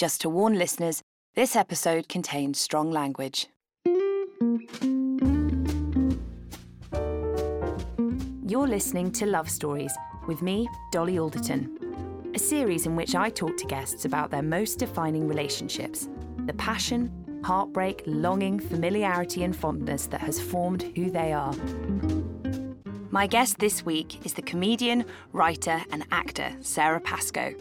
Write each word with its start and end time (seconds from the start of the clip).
Just 0.00 0.22
to 0.22 0.30
warn 0.30 0.54
listeners, 0.54 1.02
this 1.34 1.54
episode 1.54 2.08
contains 2.08 2.58
strong 2.58 2.90
language. 2.90 3.48
You're 8.46 8.66
listening 8.66 9.12
to 9.12 9.26
Love 9.26 9.50
Stories 9.50 9.92
with 10.26 10.40
me, 10.40 10.66
Dolly 10.90 11.18
Alderton, 11.18 12.32
a 12.34 12.38
series 12.38 12.86
in 12.86 12.96
which 12.96 13.14
I 13.14 13.28
talk 13.28 13.58
to 13.58 13.66
guests 13.66 14.06
about 14.06 14.30
their 14.30 14.40
most 14.40 14.78
defining 14.78 15.28
relationships, 15.28 16.08
the 16.46 16.54
passion, 16.54 17.12
heartbreak, 17.44 18.02
longing, 18.06 18.58
familiarity, 18.58 19.44
and 19.44 19.54
fondness 19.54 20.06
that 20.06 20.22
has 20.22 20.40
formed 20.40 20.84
who 20.96 21.10
they 21.10 21.34
are. 21.34 21.54
My 23.10 23.26
guest 23.26 23.58
this 23.58 23.84
week 23.84 24.24
is 24.24 24.32
the 24.32 24.40
comedian, 24.40 25.04
writer, 25.34 25.82
and 25.92 26.06
actor 26.10 26.56
Sara 26.62 27.02
Pascoe. 27.02 27.54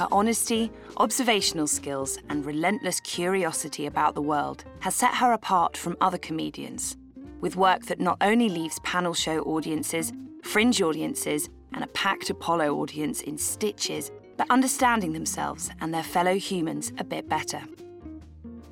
Her 0.00 0.08
honesty, 0.12 0.72
observational 0.96 1.66
skills, 1.66 2.18
and 2.30 2.46
relentless 2.46 3.00
curiosity 3.00 3.84
about 3.84 4.14
the 4.14 4.22
world 4.22 4.64
has 4.78 4.94
set 4.94 5.16
her 5.16 5.34
apart 5.34 5.76
from 5.76 5.98
other 6.00 6.16
comedians, 6.16 6.96
with 7.42 7.54
work 7.54 7.84
that 7.84 8.00
not 8.00 8.16
only 8.22 8.48
leaves 8.48 8.78
panel 8.78 9.12
show 9.12 9.40
audiences, 9.40 10.10
fringe 10.42 10.80
audiences, 10.80 11.50
and 11.74 11.84
a 11.84 11.88
packed 11.88 12.30
Apollo 12.30 12.76
audience 12.76 13.20
in 13.20 13.36
stitches, 13.36 14.10
but 14.38 14.46
understanding 14.48 15.12
themselves 15.12 15.68
and 15.82 15.92
their 15.92 16.02
fellow 16.02 16.36
humans 16.36 16.94
a 16.96 17.04
bit 17.04 17.28
better. 17.28 17.60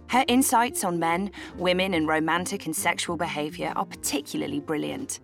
Her 0.06 0.24
insights 0.28 0.82
on 0.82 0.98
men, 0.98 1.30
women, 1.58 1.92
and 1.92 2.08
romantic 2.08 2.64
and 2.64 2.74
sexual 2.74 3.18
behaviour 3.18 3.74
are 3.76 3.84
particularly 3.84 4.60
brilliant. 4.60 5.20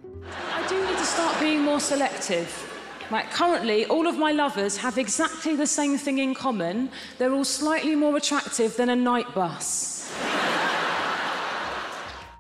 I 0.53 0.69
do 0.69 0.79
need 0.87 0.99
to 0.99 1.05
start 1.07 1.41
being 1.41 1.63
more 1.63 1.81
selective. 1.81 2.74
Like 3.11 3.31
currently, 3.31 3.85
all 3.87 4.07
of 4.07 4.17
my 4.17 4.33
lovers 4.33 4.77
have 4.79 4.99
exactly 4.99 5.57
the 5.57 5.67
same 5.67 5.99
thing 5.99 6.19
in 6.19 6.35
common. 6.35 6.91
They're 7.19 7.33
all 7.33 7.45
slightly 7.45 7.95
more 7.95 8.17
attractive 8.17 8.77
than 8.77 8.89
a 8.89 8.97
night 8.97 9.33
bus. 9.35 10.11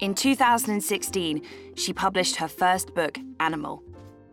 In 0.00 0.14
2016, 0.14 1.42
she 1.76 1.92
published 1.92 2.36
her 2.36 2.48
first 2.48 2.94
book, 2.94 3.18
Animal, 3.40 3.82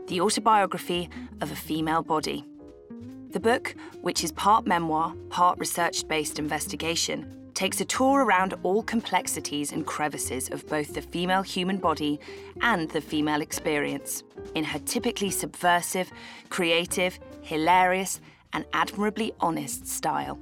the 0.07 0.21
autobiography 0.21 1.09
of 1.41 1.51
a 1.51 1.55
female 1.55 2.01
body. 2.01 2.45
The 3.29 3.39
book, 3.39 3.75
which 4.01 4.23
is 4.23 4.31
part 4.31 4.65
memoir, 4.65 5.13
part 5.29 5.59
research 5.59 6.07
based 6.07 6.39
investigation, 6.39 7.40
takes 7.53 7.81
a 7.81 7.85
tour 7.85 8.25
around 8.25 8.53
all 8.63 8.83
complexities 8.83 9.71
and 9.71 9.85
crevices 9.85 10.49
of 10.49 10.67
both 10.67 10.93
the 10.93 11.01
female 11.01 11.41
human 11.41 11.77
body 11.77 12.19
and 12.61 12.89
the 12.91 13.01
female 13.01 13.41
experience 13.41 14.23
in 14.55 14.63
her 14.63 14.79
typically 14.79 15.29
subversive, 15.29 16.11
creative, 16.49 17.19
hilarious, 17.41 18.19
and 18.53 18.65
admirably 18.73 19.33
honest 19.39 19.87
style. 19.87 20.39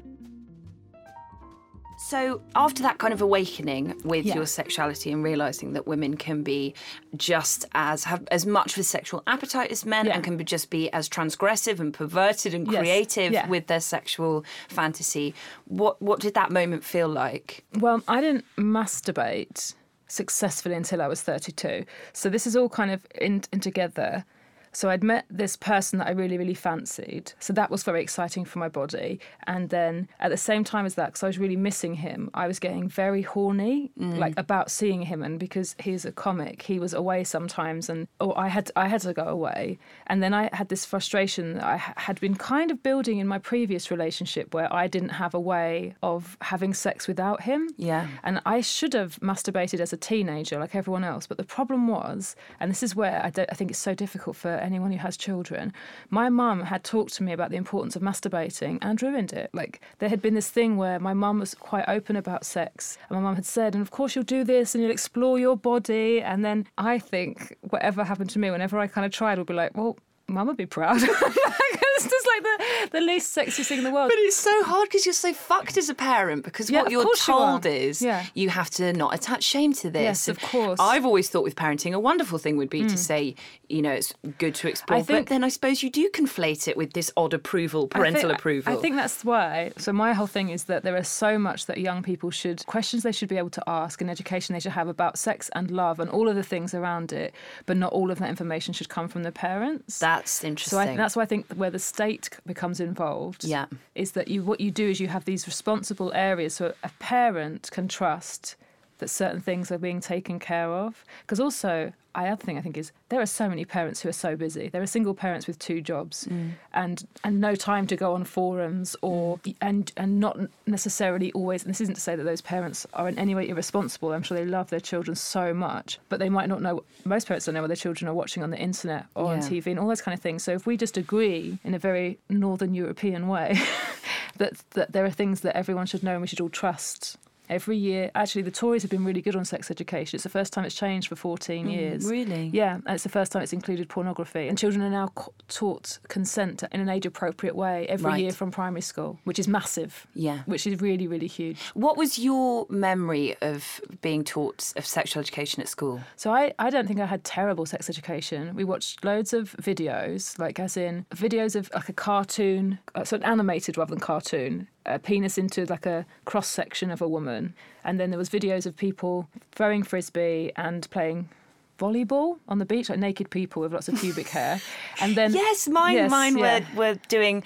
So, 2.09 2.41
after 2.55 2.81
that 2.81 2.97
kind 2.97 3.13
of 3.13 3.21
awakening 3.21 4.01
with 4.03 4.25
Yeah. 4.25 4.33
your 4.37 4.47
sexuality 4.47 5.11
and 5.11 5.23
realizing 5.23 5.73
that 5.73 5.85
women 5.85 6.17
can 6.17 6.41
be 6.41 6.73
just 7.15 7.65
as 7.75 8.05
have 8.05 8.27
as 8.31 8.47
much 8.47 8.73
of 8.73 8.79
a 8.79 8.83
sexual 8.83 9.21
appetite 9.27 9.69
as 9.71 9.85
men 9.85 10.07
Yeah. 10.07 10.15
and 10.15 10.23
can 10.23 10.35
be, 10.35 10.43
just 10.43 10.71
be 10.71 10.91
as 10.91 11.07
transgressive 11.07 11.79
and 11.79 11.93
perverted 11.93 12.55
and 12.55 12.65
Yes. 12.65 12.79
creative 12.79 13.31
Yeah. 13.31 13.47
with 13.47 13.67
their 13.67 13.79
sexual 13.79 14.43
fantasy, 14.69 15.35
what 15.65 16.01
what 16.01 16.19
did 16.19 16.33
that 16.33 16.49
moment 16.51 16.83
feel 16.83 17.07
like? 17.07 17.63
Well, 17.77 18.01
I 18.07 18.21
didn't 18.21 18.45
masturbate 18.57 19.75
successfully 20.07 20.73
until 20.73 21.03
I 21.03 21.07
was 21.07 21.21
32. 21.21 21.85
So 22.13 22.27
this 22.29 22.47
is 22.47 22.55
all 22.55 22.69
kind 22.69 22.89
of 22.89 23.05
in, 23.21 23.43
in 23.53 23.59
together. 23.59 24.25
So 24.71 24.89
I'd 24.89 25.03
met 25.03 25.25
this 25.29 25.55
person 25.55 25.99
that 25.99 26.07
I 26.07 26.11
really, 26.11 26.37
really 26.37 26.53
fancied. 26.53 27.33
So 27.39 27.53
that 27.53 27.71
was 27.71 27.83
very 27.83 28.01
exciting 28.01 28.45
for 28.45 28.59
my 28.59 28.69
body. 28.69 29.19
And 29.47 29.69
then 29.69 30.07
at 30.19 30.29
the 30.29 30.37
same 30.37 30.63
time 30.63 30.85
as 30.85 30.95
that, 30.95 31.07
because 31.07 31.23
I 31.23 31.27
was 31.27 31.39
really 31.39 31.55
missing 31.55 31.95
him, 31.95 32.29
I 32.33 32.47
was 32.47 32.59
getting 32.59 32.87
very 32.87 33.21
horny, 33.21 33.91
mm. 33.99 34.17
like 34.17 34.33
about 34.37 34.71
seeing 34.71 35.03
him. 35.03 35.23
And 35.23 35.39
because 35.39 35.75
he's 35.79 36.05
a 36.05 36.11
comic, 36.11 36.61
he 36.61 36.79
was 36.79 36.93
away 36.93 37.23
sometimes, 37.23 37.89
and 37.89 38.07
or 38.19 38.37
I 38.37 38.47
had 38.47 38.71
I 38.75 38.87
had 38.87 39.01
to 39.01 39.13
go 39.13 39.23
away. 39.23 39.79
And 40.07 40.21
then 40.21 40.33
I 40.33 40.49
had 40.53 40.69
this 40.69 40.85
frustration 40.85 41.53
that 41.55 41.63
I 41.63 41.77
had 41.97 42.19
been 42.19 42.35
kind 42.35 42.71
of 42.71 42.83
building 42.83 43.19
in 43.19 43.27
my 43.27 43.39
previous 43.39 43.91
relationship, 43.91 44.53
where 44.53 44.71
I 44.73 44.87
didn't 44.87 45.09
have 45.09 45.33
a 45.33 45.39
way 45.39 45.95
of 46.03 46.37
having 46.41 46.73
sex 46.73 47.07
without 47.07 47.41
him. 47.43 47.69
Yeah. 47.77 48.07
And 48.23 48.41
I 48.45 48.61
should 48.61 48.93
have 48.93 49.19
masturbated 49.19 49.79
as 49.79 49.93
a 49.93 49.97
teenager 49.97 50.59
like 50.59 50.75
everyone 50.75 51.03
else. 51.03 51.27
But 51.27 51.37
the 51.37 51.43
problem 51.43 51.87
was, 51.87 52.35
and 52.59 52.69
this 52.69 52.83
is 52.83 52.95
where 52.95 53.23
I, 53.23 53.29
don't, 53.29 53.49
I 53.51 53.55
think 53.55 53.71
it's 53.71 53.79
so 53.79 53.95
difficult 53.95 54.35
for 54.35 54.58
anyone 54.63 54.91
who 54.91 54.97
has 54.97 55.17
children, 55.17 55.73
my 56.09 56.29
mum 56.29 56.63
had 56.63 56.83
talked 56.83 57.13
to 57.15 57.23
me 57.23 57.33
about 57.33 57.49
the 57.49 57.57
importance 57.57 57.95
of 57.95 58.01
masturbating 58.01 58.77
and 58.81 59.01
ruined 59.01 59.33
it. 59.33 59.49
Like 59.53 59.81
there 59.99 60.09
had 60.09 60.21
been 60.21 60.33
this 60.33 60.49
thing 60.49 60.77
where 60.77 60.99
my 60.99 61.13
mum 61.13 61.39
was 61.39 61.53
quite 61.55 61.85
open 61.87 62.15
about 62.15 62.45
sex. 62.45 62.97
And 63.09 63.17
my 63.17 63.23
mum 63.23 63.35
had 63.35 63.45
said, 63.45 63.73
and 63.75 63.81
of 63.81 63.91
course 63.91 64.15
you'll 64.15 64.23
do 64.23 64.43
this 64.43 64.75
and 64.75 64.81
you'll 64.81 64.91
explore 64.91 65.39
your 65.39 65.57
body. 65.57 66.21
And 66.21 66.43
then 66.43 66.67
I 66.77 66.99
think 66.99 67.55
whatever 67.61 68.03
happened 68.03 68.29
to 68.31 68.39
me, 68.39 68.51
whenever 68.51 68.79
I 68.79 68.87
kind 68.87 69.05
of 69.05 69.11
tried, 69.11 69.37
would 69.37 69.47
be 69.47 69.53
like, 69.53 69.75
well, 69.75 69.97
Mum 70.29 70.47
would 70.47 70.57
be 70.57 70.65
proud. 70.65 70.97
it's 71.01 72.09
just 72.09 72.27
like 72.27 72.43
the, 72.43 72.99
the 72.99 73.01
least 73.01 73.33
sexy 73.33 73.63
thing 73.63 73.79
in 73.79 73.83
the 73.83 73.91
world. 73.91 74.09
But 74.09 74.17
it's 74.19 74.35
so 74.35 74.63
hard 74.63 74.87
because 74.89 75.05
you're 75.05 75.13
so 75.13 75.33
fucked 75.33 75.77
as 75.77 75.89
a 75.89 75.95
parent 75.95 76.43
because 76.43 76.69
Yeah, 76.69 76.83
what 76.83 76.91
you're 76.91 77.03
course 77.03 77.27
you 77.27 77.33
told 77.33 77.65
is 77.65 78.01
Yeah. 78.01 78.25
you 78.33 78.49
have 78.49 78.69
to 78.71 78.93
not 78.93 79.13
attach 79.13 79.43
shame 79.43 79.73
to 79.73 79.89
this. 79.89 80.01
Yes, 80.01 80.27
of 80.27 80.39
course. 80.39 80.79
I've 80.79 81.05
always 81.05 81.29
thought 81.29 81.43
with 81.43 81.55
parenting 81.55 81.93
a 81.93 81.99
wonderful 81.99 82.37
thing 82.37 82.57
would 82.57 82.69
be 82.69 82.81
to 82.81 82.95
mm. 82.95 82.97
say, 82.97 83.35
you 83.67 83.81
know, 83.81 83.91
it's 83.91 84.13
good 84.37 84.55
to 84.55 84.67
explore. 84.67 84.99
I 84.99 85.01
think- 85.03 85.19
but 85.19 85.29
then 85.29 85.43
I 85.43 85.49
suppose 85.49 85.83
you 85.83 85.89
do 85.89 86.09
conflate 86.09 86.67
it 86.67 86.77
with 86.77 86.93
this 86.93 87.11
odd 87.17 87.33
approval, 87.33 87.89
I 87.91 87.97
parental 87.97 88.21
think- 88.29 88.39
approval. 88.39 88.73
I 88.73 88.75
think 88.77 88.95
that's 88.95 89.23
why. 89.25 89.71
So 89.77 89.91
my 89.93 90.13
whole 90.13 90.27
thing 90.27 90.49
is 90.49 90.65
that 90.65 90.83
there 90.83 90.95
is 90.95 91.07
so 91.07 91.37
much 91.37 91.65
that 91.65 91.79
young 91.79 92.01
people 92.03 92.31
should 92.31 92.65
questions 92.65 93.03
they 93.03 93.11
should 93.11 93.29
be 93.29 93.37
able 93.37 93.49
to 93.51 93.63
ask 93.67 94.01
and 94.01 94.09
education 94.09 94.53
they 94.53 94.59
should 94.59 94.71
have 94.71 94.87
about 94.87 95.17
sex 95.17 95.49
and 95.53 95.71
love 95.71 95.99
and 95.99 96.09
all 96.09 96.27
of 96.27 96.35
the 96.35 96.43
things 96.43 96.73
around 96.73 97.11
it, 97.11 97.33
but 97.65 97.77
not 97.77 97.91
all 97.93 98.11
of 98.11 98.19
that 98.19 98.29
information 98.29 98.73
should 98.73 98.89
come 98.89 99.07
from 99.07 99.23
the 99.23 99.31
parents. 99.31 99.99
that's 99.99 100.18
interesting. 100.43 100.71
so 100.71 100.79
I, 100.79 100.95
that's 100.95 101.15
why 101.15 101.23
I 101.23 101.25
think 101.25 101.45
where 101.55 101.69
the 101.71 101.79
state 101.79 102.29
becomes 102.45 102.79
involved 102.79 103.43
Yeah. 103.43 103.65
is 103.95 104.11
that 104.13 104.27
you 104.27 104.43
what 104.43 104.59
you 104.59 104.71
do 104.71 104.89
is 104.89 104.99
you 104.99 105.07
have 105.07 105.25
these 105.25 105.45
responsible 105.47 106.11
areas 106.13 106.53
so 106.55 106.73
a 106.83 106.89
parent 106.99 107.69
can 107.71 107.87
trust 107.87 108.55
that 108.99 109.09
certain 109.09 109.41
things 109.41 109.71
are 109.71 109.77
being 109.77 109.99
taken 109.99 110.39
care 110.39 110.69
of 110.69 111.03
because 111.21 111.39
also 111.39 111.91
I 112.15 112.27
other 112.29 112.43
thing 112.43 112.57
I 112.57 112.61
think 112.61 112.77
is 112.77 112.91
there 113.09 113.21
are 113.21 113.25
so 113.25 113.47
many 113.47 113.65
parents 113.65 114.01
who 114.01 114.09
are 114.09 114.13
so 114.13 114.35
busy. 114.35 114.69
There 114.69 114.81
are 114.81 114.87
single 114.87 115.13
parents 115.13 115.47
with 115.47 115.59
two 115.59 115.79
jobs 115.79 116.27
mm. 116.29 116.51
and 116.73 117.07
and 117.23 117.39
no 117.39 117.55
time 117.55 117.87
to 117.87 117.95
go 117.95 118.13
on 118.13 118.23
forums 118.23 118.95
or 119.01 119.37
mm. 119.39 119.55
and 119.61 119.91
and 119.95 120.19
not 120.19 120.37
necessarily 120.65 121.31
always. 121.33 121.63
And 121.63 121.69
this 121.69 121.81
isn't 121.81 121.95
to 121.95 122.01
say 122.01 122.15
that 122.15 122.23
those 122.23 122.41
parents 122.41 122.87
are 122.93 123.07
in 123.07 123.17
any 123.19 123.35
way 123.35 123.47
irresponsible. 123.47 124.11
I'm 124.11 124.23
sure 124.23 124.37
they 124.37 124.45
love 124.45 124.69
their 124.69 124.79
children 124.79 125.15
so 125.15 125.53
much, 125.53 125.99
but 126.09 126.19
they 126.19 126.29
might 126.29 126.49
not 126.49 126.61
know. 126.61 126.83
Most 127.05 127.27
parents 127.27 127.45
don't 127.45 127.55
know 127.55 127.61
what 127.61 127.67
their 127.67 127.75
children 127.75 128.09
are 128.09 128.13
watching 128.13 128.43
on 128.43 128.49
the 128.49 128.57
internet 128.57 129.05
or 129.15 129.33
on 129.33 129.39
TV 129.39 129.67
and 129.67 129.79
all 129.79 129.87
those 129.87 130.01
kind 130.01 130.17
of 130.17 130.21
things. 130.21 130.43
So 130.43 130.53
if 130.53 130.65
we 130.65 130.77
just 130.77 130.97
agree 130.97 131.59
in 131.63 131.73
a 131.73 131.79
very 131.79 132.17
northern 132.29 132.73
European 132.73 133.27
way 133.27 133.57
that 134.37 134.53
that 134.71 134.93
there 134.93 135.05
are 135.05 135.11
things 135.11 135.41
that 135.41 135.55
everyone 135.55 135.85
should 135.85 136.03
know 136.03 136.13
and 136.13 136.21
we 136.21 136.27
should 136.27 136.41
all 136.41 136.49
trust. 136.49 137.17
Every 137.49 137.77
year, 137.77 138.11
actually, 138.13 138.43
the 138.43 138.51
Tories 138.51 138.83
have 138.83 138.91
been 138.91 139.03
really 139.03 139.21
good 139.21 139.35
on 139.35 139.43
sex 139.43 139.71
education. 139.71 140.17
It's 140.17 140.23
the 140.23 140.29
first 140.29 140.53
time 140.53 140.65
it's 140.65 140.75
changed 140.75 141.07
for 141.07 141.15
14 141.15 141.67
years. 141.69 142.05
really? 142.05 142.51
Yeah, 142.53 142.75
and 142.75 142.83
it's 142.95 143.03
the 143.03 143.09
first 143.09 143.31
time 143.31 143.41
it's 143.41 143.53
included 143.53 143.89
pornography. 143.89 144.47
And 144.47 144.57
children 144.57 144.83
are 144.83 144.89
now 144.89 145.11
taught 145.47 145.97
consent 146.09 146.63
in 146.71 146.79
an 146.79 146.89
age 146.89 147.05
appropriate 147.05 147.55
way 147.55 147.87
every 147.87 148.05
Right. 148.11 148.21
year 148.21 148.31
from 148.31 148.51
primary 148.51 148.81
school, 148.81 149.19
which 149.23 149.39
is 149.39 149.47
massive. 149.47 150.05
Yeah. 150.13 150.39
Which 150.45 150.67
is 150.67 150.79
really, 150.79 151.07
really 151.07 151.27
huge. 151.27 151.59
What 151.73 151.97
was 151.97 152.19
your 152.19 152.67
memory 152.69 153.35
of 153.41 153.81
being 154.01 154.23
taught 154.23 154.71
of 154.75 154.85
sexual 154.85 155.19
education 155.21 155.61
at 155.61 155.67
school? 155.67 156.01
So 156.17 156.31
I, 156.31 156.53
I 156.59 156.69
don't 156.69 156.87
think 156.87 156.99
I 156.99 157.05
had 157.07 157.23
terrible 157.23 157.65
sex 157.65 157.89
education. 157.89 158.55
We 158.55 158.63
watched 158.63 159.03
loads 159.03 159.33
of 159.33 159.55
videos, 159.61 160.37
like 160.37 160.59
as 160.59 160.77
in 160.77 161.05
videos 161.15 161.55
of 161.55 161.69
like 161.73 161.89
a 161.89 161.93
cartoon, 161.93 162.77
uh, 162.95 163.03
so 163.03 163.17
animated 163.17 163.77
rather 163.77 163.89
than 163.91 163.99
cartoon, 163.99 164.67
a 164.85 164.99
penis 164.99 165.37
into 165.37 165.65
like 165.65 165.85
a 165.85 166.05
cross 166.25 166.47
section 166.47 166.89
of 166.91 167.01
a 167.01 167.07
woman, 167.07 167.53
and 167.83 167.99
then 167.99 168.09
there 168.09 168.17
was 168.19 168.29
videos 168.29 168.65
of 168.65 168.75
people 168.75 169.27
throwing 169.51 169.83
frisbee 169.83 170.51
and 170.55 170.89
playing 170.89 171.29
volleyball 171.77 172.37
on 172.49 172.57
the 172.59 172.65
beach, 172.65 172.89
like 172.89 172.99
naked 172.99 173.29
people 173.29 173.61
with 173.61 173.71
lots 173.71 173.87
of 173.87 173.95
pubic 173.95 174.27
hair, 174.27 174.59
and 174.99 175.15
then 175.15 175.31
Yes, 175.45 175.67
mine 175.69 175.95
Yes, 175.95 176.11
mine 176.11 176.37
yeah. 176.37 176.59
were, 176.75 176.77
were 176.91 176.99
doing 177.07 177.41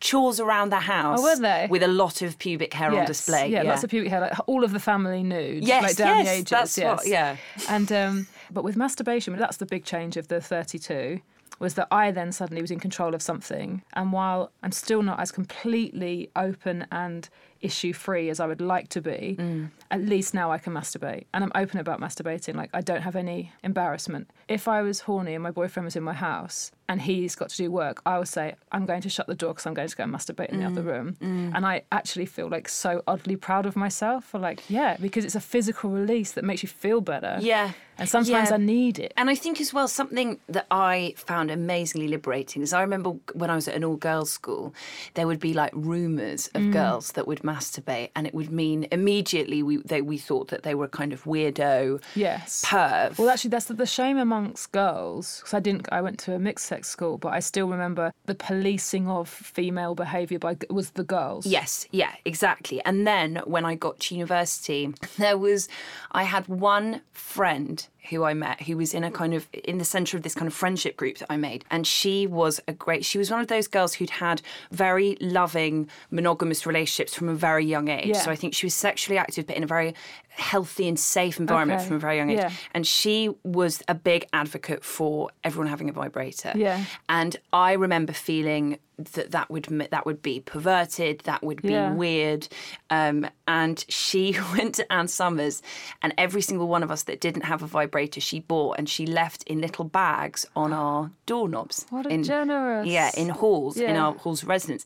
chores 0.00 0.38
around 0.38 0.70
the 0.70 0.80
house. 0.80 1.18
Oh, 1.18 1.22
were 1.22 1.36
they? 1.36 1.66
With 1.70 1.82
a 1.82 1.88
lot 1.88 2.20
of 2.20 2.38
pubic 2.38 2.74
hair 2.74 2.90
on 2.94 3.06
display. 3.06 3.48
Yeah, 3.48 3.62
lots 3.62 3.82
of 3.82 3.88
pubic 3.90 4.10
hair, 4.10 4.20
like 4.20 4.34
all 4.46 4.64
of 4.64 4.72
the 4.72 4.80
family 4.80 5.22
nude, 5.22 5.64
Yes, 5.64 5.82
like 5.82 5.96
down 5.96 6.18
the 6.18 6.24
yes, 6.24 6.32
ages. 6.38 6.50
that's 6.50 6.76
yes. 6.78 6.96
what- 6.98 7.06
yeah. 7.06 7.36
And 7.70 7.90
um, 7.90 8.26
but 8.50 8.64
with 8.64 8.76
masturbation, 8.76 9.34
that's 9.36 9.56
the 9.56 9.66
big 9.66 9.84
change 9.84 10.16
of 10.18 10.28
the 10.28 10.40
32. 10.42 11.20
Was 11.60 11.74
that 11.74 11.88
I 11.90 12.10
then 12.10 12.32
suddenly 12.32 12.62
was 12.62 12.70
in 12.70 12.80
control 12.80 13.14
of 13.14 13.22
something, 13.22 13.82
and 13.92 14.12
while 14.12 14.50
I'm 14.62 14.72
still 14.72 15.02
not 15.02 15.20
as 15.20 15.30
completely 15.30 16.30
open 16.34 16.86
and 16.90 17.28
issue 17.60 17.92
free 17.92 18.30
as 18.30 18.40
I 18.40 18.46
would 18.46 18.60
like 18.60 18.88
to 18.90 19.00
be, 19.00 19.36
Mm. 19.38 19.70
at 19.90 20.00
least 20.00 20.32
now 20.34 20.50
I 20.50 20.58
can 20.58 20.72
masturbate, 20.72 21.24
and 21.34 21.44
I'm 21.44 21.52
open 21.54 21.78
about 21.80 22.00
masturbating. 22.00 22.54
Like 22.54 22.70
I 22.72 22.80
don't 22.80 23.02
have 23.02 23.16
any 23.16 23.52
embarrassment. 23.62 24.30
If 24.48 24.66
I 24.68 24.82
was 24.82 25.00
horny 25.00 25.34
and 25.34 25.42
my 25.42 25.50
boyfriend 25.50 25.84
was 25.84 25.96
in 25.96 26.02
my 26.02 26.12
house 26.14 26.72
and 26.88 27.02
he's 27.02 27.36
got 27.36 27.50
to 27.50 27.56
do 27.56 27.70
work, 27.70 28.02
I 28.04 28.18
would 28.18 28.26
say, 28.28 28.54
I'm 28.72 28.84
going 28.86 29.00
to 29.02 29.08
shut 29.08 29.26
the 29.28 29.34
door 29.36 29.50
because 29.52 29.66
I'm 29.66 29.74
going 29.74 29.88
to 29.88 29.96
go 29.96 30.02
and 30.04 30.12
masturbate 30.12 30.48
in 30.48 30.58
the 30.60 30.66
other 30.66 30.82
room. 30.82 31.16
And 31.20 31.64
I 31.64 31.82
actually 31.92 32.26
feel 32.26 32.48
like 32.48 32.68
so 32.68 33.02
oddly 33.06 33.36
proud 33.36 33.64
of 33.66 33.76
myself 33.76 34.24
for 34.24 34.38
like, 34.40 34.68
yeah, 34.68 34.96
because 35.00 35.24
it's 35.24 35.36
a 35.36 35.40
physical 35.40 35.90
release 35.90 36.32
that 36.32 36.44
makes 36.44 36.62
you 36.64 36.68
feel 36.68 37.00
better. 37.00 37.36
Yeah. 37.40 37.72
And 37.98 38.08
sometimes 38.08 38.48
Yeah. 38.48 38.54
I 38.54 38.58
need 38.58 38.98
it. 38.98 39.12
And 39.16 39.28
I 39.30 39.34
think 39.36 39.60
as 39.60 39.72
well, 39.74 39.86
something 39.86 40.40
that 40.48 40.66
I 40.70 41.14
found 41.16 41.50
amazingly 41.50 42.08
liberating 42.08 42.62
is 42.62 42.72
I 42.72 42.80
remember 42.80 43.10
when 43.34 43.50
I 43.50 43.54
was 43.54 43.68
at 43.68 43.74
an 43.76 43.84
all 43.84 43.96
girls 43.96 44.30
school, 44.32 44.74
there 45.14 45.26
would 45.28 45.38
be 45.38 45.52
like 45.54 45.70
rumours 45.74 46.48
of 46.54 46.62
Mm. 46.62 46.72
girls 46.72 47.12
that 47.12 47.28
would 47.28 47.44
masturbate, 47.50 48.10
and 48.16 48.22
it 48.28 48.34
would 48.38 48.50
mean 48.62 48.78
immediately 48.98 49.58
we 49.68 49.74
they, 49.90 50.00
we 50.12 50.18
thought 50.28 50.48
that 50.52 50.62
they 50.66 50.74
were 50.80 50.88
kind 51.00 51.12
of 51.16 51.20
weirdo, 51.32 52.00
Yes. 52.26 52.64
perv. 52.66 53.18
Well, 53.18 53.28
actually, 53.32 53.50
that's 53.54 53.66
the, 53.70 53.74
the 53.74 53.86
shame 53.98 54.18
amongst 54.26 54.72
girls. 54.72 55.26
Because 55.38 55.54
I 55.54 55.60
didn't, 55.60 55.88
I 55.98 56.00
went 56.06 56.18
to 56.24 56.34
a 56.34 56.38
mixed 56.38 56.66
sex 56.66 56.88
school, 56.88 57.14
but 57.24 57.30
I 57.38 57.40
still 57.40 57.68
remember 57.76 58.12
the 58.30 58.34
policing 58.34 59.06
of 59.08 59.28
female 59.28 59.94
behaviour 59.94 60.38
by 60.46 60.56
was 60.70 60.90
the 61.00 61.04
girls. 61.16 61.46
Yes, 61.58 61.86
yeah, 62.02 62.12
exactly. 62.24 62.78
And 62.84 63.06
then 63.06 63.28
when 63.54 63.64
I 63.64 63.74
got 63.86 63.94
to 64.04 64.14
university, 64.14 64.82
there 65.18 65.38
was, 65.38 65.68
I 66.12 66.24
had 66.24 66.44
one 66.48 67.02
friend 67.12 67.76
who 68.10 68.24
I 68.24 68.34
met 68.34 68.62
who 68.62 68.76
was 68.76 68.92
in 68.92 69.04
a 69.04 69.10
mm. 69.10 69.14
kind 69.14 69.34
of, 69.34 69.48
in 69.52 69.78
the 69.78 69.84
centre 69.84 70.16
of 70.16 70.22
this 70.22 70.34
kind 70.34 70.46
of 70.46 70.54
friendship 70.54 70.96
group 70.96 71.18
that 71.18 71.26
I 71.30 71.36
made. 71.36 71.64
And 71.70 71.86
she 71.86 72.26
was 72.26 72.60
a 72.68 72.72
great, 72.72 73.04
she 73.04 73.18
was 73.18 73.30
one 73.30 73.40
of 73.40 73.46
those 73.46 73.68
girls 73.68 73.94
who'd 73.94 74.10
had 74.10 74.42
very 74.70 75.16
loving, 75.20 75.88
monogamous 76.10 76.66
relationships 76.66 77.14
from 77.14 77.28
a 77.28 77.34
very 77.34 77.64
young 77.64 77.88
age. 77.88 78.08
Yeah. 78.08 78.20
So 78.20 78.30
I 78.30 78.36
think 78.36 78.54
she 78.54 78.66
was 78.66 78.74
sexually 78.74 79.18
active, 79.18 79.46
but 79.46 79.56
in 79.56 79.62
a 79.62 79.66
very 79.66 79.94
healthy 80.30 80.88
and 80.88 80.98
safe 80.98 81.38
environment 81.38 81.80
Okay. 81.80 81.88
from 81.88 81.96
a 81.96 82.00
very 82.00 82.16
young 82.16 82.30
age. 82.30 82.38
Yeah. 82.38 82.50
And 82.72 82.86
she 82.86 83.30
was 83.44 83.82
a 83.88 83.94
big 83.94 84.26
advocate 84.32 84.84
for 84.84 85.30
everyone 85.44 85.68
having 85.68 85.88
a 85.88 85.92
vibrator. 85.92 86.52
Yeah. 86.54 86.84
And 87.08 87.36
I 87.52 87.72
remember 87.72 88.12
feeling 88.12 88.78
that 89.14 89.30
that 89.30 89.50
would 89.50 89.64
that 89.90 90.04
would 90.04 90.20
be 90.20 90.40
perverted, 90.40 91.20
that 91.20 91.42
would 91.42 91.62
be 91.62 91.70
Yeah. 91.72 91.92
weird. 91.94 92.46
Um, 92.90 93.26
and 93.48 93.82
she 93.88 94.36
went 94.52 94.74
to 94.74 94.84
Ann 94.92 95.08
Summers, 95.08 95.62
and 96.02 96.12
every 96.18 96.42
single 96.42 96.68
one 96.68 96.82
of 96.82 96.90
us 96.90 97.04
that 97.04 97.18
didn't 97.26 97.44
have 97.52 97.62
a 97.62 97.66
vibrator, 97.66 98.20
she 98.20 98.40
bought 98.40 98.76
and 98.78 98.86
she 98.88 99.06
left 99.06 99.42
in 99.44 99.60
little 99.62 99.86
bags 99.86 100.44
on 100.54 100.74
our 100.74 101.10
doorknobs. 101.24 101.86
What 101.88 102.04
a 102.06 102.10
in, 102.10 102.22
generous. 102.24 102.86
Yeah, 102.86 103.10
in 103.16 103.30
halls, 103.30 103.78
in 103.78 103.96
our 103.96 104.12
halls 104.22 104.42
of 104.42 104.48
residence. 104.50 104.84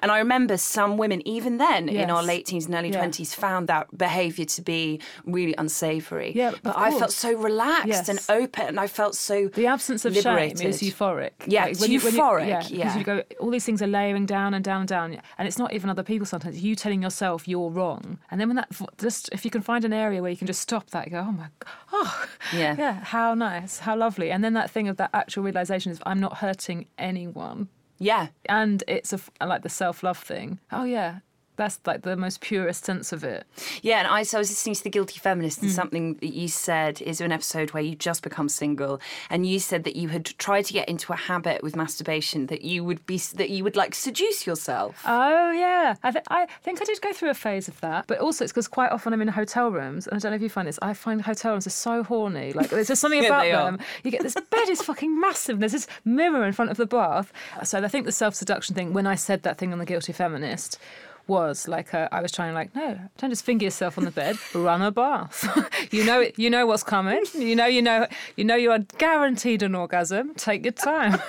And 0.00 0.10
I 0.12 0.18
remember 0.18 0.58
some 0.58 0.98
women, 0.98 1.26
even 1.26 1.56
then 1.56 1.88
in 1.88 2.10
our 2.10 2.22
late 2.22 2.44
teens 2.46 2.66
and 2.66 2.74
early 2.74 2.90
Yeah. 2.90 2.98
twenties, 2.98 3.32
found 3.34 3.68
that 3.68 3.84
behaviour 3.96 4.44
to 4.56 4.60
be 4.62 4.75
really 5.24 5.54
unsavoury. 5.58 6.32
Yeah, 6.34 6.52
but 6.62 6.76
I 6.76 6.90
felt 6.98 7.12
so 7.12 7.32
relaxed 7.34 8.08
and 8.08 8.18
open, 8.28 8.66
and 8.66 8.80
I 8.80 8.86
felt 8.86 9.14
so 9.14 9.48
The 9.48 9.66
absence 9.66 10.04
of 10.04 10.14
liberated. 10.14 10.58
shame 10.58 10.68
is 10.70 10.80
euphoric. 10.80 11.32
Yeah, 11.46 11.66
it's 11.66 11.86
euphoric, 11.86 12.46
yeah, 12.48 12.58
because 12.58 12.70
yeah. 12.72 12.98
you 12.98 13.04
go, 13.04 13.22
all 13.40 13.50
these 13.50 13.64
things 13.64 13.80
are 13.82 13.86
layering 13.86 14.26
down 14.26 14.54
and 14.54 14.64
down 14.64 14.80
and 14.80 14.88
down, 14.88 15.06
and 15.38 15.48
it's 15.48 15.58
not 15.58 15.72
even 15.72 15.90
other 15.90 16.02
people. 16.02 16.26
Sometimes 16.26 16.62
you 16.62 16.74
telling 16.74 17.02
yourself 17.02 17.46
you're 17.48 17.70
wrong, 17.70 18.18
and 18.30 18.40
then 18.40 18.48
when 18.48 18.56
that 18.56 18.68
just 18.98 19.28
if 19.32 19.44
you 19.44 19.50
can 19.50 19.62
find 19.62 19.84
an 19.84 19.92
area 19.92 20.20
where 20.22 20.30
you 20.30 20.36
can 20.36 20.46
just 20.46 20.60
stop 20.60 20.90
that, 20.90 21.06
you 21.06 21.12
go, 21.12 21.24
oh 21.28 21.32
my, 21.32 21.48
god, 21.60 21.70
oh, 21.92 22.26
Yeah. 22.52 22.74
yeah, 22.84 22.94
how 23.04 23.34
nice, 23.34 23.78
how 23.80 23.96
lovely, 23.96 24.30
and 24.30 24.42
then 24.44 24.54
that 24.54 24.70
thing 24.70 24.88
of 24.88 24.96
that 24.96 25.10
actual 25.12 25.42
realization 25.42 25.92
is 25.92 25.98
I'm 26.06 26.20
not 26.20 26.38
hurting 26.38 26.86
anyone, 26.98 27.68
Yeah. 27.98 28.28
and 28.48 28.82
it's 28.88 29.12
a 29.12 29.20
like 29.44 29.62
the 29.62 29.68
self 29.82 30.02
love 30.02 30.18
thing. 30.18 30.58
Oh 30.72 30.84
yeah. 30.84 31.20
That's 31.56 31.78
like 31.86 32.02
the 32.02 32.16
most 32.16 32.40
purest 32.40 32.84
sense 32.84 33.12
of 33.12 33.24
it. 33.24 33.46
Yeah, 33.82 33.98
and 34.00 34.08
I, 34.08 34.22
so 34.22 34.38
I 34.38 34.40
was 34.40 34.50
listening 34.50 34.74
to 34.76 34.84
The 34.84 34.90
Guilty 34.90 35.18
Feminist, 35.18 35.58
Mm. 35.60 35.62
and 35.62 35.72
something 35.72 36.14
that 36.14 36.34
you 36.34 36.48
said 36.48 37.00
is 37.02 37.20
an 37.20 37.32
episode 37.32 37.70
where 37.72 37.82
you 37.82 37.94
just 37.94 38.22
become 38.22 38.48
single, 38.48 39.00
and 39.30 39.46
you 39.46 39.58
said 39.58 39.84
that 39.84 39.96
you 39.96 40.08
had 40.08 40.26
tried 40.38 40.66
to 40.66 40.72
get 40.72 40.88
into 40.88 41.12
a 41.12 41.16
habit 41.16 41.62
with 41.62 41.74
masturbation 41.76 42.46
that 42.46 42.62
you 42.62 42.84
would 42.84 43.04
be 43.06 43.18
that 43.34 43.50
you 43.50 43.64
would 43.64 43.76
like 43.76 43.94
seduce 43.94 44.46
yourself. 44.46 45.02
Oh 45.06 45.50
yeah, 45.52 45.94
I, 46.02 46.10
th- 46.10 46.24
I 46.28 46.46
think 46.62 46.80
I 46.82 46.84
did 46.84 47.00
go 47.00 47.12
through 47.12 47.30
a 47.30 47.34
phase 47.34 47.68
of 47.68 47.80
that, 47.80 48.06
but 48.06 48.18
also 48.18 48.44
it's 48.44 48.52
because 48.52 48.68
quite 48.68 48.92
often 48.92 49.12
I'm 49.12 49.22
in 49.22 49.28
hotel 49.28 49.70
rooms, 49.70 50.06
and 50.06 50.16
I 50.16 50.18
don't 50.18 50.32
know 50.32 50.36
if 50.36 50.42
you 50.42 50.48
find 50.50 50.68
this. 50.68 50.78
I 50.82 50.92
find 50.94 51.22
hotel 51.22 51.52
rooms 51.52 51.66
are 51.66 51.70
so 51.70 52.02
horny. 52.02 52.52
Like 52.52 52.68
there's 52.70 52.88
just 52.88 53.00
something 53.00 53.22
Yeah, 53.22 53.28
about 53.28 53.42
they 53.42 53.52
are. 53.52 53.64
them. 53.72 53.80
You 54.04 54.10
get 54.10 54.22
this 54.22 54.34
bed 54.34 54.68
is 54.68 54.82
fucking 54.82 55.18
massive. 55.18 55.54
and 55.54 55.62
There's 55.62 55.72
this 55.72 55.86
mirror 56.04 56.44
in 56.44 56.52
front 56.52 56.70
of 56.70 56.76
the 56.76 56.86
bath. 56.86 57.32
So 57.64 57.82
I 57.82 57.88
think 57.88 58.04
the 58.04 58.12
self 58.12 58.34
seduction 58.34 58.74
thing. 58.74 58.92
When 58.92 59.06
I 59.06 59.14
said 59.14 59.42
that 59.44 59.56
thing 59.58 59.72
on 59.72 59.78
the 59.78 59.86
guilty 59.86 60.12
feminist. 60.12 60.78
Was 61.28 61.66
like 61.66 61.92
a, 61.92 62.08
I 62.12 62.22
was 62.22 62.30
trying 62.30 62.50
to 62.50 62.54
like 62.54 62.74
no, 62.74 62.98
don't 63.18 63.30
just 63.30 63.44
finger 63.44 63.64
yourself 63.64 63.98
on 63.98 64.04
the 64.04 64.10
bed. 64.12 64.36
Run 64.54 64.80
a 64.82 64.92
bath. 64.92 65.44
you 65.90 66.04
know. 66.04 66.24
You 66.36 66.50
know 66.50 66.66
what's 66.66 66.84
coming. 66.84 67.24
You 67.34 67.56
know 67.56 67.66
you 67.66 67.82
know 67.82 68.06
you 68.36 68.44
know 68.44 68.54
you 68.54 68.70
are 68.70 68.78
guaranteed 68.98 69.62
an 69.62 69.74
orgasm. 69.74 70.34
Take 70.34 70.64
your 70.64 70.72
time. 70.72 71.20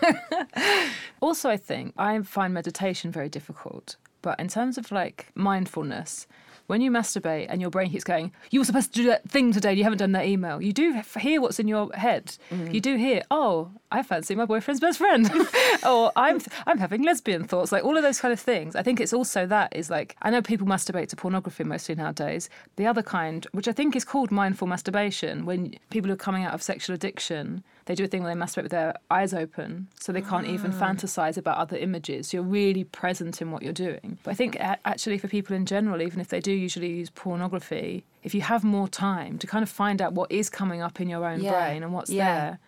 Also, 1.22 1.48
I 1.48 1.56
think 1.56 1.94
I 1.96 2.20
find 2.22 2.52
meditation 2.52 3.12
very 3.12 3.28
difficult. 3.28 3.96
But 4.22 4.40
in 4.40 4.48
terms 4.48 4.76
of 4.76 4.90
like 4.90 5.28
mindfulness, 5.36 6.26
when 6.72 6.80
you 6.80 6.90
masturbate 6.90 7.48
and 7.50 7.60
your 7.60 7.68
brain 7.68 7.90
keeps 7.90 8.02
going, 8.02 8.32
you 8.50 8.58
were 8.58 8.64
supposed 8.64 8.94
to 8.94 9.02
do 9.02 9.06
that 9.08 9.28
thing 9.28 9.52
today, 9.52 9.68
and 9.68 9.78
you 9.78 9.84
haven't 9.84 9.98
done 9.98 10.12
that 10.12 10.24
email. 10.24 10.62
You 10.62 10.72
do 10.72 11.02
hear 11.20 11.38
what's 11.38 11.58
in 11.58 11.68
your 11.68 11.92
head. 11.92 12.38
Mm. 12.50 12.72
You 12.72 12.80
do 12.80 12.96
hear, 12.96 13.22
oh, 13.30 13.70
I 13.90 14.02
fancy 14.02 14.34
my 14.34 14.46
boyfriend's 14.46 14.80
best 14.80 14.96
friend, 14.96 15.30
or 15.86 16.10
I'm 16.16 16.40
I'm 16.66 16.78
having 16.78 17.02
lesbian 17.02 17.44
thoughts. 17.44 17.72
Like 17.72 17.84
all 17.84 17.98
of 17.98 18.02
those 18.02 18.20
kind 18.22 18.32
of 18.32 18.40
things. 18.40 18.74
I 18.74 18.82
think 18.82 19.02
it's 19.02 19.12
also 19.12 19.44
that 19.48 19.76
is 19.76 19.90
like 19.90 20.16
I 20.22 20.30
know 20.30 20.40
people 20.40 20.66
masturbate 20.66 21.08
to 21.08 21.16
pornography 21.16 21.62
mostly 21.62 21.94
nowadays. 21.94 22.48
The 22.76 22.86
other 22.86 23.02
kind, 23.02 23.46
which 23.52 23.68
I 23.68 23.72
think 23.72 23.94
is 23.94 24.06
called 24.06 24.30
mindful 24.30 24.66
masturbation, 24.66 25.44
when 25.44 25.74
people 25.90 26.10
are 26.10 26.16
coming 26.16 26.42
out 26.42 26.54
of 26.54 26.62
sexual 26.62 26.94
addiction, 26.94 27.64
they 27.86 27.94
do 27.94 28.04
a 28.04 28.06
thing 28.06 28.22
where 28.22 28.34
they 28.34 28.40
masturbate 28.40 28.62
with 28.64 28.72
their 28.72 28.94
eyes 29.10 29.34
open, 29.34 29.88
so 29.98 30.12
they 30.12 30.20
can't 30.22 30.46
even 30.46 30.72
ah. 30.72 30.80
fantasize 30.80 31.36
about 31.36 31.58
other 31.58 31.76
images. 31.76 32.32
You're 32.32 32.42
really 32.42 32.84
present 32.84 33.42
in 33.42 33.50
what 33.50 33.62
you're 33.62 33.72
doing. 33.72 34.18
But 34.22 34.32
I 34.32 34.34
think 34.34 34.56
a- 34.56 34.78
actually 34.86 35.18
for 35.18 35.28
people 35.28 35.56
in 35.56 35.66
general, 35.66 36.00
even 36.00 36.20
if 36.20 36.28
they 36.28 36.40
do 36.40 36.52
usually 36.52 36.88
use 36.90 37.10
pornography, 37.10 38.04
if 38.22 38.34
you 38.34 38.40
have 38.42 38.62
more 38.64 38.88
time 38.88 39.38
to 39.38 39.46
kind 39.46 39.62
of 39.62 39.68
find 39.68 40.00
out 40.00 40.12
what 40.12 40.30
is 40.30 40.48
coming 40.48 40.80
up 40.80 41.00
in 41.00 41.08
your 41.08 41.24
own 41.24 41.40
Yeah. 41.40 41.52
brain 41.52 41.82
and 41.82 41.92
what's 41.92 42.10
Yeah. 42.10 42.34
there. 42.34 42.58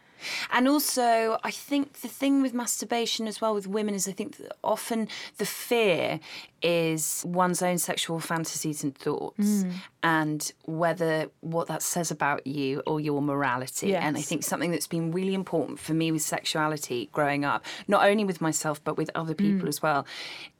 And 0.52 0.68
also, 0.68 1.38
I 1.42 1.50
think 1.50 2.00
the 2.00 2.08
thing 2.08 2.42
with 2.42 2.54
masturbation 2.54 3.26
as 3.26 3.40
well 3.40 3.54
with 3.54 3.66
women 3.66 3.94
is 3.94 4.08
I 4.08 4.12
think 4.12 4.36
that 4.38 4.56
often 4.62 5.08
the 5.38 5.46
fear 5.46 6.20
is 6.62 7.22
one's 7.26 7.60
own 7.62 7.76
sexual 7.76 8.18
fantasies 8.18 8.82
and 8.82 8.96
thoughts 8.96 9.64
mm. 9.64 9.72
and 10.02 10.50
whether 10.64 11.30
what 11.40 11.68
that 11.68 11.82
says 11.82 12.10
about 12.10 12.46
you 12.46 12.82
or 12.86 13.00
your 13.00 13.20
morality. 13.20 13.94
And 13.94 14.16
I 14.16 14.22
think 14.22 14.42
something 14.42 14.70
that's 14.70 14.86
been 14.86 15.12
really 15.12 15.34
important 15.34 15.78
for 15.78 15.92
me 15.92 16.10
with 16.10 16.22
sexuality 16.22 17.10
growing 17.12 17.44
up, 17.44 17.66
not 17.86 18.06
only 18.06 18.24
with 18.24 18.40
myself 18.40 18.82
but 18.82 18.96
with 18.96 19.10
other 19.14 19.34
people 19.34 19.66
mm. 19.66 19.68
as 19.68 19.82
well, 19.82 20.06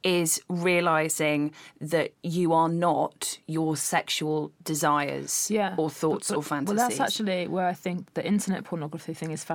is 0.03 0.39
realizing 0.47 1.51
that 1.81 2.13
you 2.21 2.53
are 2.53 2.69
not 2.69 3.39
your 3.47 3.75
sexual 3.75 4.51
desires 4.63 5.49
yeah. 5.49 5.73
or 5.75 5.89
thoughts 5.89 6.29
But- 6.29 6.37
or 6.37 6.43
fantasies. 6.43 6.77
Well, 6.77 6.87
that's 6.87 6.99
actually 6.99 7.47
where 7.47 7.65
I 7.65 7.73
think 7.73 8.13
the 8.13 8.23
internet 8.23 8.63
pornography 8.63 9.15
thing 9.15 9.31
is 9.31 9.43
fascinating 9.43 9.54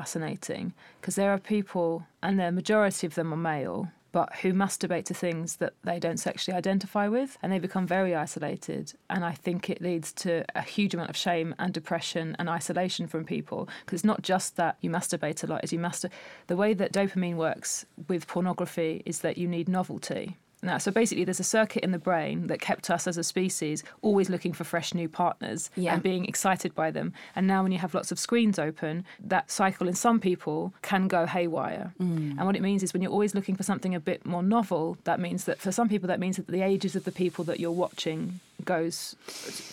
because 1.01 1.15
there 1.15 1.33
are 1.33 1.39
people, 1.39 2.07
and 2.23 2.39
the 2.39 2.53
majority 2.53 3.07
of 3.07 3.15
them 3.15 3.33
are 3.33 3.37
male, 3.37 3.89
but 4.13 4.37
who 4.37 4.53
masturbate 4.53 5.05
to 5.05 5.15
things 5.15 5.57
that 5.57 5.75
they 5.85 5.99
don't 5.99 6.19
sexually 6.19 6.57
identify 6.57 7.07
with, 7.09 7.39
and 7.43 7.53
they 7.53 7.59
become 7.59 7.87
very 7.87 8.15
isolated. 8.15 8.93
And 9.09 9.25
I 9.25 9.33
think 9.33 9.71
it 9.71 9.81
leads 9.81 10.13
to 10.15 10.45
a 10.55 10.63
huge 10.63 10.95
amount 10.95 11.11
of 11.11 11.17
shame 11.17 11.55
and 11.59 11.73
depression 11.73 12.37
and 12.39 12.49
isolation 12.49 13.07
from 13.07 13.25
people 13.25 13.69
because 13.85 13.99
it's 13.99 14.05
not 14.05 14.23
just 14.23 14.57
that 14.57 14.77
you 14.81 14.91
masturbate 14.91 15.45
a 15.45 15.47
lot; 15.47 15.65
is 15.65 15.73
you 15.73 15.79
master. 15.79 16.11
The 16.49 16.57
way 16.57 16.75
that 16.75 16.93
dopamine 16.93 17.37
works 17.37 17.87
with 18.09 18.27
pornography 18.27 19.03
is 19.07 19.21
that 19.21 19.39
you 19.39 19.47
need 19.47 19.69
novelty. 19.69 20.37
Now, 20.63 20.79
so 20.79 20.91
basically, 20.91 21.25
there's 21.25 21.41
a 21.41 21.45
circuit 21.45 21.83
in 21.83 21.91
the 21.91 21.99
brain 21.99 22.47
that 22.49 22.61
kept 22.61 22.91
us 22.91 23.07
as 23.07 23.17
a 23.17 23.25
species 23.25 23.83
always 24.03 24.29
looking 24.29 24.53
for 24.53 24.65
fresh 24.65 24.93
new 24.93 25.09
partners 25.09 25.71
Yeah. 25.77 25.95
and 25.95 26.03
being 26.03 26.27
excited 26.27 26.75
by 26.75 26.91
them. 26.91 27.13
And 27.35 27.47
now, 27.47 27.63
when 27.63 27.73
you 27.73 27.79
have 27.79 27.95
lots 27.95 28.13
of 28.13 28.19
screens 28.19 28.59
open, 28.59 29.05
that 29.25 29.51
cycle 29.51 29.89
in 29.89 29.95
some 29.95 30.21
people 30.21 30.75
can 30.83 31.09
go 31.09 31.27
haywire. 31.27 31.95
Mm. 32.01 32.37
And 32.37 32.47
what 32.47 32.57
it 32.57 32.63
means 32.63 32.83
is 32.83 32.93
when 32.93 33.01
you're 33.03 33.11
always 33.13 33.35
looking 33.35 33.57
for 33.57 33.63
something 33.63 33.95
a 33.95 34.01
bit 34.01 34.27
more 34.27 34.43
novel, 34.43 34.99
that 35.05 35.19
means 35.19 35.45
that 35.45 35.59
for 35.61 35.73
some 35.73 35.89
people, 35.89 36.07
that 36.09 36.21
means 36.21 36.37
that 36.37 36.47
the 36.47 36.63
ages 36.63 36.95
of 36.95 37.05
the 37.05 37.13
people 37.13 37.45
that 37.45 37.59
you're 37.59 37.71
watching 37.71 38.41
goes 38.65 39.17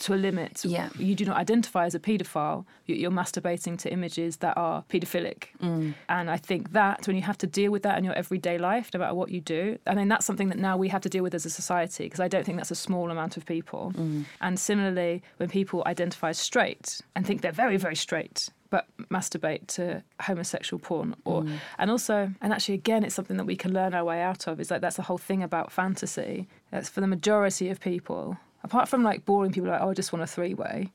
to 0.02 0.14
a 0.14 0.16
limit. 0.16 0.64
Yeah. 0.66 0.90
You 0.98 1.16
do 1.16 1.26
not 1.26 1.38
identify 1.38 1.86
as 1.86 1.96
a 1.96 2.00
paedophile. 2.00 2.66
You- 2.86 2.96
You're 2.96 3.12
masturbating 3.12 3.78
to 3.80 3.92
images 3.92 4.38
that 4.38 4.58
are 4.58 4.84
paedophilic. 4.90 5.48
Mm. 5.62 5.94
And 6.10 6.30
I 6.30 6.38
think 6.38 6.72
that 6.74 7.08
when 7.08 7.16
you 7.16 7.22
have 7.24 7.38
to 7.40 7.48
deal 7.48 7.72
with 7.72 7.84
that 7.84 7.98
in 7.98 8.04
your 8.04 8.14
everyday 8.14 8.58
life, 8.58 8.90
no 8.94 9.00
matter 9.00 9.14
what 9.14 9.30
you 9.30 9.42
do, 9.42 9.78
I 9.86 9.96
mean, 9.96 10.08
that's 10.08 10.26
something 10.26 10.50
that 10.50 10.58
now 10.58 10.78
we 10.78 10.90
have 10.90 11.02
to 11.02 11.10
deal 11.10 11.24
with 11.24 11.36
as 11.36 11.46
a 11.46 11.50
society 11.50 12.06
because 12.06 12.20
I 12.20 12.28
don't 12.28 12.46
think 12.46 12.58
that's 12.58 12.72
a 12.72 12.76
small 12.76 13.12
amount 13.12 13.38
of 13.38 13.46
people. 13.46 13.94
Mm. 13.96 14.26
And 14.42 14.60
similarly, 14.60 15.22
when 15.38 15.50
people 15.50 15.84
identify 15.86 16.30
as 16.30 16.38
straight 16.38 17.02
and 17.16 17.26
think 17.26 17.42
they're 17.42 17.52
very, 17.52 17.78
very 17.78 17.96
straight, 17.96 18.50
but 18.70 18.88
masturbate 19.10 19.66
to 19.68 20.04
homosexual 20.22 20.80
porn 20.80 21.16
or 21.26 21.44
mm. 21.44 21.58
and 21.78 21.90
also 21.90 22.30
and 22.42 22.52
actually 22.52 22.76
again 22.76 23.04
it's 23.04 23.16
something 23.16 23.38
that 23.38 23.46
we 23.46 23.56
can 23.56 23.74
learn 23.74 23.94
our 23.94 24.04
way 24.04 24.22
out 24.22 24.48
of 24.48 24.60
is 24.60 24.70
like 24.70 24.82
that's 24.82 24.98
the 24.98 25.04
whole 25.04 25.18
thing 25.18 25.42
about 25.42 25.72
fantasy 25.72 26.48
that's 26.72 26.90
for 26.90 27.02
the 27.02 27.08
majority 27.08 27.70
of 27.70 27.80
people 27.80 28.38
apart 28.68 28.88
from 28.90 29.02
like 29.04 29.24
boring 29.26 29.52
people 29.52 29.70
like 29.70 29.82
oh 29.82 29.90
i 29.90 29.94
just 29.94 30.12
want 30.14 30.22
a 30.24 30.28
three-way 30.28 30.92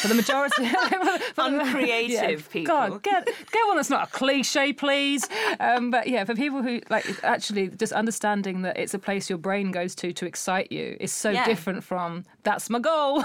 for 0.00 0.08
the 0.08 0.14
majority, 0.14 0.66
for 1.36 1.42
Uncreative 1.44 2.48
people. 2.50 2.74
God, 2.74 3.02
get 3.04 3.24
get 3.26 3.66
one 3.68 3.76
that's 3.76 3.90
not 3.90 4.08
a 4.08 4.10
cliche, 4.10 4.72
please. 4.72 5.28
Um, 5.60 5.90
but 5.92 6.08
yeah, 6.08 6.24
for 6.24 6.34
people 6.34 6.60
who 6.62 6.80
like 6.90 7.06
actually 7.22 7.68
just 7.68 7.92
understanding 7.92 8.62
that 8.62 8.76
it's 8.78 8.94
a 8.94 8.98
place 8.98 9.28
your 9.30 9.38
brain 9.38 9.70
goes 9.70 9.94
to 9.96 10.12
to 10.12 10.26
excite 10.26 10.72
you 10.72 10.96
is 10.98 11.12
so 11.12 11.30
Yeah. 11.30 11.44
different 11.44 11.84
from 11.84 12.24
that's 12.42 12.68
my 12.68 12.80
goal, 12.80 13.22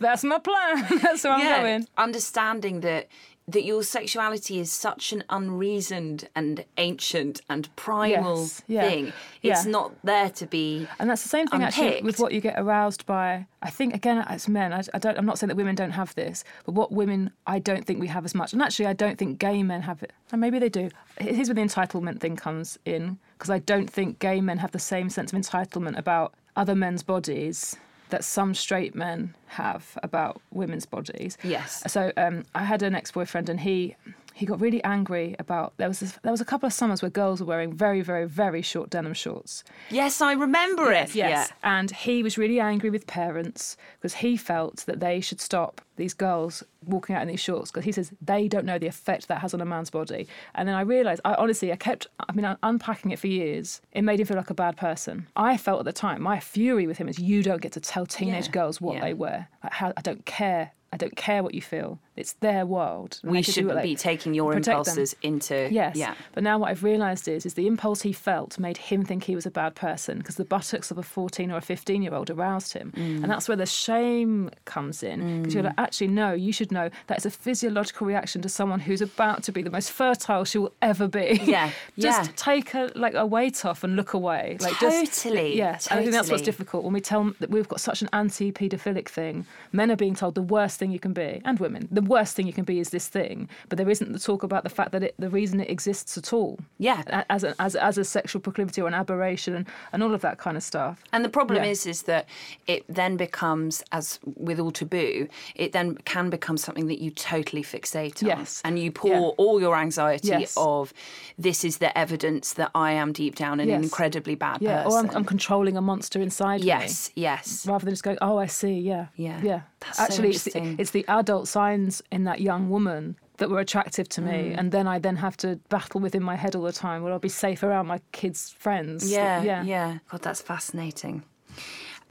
that's 0.00 0.24
my 0.24 0.38
plan, 0.38 0.84
that's 1.02 1.22
where 1.22 1.34
I'm 1.34 1.62
going. 1.62 1.86
Understanding 1.96 2.80
that 2.80 3.06
that 3.48 3.64
your 3.64 3.82
sexuality 3.82 4.60
is 4.60 4.70
such 4.70 5.12
an 5.12 5.24
unreasoned 5.30 6.28
and 6.34 6.64
ancient 6.76 7.40
and 7.48 7.74
primal 7.76 8.42
Yes, 8.42 8.62
yeah, 8.68 8.88
thing. 8.88 9.12
It's 9.42 9.64
yeah. 9.64 9.70
not 9.70 9.92
there 10.04 10.28
to 10.30 10.46
be. 10.46 10.86
And 10.98 11.08
that's 11.08 11.22
the 11.22 11.30
same 11.30 11.46
thing 11.46 11.62
actually 11.62 12.02
with 12.02 12.20
what 12.20 12.32
you 12.32 12.40
get 12.40 12.58
aroused 12.58 13.06
by. 13.06 13.46
I 13.62 13.70
think 13.70 13.94
again 13.94 14.18
as 14.28 14.48
men, 14.48 14.72
I, 14.72 14.82
I 14.92 14.98
don't. 14.98 15.18
I'm 15.18 15.26
not 15.26 15.38
saying 15.38 15.48
that 15.48 15.56
women 15.56 15.74
don't 15.74 15.92
have 15.92 16.14
this, 16.14 16.44
but 16.66 16.72
what 16.72 16.92
women 16.92 17.30
I 17.46 17.58
don't 17.58 17.86
think 17.86 18.00
we 18.00 18.08
have 18.08 18.24
as 18.24 18.34
much. 18.34 18.52
And 18.52 18.62
actually, 18.62 18.86
I 18.86 18.92
don't 18.92 19.18
think 19.18 19.38
gay 19.38 19.62
men 19.62 19.82
have 19.82 20.02
it. 20.02 20.12
And 20.30 20.40
maybe 20.40 20.58
they 20.58 20.68
do. 20.68 20.90
Here's 21.18 21.48
where 21.48 21.54
the 21.54 21.62
entitlement 21.62 22.20
thing 22.20 22.36
comes 22.36 22.78
in 22.84 23.18
because 23.32 23.50
I 23.50 23.60
don't 23.60 23.88
think 23.88 24.18
gay 24.18 24.40
men 24.40 24.58
have 24.58 24.72
the 24.72 24.78
same 24.78 25.08
sense 25.08 25.32
of 25.32 25.38
entitlement 25.40 25.98
about 25.98 26.34
other 26.54 26.74
men's 26.74 27.02
bodies 27.02 27.76
that 28.10 28.24
some 28.24 28.54
straight 28.54 28.94
men 28.94 29.34
have 29.46 29.98
about 30.02 30.40
women's 30.50 30.86
bodies. 30.86 31.38
Yes. 31.42 31.82
So 31.86 32.12
um, 32.16 32.44
I 32.54 32.64
had 32.64 32.82
an 32.82 32.94
ex-boyfriend, 32.94 33.48
and 33.48 33.60
he 33.60 33.96
he 34.38 34.46
got 34.46 34.60
really 34.60 34.82
angry 34.84 35.34
about 35.38 35.74
there 35.78 35.88
was 35.88 36.00
this, 36.00 36.12
there 36.22 36.32
was 36.32 36.40
a 36.40 36.44
couple 36.44 36.66
of 36.66 36.72
summers 36.72 37.02
where 37.02 37.10
girls 37.10 37.40
were 37.40 37.46
wearing 37.46 37.72
very 37.72 38.00
very 38.00 38.26
very 38.26 38.62
short 38.62 38.88
denim 38.90 39.14
shorts. 39.14 39.64
Yes, 39.90 40.20
I 40.20 40.32
remember 40.32 40.92
it. 40.92 41.14
Yes. 41.14 41.52
And 41.62 41.90
he 41.90 42.22
was 42.22 42.38
really 42.38 42.60
angry 42.60 42.90
with 42.90 43.06
parents 43.06 43.76
because 44.00 44.14
he 44.14 44.36
felt 44.36 44.76
that 44.86 45.00
they 45.00 45.20
should 45.20 45.40
stop 45.40 45.80
these 45.96 46.14
girls 46.14 46.62
walking 46.86 47.16
out 47.16 47.22
in 47.22 47.28
these 47.28 47.40
shorts 47.40 47.70
because 47.70 47.84
he 47.84 47.90
says 47.92 48.12
they 48.22 48.46
don't 48.46 48.64
know 48.64 48.78
the 48.78 48.86
effect 48.86 49.26
that 49.28 49.40
has 49.40 49.52
on 49.52 49.60
a 49.60 49.64
man's 49.64 49.90
body. 49.90 50.28
And 50.54 50.68
then 50.68 50.76
I 50.76 50.82
realised, 50.82 51.20
I 51.24 51.34
honestly, 51.34 51.72
I 51.72 51.76
kept, 51.76 52.06
I 52.28 52.32
mean, 52.32 52.56
unpacking 52.62 53.10
it 53.10 53.18
for 53.18 53.26
years. 53.26 53.80
It 53.92 54.02
made 54.02 54.20
him 54.20 54.26
feel 54.26 54.36
like 54.36 54.50
a 54.50 54.54
bad 54.54 54.76
person. 54.76 55.26
I 55.34 55.56
felt 55.56 55.80
at 55.80 55.84
the 55.86 55.92
time, 55.92 56.22
my 56.22 56.38
fury 56.38 56.86
with 56.86 56.98
him 56.98 57.08
is 57.08 57.18
you 57.18 57.42
don't 57.42 57.60
get 57.60 57.72
to 57.72 57.80
tell 57.80 58.06
teenage 58.06 58.46
Yeah. 58.46 58.52
girls 58.52 58.80
what 58.80 58.94
Yeah. 58.94 59.00
they 59.06 59.14
wear. 59.14 59.48
Like, 59.64 59.72
how, 59.72 59.92
I 59.96 60.00
don't 60.02 60.24
care. 60.24 60.70
I 60.92 60.96
don't 60.96 61.16
care 61.16 61.42
what 61.42 61.52
you 61.54 61.60
feel. 61.62 61.98
It's 62.18 62.34
their 62.34 62.66
world. 62.66 63.20
We 63.22 63.38
they 63.38 63.42
can 63.42 63.54
do 63.54 63.66
what 63.66 63.72
shouldn't 63.74 63.82
be 63.82 63.96
taking 63.96 64.34
your 64.34 64.52
protect 64.52 64.64
them. 64.66 64.78
impulses 64.78 65.16
into. 65.22 65.68
Yes. 65.70 65.96
Yeah. 65.96 66.14
But 66.32 66.42
now 66.42 66.58
what 66.58 66.70
I've 66.70 66.82
realised 66.82 67.28
is, 67.28 67.46
is 67.46 67.54
the 67.54 67.66
impulse 67.66 68.02
he 68.02 68.12
felt 68.12 68.58
made 68.58 68.76
him 68.76 69.04
think 69.04 69.24
he 69.24 69.34
was 69.34 69.46
a 69.46 69.50
bad 69.50 69.74
person 69.74 70.18
because 70.18 70.36
the 70.36 70.44
buttocks 70.44 70.90
of 70.90 70.98
a 70.98 71.02
14 71.02 71.50
or 71.50 71.56
a 71.58 71.60
15 71.60 72.02
year 72.02 72.14
old 72.14 72.30
aroused 72.30 72.72
him. 72.72 72.92
Mm. 72.96 73.22
And 73.22 73.30
that's 73.30 73.48
where 73.48 73.56
the 73.56 73.66
shame 73.66 74.50
comes 74.64 75.02
in 75.02 75.42
because 75.42 75.54
you're 75.54 75.62
like, 75.62 75.74
actually, 75.78 76.08
no, 76.08 76.32
you 76.32 76.52
should 76.52 76.72
know 76.72 76.90
that 77.06 77.18
it's 77.18 77.26
a 77.26 77.30
physiological 77.30 78.06
reaction 78.06 78.42
to 78.42 78.48
someone 78.48 78.80
who's 78.80 79.00
about 79.00 79.42
to 79.44 79.52
be 79.52 79.62
the 79.62 79.70
most 79.70 79.90
fertile 79.92 80.44
she 80.44 80.58
will 80.58 80.72
ever 80.82 81.08
be. 81.08 81.40
Yeah, 81.44 81.70
just 81.98 82.24
yeah. 82.28 82.32
take 82.36 82.74
a 82.74 82.90
like 82.94 83.14
a 83.14 83.24
weight 83.24 83.64
off 83.64 83.84
and 83.84 83.96
look 83.96 84.12
away. 84.12 84.56
Like 84.60 84.78
just- 84.80 85.22
Totally, 85.22 85.56
yes. 85.56 85.86
And 85.86 86.00
I 86.00 86.02
think 86.02 86.12
that's 86.12 86.30
what's 86.30 86.42
difficult 86.42 86.84
when 86.84 86.92
we 86.92 87.00
tell 87.00 87.32
that 87.40 87.50
we've 87.50 87.68
got 87.68 87.80
such 87.80 88.02
an 88.02 88.08
anti-paedophilic 88.12 89.08
thing. 89.08 89.46
Men 89.72 89.90
are 89.90 89.96
being 89.96 90.14
told 90.14 90.34
the 90.34 90.42
worst 90.42 90.78
thing 90.78 90.90
you 90.90 90.98
can 90.98 91.12
be, 91.12 91.40
and 91.44 91.58
women, 91.60 91.88
the 91.90 92.02
worst 92.08 92.34
thing 92.34 92.46
you 92.46 92.52
can 92.52 92.64
be 92.64 92.78
is 92.80 92.90
this 92.90 93.06
thing. 93.08 93.48
But 93.68 93.78
there 93.78 93.88
isn't 93.90 94.12
the 94.12 94.18
talk 94.18 94.42
about 94.42 94.64
the 94.64 94.70
fact 94.70 94.92
that 94.92 95.02
it, 95.02 95.14
the 95.18 95.30
reason 95.30 95.60
it 95.60 95.70
exists 95.70 96.16
at 96.18 96.32
all. 96.32 96.58
Yeah. 96.78 97.02
As 97.30 97.44
a, 97.44 97.54
as, 97.60 97.76
as 97.76 97.98
a 97.98 98.04
sexual 98.04 98.40
proclivity 98.40 98.80
or 98.80 98.88
an 98.88 98.94
aberration 98.94 99.54
and, 99.54 99.66
and 99.92 100.02
all 100.02 100.14
of 100.14 100.20
that 100.22 100.38
kind 100.38 100.56
of 100.56 100.62
stuff. 100.62 101.02
And 101.12 101.24
the 101.24 101.28
problem 101.28 101.62
Yeah. 101.64 101.70
is, 101.70 101.86
is 101.86 102.02
that 102.02 102.26
it 102.66 102.84
then 102.88 103.16
becomes, 103.16 103.82
as 103.92 104.18
with 104.24 104.58
all 104.58 104.70
taboo, 104.70 105.28
it 105.54 105.72
then 105.72 105.96
can 106.04 106.30
become 106.30 106.56
something 106.56 106.86
that 106.86 107.00
you 107.00 107.10
totally 107.10 107.62
fixate 107.62 108.22
on, 108.22 108.28
Yes. 108.28 108.62
and 108.64 108.78
you 108.78 108.90
pour 108.90 109.10
Yeah. 109.10 109.20
all 109.36 109.60
your 109.60 109.76
anxiety 109.76 110.28
Yes. 110.28 110.54
of, 110.56 110.92
this 111.38 111.64
is 111.64 111.78
the 111.78 111.96
evidence 111.96 112.54
that 112.54 112.70
I 112.74 112.92
am 112.92 113.12
deep 113.12 113.34
down 113.34 113.60
an 113.60 113.68
Yes. 113.68 113.82
incredibly 113.82 114.34
bad 114.34 114.62
Yeah. 114.62 114.82
person. 114.84 114.92
Or 114.92 115.10
I'm, 115.10 115.16
I'm 115.16 115.24
controlling 115.24 115.76
a 115.76 115.82
monster 115.82 116.20
inside 116.20 116.60
me. 116.60 116.66
yes, 116.66 117.10
yes, 117.14 117.66
rather 117.66 117.84
than 117.84 117.92
just 117.94 118.02
going, 118.02 118.18
oh, 118.22 118.38
I 118.38 118.46
see, 118.46 118.78
yeah, 118.78 119.06
Yeah. 119.16 119.40
yeah. 119.42 119.60
That's 119.80 119.96
so 119.98 120.04
Actually, 120.04 120.30
it's 120.30 120.44
the, 120.44 120.74
it's 120.78 120.90
the 120.90 121.04
adult 121.08 121.46
signs 121.46 121.97
in 122.10 122.24
that 122.24 122.40
young 122.40 122.70
woman 122.70 123.16
that 123.38 123.48
were 123.50 123.60
attractive 123.60 124.08
to 124.10 124.20
Mm. 124.20 124.24
me, 124.24 124.52
and 124.54 124.72
then 124.72 124.86
I 124.88 124.98
then 124.98 125.16
have 125.16 125.36
to 125.38 125.56
battle 125.68 126.00
within 126.00 126.22
my 126.22 126.34
head 126.36 126.54
all 126.56 126.62
the 126.62 126.72
time. 126.72 127.02
Where 127.02 127.12
I'll 127.12 127.18
be 127.18 127.28
safe 127.28 127.62
around 127.62 127.86
my 127.86 128.00
kids' 128.12 128.50
friends. 128.50 129.10
yeah, 129.10 129.42
yeah, 129.42 129.62
yeah, 129.62 129.98
God, 130.10 130.22
that's 130.22 130.42
fascinating. 130.42 131.22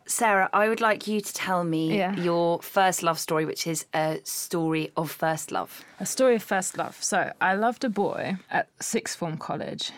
Sara, 0.06 0.50
I 0.54 0.70
would 0.70 0.80
like 0.80 1.06
you 1.06 1.20
to 1.20 1.34
tell 1.34 1.66
me 1.66 1.98
Yeah. 1.98 2.16
your 2.16 2.62
first 2.62 3.04
love 3.04 3.20
story, 3.20 3.44
which 3.46 3.68
is 3.68 3.86
a 3.94 4.20
story 4.24 4.90
of 4.96 5.12
first 5.12 5.52
love. 5.52 5.84
A 6.00 6.06
story 6.06 6.36
of 6.36 6.44
first 6.44 6.78
love. 6.78 6.96
So 7.04 7.34
I 7.42 7.56
loved 7.56 7.84
a 7.84 7.90
boy 7.90 8.38
at 8.50 8.70
sixth 8.80 9.18
form 9.18 9.38
college. 9.38 9.92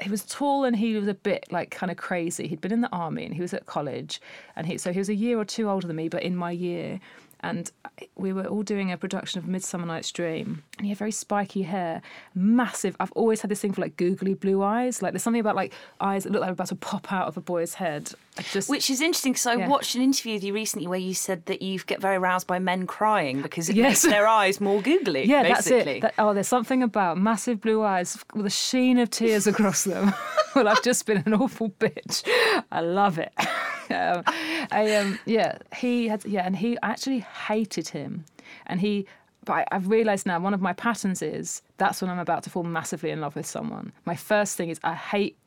He 0.00 0.08
was 0.08 0.24
tall 0.24 0.64
and 0.64 0.76
he 0.76 0.94
was 0.94 1.06
a 1.08 1.12
bit 1.14 1.44
like 1.52 1.70
kind 1.70 1.90
of 1.90 1.98
crazy. 1.98 2.48
He'd 2.48 2.62
been 2.62 2.72
in 2.72 2.80
the 2.80 2.88
army 2.90 3.26
and 3.26 3.34
he 3.34 3.42
was 3.42 3.52
at 3.52 3.66
college, 3.66 4.18
and 4.56 4.66
he 4.66 4.78
so 4.78 4.92
he 4.94 4.98
was 4.98 5.10
a 5.10 5.14
year 5.14 5.38
or 5.38 5.44
two 5.44 5.68
older 5.68 5.86
than 5.86 5.96
me, 5.96 6.08
but 6.08 6.22
in 6.22 6.34
my 6.36 6.52
year. 6.52 6.98
And 7.42 7.70
we 8.16 8.34
were 8.34 8.44
all 8.44 8.62
doing 8.62 8.92
a 8.92 8.98
production 8.98 9.38
of 9.38 9.48
Midsummer 9.48 9.86
Night's 9.86 10.12
Dream, 10.12 10.62
and 10.76 10.84
he 10.84 10.90
had 10.90 10.98
very 10.98 11.10
spiky 11.10 11.62
hair, 11.62 12.02
massive. 12.34 12.94
I've 13.00 13.12
always 13.12 13.40
had 13.40 13.50
this 13.50 13.60
thing 13.60 13.72
for 13.72 13.80
like 13.80 13.96
googly 13.96 14.34
blue 14.34 14.62
eyes. 14.62 15.00
Like 15.00 15.12
there's 15.12 15.22
something 15.22 15.40
about 15.40 15.56
like 15.56 15.72
eyes 16.02 16.24
that 16.24 16.32
look 16.32 16.40
like 16.42 16.48
they're 16.48 16.52
about 16.52 16.68
to 16.68 16.74
pop 16.76 17.10
out 17.12 17.28
of 17.28 17.38
a 17.38 17.40
boy's 17.40 17.74
head. 17.74 18.12
Just 18.52 18.68
Which 18.68 18.90
is 18.90 19.00
interesting 19.00 19.32
because 19.32 19.46
I 19.46 19.54
Yeah. 19.54 19.68
watched 19.68 19.94
an 19.94 20.02
interview 20.02 20.34
with 20.34 20.44
you 20.44 20.52
recently 20.52 20.86
where 20.86 20.98
you 20.98 21.14
said 21.14 21.46
that 21.46 21.62
you 21.62 21.78
get 21.80 22.00
very 22.00 22.16
aroused 22.16 22.46
by 22.46 22.58
men 22.58 22.86
crying 22.86 23.40
because 23.42 23.70
it 23.70 23.76
Yes. 23.76 24.04
makes 24.04 24.14
their 24.14 24.26
eyes 24.28 24.60
more 24.60 24.82
googly. 24.82 25.24
Yeah, 25.24 25.42
basically. 25.42 25.78
that's 25.78 25.86
it. 25.96 26.00
That- 26.02 26.14
oh, 26.18 26.34
there's 26.34 26.48
something 26.48 26.82
about 26.82 27.16
massive 27.18 27.60
blue 27.62 27.82
eyes 27.82 28.22
with 28.34 28.44
a 28.46 28.50
sheen 28.50 28.98
of 28.98 29.08
tears 29.10 29.46
across 29.46 29.84
them. 29.84 30.12
well, 30.54 30.68
I've 30.68 30.82
just 30.82 31.06
been 31.06 31.22
an 31.24 31.32
awful 31.34 31.70
bitch. 31.70 32.22
I 32.70 32.80
love 32.82 33.18
it. 33.18 33.32
um, 33.94 34.22
I 34.70 34.94
um, 34.96 35.18
yeah, 35.26 35.58
he 35.76 36.08
had 36.08 36.24
yeah, 36.24 36.46
and 36.46 36.56
he 36.56 36.78
actually 36.82 37.20
hated 37.20 37.88
him, 37.88 38.24
and 38.66 38.80
he. 38.80 39.06
But 39.46 39.52
I, 39.54 39.66
I've 39.72 39.88
realised 39.88 40.26
now 40.26 40.38
one 40.38 40.52
of 40.52 40.60
my 40.60 40.74
patterns 40.74 41.22
is 41.22 41.62
that's 41.78 42.02
when 42.02 42.10
I'm 42.10 42.18
about 42.18 42.42
to 42.42 42.50
fall 42.50 42.62
massively 42.62 43.10
in 43.10 43.22
love 43.22 43.36
with 43.36 43.46
someone. 43.46 43.92
My 44.04 44.14
first 44.14 44.56
thing 44.56 44.68
is 44.68 44.78
I 44.84 44.94
hate 44.94 45.38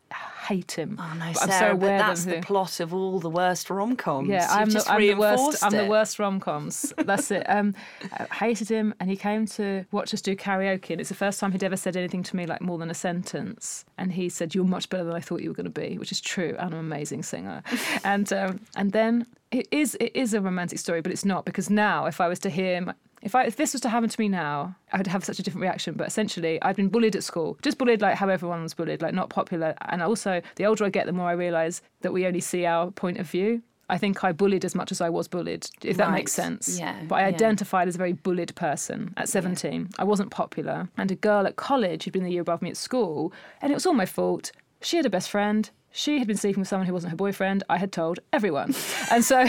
hate 0.48 0.74
him. 0.74 0.98
Oh 1.00 1.13
no, 1.13 1.32
but 1.34 1.43
I'm 1.43 1.50
Sara, 1.50 1.72
so 1.72 1.77
but 1.77 1.88
that's 1.88 2.25
the 2.25 2.41
plot 2.41 2.79
of 2.79 2.93
all 2.93 3.20
the 3.20 3.29
worst 3.29 3.70
rom 3.70 3.96
coms. 3.96 4.29
yeah, 4.29 4.48
I'm 4.50 4.70
the, 4.70 4.84
I'm 4.88 5.01
the 5.01 5.13
worst. 5.13 5.38
reinforced 5.38 5.63
I'm 5.63 5.72
the 5.72 5.86
worst 5.86 6.20
rom 6.20 6.39
coms. 6.39 6.93
That's 6.98 7.32
it. 7.32 7.50
Um, 7.50 7.75
I 8.12 8.25
hated 8.34 8.70
him, 8.70 8.93
and 9.00 9.10
he 9.10 9.15
came 9.15 9.46
to 9.48 9.86
watch 9.91 10.13
us 10.13 10.22
do 10.22 10.36
karaoke, 10.36 10.91
and 10.91 11.00
it's 11.00 11.10
the 11.10 11.15
first 11.15 11.39
time 11.39 11.51
he'd 11.51 11.63
ever 11.63 11.77
said 11.77 11.96
anything 11.96 12.24
to 12.24 12.36
me 12.36 12.46
like 12.46 12.62
more 12.62 12.77
than 12.77 12.89
a 12.89 12.93
sentence. 12.93 13.86
And 13.98 14.12
he 14.12 14.29
said, 14.29 14.53
"You're 14.53 14.65
much 14.65 14.89
better 14.89 15.03
than 15.03 15.15
I 15.15 15.20
thought 15.20 15.41
you 15.41 15.50
were 15.50 15.55
going 15.55 15.72
to 15.72 15.82
be," 15.82 15.98
which 15.98 16.12
is 16.12 16.22
true. 16.22 16.55
I'm 16.60 16.74
an 16.74 16.79
amazing 16.79 17.24
singer. 17.24 17.63
and 18.03 18.32
um, 18.34 18.60
and 18.75 18.91
then 18.91 19.25
it 19.51 19.67
is 19.72 19.96
it 20.00 20.12
is 20.15 20.34
a 20.34 20.41
romantic 20.41 20.79
story, 20.79 21.01
but 21.01 21.12
it's 21.12 21.25
not 21.25 21.46
because 21.46 21.70
now 21.70 22.05
if 22.05 22.20
I 22.22 22.27
was 22.27 22.39
to 22.39 22.50
hear. 22.50 22.82
My, 22.82 22.93
if, 23.24 23.34
I, 23.36 23.46
if 23.46 23.56
this 23.56 23.74
was 23.74 23.82
to 23.82 23.89
happen 23.89 24.10
to 24.10 24.20
me 24.20 24.30
now, 24.30 24.75
I 24.92 24.98
would 24.98 25.08
have 25.08 25.24
such 25.24 25.39
a 25.39 25.44
different 25.44 25.63
reaction. 25.63 25.96
But 25.96 26.08
essentially, 26.08 26.62
I'd 26.62 26.75
been 26.75 26.89
bullied 26.89 27.15
at 27.15 27.24
school, 27.24 27.58
just 27.62 27.77
bullied 27.77 28.01
like 28.01 28.15
how 28.15 28.30
everyone 28.30 28.62
was 28.62 28.74
bullied, 28.74 29.01
like 29.01 29.13
not 29.13 29.30
popular. 29.30 29.74
And 29.89 30.01
also, 30.01 30.42
the 30.56 30.65
older 30.65 30.86
I 30.86 30.89
get, 30.89 31.06
the 31.06 31.13
more 31.13 31.27
I 31.30 31.34
realise 31.34 31.82
that 32.01 32.13
we 32.13 32.27
only 32.27 32.42
see 32.42 32.65
our 32.65 32.92
point 32.92 33.18
of 33.18 33.27
view. 33.30 33.62
I 33.89 33.98
think 33.98 34.24
I 34.24 34.32
bullied 34.32 34.63
as 34.63 34.75
much 34.75 34.92
as 34.92 35.01
I 35.01 35.10
was 35.10 35.27
bullied, 35.27 35.68
if 35.84 35.98
that 35.98 36.12
makes 36.12 36.32
sense. 36.32 36.80
Yeah, 36.80 36.96
But 37.08 37.15
I 37.15 37.22
yeah. 37.22 37.27
identified 37.36 37.88
as 37.88 37.96
a 37.96 37.98
very 37.98 38.13
bullied 38.13 38.56
person 38.56 39.13
at 39.18 39.27
17. 39.30 39.89
I 40.00 40.03
wasn't 40.06 40.32
popular. 40.32 40.89
And 40.98 41.12
a 41.12 41.15
girl 41.15 41.46
at 41.46 41.58
college 41.58 42.03
who'd 42.06 42.13
been 42.13 42.24
the 42.24 42.32
year 42.32 42.42
above 42.42 42.62
me 42.62 42.70
at 42.70 42.77
school, 42.77 43.34
and 43.62 43.72
it 43.72 43.75
was 43.75 43.86
all 43.86 43.94
my 43.94 44.06
fault. 44.06 44.51
She 44.82 44.98
had 44.98 45.06
a 45.06 45.10
best 45.10 45.30
friend. 45.30 45.70
She 45.95 46.17
had 46.17 46.27
been 46.27 46.38
sleeping 46.38 46.62
with 46.62 46.67
someone 46.67 46.88
who 46.88 46.93
wasn't 46.93 47.12
her 47.12 47.17
boyfriend. 47.17 47.63
I 47.69 47.77
had 47.77 47.91
told 47.91 48.19
everyone. 48.33 48.73
and 49.12 49.23
so. 49.23 49.45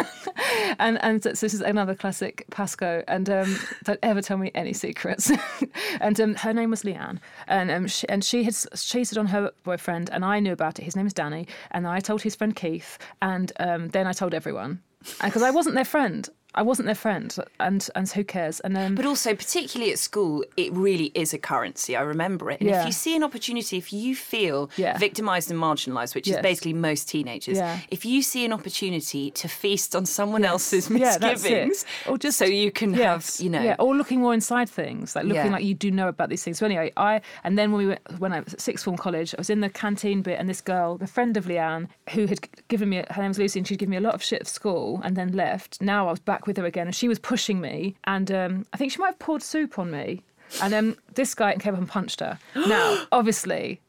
and 0.78 0.98
and 1.02 1.22
so 1.22 1.30
this 1.30 1.52
is 1.52 1.60
another 1.60 1.94
classic 1.94 2.46
Pascoe. 2.50 3.04
And 3.06 3.28
um, 3.28 3.58
don't 3.84 3.98
ever 4.02 4.22
tell 4.22 4.38
me 4.38 4.50
any 4.54 4.72
secrets. 4.72 5.30
and 6.00 6.18
um, 6.18 6.34
her 6.36 6.54
name 6.54 6.70
was 6.70 6.82
Leanne, 6.82 7.18
and 7.46 7.70
um, 7.70 7.86
she, 7.88 8.08
and 8.08 8.24
she 8.24 8.42
had 8.44 8.56
cheated 8.74 9.18
on 9.18 9.26
her 9.26 9.52
boyfriend, 9.64 10.08
and 10.10 10.24
I 10.24 10.40
knew 10.40 10.52
about 10.52 10.78
it. 10.78 10.84
His 10.84 10.96
name 10.96 11.06
is 11.06 11.12
Danny, 11.12 11.46
and 11.72 11.86
I 11.86 12.00
told 12.00 12.22
his 12.22 12.34
friend 12.34 12.56
Keith, 12.56 12.96
and 13.20 13.52
um, 13.60 13.88
then 13.88 14.06
I 14.06 14.14
told 14.14 14.32
everyone 14.32 14.80
because 15.22 15.42
I 15.42 15.50
wasn't 15.50 15.74
their 15.74 15.84
friend. 15.84 16.28
I 16.56 16.62
wasn't 16.62 16.86
their 16.86 16.94
friend, 16.94 17.36
and 17.60 17.86
and 17.94 18.08
who 18.08 18.24
cares? 18.24 18.60
And 18.60 18.76
um, 18.78 18.94
But 18.94 19.04
also, 19.06 19.34
particularly 19.34 19.92
at 19.92 19.98
school, 19.98 20.44
it 20.56 20.72
really 20.72 21.12
is 21.14 21.34
a 21.34 21.38
currency. 21.38 21.94
I 21.96 22.00
remember 22.02 22.50
it. 22.50 22.60
And 22.60 22.70
Yeah. 22.70 22.80
if 22.80 22.86
you 22.86 22.92
see 22.92 23.14
an 23.16 23.22
opportunity, 23.22 23.76
if 23.76 23.92
you 23.92 24.14
feel 24.16 24.70
Yeah. 24.76 24.96
victimized 24.98 25.50
and 25.50 25.60
marginalized, 25.60 26.14
which 26.14 26.26
Yes. 26.28 26.36
is 26.38 26.42
basically 26.42 26.72
most 26.72 27.08
teenagers, 27.08 27.58
Yeah. 27.58 27.78
if 27.90 28.04
you 28.04 28.22
see 28.22 28.44
an 28.44 28.52
opportunity 28.52 29.30
to 29.32 29.48
feast 29.48 29.94
on 29.94 30.06
someone 30.06 30.44
else's 30.44 30.88
Yeah, 30.90 31.18
that's 31.18 31.44
it. 31.44 31.66
misgivings, 31.68 31.84
Or 32.06 32.16
just- 32.18 32.38
so 32.38 32.44
you 32.44 32.70
can 32.70 32.94
yes, 32.94 33.00
have, 33.38 33.44
you 33.44 33.50
know, 33.50 33.62
yeah, 33.62 33.76
or 33.78 33.94
looking 33.94 34.20
more 34.20 34.34
inside 34.34 34.68
things, 34.68 35.14
like 35.14 35.24
looking 35.26 35.52
like 35.52 35.64
you 35.64 35.74
do 35.74 35.90
know 35.90 36.08
about 36.08 36.28
these 36.30 36.42
things. 36.42 36.58
So 36.58 36.66
anyway, 36.66 36.92
I 36.96 37.20
and 37.44 37.58
then 37.58 37.70
when 37.72 37.78
we 37.78 37.86
went 37.88 38.00
when 38.18 38.32
I 38.32 38.40
was 38.40 38.54
at 38.54 38.60
sixth 38.60 38.84
form 38.84 38.96
college, 38.96 39.34
I 39.34 39.38
was 39.38 39.50
in 39.50 39.60
the 39.60 39.68
canteen 39.68 40.22
bit, 40.22 40.38
and 40.40 40.48
this 40.48 40.60
girl, 40.60 40.96
the 40.96 41.06
friend 41.06 41.36
of 41.36 41.44
Leanne, 41.46 41.88
who 42.14 42.26
had 42.26 42.40
given 42.68 42.88
me 42.88 42.96
her 43.10 43.20
name 43.22 43.28
was 43.28 43.38
Lucy, 43.38 43.58
and 43.60 43.66
she'd 43.68 43.78
given 43.78 43.90
me 43.90 43.96
a 43.96 44.00
lot 44.00 44.14
of 44.14 44.22
shit 44.22 44.40
at 44.40 44.46
school, 44.46 45.00
and 45.04 45.16
then 45.16 45.32
left. 45.32 45.82
Now 45.82 46.08
I 46.08 46.10
was 46.12 46.20
back 46.20 46.45
back 46.46 46.56
with 46.56 46.56
her 46.58 46.64
again, 46.66 46.86
and 46.86 46.94
she 46.94 47.08
was 47.08 47.18
pushing 47.18 47.60
me, 47.60 47.96
and 48.04 48.30
um, 48.30 48.66
I 48.72 48.76
think 48.76 48.92
she 48.92 48.98
might 48.98 49.08
have 49.08 49.18
poured 49.18 49.42
soup 49.42 49.78
on 49.78 49.90
me, 49.90 50.22
and 50.62 50.72
then 50.72 50.96
this 51.14 51.34
guy 51.34 51.54
came 51.56 51.74
up 51.74 51.80
and 51.80 51.88
punched 51.88 52.20
her. 52.20 52.38
now, 52.54 53.04
obviously. 53.12 53.80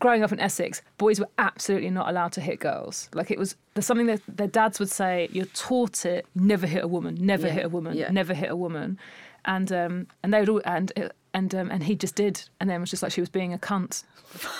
Growing 0.00 0.24
up 0.24 0.32
in 0.32 0.40
Essex, 0.40 0.82
boys 0.96 1.20
were 1.20 1.28
absolutely 1.38 1.90
not 1.90 2.08
allowed 2.08 2.32
to 2.32 2.40
hit 2.40 2.58
girls. 2.58 3.08
Like 3.14 3.30
it 3.30 3.38
was 3.38 3.54
there's 3.74 3.86
something 3.86 4.06
that 4.06 4.20
their 4.26 4.48
dads 4.48 4.80
would 4.80 4.90
say, 4.90 5.28
"You're 5.30 5.44
taught 5.54 6.04
it. 6.04 6.26
Never 6.34 6.66
hit 6.66 6.82
a 6.82 6.88
woman. 6.88 7.14
Never 7.20 7.46
Yeah, 7.46 7.52
hit 7.52 7.64
a 7.66 7.68
woman. 7.68 7.96
yeah. 7.96 8.10
Never 8.10 8.34
hit 8.34 8.50
a 8.50 8.56
woman." 8.56 8.98
And 9.44 9.70
um, 9.70 10.08
and 10.24 10.34
they 10.34 10.40
would 10.40 10.48
all 10.48 10.60
and 10.64 10.90
and 11.38 11.54
um, 11.54 11.70
and 11.70 11.84
he 11.84 11.94
just 11.94 12.16
did, 12.16 12.42
and 12.60 12.68
then 12.68 12.76
it 12.76 12.80
was 12.80 12.90
just 12.90 13.02
like 13.02 13.12
she 13.12 13.20
was 13.20 13.30
being 13.30 13.54
a 13.54 13.58
cunt. 13.58 14.02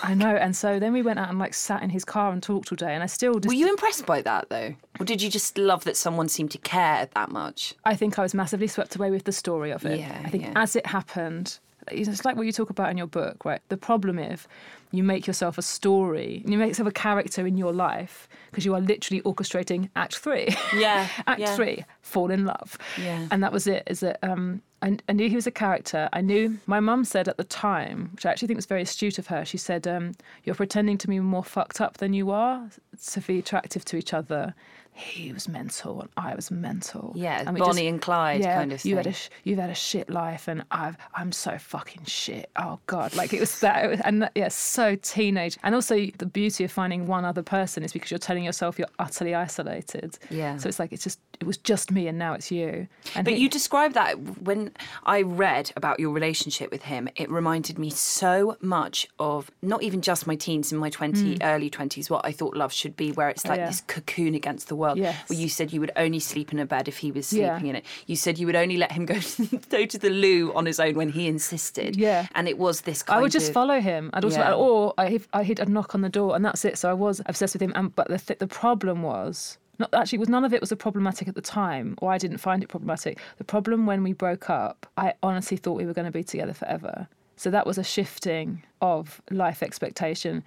I 0.02 0.14
know. 0.14 0.34
And 0.34 0.56
so 0.56 0.78
then 0.78 0.92
we 0.92 1.02
went 1.02 1.18
out 1.18 1.28
and 1.28 1.38
like 1.38 1.52
sat 1.52 1.82
in 1.82 1.90
his 1.90 2.04
car 2.04 2.32
and 2.32 2.42
talked 2.42 2.72
all 2.72 2.76
day, 2.76 2.94
and 2.94 3.02
I 3.02 3.06
still 3.06 3.34
just 3.34 3.48
Were 3.48 3.54
you 3.54 3.68
impressed 3.68 4.06
by 4.06 4.22
that 4.22 4.48
though? 4.48 4.74
Or 5.00 5.04
did 5.04 5.20
you 5.20 5.28
just 5.28 5.58
love 5.58 5.84
that 5.84 5.96
someone 5.96 6.28
seemed 6.28 6.52
to 6.52 6.58
care 6.58 7.08
that 7.14 7.30
much? 7.30 7.74
I 7.84 7.96
think 7.96 8.18
I 8.18 8.22
was 8.22 8.32
massively 8.32 8.68
swept 8.68 8.96
away 8.96 9.10
with 9.10 9.24
the 9.24 9.32
story 9.32 9.70
of 9.72 9.84
it. 9.84 10.00
Yeah, 10.00 10.22
I 10.24 10.30
think 10.30 10.44
yeah. 10.44 10.52
as 10.54 10.76
it 10.76 10.86
happened, 10.86 11.58
it's 11.90 12.24
like 12.24 12.36
what 12.36 12.46
you 12.46 12.52
talk 12.52 12.70
about 12.70 12.90
in 12.90 12.96
your 12.96 13.06
book, 13.06 13.44
right? 13.44 13.60
The 13.68 13.76
problem 13.76 14.18
is 14.18 14.46
you 14.92 15.02
make 15.02 15.26
yourself 15.26 15.58
a 15.58 15.62
story, 15.62 16.42
you 16.46 16.56
make 16.58 16.68
yourself 16.68 16.88
a 16.88 16.92
character 16.92 17.46
in 17.46 17.58
your 17.58 17.72
life 17.72 18.28
because 18.50 18.64
you 18.64 18.74
are 18.74 18.80
literally 18.80 19.20
orchestrating 19.22 19.90
Act 19.96 20.16
Three. 20.16 20.48
Yeah, 20.74 21.08
Act 21.26 21.40
yeah. 21.40 21.56
Three, 21.56 21.84
fall 22.02 22.30
in 22.30 22.44
love. 22.46 22.78
Yeah. 22.96 23.26
And 23.30 23.42
that 23.42 23.52
was 23.52 23.66
it. 23.66 23.82
Is 23.86 24.00
that 24.00 24.18
um, 24.22 24.62
I, 24.80 24.96
I 25.08 25.12
knew 25.12 25.28
he 25.28 25.34
was 25.34 25.46
a 25.46 25.52
character. 25.52 26.08
I 26.12 26.20
knew 26.20 26.58
my 26.66 26.80
mum 26.80 27.04
said 27.04 27.28
at 27.28 27.36
the 27.36 27.44
time, 27.44 28.10
which 28.14 28.24
I 28.24 28.30
actually 28.30 28.48
think 28.48 28.58
was 28.58 28.66
very 28.66 28.82
astute 28.82 29.18
of 29.18 29.26
her. 29.28 29.44
She 29.44 29.58
said, 29.58 29.86
um, 29.86 30.12
"You're 30.44 30.54
pretending 30.54 30.98
to 30.98 31.08
be 31.08 31.18
more 31.20 31.44
fucked 31.44 31.80
up 31.80 31.98
than 31.98 32.12
you 32.12 32.30
are 32.30 32.70
to 33.10 33.20
be 33.20 33.38
attractive 33.38 33.84
to 33.86 33.96
each 33.96 34.14
other." 34.14 34.54
He 34.98 35.32
was 35.32 35.48
mental 35.48 36.00
and 36.00 36.10
I 36.16 36.34
was 36.34 36.50
mental. 36.50 37.12
Yeah, 37.14 37.44
And 37.46 37.56
Bonnie 37.56 37.86
and 37.86 38.02
Clyde 38.02 38.40
yeah, 38.40 38.56
kind 38.58 38.72
of 38.72 38.84
You 38.84 38.96
had 38.96 39.06
a 39.06 39.12
thing. 39.12 39.30
you've 39.44 39.58
had 39.58 39.70
a 39.70 39.74
shit 39.74 40.10
life, 40.10 40.48
and 40.48 40.64
I've 40.70 40.96
I'm 41.14 41.30
so 41.32 41.56
fucking 41.56 42.04
shit. 42.06 42.50
Oh 42.56 42.80
god, 42.86 43.14
like 43.14 43.32
it 43.32 43.40
was 43.40 43.60
that, 43.60 43.84
it 43.84 43.88
was, 43.90 44.00
and 44.00 44.22
that, 44.22 44.32
yeah, 44.34 44.48
so 44.48 44.96
teenage. 44.96 45.56
And 45.62 45.74
also 45.74 46.06
the 46.18 46.26
beauty 46.26 46.64
of 46.64 46.72
finding 46.72 47.06
one 47.06 47.24
other 47.24 47.42
person 47.42 47.82
is 47.84 47.92
because 47.92 48.10
you're 48.10 48.18
telling 48.18 48.42
yourself 48.44 48.78
you're 48.78 48.88
utterly 48.98 49.34
isolated. 49.34 50.18
Yeah. 50.30 50.56
So 50.56 50.68
it's 50.68 50.78
like 50.80 50.92
it's 50.92 51.04
just 51.04 51.20
it 51.40 51.46
was 51.46 51.56
just 51.58 51.92
me, 51.92 52.08
and 52.08 52.18
now 52.18 52.32
it's 52.34 52.50
you. 52.50 52.88
And 53.14 53.24
But 53.24 53.34
he- 53.34 53.40
you 53.42 53.48
described 53.48 53.94
that 53.94 54.18
when 54.42 54.72
I 55.04 55.22
read 55.22 55.70
about 55.76 56.00
your 56.00 56.10
relationship 56.10 56.72
with 56.72 56.82
him, 56.82 57.08
it 57.14 57.30
reminded 57.30 57.78
me 57.78 57.90
so 57.90 58.56
much 58.60 59.06
of 59.20 59.50
not 59.62 59.82
even 59.84 60.00
just 60.02 60.26
my 60.26 60.34
teens 60.34 60.72
in 60.72 60.78
my 60.78 60.90
20, 60.90 61.38
early 61.42 61.70
20s, 61.70 62.10
what 62.10 62.24
I 62.24 62.32
thought 62.32 62.56
love 62.56 62.72
should 62.72 62.96
be, 62.96 63.12
where 63.12 63.28
it's 63.28 63.44
like 63.44 63.58
Mm. 63.58 63.62
Oh, 63.62 63.64
yeah. 63.64 63.66
this 63.68 63.80
cocoon 63.82 64.34
against 64.34 64.66
the 64.68 64.74
world. 64.76 64.87
Yes. 64.96 65.28
Where 65.28 65.38
you 65.38 65.48
said 65.48 65.72
you 65.72 65.80
would 65.80 65.90
only 65.96 66.20
sleep 66.20 66.52
in 66.52 66.58
a 66.58 66.66
bed 66.66 66.88
if 66.88 66.98
he 66.98 67.10
was 67.12 67.32
Yeah. 67.32 67.54
sleeping 67.56 67.70
in 67.70 67.76
it. 67.76 67.84
You 68.06 68.16
said 68.16 68.38
you 68.38 68.46
would 68.46 68.56
only 68.56 68.76
let 68.76 68.92
him 68.92 69.04
go 69.04 69.18
to, 69.18 69.46
go 69.70 69.84
to 69.86 69.98
the 69.98 70.10
loo 70.10 70.52
on 70.54 70.64
his 70.66 70.80
own 70.80 70.94
when 70.94 71.10
he 71.10 71.26
insisted. 71.26 71.96
Yeah. 71.96 72.26
And 72.34 72.48
it 72.48 72.58
was 72.58 72.82
this 72.82 73.02
kind 73.02 73.18
I 73.18 73.22
would 73.22 73.32
just 73.32 73.48
of- 73.48 73.54
follow 73.54 73.80
him. 73.80 74.10
I'd 74.14 74.24
also, 74.24 74.38
Yeah. 74.40 74.54
or 74.54 74.94
I, 74.96 75.20
I 75.32 75.42
he'd 75.44 75.60
I'd 75.60 75.68
knock 75.68 75.94
on 75.94 76.00
the 76.00 76.08
door, 76.08 76.34
and 76.36 76.44
that's 76.44 76.64
it. 76.64 76.78
So 76.78 76.88
I 76.88 76.94
was 76.94 77.20
obsessed 77.26 77.54
with 77.54 77.62
him. 77.62 77.72
And 77.74 77.94
but 77.94 78.08
the 78.08 78.18
th- 78.18 78.38
the 78.38 78.46
problem 78.46 79.02
was 79.02 79.58
not 79.78 79.92
actually 79.94 80.18
was 80.18 80.28
none 80.28 80.44
of 80.44 80.52
it 80.52 80.60
was 80.60 80.72
a 80.72 80.76
problematic 80.76 81.28
at 81.28 81.34
the 81.34 81.40
time, 81.40 81.94
or 82.02 82.10
I 82.10 82.18
didn't 82.18 82.38
find 82.38 82.62
it 82.62 82.68
problematic. 82.68 83.18
The 83.36 83.44
problem 83.44 83.86
when 83.86 84.02
we 84.02 84.12
broke 84.12 84.50
up, 84.50 84.86
I 84.96 85.14
honestly 85.22 85.56
thought 85.56 85.74
we 85.74 85.86
were 85.86 85.92
going 85.94 86.06
to 86.06 86.10
be 86.10 86.24
together 86.24 86.52
forever. 86.52 87.06
So 87.36 87.50
that 87.50 87.64
was 87.66 87.78
a 87.78 87.84
shifting 87.84 88.64
of 88.80 89.22
life 89.30 89.62
expectation. 89.62 90.42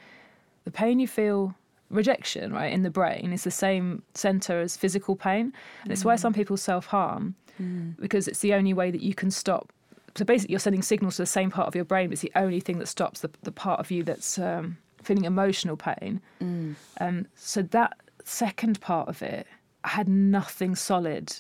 The 0.66 0.72
pain 0.72 1.00
you 1.00 1.08
feel. 1.08 1.56
Rejection, 1.92 2.54
right, 2.54 2.72
in 2.72 2.84
the 2.84 2.90
brain 2.90 3.32
is 3.34 3.44
the 3.44 3.52
same 3.52 4.02
center 4.14 4.62
as 4.62 4.78
physical 4.78 5.16
pain. 5.16 5.54
And 5.84 5.92
it's 5.92 6.06
why 6.06 6.16
some 6.16 6.34
people 6.34 6.58
self 6.58 6.86
harm 6.88 7.36
because 8.00 8.28
it's 8.28 8.40
the 8.40 8.54
only 8.56 8.74
way 8.74 8.90
that 8.90 9.02
you 9.02 9.14
can 9.14 9.30
stop 9.30 9.72
so 10.16 10.26
basically 10.26 10.52
you're 10.54 10.60
sending 10.60 10.82
signals 10.82 11.18
to 11.18 11.22
the 11.22 11.26
same 11.28 11.52
part 11.52 11.68
of 11.68 11.76
your 11.76 11.86
brain 11.86 12.08
but 12.08 12.14
it's 12.14 12.22
the 12.24 12.32
only 12.36 12.60
thing 12.60 12.80
that 12.80 12.88
stops 12.88 13.20
the, 13.22 13.30
the 13.44 13.52
part 13.52 13.80
of 13.80 13.92
you 13.92 14.02
that's 14.04 14.40
um, 14.40 14.78
feeling 15.04 15.26
emotional 15.26 15.78
pain. 15.78 16.20
Um, 17.00 17.28
so 17.36 17.62
that 17.62 17.94
second 18.26 18.82
part 18.82 19.08
of 19.10 19.22
it 19.22 19.46
i 19.84 19.90
had 19.90 20.08
nothing 20.10 20.76
solid 20.76 21.36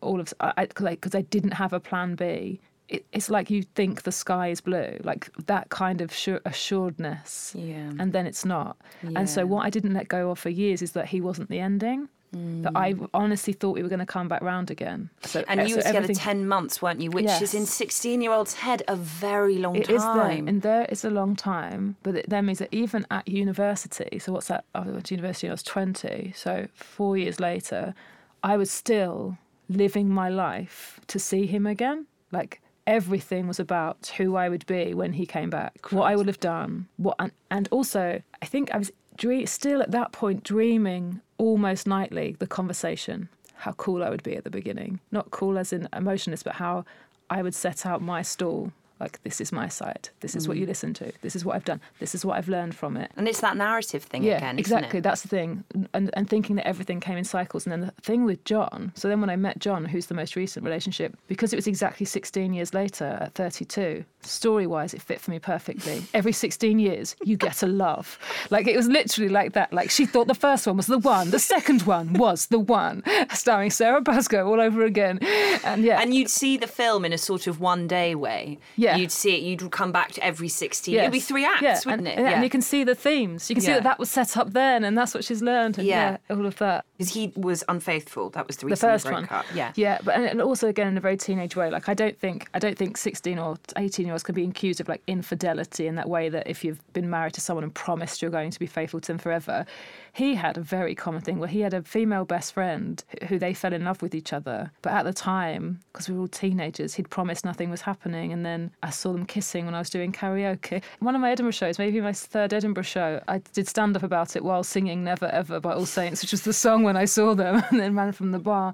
all 0.00 0.20
of 0.20 0.32
because 0.38 0.52
I, 0.56 0.66
'cause 0.66 0.86
I, 0.86 0.96
'cause 0.96 1.14
I 1.16 1.22
didn't 1.22 1.52
have 1.54 1.72
a 1.72 1.80
plan 1.80 2.14
b 2.14 2.60
it, 2.88 3.04
it's 3.12 3.28
like 3.30 3.50
you 3.50 3.62
think 3.74 4.02
the 4.02 4.12
sky 4.12 4.48
is 4.48 4.60
blue 4.60 4.96
like 5.02 5.28
that 5.46 5.68
kind 5.70 6.00
of 6.00 6.12
sure, 6.12 6.40
assuredness 6.44 7.54
Yeah. 7.58 7.90
and 7.98 8.12
then 8.12 8.26
it's 8.26 8.44
not 8.44 8.76
and 9.02 9.28
so 9.28 9.46
what 9.46 9.64
i 9.66 9.70
didn't 9.70 9.94
let 9.94 10.08
go 10.08 10.30
of 10.30 10.38
for 10.38 10.50
years 10.50 10.82
is 10.82 10.92
that 10.92 11.06
he 11.06 11.20
wasn't 11.20 11.48
the 11.50 11.58
ending 11.60 12.08
that 12.32 12.72
i 12.76 12.92
mm. 12.92 13.08
honestly 13.14 13.54
thought 13.54 13.74
we 13.74 13.82
were 13.82 13.88
going 13.88 13.98
to 13.98 14.04
come 14.18 14.28
back 14.28 14.42
round 14.42 14.70
again 14.70 15.08
so 15.22 15.42
And 15.48 15.62
you 15.62 15.68
so 15.70 15.76
were 15.76 15.82
together 15.82 15.98
everything- 15.98 16.16
10 16.16 16.48
months, 16.48 16.82
weren't 16.82 17.00
you? 17.00 17.10
Which 17.10 17.40
is 17.40 17.54
in 17.54 17.64
16 17.64 18.20
year 18.20 18.32
old's 18.32 18.54
head 18.54 18.82
a 18.88 18.96
very 18.96 19.56
long 19.56 19.74
It 19.76 19.86
time. 19.86 19.96
is 19.96 20.02
there, 20.02 20.48
and 20.48 20.60
there 20.62 20.84
is 20.90 21.02
a 21.04 21.08
long 21.10 21.34
time, 21.34 21.96
but 22.02 22.14
it 22.14 22.28
then 22.28 22.44
means 22.46 22.58
that 22.58 22.68
even 22.72 23.06
at 23.10 23.26
university, 23.26 24.18
so 24.18 24.32
what's 24.32 24.48
that? 24.48 24.64
I 24.74 24.80
went 24.80 25.06
to 25.06 25.14
university 25.14 25.46
when 25.46 25.52
I 25.52 25.54
was 25.54 25.62
20, 25.62 26.32
so 26.36 26.68
four 26.74 27.16
years 27.16 27.40
later, 27.40 27.94
I 28.42 28.58
was 28.58 28.70
still 28.70 29.38
living 29.70 30.08
my 30.10 30.28
life 30.28 31.00
to 31.06 31.18
see 31.18 31.46
him 31.46 31.64
again. 31.66 32.06
Like 32.32 32.60
everything 32.86 33.46
was 33.48 33.58
about 33.58 34.12
who 34.16 34.36
I 34.36 34.48
would 34.48 34.64
be 34.66 34.94
when 34.94 35.12
he 35.14 35.26
came 35.26 35.50
back, 35.50 35.92
what 35.92 36.04
I 36.04 36.16
would 36.16 36.26
have 36.26 36.40
done, 36.40 36.88
what, 36.96 37.16
and, 37.18 37.32
and 37.50 37.68
also 37.70 38.22
I 38.40 38.46
think 38.46 38.72
I 38.72 38.78
was 38.78 38.92
dre- 39.16 39.46
still 39.46 39.82
at 39.82 39.90
that 39.90 40.12
point 40.12 40.44
dreaming 40.44 41.20
almost 41.38 41.86
nightly 41.86 42.36
the 42.38 42.46
conversation, 42.46 43.28
how 43.54 43.72
cool 43.72 44.02
I 44.02 44.10
would 44.10 44.22
be 44.22 44.36
at 44.36 44.44
the 44.44 44.50
beginning, 44.50 45.00
not 45.10 45.30
cool 45.30 45.58
as 45.58 45.72
in 45.72 45.88
emotionless, 45.92 46.42
but 46.42 46.54
how 46.54 46.84
I 47.28 47.42
would 47.42 47.54
set 47.54 47.84
out 47.84 48.02
my 48.02 48.22
stall. 48.22 48.72
Like, 48.98 49.22
this 49.22 49.40
is 49.40 49.52
my 49.52 49.68
side. 49.68 50.08
This 50.20 50.34
is 50.34 50.48
what 50.48 50.56
mm. 50.56 50.60
you 50.60 50.66
listen 50.66 50.94
to. 50.94 51.12
This 51.20 51.36
is 51.36 51.44
what 51.44 51.56
I've 51.56 51.64
done. 51.64 51.80
This 51.98 52.14
is 52.14 52.24
what 52.24 52.38
I've 52.38 52.48
learned 52.48 52.74
from 52.74 52.96
it. 52.96 53.10
And 53.16 53.28
it's 53.28 53.40
that 53.40 53.56
narrative 53.56 54.02
thing 54.02 54.22
Yeah, 54.22 54.38
again, 54.38 54.58
isn't 54.58 54.60
exactly. 54.60 55.00
That's 55.00 55.22
the 55.22 55.28
thing. 55.28 55.64
And, 55.92 56.10
and 56.14 56.28
thinking 56.28 56.56
that 56.56 56.66
everything 56.66 57.00
came 57.00 57.18
in 57.18 57.24
cycles. 57.24 57.66
And 57.66 57.72
then 57.72 57.80
the 57.80 58.02
thing 58.02 58.24
with 58.24 58.42
John, 58.44 58.92
so 58.94 59.08
then 59.08 59.20
when 59.20 59.30
I 59.30 59.36
met 59.36 59.58
John, 59.58 59.84
who's 59.84 60.06
the 60.06 60.14
most 60.14 60.34
recent 60.34 60.64
relationship, 60.64 61.16
because 61.28 61.52
it 61.52 61.56
was 61.56 61.66
exactly 61.66 62.06
16 62.06 62.54
years 62.54 62.72
later 62.72 63.18
at 63.20 63.34
32, 63.34 64.04
story 64.22 64.66
wise, 64.66 64.94
it 64.94 65.02
fit 65.02 65.20
for 65.20 65.30
me 65.30 65.38
perfectly. 65.38 66.02
Every 66.14 66.32
16 66.32 66.78
years, 66.78 67.16
you 67.22 67.36
get 67.36 67.62
a 67.62 67.66
love. 67.66 68.18
Like, 68.50 68.66
it 68.66 68.76
was 68.76 68.88
literally 68.88 69.28
like 69.28 69.52
that. 69.52 69.72
Like, 69.72 69.90
she 69.90 70.06
thought 70.06 70.26
the 70.26 70.34
first 70.34 70.66
one 70.66 70.76
was 70.76 70.86
the 70.86 70.98
one, 70.98 71.30
the 71.30 71.38
second 71.38 71.82
one 71.82 72.14
was 72.14 72.46
the 72.46 72.58
one, 72.58 73.02
starring 73.32 73.70
Sara 73.70 74.02
Pascoe 74.02 74.46
all 74.46 74.60
over 74.60 74.84
again. 74.84 75.18
And 75.64 75.84
yeah. 75.84 76.00
And 76.00 76.14
you'd 76.14 76.30
see 76.30 76.56
the 76.56 76.66
film 76.66 77.04
in 77.04 77.12
a 77.12 77.18
sort 77.18 77.46
of 77.46 77.60
one 77.60 77.86
day 77.86 78.14
way. 78.14 78.58
Yeah. 78.76 78.85
You'd 78.94 79.10
see 79.10 79.34
it, 79.34 79.42
you'd 79.42 79.70
come 79.72 79.90
back 79.90 80.12
to 80.12 80.24
every 80.24 80.48
16. 80.48 80.94
It'd 80.94 81.10
be 81.10 81.18
three 81.18 81.44
acts, 81.44 81.62
yeah. 81.62 81.80
wouldn't 81.84 82.06
and, 82.06 82.20
it? 82.20 82.22
yeah, 82.22 82.34
And 82.34 82.44
you 82.44 82.50
can 82.50 82.62
see 82.62 82.84
the 82.84 82.94
themes. 82.94 83.50
You 83.50 83.56
can 83.56 83.64
see 83.64 83.72
that 83.72 83.82
that 83.82 83.98
was 83.98 84.10
set 84.10 84.36
up 84.36 84.52
then, 84.52 84.84
and 84.84 84.96
that's 84.96 85.14
what 85.14 85.24
she's 85.24 85.42
learned. 85.42 85.78
And 85.78 85.86
Yeah. 85.86 86.18
yeah, 86.28 86.36
all 86.36 86.46
of 86.46 86.56
that. 86.58 86.84
Because 86.96 87.12
he 87.12 87.32
was 87.36 87.62
unfaithful. 87.68 88.30
That 88.30 88.46
was 88.46 88.56
the 88.56 88.60
the 88.62 88.66
reason 88.70 88.88
first 88.90 89.10
one 89.10 89.28
up. 89.30 89.44
Yeah. 89.54 89.72
yeah 89.76 89.98
but 90.04 90.14
and, 90.16 90.40
also 90.40 90.66
again 90.68 90.86
in 90.88 90.96
a 90.96 91.00
very 91.00 91.16
teenage 91.16 91.54
way 91.56 91.70
like 91.70 91.88
i 91.88 91.94
don't 91.94 92.18
think 92.18 92.48
i 92.54 92.58
don't 92.58 92.76
think 92.78 92.96
16 92.96 93.38
or 93.38 93.56
18 93.76 94.06
year 94.06 94.12
olds 94.14 94.22
can 94.22 94.34
be 94.34 94.44
accused 94.44 94.80
of 94.80 94.88
like 94.88 95.02
infidelity 95.06 95.86
in 95.86 95.94
that 95.96 96.08
way 96.08 96.28
that 96.28 96.46
if 96.46 96.64
you've 96.64 96.80
been 96.92 97.10
married 97.10 97.34
to 97.34 97.40
someone 97.40 97.64
and 97.64 97.74
promised 97.74 98.22
you're 98.22 98.30
going 98.30 98.50
to 98.50 98.58
be 98.58 98.66
faithful 98.66 99.00
to 99.00 99.08
them 99.08 99.18
forever 99.18 99.66
he 100.12 100.34
had 100.34 100.56
a 100.56 100.60
very 100.60 100.94
common 100.94 101.20
thing 101.20 101.38
where 101.38 101.48
he 101.48 101.60
had 101.60 101.74
a 101.74 101.82
female 101.82 102.24
best 102.24 102.54
friend 102.54 103.04
who- 103.20 103.26
who 103.26 103.38
they 103.38 103.52
fell 103.52 103.72
in 103.74 103.84
love 103.84 104.00
with 104.02 104.14
each 104.14 104.32
other 104.32 104.70
but 104.82 104.92
at 104.92 105.02
the 105.04 105.12
time 105.12 105.80
because 105.92 106.08
we 106.08 106.14
were 106.14 106.22
all 106.22 106.28
teenagers 106.28 106.94
he'd 106.94 107.10
promised 107.10 107.44
nothing 107.44 107.68
was 107.70 107.82
happening 107.82 108.32
and 108.32 108.46
then 108.46 108.70
i 108.82 108.88
saw 108.90 109.12
them 109.12 109.26
kissing 109.26 109.66
when 109.66 109.74
i 109.74 109.78
was 109.78 109.90
doing 109.90 110.12
karaoke 110.12 110.82
one 111.00 111.14
of 111.14 111.20
my 111.20 111.30
edinburgh 111.30 111.50
shows 111.52 111.78
maybe 111.78 112.00
my 112.00 112.12
third 112.12 112.52
edinburgh 112.54 112.82
show 112.84 113.20
i 113.28 113.38
did 113.52 113.68
stand 113.68 113.94
up 113.96 114.02
about 114.02 114.34
it 114.36 114.42
while 114.44 114.62
singing 114.64 115.04
never 115.04 115.26
ever 115.26 115.60
by 115.60 115.72
all 115.72 115.84
saints 115.86 116.22
which 116.22 116.32
was 116.32 116.42
the 116.42 116.52
song 116.52 116.82
when 116.86 116.96
i 116.96 117.04
saw 117.04 117.34
them 117.34 117.54
and 117.70 117.78
then 117.80 117.94
ran 117.94 118.12
from 118.12 118.30
the 118.32 118.38
bar 118.38 118.72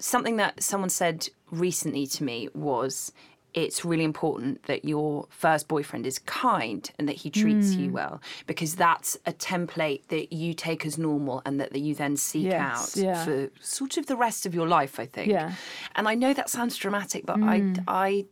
Something 0.00 0.36
that 0.42 0.62
someone 0.62 0.90
said 0.90 1.28
recently 1.50 2.06
to 2.16 2.24
me 2.24 2.48
was 2.54 3.12
it's 3.52 3.84
really 3.84 4.04
important 4.04 4.62
that 4.70 4.84
your 4.84 5.26
first 5.28 5.66
boyfriend 5.66 6.06
is 6.06 6.20
kind 6.20 6.88
and 6.98 7.08
that 7.08 7.16
he 7.22 7.28
treats 7.30 7.74
Hmm. 7.74 7.80
you 7.82 7.88
well 7.92 8.14
because 8.46 8.76
that's 8.76 9.16
a 9.26 9.32
template 9.32 10.02
that 10.06 10.32
you 10.32 10.54
take 10.54 10.86
as 10.86 10.96
normal 10.96 11.42
and 11.44 11.60
that, 11.60 11.72
that 11.72 11.80
you 11.80 11.94
then 11.96 12.16
seek 12.16 12.44
Yes, 12.46 12.96
out 12.96 13.02
yeah. 13.02 13.24
for 13.24 13.50
sort 13.60 13.96
of 13.96 14.06
the 14.06 14.16
rest 14.16 14.46
of 14.46 14.54
your 14.54 14.68
life, 14.68 15.00
I 15.00 15.06
think. 15.14 15.28
Yeah. 15.32 15.52
And 15.96 16.06
I 16.06 16.14
know 16.14 16.32
that 16.32 16.48
sounds 16.48 16.76
dramatic, 16.76 17.26
but 17.26 17.38
Hmm. 17.38 17.48
I, 17.48 17.56
I 18.06 18.24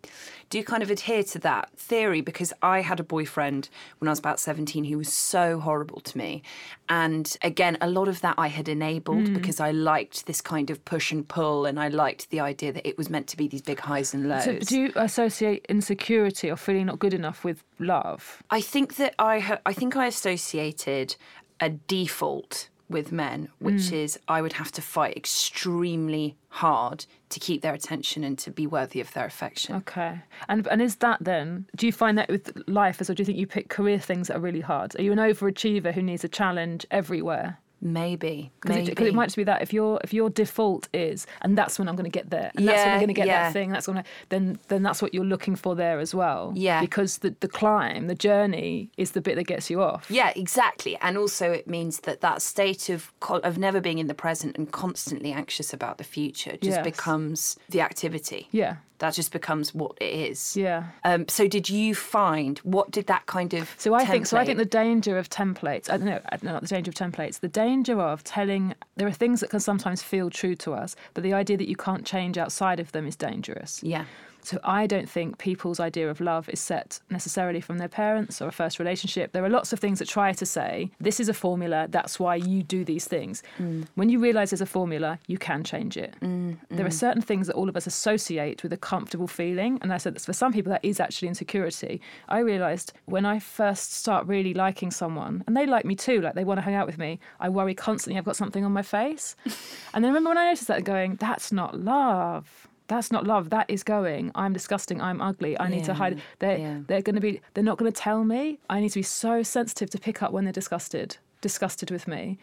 do 0.50 0.62
kind 0.64 0.82
of 0.82 0.90
adhere 0.90 1.22
to 1.22 1.38
that 1.40 1.70
theory 1.76 2.20
because 2.20 2.52
I 2.62 2.80
had 2.80 2.98
a 3.00 3.02
boyfriend 3.02 3.68
when 3.98 4.08
I 4.08 4.12
was 4.12 4.18
about 4.18 4.40
17 4.40 4.84
who 4.84 4.96
was 4.98 5.12
so 5.12 5.60
horrible 5.60 6.00
to 6.00 6.16
me. 6.16 6.42
And 6.88 7.36
again, 7.42 7.76
a 7.80 7.88
lot 7.90 8.08
of 8.08 8.20
that 8.22 8.34
I 8.38 8.48
had 8.48 8.68
enabled 8.68 9.28
Hmm. 9.28 9.34
because 9.34 9.60
I 9.60 9.70
liked 9.72 10.26
this 10.26 10.40
kind 10.40 10.70
of 10.70 10.82
push 10.84 11.12
and 11.12 11.26
pull 11.28 11.66
and 11.66 11.78
I 11.78 11.88
liked 11.88 12.30
the 12.30 12.40
idea 12.40 12.72
that 12.72 12.86
it 12.88 12.96
was 12.96 13.10
meant 13.10 13.26
to 13.28 13.36
be 13.36 13.46
these 13.48 13.62
big 13.62 13.80
highs 13.80 14.14
and 14.14 14.28
lows. 14.28 14.44
So 14.44 14.58
do 14.58 14.80
you 14.80 14.92
associate 14.96 15.66
insecurity 15.68 16.50
or 16.50 16.56
feeling 16.56 16.86
not 16.86 16.98
good 16.98 17.14
enough 17.14 17.44
with 17.44 17.62
love? 17.78 18.42
I 18.50 18.60
think 18.60 18.96
that 18.96 19.14
I 19.18 19.40
ha- 19.40 19.58
I 19.66 19.72
think 19.74 19.96
I 19.96 20.06
associated 20.06 21.16
a 21.60 21.68
default 21.70 22.68
with 22.88 23.12
men, 23.12 23.48
which 23.58 23.74
mm. 23.74 23.92
is 23.92 24.18
I 24.28 24.40
would 24.40 24.54
have 24.54 24.72
to 24.72 24.82
fight 24.82 25.16
extremely 25.16 26.36
hard 26.48 27.04
to 27.28 27.40
keep 27.40 27.62
their 27.62 27.74
attention 27.74 28.24
and 28.24 28.38
to 28.38 28.50
be 28.50 28.66
worthy 28.66 29.00
of 29.00 29.12
their 29.12 29.26
affection. 29.26 29.76
Okay. 29.76 30.20
And 30.48 30.66
and 30.68 30.80
is 30.80 30.96
that 30.96 31.18
then? 31.20 31.66
Do 31.76 31.86
you 31.86 31.92
find 31.92 32.16
that 32.18 32.28
with 32.28 32.52
life 32.66 33.00
as 33.00 33.08
well? 33.08 33.14
Do 33.14 33.20
you 33.20 33.26
think 33.26 33.38
you 33.38 33.46
pick 33.46 33.68
career 33.68 33.98
things 33.98 34.28
that 34.28 34.36
are 34.36 34.40
really 34.40 34.60
hard? 34.60 34.98
Are 34.98 35.02
you 35.02 35.12
an 35.12 35.18
overachiever 35.18 35.92
who 35.92 36.02
needs 36.02 36.24
a 36.24 36.28
challenge 36.28 36.86
everywhere? 36.90 37.58
Maybe, 37.80 38.50
Because 38.60 38.76
maybe. 38.76 38.92
it, 38.92 39.00
it 39.00 39.14
might 39.14 39.26
just 39.26 39.36
be 39.36 39.44
that 39.44 39.62
if 39.62 39.72
your 39.72 40.00
if 40.02 40.12
your 40.12 40.30
default 40.30 40.88
is, 40.92 41.26
and 41.42 41.56
that's 41.56 41.78
when 41.78 41.88
I'm 41.88 41.94
going 41.96 42.10
to 42.10 42.18
get 42.18 42.30
there, 42.30 42.50
and 42.56 42.66
that's 42.66 42.84
when 42.84 42.92
I'm 42.94 42.98
going 42.98 43.08
to 43.08 43.14
get 43.14 43.26
yeah. 43.26 43.44
that 43.44 43.52
thing, 43.52 43.70
that's 43.70 43.86
when 43.86 43.98
I, 43.98 44.04
then 44.30 44.58
then 44.68 44.82
that's 44.82 45.00
what 45.00 45.14
you're 45.14 45.24
looking 45.24 45.54
for 45.56 45.76
there 45.76 45.98
as 46.00 46.14
well. 46.14 46.52
Yeah. 46.56 46.80
Because 46.80 47.18
the 47.18 47.34
the 47.40 47.48
climb, 47.48 48.08
the 48.08 48.14
journey, 48.14 48.90
is 48.96 49.12
the 49.12 49.20
bit 49.20 49.36
that 49.36 49.44
gets 49.44 49.70
you 49.70 49.80
off. 49.82 50.10
Yeah, 50.10 50.32
exactly. 50.34 50.96
And 51.00 51.16
also, 51.16 51.52
it 51.52 51.68
means 51.68 52.00
that 52.00 52.20
that 52.20 52.42
state 52.42 52.88
of 52.88 53.12
of 53.28 53.58
never 53.58 53.80
being 53.80 53.98
in 53.98 54.08
the 54.08 54.14
present 54.14 54.56
and 54.56 54.70
constantly 54.72 55.32
anxious 55.32 55.72
about 55.72 55.98
the 55.98 56.04
future 56.04 56.52
just 56.52 56.78
Yes. 56.78 56.84
becomes 56.84 57.56
the 57.68 57.80
activity. 57.80 58.48
Yeah. 58.50 58.76
That 58.98 59.14
just 59.14 59.32
becomes 59.32 59.74
what 59.74 59.96
it 60.00 60.12
is. 60.12 60.56
Yeah. 60.56 60.88
Um, 61.04 61.28
so, 61.28 61.46
did 61.46 61.68
you 61.68 61.94
find 61.94 62.58
what 62.58 62.90
did 62.90 63.06
that 63.06 63.26
kind 63.26 63.54
of? 63.54 63.74
So 63.78 63.94
I 63.94 64.04
think 64.04 64.26
so. 64.26 64.36
I 64.36 64.44
think 64.44 64.58
the 64.58 64.64
danger 64.64 65.18
of 65.18 65.28
templates. 65.30 65.88
I 65.88 65.96
don't 65.96 66.06
know. 66.06 66.20
I 66.26 66.36
don't 66.36 66.44
know, 66.44 66.52
Not 66.52 66.62
the 66.62 66.68
danger 66.68 66.90
of 66.90 66.94
templates. 66.94 67.40
The 67.40 67.48
danger 67.48 68.00
of 68.00 68.24
telling. 68.24 68.74
There 68.96 69.06
are 69.06 69.12
things 69.12 69.40
that 69.40 69.50
can 69.50 69.60
sometimes 69.60 70.02
feel 70.02 70.30
true 70.30 70.56
to 70.56 70.72
us, 70.74 70.96
but 71.14 71.22
the 71.22 71.32
idea 71.32 71.56
that 71.56 71.68
you 71.68 71.76
can't 71.76 72.04
change 72.04 72.36
outside 72.38 72.80
of 72.80 72.92
them 72.92 73.06
is 73.06 73.16
dangerous. 73.16 73.82
Yeah. 73.82 74.04
So 74.48 74.58
I 74.64 74.86
don't 74.86 75.10
think 75.10 75.36
people's 75.36 75.78
idea 75.78 76.08
of 76.08 76.22
love 76.22 76.48
is 76.48 76.58
set 76.58 77.00
necessarily 77.10 77.60
from 77.60 77.76
their 77.76 77.88
parents 77.88 78.40
or 78.40 78.48
a 78.48 78.50
first 78.50 78.78
relationship. 78.78 79.32
There 79.32 79.44
are 79.44 79.50
lots 79.50 79.74
of 79.74 79.78
things 79.78 79.98
that 79.98 80.08
try 80.08 80.32
to 80.32 80.46
say 80.46 80.90
this 80.98 81.20
is 81.20 81.28
a 81.28 81.34
formula. 81.34 81.86
That's 81.90 82.18
why 82.18 82.36
you 82.36 82.62
do 82.62 82.82
these 82.82 83.04
things. 83.04 83.42
Mm. 83.58 83.86
When 83.94 84.08
you 84.08 84.18
realise 84.18 84.48
there's 84.48 84.62
a 84.62 84.66
formula, 84.66 85.18
you 85.26 85.36
can 85.36 85.64
change 85.64 85.98
it. 85.98 86.14
Mm, 86.22 86.52
mm. 86.52 86.58
There 86.70 86.86
are 86.86 86.90
certain 86.90 87.20
things 87.20 87.46
that 87.48 87.56
all 87.56 87.68
of 87.68 87.76
us 87.76 87.86
associate 87.86 88.62
with 88.62 88.72
a 88.72 88.78
comfortable 88.78 89.26
feeling, 89.26 89.78
and 89.82 89.92
I 89.92 89.98
said 89.98 90.14
that 90.14 90.22
for 90.22 90.32
some 90.32 90.54
people 90.54 90.70
that 90.70 90.82
is 90.82 90.98
actually 90.98 91.28
insecurity. 91.28 92.00
I 92.30 92.38
realised 92.38 92.94
when 93.04 93.26
I 93.26 93.40
first 93.40 93.92
start 93.92 94.26
really 94.26 94.54
liking 94.54 94.90
someone, 94.90 95.44
and 95.46 95.54
they 95.54 95.66
like 95.66 95.84
me 95.84 95.94
too, 95.94 96.22
like 96.22 96.36
they 96.36 96.44
want 96.44 96.56
to 96.56 96.62
hang 96.62 96.74
out 96.74 96.86
with 96.86 96.96
me. 96.96 97.20
I 97.38 97.50
worry 97.50 97.74
constantly 97.74 98.16
I've 98.16 98.24
got 98.24 98.36
something 98.36 98.64
on 98.64 98.72
my 98.72 98.80
face, 98.80 99.36
and 99.92 100.02
then 100.02 100.10
remember 100.10 100.30
when 100.30 100.38
I 100.38 100.46
noticed 100.46 100.68
that, 100.68 100.84
going, 100.84 101.16
that's 101.16 101.52
not 101.52 101.78
love 101.78 102.67
that's 102.88 103.12
not 103.12 103.26
love. 103.26 103.50
That 103.50 103.66
is 103.68 103.82
going. 103.82 104.32
I'm 104.34 104.52
disgusting. 104.52 105.00
I'm 105.00 105.20
ugly. 105.20 105.58
I 105.60 105.68
need 105.68 105.84
to 105.84 105.94
hide. 105.94 106.20
They're 106.38 106.58
yeah. 106.58 106.78
they're 106.86 107.02
going 107.02 107.14
to 107.14 107.20
be. 107.20 107.40
They're 107.54 107.64
not 107.64 107.78
going 107.78 107.90
to 107.92 108.00
tell 108.00 108.24
me. 108.24 108.58
I 108.68 108.80
need 108.80 108.88
to 108.90 108.98
be 108.98 109.02
so 109.02 109.42
sensitive 109.42 109.90
to 109.90 109.98
pick 109.98 110.22
up 110.22 110.32
when 110.32 110.44
they're 110.44 110.52
disgusted, 110.52 111.18
disgusted 111.40 111.90
with 111.90 112.08
me, 112.08 112.38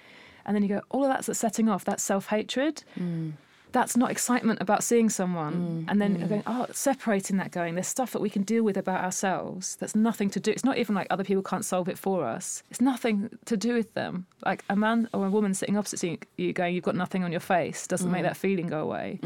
and 0.45 0.55
then 0.55 0.63
you 0.63 0.69
go. 0.69 0.81
All 0.89 1.03
of 1.03 1.09
that's 1.09 1.37
setting 1.37 1.67
off. 1.67 1.83
That's 1.83 2.03
self 2.03 2.27
hatred. 2.27 2.83
Mm. 2.97 3.33
That's 3.75 3.97
not 3.97 4.09
excitement 4.09 4.61
about 4.61 4.81
seeing 4.85 5.09
someone. 5.09 5.85
and 5.89 6.01
then 6.01 6.17
you're 6.17 6.29
going, 6.29 6.43
oh, 6.47 6.65
separating 6.71 7.35
that, 7.37 7.51
going. 7.51 7.75
There's 7.75 7.87
stuff 7.97 8.11
that 8.13 8.21
we 8.21 8.29
can 8.29 8.43
deal 8.43 8.63
with 8.63 8.77
about 8.77 9.03
ourselves. 9.03 9.75
That's 9.81 9.95
nothing 9.95 10.29
to 10.29 10.39
do. 10.39 10.49
It's 10.51 10.63
not 10.63 10.77
even 10.77 10.95
like 10.95 11.07
other 11.09 11.25
people 11.25 11.43
can't 11.43 11.65
solve 11.65 11.89
it 11.89 11.97
for 11.97 12.23
us. 12.25 12.63
It's 12.71 12.79
nothing 12.79 13.29
to 13.45 13.57
do 13.57 13.73
with 13.73 13.93
them. 13.93 14.27
Like 14.45 14.63
a 14.69 14.77
man 14.77 15.09
or 15.13 15.25
a 15.25 15.29
woman 15.29 15.53
sitting 15.53 15.77
opposite 15.77 16.25
you, 16.37 16.53
going, 16.53 16.73
you've 16.73 16.85
got 16.85 16.95
nothing 16.95 17.23
on 17.25 17.31
your 17.31 17.41
face, 17.41 17.85
doesn't 17.85 18.07
Mm. 18.09 18.13
make 18.13 18.23
that 18.23 18.37
feeling 18.37 18.67
go 18.67 18.79
away. 18.79 19.19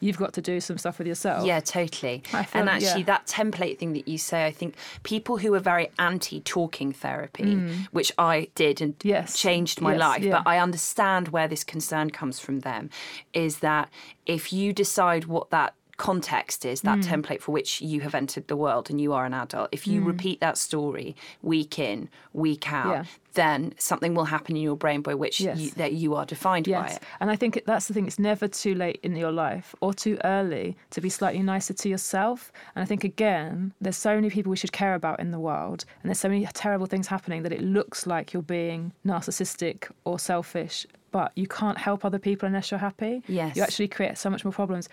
You've 0.00 0.18
got 0.18 0.32
to 0.32 0.42
do 0.42 0.60
some 0.60 0.78
stuff 0.78 0.98
with 0.98 1.06
yourself. 1.06 1.46
Yeah, 1.46 1.60
totally. 1.60 2.22
Feel- 2.26 2.44
and 2.54 2.68
actually, 2.68 3.02
yeah. 3.02 3.12
that 3.14 3.26
template 3.26 3.78
thing 3.78 3.92
that 3.92 4.08
you 4.08 4.18
say, 4.18 4.46
I 4.46 4.50
think 4.50 4.74
people 5.04 5.36
who 5.38 5.54
are 5.54 5.60
very 5.60 5.90
anti 6.00 6.40
talking 6.40 6.90
therapy, 6.92 7.56
which 7.92 8.10
I 8.18 8.48
did 8.56 8.80
and 8.80 8.98
Mm. 8.98 9.04
Yes. 9.04 9.38
changed 9.38 9.80
my 9.80 9.92
Yes, 9.92 10.00
life, 10.00 10.22
yeah. 10.24 10.32
but 10.38 10.42
I 10.50 10.58
understand 10.58 11.28
where 11.28 11.46
this 11.46 11.62
concern 11.62 12.10
comes 12.10 12.40
from 12.40 12.60
them, 12.60 12.90
is 13.32 13.58
that 13.58 13.88
if 14.26 14.52
you 14.52 14.72
decide 14.72 15.24
what 15.26 15.50
that 15.50 15.74
context 15.98 16.64
is 16.64 16.80
that 16.80 16.98
Mm. 16.98 17.04
template 17.04 17.40
for 17.40 17.52
which 17.52 17.80
you 17.80 18.00
have 18.00 18.14
entered 18.14 18.48
the 18.48 18.56
world 18.56 18.90
and 18.90 19.00
you 19.00 19.12
are 19.12 19.24
an 19.24 19.34
adult 19.34 19.68
if 19.72 19.86
you 19.86 20.02
repeat 20.02 20.40
that 20.40 20.58
story 20.58 21.14
week 21.42 21.78
in 21.78 22.08
week 22.32 22.72
out 22.72 22.86
Mm. 22.86 22.90
Yeah. 22.92 23.04
then 23.34 23.72
something 23.78 24.14
will 24.14 24.24
happen 24.24 24.56
in 24.56 24.62
your 24.62 24.74
brain 24.76 25.00
by 25.02 25.14
which 25.14 25.38
Yes. 25.40 25.58
you, 25.58 25.70
that 25.72 25.92
you 25.92 26.14
are 26.16 26.24
defined 26.24 26.64
by 26.64 26.70
Yes, 26.70 26.96
it 26.96 27.02
and 27.20 27.30
I 27.30 27.36
think 27.36 27.62
that's 27.66 27.86
the 27.86 27.94
thing. 27.94 28.06
It's 28.06 28.18
never 28.18 28.48
too 28.48 28.74
late 28.74 28.98
in 29.02 29.14
your 29.14 29.30
life 29.30 29.74
or 29.80 29.92
too 29.94 30.18
early 30.24 30.76
to 30.90 31.00
be 31.00 31.08
slightly 31.10 31.42
nicer 31.42 31.74
to 31.74 31.88
yourself. 31.88 32.50
And 32.74 32.82
I 32.82 32.86
think 32.86 33.04
again, 33.04 33.72
there's 33.80 33.96
so 33.96 34.14
many 34.16 34.28
people 34.30 34.50
we 34.50 34.56
should 34.56 34.72
care 34.72 34.94
about 34.94 35.20
in 35.20 35.30
the 35.30 35.38
world, 35.38 35.84
and 36.02 36.08
there's 36.08 36.18
so 36.20 36.28
many 36.28 36.44
terrible 36.52 36.86
things 36.86 37.06
happening 37.08 37.42
that 37.44 37.52
it 37.52 37.62
looks 37.62 38.06
like 38.06 38.32
you're 38.32 38.42
being 38.42 38.92
narcissistic 39.06 39.90
or 40.04 40.18
selfish. 40.18 40.86
But 41.12 41.30
you 41.36 41.46
can't 41.46 41.78
help 41.78 42.04
other 42.04 42.18
people 42.18 42.46
unless 42.46 42.70
you're 42.70 42.80
happy. 42.80 43.22
Yes. 43.28 43.56
you 43.56 43.62
actually 43.62 43.88
create 43.88 44.18
so 44.18 44.28
much 44.28 44.44
more 44.44 44.52
problems. 44.52 44.88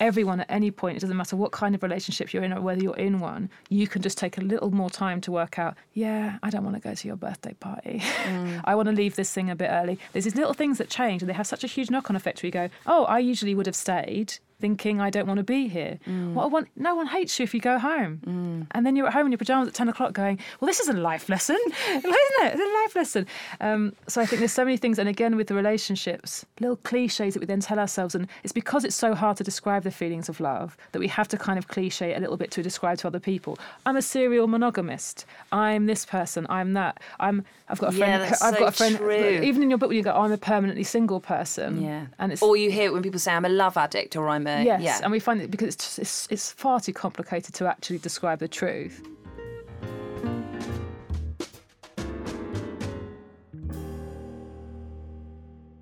Everyone 0.00 0.40
at 0.40 0.50
any 0.50 0.70
point, 0.70 0.96
it 0.96 1.00
doesn't 1.00 1.16
matter 1.16 1.36
what 1.36 1.50
kind 1.50 1.74
of 1.74 1.82
relationship 1.82 2.32
you're 2.32 2.42
in 2.42 2.52
or 2.52 2.60
whether 2.60 2.80
you're 2.80 2.96
in 2.96 3.20
one, 3.20 3.50
you 3.68 3.86
can 3.86 4.00
just 4.00 4.16
take 4.16 4.38
a 4.38 4.40
little 4.40 4.70
more 4.70 4.90
time 4.90 5.20
to 5.22 5.32
work 5.32 5.58
out, 5.58 5.76
yeah, 5.92 6.38
I 6.42 6.50
don't 6.50 6.62
want 6.62 6.76
to 6.76 6.82
go 6.82 6.94
to 6.94 7.06
your 7.06 7.16
birthday 7.16 7.54
party. 7.54 8.00
Mm. 8.00 8.60
I 8.64 8.74
want 8.74 8.88
to 8.88 8.94
leave 8.94 9.16
this 9.16 9.32
thing 9.32 9.50
a 9.50 9.56
bit 9.56 9.68
early. 9.70 9.98
There's 10.12 10.24
these 10.24 10.36
little 10.36 10.54
things 10.54 10.78
that 10.78 10.88
change 10.88 11.22
and 11.22 11.28
they 11.28 11.34
have 11.34 11.46
such 11.46 11.64
a 11.64 11.66
huge 11.66 11.90
knock 11.90 12.10
on 12.10 12.16
effect 12.16 12.42
where 12.42 12.48
you 12.48 12.52
go, 12.52 12.68
oh, 12.86 13.04
I 13.04 13.18
usually 13.18 13.54
would 13.54 13.66
have 13.66 13.76
stayed 13.76 14.38
thinking 14.60 15.00
I 15.00 15.10
don't 15.10 15.26
want 15.26 15.38
to 15.38 15.44
be 15.44 15.68
here. 15.68 15.98
What 16.34 16.44
I 16.44 16.46
want, 16.46 16.68
no 16.76 16.94
one 16.94 17.06
hates 17.06 17.38
you 17.38 17.44
if 17.44 17.54
you 17.54 17.60
go 17.60 17.78
home. 17.78 18.66
And 18.72 18.84
then 18.86 18.96
you're 18.96 19.06
at 19.06 19.12
home 19.12 19.26
in 19.26 19.32
your 19.32 19.38
pajamas 19.38 19.68
at 19.68 19.74
10 19.74 19.88
o'clock 19.88 20.12
going, 20.12 20.38
well, 20.60 20.66
this 20.66 20.80
is 20.80 20.88
a 20.88 20.92
life 20.92 21.28
lesson, 21.28 21.58
isn't 21.88 22.04
it? 22.04 22.54
It's 22.54 22.60
a 22.60 22.82
life 22.84 22.96
lesson. 22.96 23.26
Um, 23.60 23.94
so 24.08 24.20
I 24.20 24.26
think 24.26 24.40
there's 24.40 24.52
so 24.52 24.64
many 24.64 24.76
things. 24.76 24.98
And 24.98 25.08
again, 25.08 25.36
with 25.36 25.46
the 25.46 25.54
relationships, 25.54 26.44
little 26.60 26.76
cliches 26.76 27.34
that 27.34 27.40
we 27.40 27.46
then 27.46 27.60
tell 27.60 27.78
ourselves. 27.78 28.14
And 28.14 28.26
it's 28.42 28.52
because 28.52 28.84
it's 28.84 28.96
so 28.96 29.14
hard 29.14 29.36
to 29.38 29.44
describe 29.44 29.84
the 29.84 29.90
feelings 29.90 30.28
of 30.28 30.40
love 30.40 30.76
that 30.92 30.98
we 30.98 31.08
have 31.08 31.28
to 31.28 31.36
kind 31.38 31.58
of 31.58 31.68
cliche 31.68 32.14
a 32.14 32.18
little 32.20 32.36
bit 32.36 32.50
to 32.52 32.62
describe 32.62 32.98
to 32.98 33.06
other 33.06 33.20
people. 33.20 33.58
I'm 33.86 33.96
a 33.96 34.02
serial 34.02 34.46
monogamist. 34.48 35.24
I'm 35.52 35.86
this 35.86 36.04
person. 36.04 36.46
I'm 36.50 36.72
that. 36.74 37.00
I'm, 37.20 37.44
I've 37.68 37.78
got 37.78 37.92
a 37.94 37.96
Yeah, 37.96 37.98
friend. 38.18 38.22
that's 38.24 38.42
I've 38.42 38.54
so 38.54 38.60
got 38.60 38.68
a 38.68 38.72
friend. 38.76 38.96
true. 38.96 39.40
Even 39.42 39.62
in 39.62 39.70
your 39.70 39.78
book, 39.78 39.88
when 39.88 39.96
you 39.96 40.02
go, 40.02 40.12
I'm 40.12 40.32
a 40.32 40.38
permanently 40.38 40.84
single 40.84 41.20
person. 41.20 41.82
yeah 41.82 42.06
And 42.18 42.32
it's 42.32 42.42
or 42.42 42.56
you 42.56 42.70
hear 42.70 42.86
it 42.86 42.92
when 42.92 43.02
people 43.02 43.18
say 43.20 43.32
i'm 43.32 43.44
a 43.44 43.48
love 43.48 43.76
addict 43.76 44.16
or 44.16 44.28
i'm 44.28 44.46
Yes, 44.64 44.82
yeah 44.82 45.00
and 45.02 45.12
we 45.12 45.20
find 45.20 45.40
it 45.40 45.50
because 45.50 45.74
it's, 45.74 45.98
it's 45.98 46.28
it's 46.30 46.52
far 46.52 46.80
too 46.80 46.92
complicated 46.92 47.54
to 47.54 47.66
actually 47.66 47.98
describe 47.98 48.38
the 48.38 48.48
truth. 48.48 49.02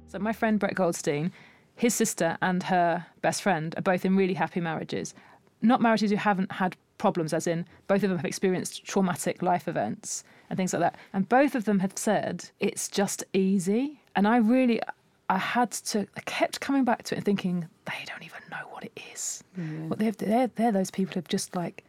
So 0.09 0.19
my 0.21 0.33
friend 0.33 0.59
Brett 0.59 0.75
Goldstein, 0.75 1.31
his 1.75 1.95
sister 1.95 2.39
and 2.41 2.63
her 2.63 3.05
best 3.21 3.43
friend 3.43 3.75
are 3.77 3.83
both 3.83 4.05
in 4.05 4.17
really 4.17 4.33
happy 4.33 4.61
marriages. 4.61 5.13
Not 5.61 5.83
marriages 5.83 6.11
who 6.11 6.17
haven't 6.17 6.53
had 6.53 6.75
problems, 6.97 7.35
as 7.35 7.47
in 7.47 7.67
both 7.87 8.03
of 8.03 8.09
them 8.09 8.19
have 8.19 8.25
experienced 8.25 8.85
traumatic 8.85 9.43
life 9.43 9.69
events 9.69 10.25
and 10.49 10.57
things 10.57 10.73
like 10.73 10.81
that. 10.81 10.97
And 11.13 11.29
both 11.29 11.55
of 11.55 11.67
them 11.67 11.81
have 11.81 11.93
said 11.97 12.49
it's 12.61 12.89
just 12.89 13.25
easy. 13.33 14.01
And 14.15 14.27
I 14.27 14.39
really, 14.39 14.81
I 15.29 15.39
had 15.39 15.73
to, 15.73 16.07
I 16.17 16.21
kept 16.21 16.61
coming 16.61 16.85
back 16.85 17.03
to 17.05 17.15
it 17.15 17.19
and 17.19 17.25
thinking 17.25 17.67
they 17.85 18.05
don't 18.07 18.23
even 18.23 18.41
know 18.51 18.69
what 18.71 18.85
it 18.85 18.99
is. 19.13 19.43
What 19.89 19.99
they've, 19.99 20.17
they're, 20.17 20.49
they're 20.55 20.73
those 20.73 20.91
people 20.91 21.15
who've 21.15 21.29
just 21.29 21.57
like 21.57 21.83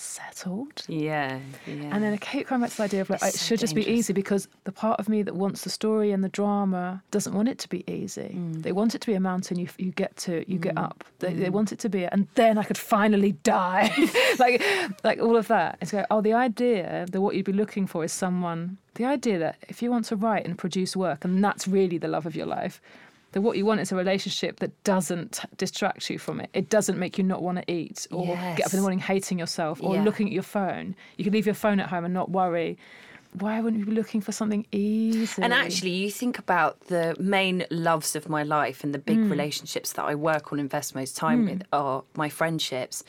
settled. 0.00 0.82
yeah 0.88 1.38
yeah 1.66 1.90
And 1.92 2.02
then 2.02 2.12
I 2.12 2.16
keep 2.16 2.46
coming 2.46 2.62
back 2.62 2.70
to 2.72 2.76
the 2.78 2.82
idea 2.84 3.00
of 3.02 3.10
like, 3.10 3.22
It's 3.22 3.34
it 3.34 3.38
so 3.38 3.46
should 3.46 3.60
just 3.60 3.74
be 3.74 3.86
easy 3.86 4.12
because 4.12 4.48
the 4.64 4.72
part 4.72 4.98
of 4.98 5.08
me 5.08 5.22
that 5.22 5.34
wants 5.34 5.62
the 5.62 5.70
story 5.70 6.10
and 6.12 6.24
the 6.24 6.28
drama 6.28 7.02
doesn't 7.10 7.34
want 7.34 7.48
it 7.48 7.58
to 7.58 7.68
be 7.68 7.84
easy. 7.90 8.32
Mm. 8.34 8.62
They 8.62 8.72
want 8.72 8.94
it 8.94 9.00
to 9.02 9.06
be 9.06 9.14
a 9.14 9.20
mountain 9.20 9.58
you 9.58 9.68
you 9.78 9.92
get 9.92 10.16
to, 10.18 10.50
you 10.50 10.58
get 10.58 10.76
up. 10.76 11.04
They, 11.18 11.34
they 11.34 11.50
want 11.50 11.72
it 11.72 11.78
to 11.80 11.88
be, 11.88 12.06
and 12.06 12.26
then 12.34 12.56
I 12.58 12.64
could 12.64 12.78
finally 12.78 13.32
die, 13.42 13.92
like 14.38 14.62
like 15.04 15.18
all 15.20 15.36
of 15.36 15.48
that. 15.48 15.78
It's 15.80 15.92
like, 15.92 16.06
oh, 16.10 16.20
the 16.20 16.32
idea 16.32 17.06
that 17.10 17.20
what 17.20 17.34
you'd 17.34 17.46
be 17.46 17.52
looking 17.52 17.86
for 17.86 18.04
is 18.04 18.12
someone. 18.12 18.78
The 18.94 19.04
idea 19.04 19.38
that 19.38 19.56
if 19.68 19.82
you 19.82 19.90
want 19.90 20.06
to 20.06 20.16
write 20.16 20.44
and 20.46 20.58
produce 20.58 20.96
work, 20.96 21.24
and 21.24 21.42
that's 21.44 21.68
really 21.68 21.98
the 21.98 22.08
love 22.08 22.26
of 22.26 22.34
your 22.34 22.46
life. 22.46 22.80
That 23.32 23.42
what 23.42 23.56
you 23.56 23.64
want 23.64 23.80
is 23.80 23.92
a 23.92 23.96
relationship 23.96 24.58
that 24.58 24.82
doesn't 24.82 25.40
distract 25.56 26.10
you 26.10 26.18
from 26.18 26.40
it. 26.40 26.50
It 26.52 26.68
doesn't 26.68 26.98
make 26.98 27.16
you 27.16 27.22
not 27.22 27.42
want 27.42 27.58
to 27.58 27.72
eat 27.72 28.08
or 28.10 28.26
get 28.56 28.66
up 28.66 28.72
in 28.72 28.76
the 28.78 28.82
morning 28.82 28.98
hating 28.98 29.38
yourself 29.38 29.80
or 29.82 29.94
Yeah. 29.94 30.02
looking 30.02 30.26
at 30.26 30.32
your 30.32 30.42
phone. 30.42 30.96
You 31.16 31.22
can 31.24 31.32
leave 31.32 31.46
your 31.46 31.54
phone 31.54 31.78
at 31.78 31.88
home 31.90 32.04
and 32.04 32.12
not 32.12 32.30
worry. 32.30 32.76
Why 33.32 33.60
wouldn't 33.60 33.78
you 33.80 33.86
be 33.86 33.92
looking 33.92 34.20
for 34.20 34.32
something 34.32 34.66
easy? 34.72 35.40
And 35.40 35.52
actually, 35.52 35.90
you 35.90 36.10
think 36.10 36.38
about 36.38 36.80
the 36.88 37.14
main 37.20 37.64
loves 37.70 38.16
of 38.16 38.28
my 38.28 38.42
life 38.42 38.82
and 38.82 38.92
the 38.92 38.98
big 38.98 39.18
Mm. 39.18 39.30
relationships 39.30 39.92
that 39.92 40.04
I 40.04 40.14
work 40.16 40.52
on, 40.52 40.58
invest 40.58 40.94
most 40.96 41.16
time 41.16 41.46
with, 41.46 41.62
are 41.72 42.02
my 42.16 42.28
friendships. 42.28 43.04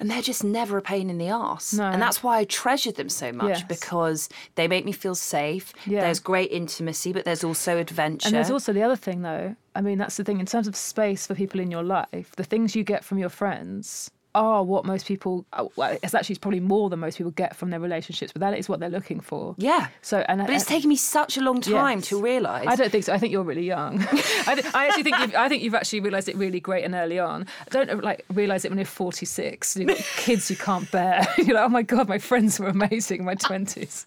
And 0.00 0.10
they're 0.10 0.22
just 0.22 0.42
never 0.42 0.76
a 0.78 0.82
pain 0.82 1.08
in 1.08 1.18
the 1.18 1.30
arse. 1.30 1.74
No. 1.74 1.84
And 1.84 2.02
that's 2.02 2.22
why 2.22 2.38
I 2.38 2.44
treasure 2.44 2.90
them 2.90 3.08
so 3.08 3.32
much 3.32 3.58
Yes. 3.60 3.62
because 3.68 4.28
they 4.56 4.66
make 4.66 4.84
me 4.84 4.92
feel 4.92 5.14
safe. 5.14 5.72
Yeah. 5.86 6.00
There's 6.00 6.18
great 6.20 6.50
intimacy, 6.50 7.12
but 7.12 7.24
there's 7.24 7.44
also 7.44 7.78
adventure. 7.78 8.26
And 8.26 8.34
there's 8.34 8.50
also 8.50 8.72
the 8.72 8.82
other 8.82 8.96
thing, 8.96 9.22
though. 9.22 9.54
I 9.76 9.82
mean, 9.82 9.98
that's 9.98 10.16
the 10.16 10.24
thing 10.24 10.40
in 10.40 10.46
terms 10.46 10.66
of 10.66 10.74
space 10.74 11.26
for 11.26 11.34
people 11.34 11.60
in 11.60 11.70
your 11.70 11.84
life. 11.84 12.32
The 12.36 12.44
things 12.44 12.74
you 12.74 12.82
get 12.82 13.04
from 13.04 13.18
your 13.18 13.28
friends 13.28 14.10
are 14.34 14.62
what 14.62 14.84
most 14.84 15.06
people. 15.06 15.44
uh, 15.52 15.66
Well, 15.76 15.98
it's 16.02 16.14
actually 16.14 16.36
probably 16.36 16.60
more 16.60 16.88
than 16.90 17.00
most 17.00 17.18
people 17.18 17.32
get 17.32 17.56
from 17.56 17.70
their 17.70 17.80
relationships, 17.80 18.32
but 18.32 18.40
that 18.40 18.56
is 18.58 18.68
what 18.68 18.78
they're 18.80 18.88
looking 18.88 19.20
for. 19.20 19.54
Yeah. 19.58 19.88
So 20.02 20.24
and 20.28 20.40
But 20.40 20.50
it's 20.50 20.64
taken 20.66 20.88
me 20.88 20.96
such 20.96 21.36
a 21.36 21.40
long 21.40 21.60
time 21.60 21.98
Yes. 21.98 22.08
to 22.08 22.20
realise. 22.22 22.66
I 22.66 22.76
don't 22.76 22.90
think 22.90 23.04
so. 23.04 23.12
I 23.12 23.18
think 23.18 23.32
you're 23.32 23.42
really 23.42 23.66
young. 23.66 24.00
I, 24.46 24.54
th- 24.54 24.74
I 24.74 24.86
actually 24.86 25.02
think 25.04 25.18
you've, 25.18 25.34
I 25.34 25.48
think 25.48 25.62
you've 25.62 25.74
actually 25.74 26.00
realised 26.00 26.28
it 26.28 26.36
really 26.36 26.60
great 26.60 26.84
and 26.84 26.94
early 26.94 27.18
on. 27.18 27.46
Don't 27.70 28.02
like 28.04 28.24
realise 28.32 28.64
it 28.64 28.70
when 28.70 28.78
you're 28.78 28.84
46. 28.86 29.76
You've 29.76 29.88
got 29.88 29.96
kids 30.16 30.50
you 30.50 30.56
can't 30.56 30.90
bear. 30.90 31.26
You're 31.38 31.56
like, 31.56 31.64
oh 31.64 31.68
my 31.68 31.82
god, 31.82 32.08
my 32.08 32.18
friends 32.18 32.60
were 32.60 32.68
amazing 32.68 33.20
in 33.20 33.24
my 33.24 33.34
20s. 33.34 34.04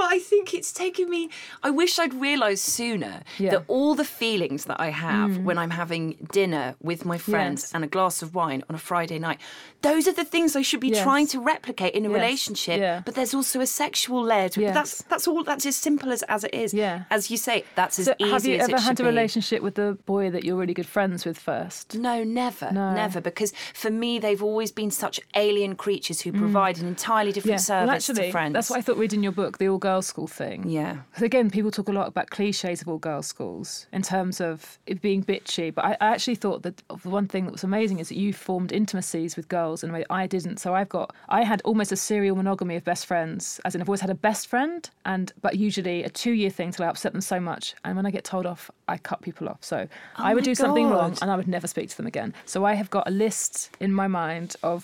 But 0.00 0.12
I 0.14 0.18
think 0.18 0.54
it's 0.58 0.72
taken 0.84 1.06
me. 1.10 1.22
I 1.62 1.70
wish 1.82 1.92
I'd 1.98 2.14
realised 2.14 2.64
sooner 2.64 3.14
Yeah. 3.38 3.48
Mm. 3.48 3.52
that 3.52 3.62
all 3.74 3.94
the 4.02 4.04
feelings 4.22 4.64
that 4.70 4.78
I 4.80 4.90
have 5.08 5.30
when 5.48 5.56
I'm 5.62 5.70
having 5.82 6.04
dinner 6.32 6.66
with 6.80 7.00
my 7.04 7.18
friends 7.18 7.58
Yes. 7.64 7.74
and 7.74 7.80
a 7.84 7.90
glass 7.96 8.16
of 8.24 8.28
wine 8.34 8.60
on 8.68 8.74
a 8.74 8.78
Friday 8.90 9.18
night, 9.18 9.38
those 9.82 10.04
are 10.08 10.16
the 10.22 10.24
things 10.34 10.56
I 10.56 10.62
should 10.68 10.80
be 10.88 10.88
Yes. 10.88 11.02
trying 11.02 11.26
to 11.34 11.38
replicate 11.54 11.92
in 11.98 12.02
a 12.06 12.08
Yes. 12.08 12.18
relationship. 12.20 12.78
Yeah. 12.80 13.02
But 13.04 13.14
there's 13.16 13.34
also 13.34 13.56
a 13.60 13.66
sexual 13.84 14.22
layer 14.32 14.48
to 14.54 14.58
it. 14.68 14.72
That's 14.78 14.94
that's 15.12 15.26
all. 15.28 15.42
That's 15.50 15.66
as 15.66 15.76
simple 15.88 16.08
as 16.16 16.22
as 16.36 16.44
it 16.48 16.54
is. 16.64 16.72
Yeah. 16.72 16.96
As 17.16 17.30
you 17.30 17.36
say, 17.48 17.56
that's 17.80 17.98
as 17.98 18.06
So 18.06 18.14
easy 18.18 18.30
have 18.34 18.44
you 18.46 18.56
as 18.56 18.68
ever 18.68 18.76
it 18.76 18.82
had 18.88 18.98
a 19.00 19.02
be. 19.02 19.08
relationship 19.14 19.60
with 19.66 19.74
the 19.82 19.88
boy 20.12 20.24
that 20.34 20.42
you're 20.44 20.56
really 20.62 20.76
good 20.80 20.90
friends 20.96 21.26
with 21.26 21.38
first? 21.38 21.86
No, 22.08 22.16
never, 22.24 22.68
No. 22.72 22.86
never. 23.04 23.20
Because 23.20 23.52
for 23.82 23.90
me, 23.90 24.18
they've 24.24 24.42
always 24.50 24.70
been 24.80 24.90
such 25.04 25.16
alien 25.46 25.72
creatures 25.84 26.18
who 26.22 26.30
provide 26.32 26.78
an 26.82 26.86
entirely 26.96 27.32
different 27.32 27.60
service 27.60 27.86
well, 27.86 27.96
actually, 27.96 28.26
to 28.28 28.32
friends. 28.32 28.54
that's 28.54 28.70
what 28.70 28.78
I 28.78 28.82
thought 28.82 28.96
reading 29.04 29.22
your 29.22 29.32
book, 29.42 29.58
the 29.58 29.68
all 29.68 29.78
girls 29.90 30.06
school 30.06 30.26
thing. 30.42 30.58
Yeah. 30.68 30.94
'Cause 31.12 31.22
again, 31.22 31.50
people 31.50 31.70
talk 31.70 31.88
a 31.88 31.92
lot 32.00 32.06
about 32.12 32.26
cliches 32.30 32.80
of 32.82 32.88
all 32.88 32.98
girls 32.98 33.26
schools 33.26 33.86
in 33.92 34.02
terms 34.02 34.40
of 34.40 34.78
it 34.86 35.00
being 35.08 35.22
bitchy, 35.24 35.74
but 35.76 35.84
I, 35.84 35.92
I 36.00 36.06
actually 36.14 36.36
thought 36.44 36.62
that 36.62 36.76
the 37.04 37.08
one 37.20 37.26
thing 37.32 37.44
that 37.46 37.52
was 37.58 37.64
amazing 37.64 37.98
is 37.98 38.08
that 38.10 38.18
you 38.24 38.32
formed 38.32 38.70
intimacies 38.72 39.36
with 39.36 39.46
girls 39.48 39.82
in 39.82 39.90
a 39.90 39.92
way 39.92 40.04
I 40.10 40.26
didn't. 40.26 40.58
So 40.64 40.74
I've 40.78 40.88
got, 40.98 41.08
I 41.28 41.42
had 41.52 41.60
almost 41.64 41.90
a 41.92 41.96
serial 41.96 42.36
monogamy 42.36 42.76
of 42.76 42.84
best 42.84 43.04
friends, 43.06 43.60
as 43.64 43.74
in 43.74 43.80
I've 43.80 43.88
always 43.88 44.00
had 44.06 44.10
a 44.18 44.20
best 44.30 44.46
friend, 44.52 44.80
and 45.04 45.32
but 45.44 45.52
usually 45.56 45.98
a 46.04 46.10
two-year 46.22 46.50
thing 46.50 46.70
till 46.72 46.84
I 46.86 46.88
upset 46.88 47.12
them 47.12 47.20
so 47.34 47.38
much, 47.40 47.64
and 47.84 47.96
when 47.96 48.06
I 48.06 48.10
get 48.10 48.24
told 48.24 48.46
off, 48.46 48.70
I 48.86 48.96
cut 49.10 49.22
people 49.22 49.48
off. 49.48 49.60
So 49.72 49.78
oh 50.18 50.22
I 50.28 50.34
would 50.34 50.44
Oh 50.44 50.50
do 50.52 50.54
something 50.54 50.88
wrong, 50.90 51.12
and 51.22 51.28
I 51.32 51.36
would 51.38 51.48
never 51.56 51.66
speak 51.74 51.88
to 51.90 51.96
them 51.96 52.06
again. 52.06 52.30
So 52.52 52.64
I 52.70 52.74
have 52.80 52.90
got 52.90 53.04
a 53.08 53.14
list 53.26 53.52
in 53.80 53.92
my 54.02 54.08
mind 54.22 54.50
of 54.62 54.78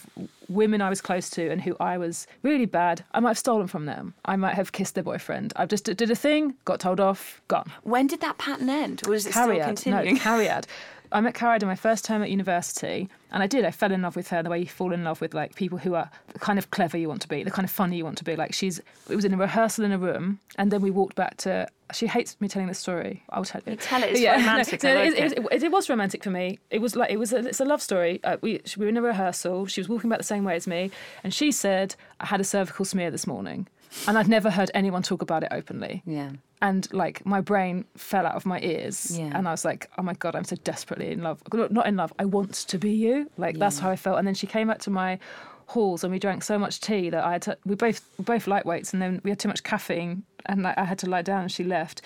women 0.48 0.80
I 0.80 0.88
was 0.88 1.00
close 1.00 1.30
to 1.30 1.50
and 1.50 1.60
who 1.60 1.76
I 1.80 1.98
was 1.98 2.26
really 2.42 2.66
bad. 2.66 3.04
I 3.12 3.20
might 3.20 3.30
have 3.30 3.38
stolen 3.38 3.66
from 3.66 3.86
them. 3.86 4.14
I 4.24 4.36
might 4.36 4.54
have 4.54 4.72
kissed 4.72 4.94
their 4.94 5.04
boyfriend. 5.04 5.52
I've 5.56 5.68
just 5.68 5.84
did 5.84 6.10
a 6.10 6.16
thing, 6.16 6.54
got 6.64 6.80
told 6.80 7.00
off, 7.00 7.40
gone. 7.48 7.70
When 7.82 8.06
did 8.06 8.20
that 8.20 8.38
pattern 8.38 8.68
end, 8.68 9.02
or 9.06 9.14
is 9.14 9.26
it 9.26 9.32
still 9.32 9.48
Cariad, 9.48 9.66
continuing? 9.66 10.14
no, 10.14 10.20
Cariad. 10.20 10.66
I 11.12 11.20
met 11.20 11.34
Cariad 11.34 11.62
in 11.62 11.68
my 11.68 11.76
first 11.76 12.04
term 12.04 12.22
at 12.22 12.30
university, 12.30 13.08
and 13.30 13.42
I 13.42 13.46
did. 13.46 13.64
I 13.64 13.70
fell 13.70 13.92
in 13.92 14.02
love 14.02 14.16
with 14.16 14.28
her 14.28 14.42
the 14.42 14.50
way 14.50 14.58
you 14.58 14.66
fall 14.66 14.92
in 14.92 15.04
love 15.04 15.20
with 15.20 15.34
like 15.34 15.54
people 15.54 15.78
who 15.78 15.94
are 15.94 16.10
the 16.32 16.38
kind 16.38 16.58
of 16.58 16.70
clever 16.70 16.96
you 16.96 17.08
want 17.08 17.22
to 17.22 17.28
be, 17.28 17.42
the 17.42 17.50
kind 17.50 17.64
of 17.64 17.70
funny 17.70 17.96
you 17.96 18.04
want 18.04 18.18
to 18.18 18.24
be. 18.24 18.36
Like 18.36 18.52
she's, 18.52 18.80
it 19.08 19.14
was 19.14 19.24
in 19.24 19.34
a 19.34 19.36
rehearsal 19.36 19.84
in 19.84 19.92
a 19.92 19.98
room, 19.98 20.40
and 20.56 20.70
then 20.70 20.80
we 20.80 20.90
walked 20.90 21.16
back 21.16 21.36
to. 21.38 21.68
She 21.92 22.06
hates 22.06 22.36
me 22.40 22.48
telling 22.48 22.68
this 22.68 22.78
story. 22.78 23.22
I'll 23.30 23.44
tell 23.44 23.60
you. 23.66 23.76
tell 23.76 24.02
it, 24.02 24.10
it's 24.10 24.20
no, 24.20 24.32
romantic, 24.32 24.82
no, 24.82 24.94
like 24.94 25.12
it, 25.12 25.32
it, 25.38 25.46
it, 25.52 25.62
it 25.62 25.70
was 25.72 25.88
romantic 25.88 26.24
for 26.24 26.30
me. 26.30 26.58
It 26.70 26.80
was 26.80 26.96
like 26.96 27.10
it 27.10 27.16
was. 27.18 27.32
A, 27.32 27.38
it's 27.46 27.60
a 27.60 27.64
love 27.64 27.80
story. 27.80 28.20
Uh, 28.24 28.36
we, 28.40 28.60
we 28.76 28.84
were 28.86 28.88
in 28.88 28.96
a 28.96 29.02
rehearsal. 29.02 29.66
She 29.66 29.80
was 29.80 29.88
walking 29.88 30.10
back 30.10 30.18
the 30.18 30.24
same 30.24 30.44
way 30.44 30.56
as 30.56 30.66
me, 30.66 30.90
and 31.22 31.32
she 31.32 31.52
said, 31.52 31.94
"I 32.20 32.26
had 32.26 32.40
a 32.40 32.44
cervical 32.44 32.84
smear 32.84 33.10
this 33.12 33.26
morning," 33.26 33.68
and 34.08 34.18
I'd 34.18 34.28
never 34.28 34.50
heard 34.50 34.70
anyone 34.74 35.02
talk 35.02 35.22
about 35.22 35.42
it 35.44 35.48
openly 35.52 36.02
Yeah. 36.04 36.30
and 36.60 36.92
like 36.92 37.24
my 37.24 37.40
brain 37.40 37.84
fell 37.96 38.26
out 38.26 38.34
of 38.34 38.46
my 38.46 38.58
ears 38.60 39.16
Yeah. 39.18 39.30
and 39.34 39.46
i 39.46 39.50
was 39.50 39.64
like 39.64 39.88
oh 39.98 40.02
my 40.02 40.14
god 40.14 40.34
i'm 40.34 40.44
so 40.44 40.56
desperately 40.56 41.10
in 41.12 41.22
love 41.22 41.40
not 41.52 41.86
in 41.86 41.96
love 41.96 42.12
i 42.18 42.24
want 42.24 42.52
to 42.72 42.78
be 42.78 42.90
you 42.90 43.30
like 43.36 43.58
that's 43.58 43.78
how 43.78 43.90
i 43.90 43.96
felt 43.96 44.18
and 44.18 44.26
then 44.26 44.34
she 44.34 44.46
came 44.46 44.70
up 44.70 44.78
to 44.80 44.90
my 44.90 45.18
halls 45.66 46.04
and 46.04 46.12
we 46.12 46.18
drank 46.18 46.42
so 46.44 46.58
much 46.58 46.80
tea 46.80 47.10
that 47.10 47.24
i 47.24 47.32
had 47.32 47.42
to 47.42 47.56
we 47.64 47.74
both 47.74 48.00
we 48.18 48.24
both 48.24 48.46
lightweights 48.46 48.92
and 48.92 49.02
then 49.02 49.20
we 49.24 49.30
had 49.30 49.38
too 49.38 49.48
much 49.48 49.62
caffeine 49.64 50.22
and 50.46 50.62
like, 50.62 50.78
i 50.78 50.84
had 50.84 50.98
to 50.98 51.08
lie 51.10 51.22
down 51.22 51.42
and 51.42 51.52
she 51.52 51.64
left 51.64 52.02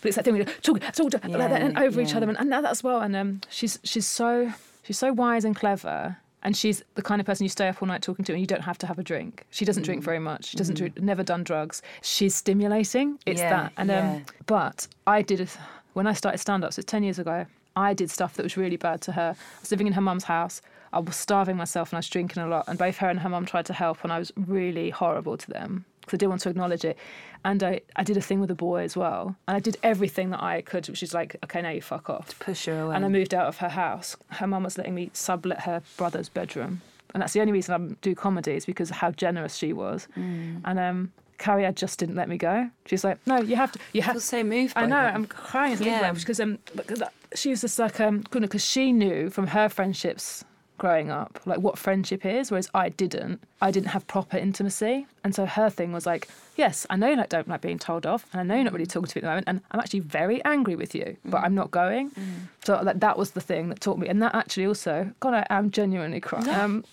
but 0.00 0.08
it's 0.08 0.16
that 0.16 0.24
thing 0.24 0.34
we 0.34 0.44
talk, 0.44 0.80
talk 0.80 1.12
like 1.12 1.22
that 1.32 1.62
and 1.62 1.74
Yeah, 1.74 1.82
over 1.82 2.00
each 2.00 2.14
other 2.14 2.28
and, 2.28 2.38
and 2.38 2.50
that 2.52 2.64
as 2.64 2.82
well 2.82 3.00
and 3.00 3.14
um 3.14 3.40
she's 3.50 3.78
she's 3.84 4.06
so 4.06 4.52
she's 4.82 4.98
so 4.98 5.12
wise 5.12 5.44
and 5.44 5.54
clever 5.54 6.16
and 6.44 6.56
she's 6.56 6.82
the 6.96 7.02
kind 7.02 7.20
of 7.20 7.26
person 7.26 7.44
you 7.44 7.48
stay 7.50 7.68
up 7.68 7.80
all 7.82 7.86
night 7.86 8.02
talking 8.02 8.24
to 8.24 8.32
and 8.32 8.40
you 8.40 8.46
don't 8.46 8.62
have 8.62 8.78
to 8.78 8.86
have 8.86 8.98
a 8.98 9.02
drink 9.02 9.44
she 9.50 9.64
doesn't 9.64 9.82
Mm. 9.82 9.86
drink 9.86 10.02
very 10.02 10.18
much 10.18 10.46
she 10.46 10.56
doesn't 10.56 10.76
drink, 10.76 10.98
never 11.00 11.22
done 11.22 11.44
drugs 11.44 11.82
she's 12.00 12.34
stimulating 12.34 13.18
it's 13.26 13.40
Yeah, 13.40 13.50
that 13.50 13.72
and 13.76 13.90
yeah. 13.90 13.98
um 14.16 14.24
but 14.46 14.88
I 15.06 15.20
did, 15.22 15.40
a- 15.42 15.46
when 15.92 16.06
I 16.06 16.14
started 16.14 16.38
stand 16.38 16.64
ups, 16.64 16.78
it's 16.78 16.90
10 16.90 17.02
years 17.02 17.18
ago, 17.18 17.44
I 17.76 17.92
did 17.94 18.10
stuff 18.10 18.34
that 18.36 18.42
was 18.42 18.56
really 18.56 18.76
bad 18.78 19.00
to 19.02 19.12
her. 19.12 19.34
I 19.36 19.60
was 19.60 19.70
living 19.70 19.86
in 19.86 19.92
her 19.92 20.00
mum's 20.00 20.24
house. 20.24 20.62
I 20.92 20.98
was 21.00 21.16
starving 21.16 21.56
myself 21.56 21.90
and 21.90 21.96
I 21.96 22.00
was 22.00 22.08
drinking 22.08 22.42
a 22.42 22.46
lot. 22.46 22.64
And 22.68 22.78
both 22.78 22.98
her 22.98 23.08
and 23.08 23.20
her 23.20 23.28
mum 23.28 23.46
tried 23.46 23.66
to 23.66 23.72
help, 23.72 24.02
and 24.04 24.12
I 24.12 24.18
was 24.18 24.32
really 24.36 24.90
horrible 24.90 25.36
to 25.36 25.50
them 25.50 25.84
because 26.00 26.14
I 26.14 26.18
didn't 26.18 26.30
want 26.30 26.42
to 26.42 26.50
acknowledge 26.50 26.84
it. 26.84 26.98
And 27.44 27.62
I, 27.62 27.80
I 27.96 28.04
did 28.04 28.16
a 28.16 28.20
thing 28.20 28.40
with 28.40 28.50
a 28.50 28.54
boy 28.56 28.82
as 28.82 28.96
well. 28.96 29.36
And 29.48 29.56
I 29.56 29.60
did 29.60 29.76
everything 29.82 30.30
that 30.30 30.42
I 30.42 30.60
could, 30.62 30.88
which 30.88 31.02
is 31.02 31.14
like, 31.14 31.36
okay, 31.44 31.62
now 31.62 31.70
you 31.70 31.80
fuck 31.82 32.10
off. 32.10 32.28
To 32.28 32.36
push 32.36 32.66
her 32.66 32.80
away. 32.80 32.96
And 32.96 33.04
I 33.04 33.08
moved 33.08 33.34
out 33.34 33.46
of 33.46 33.58
her 33.58 33.68
house. 33.68 34.16
Her 34.30 34.46
mum 34.46 34.64
was 34.64 34.76
letting 34.78 34.94
me 34.94 35.10
sublet 35.12 35.60
her 35.62 35.82
brother's 35.96 36.28
bedroom. 36.28 36.82
And 37.14 37.22
that's 37.22 37.32
the 37.34 37.40
only 37.40 37.52
reason 37.52 37.74
I 37.74 37.94
do 38.00 38.14
comedy 38.14 38.52
is 38.52 38.64
because 38.64 38.90
of 38.90 38.96
how 38.96 39.10
generous 39.12 39.54
she 39.56 39.72
was. 39.72 40.08
Mm. 40.16 40.62
And 40.64 40.78
um, 40.78 41.12
Carrie 41.38 41.70
just 41.72 41.98
didn't 41.98 42.14
let 42.14 42.28
me 42.28 42.38
go. 42.38 42.70
She's 42.86 43.04
like, 43.04 43.18
no, 43.26 43.40
you 43.40 43.56
have 43.56 43.72
to. 43.72 43.78
You 43.92 44.02
I 44.02 44.04
have 44.06 44.14
feel 44.14 44.20
so 44.20 44.44
move. 44.44 44.72
I 44.76 44.86
know. 44.86 44.96
that. 44.96 45.14
I'm 45.14 45.26
crying 45.26 45.76
Yeah. 45.82 46.12
because 46.12 46.40
um 46.40 46.58
because 46.76 47.02
she 47.34 47.50
was 47.50 47.60
just 47.60 47.78
like 47.78 48.00
um 48.00 48.24
because 48.30 48.64
she 48.64 48.92
knew 48.92 49.28
from 49.30 49.48
her 49.48 49.68
friendships 49.68 50.44
growing 50.82 51.12
up 51.12 51.38
like 51.46 51.60
what 51.60 51.78
friendship 51.78 52.26
is, 52.26 52.50
whereas 52.50 52.68
I 52.74 52.88
didn't. 52.88 53.40
I 53.60 53.70
didn't 53.70 53.90
have 53.90 54.04
proper 54.08 54.36
intimacy, 54.36 55.06
and 55.22 55.32
so 55.32 55.46
her 55.46 55.70
thing 55.70 55.92
was 55.92 56.06
like, 56.06 56.26
yes, 56.56 56.88
I 56.90 56.96
know 56.96 57.06
you 57.06 57.14
like, 57.14 57.28
don't 57.28 57.46
like 57.46 57.60
being 57.60 57.78
told 57.78 58.04
off, 58.04 58.26
and 58.32 58.40
I 58.40 58.42
know 58.42 58.56
you're 58.56 58.64
not 58.64 58.72
really 58.72 58.86
mm. 58.86 58.92
talking 58.92 59.06
to 59.06 59.16
me 59.16 59.20
at 59.20 59.22
the 59.22 59.28
moment, 59.28 59.44
and 59.46 59.60
I'm 59.70 59.78
actually 59.78 60.00
very 60.00 60.44
angry 60.44 60.74
with 60.74 60.92
you, 60.92 61.16
but 61.24 61.40
mm. 61.40 61.44
I'm 61.44 61.54
not 61.54 61.70
going. 61.70 62.10
Mm. 62.10 62.24
So 62.64 62.82
like, 62.82 62.98
that 62.98 63.16
was 63.16 63.30
the 63.30 63.40
thing 63.40 63.68
that 63.68 63.78
taught 63.78 63.96
me, 63.96 64.08
and 64.08 64.20
that 64.22 64.34
actually 64.34 64.66
also, 64.66 65.12
God, 65.20 65.34
I 65.34 65.46
am 65.50 65.70
genuinely 65.70 66.18
crying. 66.18 66.48
Um, 66.48 66.84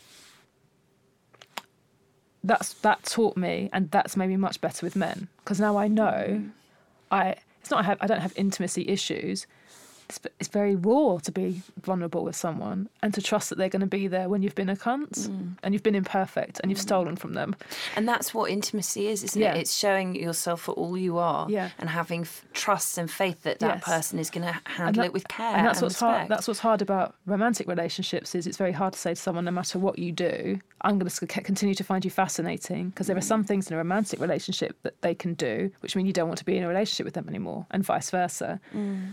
that's 2.43 2.73
that 2.85 3.03
taught 3.05 3.37
me, 3.37 3.71
and 3.73 3.89
that's 3.89 4.15
made 4.15 4.27
me 4.27 4.37
much 4.37 4.61
better 4.61 4.85
with 4.85 4.95
men 4.95 5.29
because 5.39 5.59
now 5.59 5.77
I 5.77 5.87
know 5.87 6.43
I 7.09 7.37
it's 7.59 7.71
not 7.71 7.79
I 7.79 7.83
have 7.87 7.97
I 8.01 8.05
don't 8.05 8.21
have 8.21 8.33
intimacy 8.35 8.87
issues. 8.87 9.47
It's, 10.09 10.19
it's 10.39 10.49
very 10.49 10.75
raw 10.75 11.19
to 11.19 11.31
be 11.31 11.61
vulnerable 11.83 12.23
with 12.23 12.35
someone 12.35 12.89
and 13.03 13.13
to 13.13 13.21
trust 13.21 13.49
that 13.49 13.59
they're 13.59 13.69
going 13.69 13.81
to 13.81 13.85
be 13.87 14.07
there 14.07 14.27
when 14.27 14.41
you've 14.41 14.55
been 14.55 14.69
a 14.69 14.75
cunt 14.75 15.29
mm. 15.29 15.55
and 15.61 15.73
you've 15.73 15.83
been 15.83 15.93
imperfect 15.93 16.59
and 16.61 16.71
you've 16.71 16.79
mm. 16.79 16.83
stolen 16.83 17.15
from 17.15 17.33
them. 17.33 17.55
And 17.95 18.07
that's 18.07 18.33
what 18.33 18.49
intimacy 18.49 19.07
is, 19.07 19.23
isn't 19.23 19.39
Yeah. 19.39 19.53
it? 19.53 19.59
It's 19.59 19.75
showing 19.75 20.15
yourself 20.15 20.61
for 20.61 20.71
all 20.71 20.97
you 20.97 21.19
are 21.19 21.45
Yeah. 21.47 21.69
and 21.77 21.89
having 21.89 22.21
f- 22.21 22.43
trust 22.53 22.97
and 22.97 23.09
faith 23.09 23.43
that 23.43 23.59
that 23.59 23.75
Yes. 23.77 23.83
person 23.83 24.17
is 24.17 24.31
going 24.31 24.47
to 24.47 24.59
handle 24.65 25.03
that- 25.03 25.07
it 25.09 25.13
with 25.13 25.27
care. 25.27 25.55
And 25.55 25.67
that's 25.67 25.81
what's 25.81 25.99
hard. 25.99 26.27
That's 26.27 26.47
what's 26.47 26.59
hard 26.59 26.81
about 26.81 27.13
romantic 27.27 27.67
relationships 27.67 28.33
is 28.33 28.47
it's 28.47 28.57
very 28.57 28.71
hard 28.71 28.93
to 28.93 28.99
say 28.99 29.11
to 29.13 29.21
someone, 29.21 29.45
no 29.45 29.51
matter 29.51 29.77
what 29.77 29.99
you 29.99 30.11
do, 30.11 30.59
I'm 30.81 30.97
going 30.97 31.09
to 31.09 31.27
continue 31.27 31.75
to 31.75 31.83
find 31.83 32.03
you 32.03 32.09
fascinating 32.09 32.89
because 32.89 33.05
there 33.07 33.17
are 33.17 33.19
mm. 33.19 33.23
some 33.23 33.43
things 33.43 33.67
in 33.67 33.75
a 33.75 33.77
romantic 33.77 34.19
relationship 34.19 34.75
that 34.83 34.99
they 35.01 35.13
can 35.13 35.35
do, 35.35 35.69
which 35.81 35.95
mean 35.95 36.07
you 36.07 36.13
don't 36.13 36.27
want 36.27 36.39
to 36.39 36.45
be 36.45 36.57
in 36.57 36.63
a 36.63 36.67
relationship 36.67 37.05
with 37.05 37.13
them 37.13 37.27
anymore, 37.27 37.67
and 37.69 37.83
vice 37.83 38.09
versa. 38.09 38.59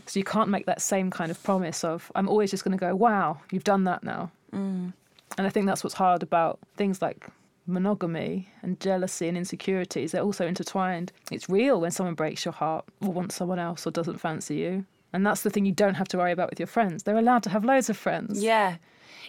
So 0.07 0.19
you 0.19 0.25
can't 0.25 0.49
make 0.49 0.65
that 0.67 0.81
same 0.87 1.11
kind 1.11 1.31
of 1.31 1.43
promise 1.43 1.85
of 1.85 2.11
I'm 2.15 2.29
always 2.29 2.51
just 2.51 2.65
going 2.65 2.77
to 2.77 2.81
go, 2.81 2.95
wow, 2.95 3.41
you've 3.51 3.65
done 3.65 3.85
that 3.85 4.05
now. 4.05 4.31
Mm. 4.53 4.93
And 5.37 5.47
I 5.47 5.51
think 5.51 5.67
that's 5.67 5.83
what's 5.85 5.95
hard 5.95 6.23
about 6.23 6.59
things 6.77 7.03
like 7.03 7.27
monogamy 7.67 8.49
and 8.63 8.79
jealousy 8.81 9.29
and 9.29 9.37
insecurities. 9.37 10.13
They're 10.13 10.23
also 10.23 10.47
intertwined. 10.47 11.13
It's 11.31 11.49
real 11.49 11.81
when 11.81 11.91
someone 11.91 12.15
breaks 12.15 12.45
your 12.45 12.53
heart 12.53 12.85
or 13.03 13.11
wants 13.13 13.35
someone 13.35 13.59
else 13.59 13.87
or 13.87 13.91
doesn't 13.91 14.19
fancy 14.19 14.57
you. 14.57 14.87
And 15.13 15.27
that's 15.27 15.43
the 15.43 15.51
thing 15.51 15.67
you 15.67 15.73
don't 15.73 15.95
have 15.95 16.09
to 16.09 16.19
worry 16.19 16.33
about 16.33 16.51
with 16.51 16.61
your 16.61 16.67
friends. 16.67 17.03
They're 17.03 17.19
allowed 17.19 17.43
to 17.45 17.51
have 17.51 17.65
loads 17.65 17.91
of 17.91 17.97
friends. 17.97 18.43
yeah. 18.43 18.77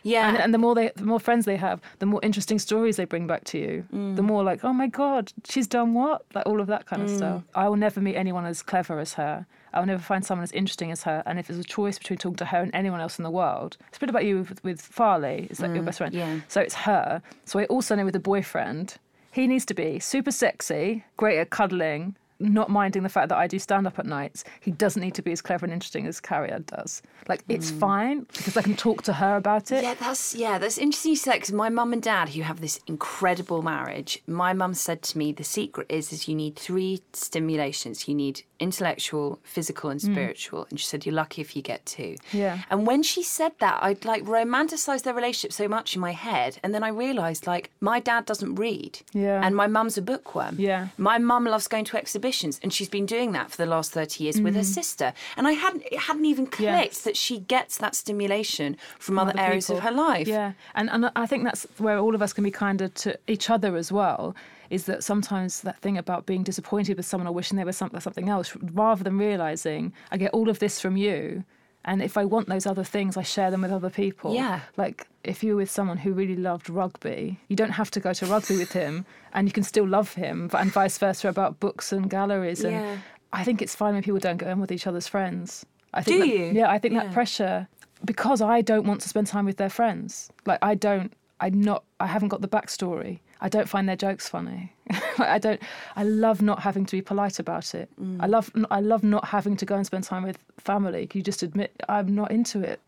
Yeah. 0.04 0.30
And, 0.30 0.38
and 0.38 0.54
the 0.54 0.58
more 0.58 0.76
they, 0.76 0.91
the 0.96 1.06
more 1.06 1.20
friends 1.20 1.46
they 1.46 1.58
have, 1.58 1.82
the 2.00 2.06
more 2.06 2.20
interesting 2.24 2.60
stories 2.60 2.98
they 2.98 3.06
bring 3.06 3.28
back 3.28 3.43
to 3.46 3.58
you. 3.58 3.86
Mm. 3.91 4.15
The 4.15 4.22
more 4.22 4.43
like, 4.43 4.63
oh 4.63 4.74
my 4.74 4.88
god, 4.88 5.34
she's 5.48 5.67
done 5.67 5.93
what? 5.93 6.24
Like 6.34 6.46
all 6.46 6.62
of 6.62 6.67
that 6.67 6.86
kind 6.86 7.02
of 7.02 7.10
mm. 7.10 7.17
stuff. 7.17 7.43
I 7.56 7.67
will 7.67 7.78
never 7.78 8.00
meet 8.00 8.15
anyone 8.15 8.46
as 8.46 8.62
clever 8.62 9.00
as 9.00 9.13
her. 9.13 9.46
I 9.77 9.79
will 9.79 9.85
never 9.85 10.01
find 10.01 10.25
someone 10.25 10.43
as 10.43 10.51
interesting 10.53 10.91
as 10.91 11.03
her. 11.03 11.21
And 11.27 11.37
if 11.37 11.45
there's 11.45 11.59
a 11.59 11.63
choice 11.63 11.99
between 11.99 12.17
talking 12.17 12.37
to 12.37 12.45
her 12.45 12.57
and 12.57 12.71
anyone 12.73 12.99
else 12.99 13.19
in 13.19 13.23
the 13.23 13.29
world, 13.29 13.77
it's 13.89 13.97
a 13.97 13.99
bit 13.99 14.09
about 14.09 14.25
you 14.25 14.39
with, 14.39 14.63
with 14.63 14.81
Farly. 14.81 15.47
It's 15.51 15.59
like 15.59 15.75
your 15.75 15.83
mm, 15.83 15.85
best 15.85 15.99
friend. 15.99 16.15
yeah. 16.15 16.39
So 16.47 16.61
it's 16.61 16.73
her. 16.73 17.21
So 17.45 17.59
I 17.59 17.65
also 17.65 17.93
know 17.93 18.03
with 18.03 18.15
a 18.15 18.19
boyfriend, 18.19 18.95
he 19.31 19.45
needs 19.45 19.65
to 19.65 19.75
be 19.75 19.99
super 19.99 20.31
sexy, 20.31 21.05
great 21.15 21.37
at 21.37 21.51
cuddling, 21.51 22.15
not 22.39 22.69
minding 22.69 23.03
the 23.03 23.09
fact 23.09 23.29
that 23.29 23.37
I 23.37 23.47
do 23.47 23.59
stand 23.59 23.87
up 23.87 23.97
at 23.97 24.05
nights, 24.05 24.43
he 24.59 24.71
doesn't 24.71 25.01
need 25.01 25.15
to 25.15 25.21
be 25.21 25.31
as 25.31 25.41
clever 25.41 25.65
and 25.65 25.73
interesting 25.73 26.05
as 26.05 26.19
Carrie 26.19 26.51
does. 26.65 27.01
Like 27.27 27.43
it's 27.49 27.71
mm. 27.71 27.79
fine 27.79 28.19
because 28.33 28.57
I 28.57 28.61
can 28.61 28.75
talk 28.75 29.03
to 29.03 29.13
her 29.13 29.35
about 29.35 29.71
it. 29.71 29.83
Yeah, 29.83 29.95
that's 29.95 30.35
yeah, 30.35 30.57
that's 30.57 30.77
interesting 30.77 31.11
you 31.11 31.17
say 31.17 31.33
because 31.33 31.51
my 31.51 31.69
mum 31.69 31.93
and 31.93 32.01
dad, 32.01 32.29
who 32.29 32.41
have 32.43 32.61
this 32.61 32.79
incredible 32.87 33.61
marriage, 33.61 34.21
my 34.27 34.53
mum 34.53 34.73
said 34.73 35.01
to 35.03 35.17
me, 35.17 35.31
the 35.31 35.43
secret 35.43 35.87
is 35.89 36.11
is 36.13 36.27
you 36.27 36.35
need 36.35 36.55
three 36.55 37.01
stimulations. 37.13 38.07
You 38.07 38.15
need 38.15 38.43
intellectual, 38.60 39.39
physical, 39.43 39.89
and 39.89 40.02
spiritual. 40.02 40.67
And 40.70 40.80
she 40.80 40.86
said 40.86 41.06
you're 41.06 41.15
lucky 41.15 41.41
if 41.41 41.56
you 41.56 41.62
get 41.62 41.86
two. 41.86 42.15
Yeah. 42.32 42.60
And 42.70 42.86
when 42.88 43.04
she 43.04 43.24
said 43.24 43.54
that, 43.60 43.80
I'd 43.82 44.06
like 44.06 44.24
romanticized 44.24 45.04
their 45.04 45.13
relationship 45.13 45.54
so 45.54 45.67
much 45.67 45.96
in 45.96 46.02
my 46.02 46.12
head, 46.12 46.58
and 46.63 46.74
then 46.74 46.84
I 46.84 46.89
realised 46.89 47.48
like 47.48 47.70
my 47.82 48.00
dad 48.00 48.26
doesn't 48.26 48.56
read. 48.56 49.00
Yeah. 49.13 49.41
And 49.43 49.56
my 49.56 49.67
mum's 49.67 49.98
a 49.98 50.02
bookworm. 50.02 50.56
Yeah. 50.60 50.88
My 50.98 51.17
mum 51.17 51.46
loves 51.46 51.67
going 51.67 51.86
to 51.86 51.98
exhibitions, 51.98 52.60
and 52.63 52.74
she's 52.74 52.89
been 52.89 53.06
doing 53.06 53.32
that 53.34 53.52
for 53.52 53.58
the 53.58 53.65
last 53.65 53.91
thirty 53.91 54.24
years 54.24 54.39
with 54.41 54.56
her 54.56 54.63
sister. 54.63 55.13
And 55.36 55.48
I 55.48 55.54
hadn't 55.54 55.84
it 55.91 56.00
hadn't 56.00 56.26
even 56.26 56.46
clicked 56.46 56.67
Mm. 56.67 56.84
Yes. 56.86 57.02
that 57.02 57.15
she 57.15 57.39
gets 57.39 57.78
that 57.78 57.96
stimulation 57.96 58.78
from 59.00 59.17
other 59.20 59.32
other 59.32 59.39
areas 59.39 59.70
of 59.70 59.80
her 59.80 59.91
life. 59.91 60.28
Yeah, 60.28 60.54
and 60.76 60.89
and 60.89 61.12
I 61.15 61.26
think 61.26 61.43
that's 61.43 61.65
where 61.78 61.98
all 62.00 62.15
of 62.15 62.22
us 62.22 62.34
can 62.34 62.43
be 62.43 62.52
kinder 62.52 62.88
to 63.04 63.17
each 63.28 63.50
other 63.50 63.76
as 63.78 63.91
well. 63.91 64.36
Is 64.69 64.86
that 64.86 65.03
sometimes 65.03 65.62
that 65.62 65.77
thing 65.80 65.97
about 65.97 66.25
being 66.25 66.43
disappointed 66.43 66.97
with 66.97 67.06
someone 67.06 67.27
or 67.27 67.34
wishing 67.34 67.58
they 67.58 67.63
were 67.63 67.71
some, 67.71 67.91
something 67.99 68.30
else, 68.30 68.56
rather 68.73 69.03
than 69.03 69.17
realizing 69.17 69.93
I 70.12 70.17
get 70.17 70.32
all 70.34 70.49
of 70.49 70.60
this 70.60 70.80
from 70.82 70.97
you, 70.97 71.43
and 71.86 72.01
if 72.01 72.17
I 72.17 72.25
want 72.25 72.49
those 72.49 72.65
other 72.65 72.84
things, 72.84 73.15
I 73.15 73.23
share 73.23 73.49
them 73.49 73.62
with 73.62 73.71
other 73.71 73.89
people. 73.89 74.34
Yeah. 74.34 74.60
like 74.75 75.08
if 75.23 75.43
you're 75.43 75.56
with 75.56 75.69
someone 75.71 75.97
who 75.97 76.12
really 76.13 76.36
loved 76.36 76.69
rugby, 76.69 77.39
you 77.49 77.56
don't 77.56 77.71
have 77.71 77.91
to 77.91 77.99
go 77.99 78.13
to 78.13 78.25
rugby 78.25 78.58
with 78.58 78.71
him, 78.73 79.06
and 79.34 79.47
you 79.47 79.51
can 79.53 79.63
still 79.63 79.88
love 79.88 80.13
him, 80.13 80.49
and 80.53 80.71
vice 80.71 80.97
versa 80.97 81.30
about 81.30 81.60
books 81.60 81.91
and 81.91 82.10
galleries. 82.10 82.63
And 82.63 82.73
Yeah. 82.73 82.97
I 83.34 83.43
think 83.43 83.62
it's 83.62 83.75
fine 83.75 83.93
when 83.93 84.03
people 84.03 84.19
don't 84.19 84.38
go 84.38 84.49
in 84.49 84.60
with 84.60 84.71
each 84.71 84.88
other's 84.88 85.08
friends. 85.08 85.65
I 85.93 86.01
think 86.01 86.23
Do 86.23 86.27
that- 86.30 86.38
you? 86.38 86.45
Yeah, 86.53 86.69
I 86.69 86.77
think 86.80 86.93
Yeah. 86.93 87.03
that 87.06 87.13
pressure 87.13 87.67
because 88.06 88.41
I 88.41 88.62
don't 88.62 88.86
want 88.86 89.01
to 89.01 89.10
spend 89.10 89.27
time 89.27 89.45
with 89.45 89.58
their 89.58 89.69
friends. 89.69 90.30
Like 90.45 90.60
I 90.62 90.75
don't, 90.75 91.12
I'm 91.39 91.60
not, 91.62 91.84
I 91.99 92.08
haven't 92.08 92.30
got 92.30 92.41
the 92.41 92.47
backstory. 92.47 93.19
I 93.41 93.50
don't 93.50 93.69
find 93.69 93.88
their 93.88 93.95
jokes 93.95 94.28
funny. 94.30 94.73
I 95.19 95.38
don't. 95.38 95.62
I 95.95 96.04
love 96.04 96.41
not 96.41 96.62
having 96.62 96.86
to 96.86 96.95
be 96.95 97.02
polite 97.02 97.39
about 97.39 97.76
it. 97.76 97.89
Mm. 98.02 98.17
I 98.21 98.26
love. 98.28 98.52
I 98.71 98.80
love 98.80 99.04
not 99.04 99.26
having 99.26 99.58
to 99.58 99.65
go 99.65 99.76
and 99.76 99.86
spend 99.86 100.04
time 100.06 100.23
with 100.23 100.38
family. 100.60 101.08
Can 101.08 101.19
you 101.19 101.23
just 101.23 101.43
admit 101.43 101.71
I'm 101.89 102.15
not 102.15 102.32
into 102.32 102.62
it? 102.62 102.80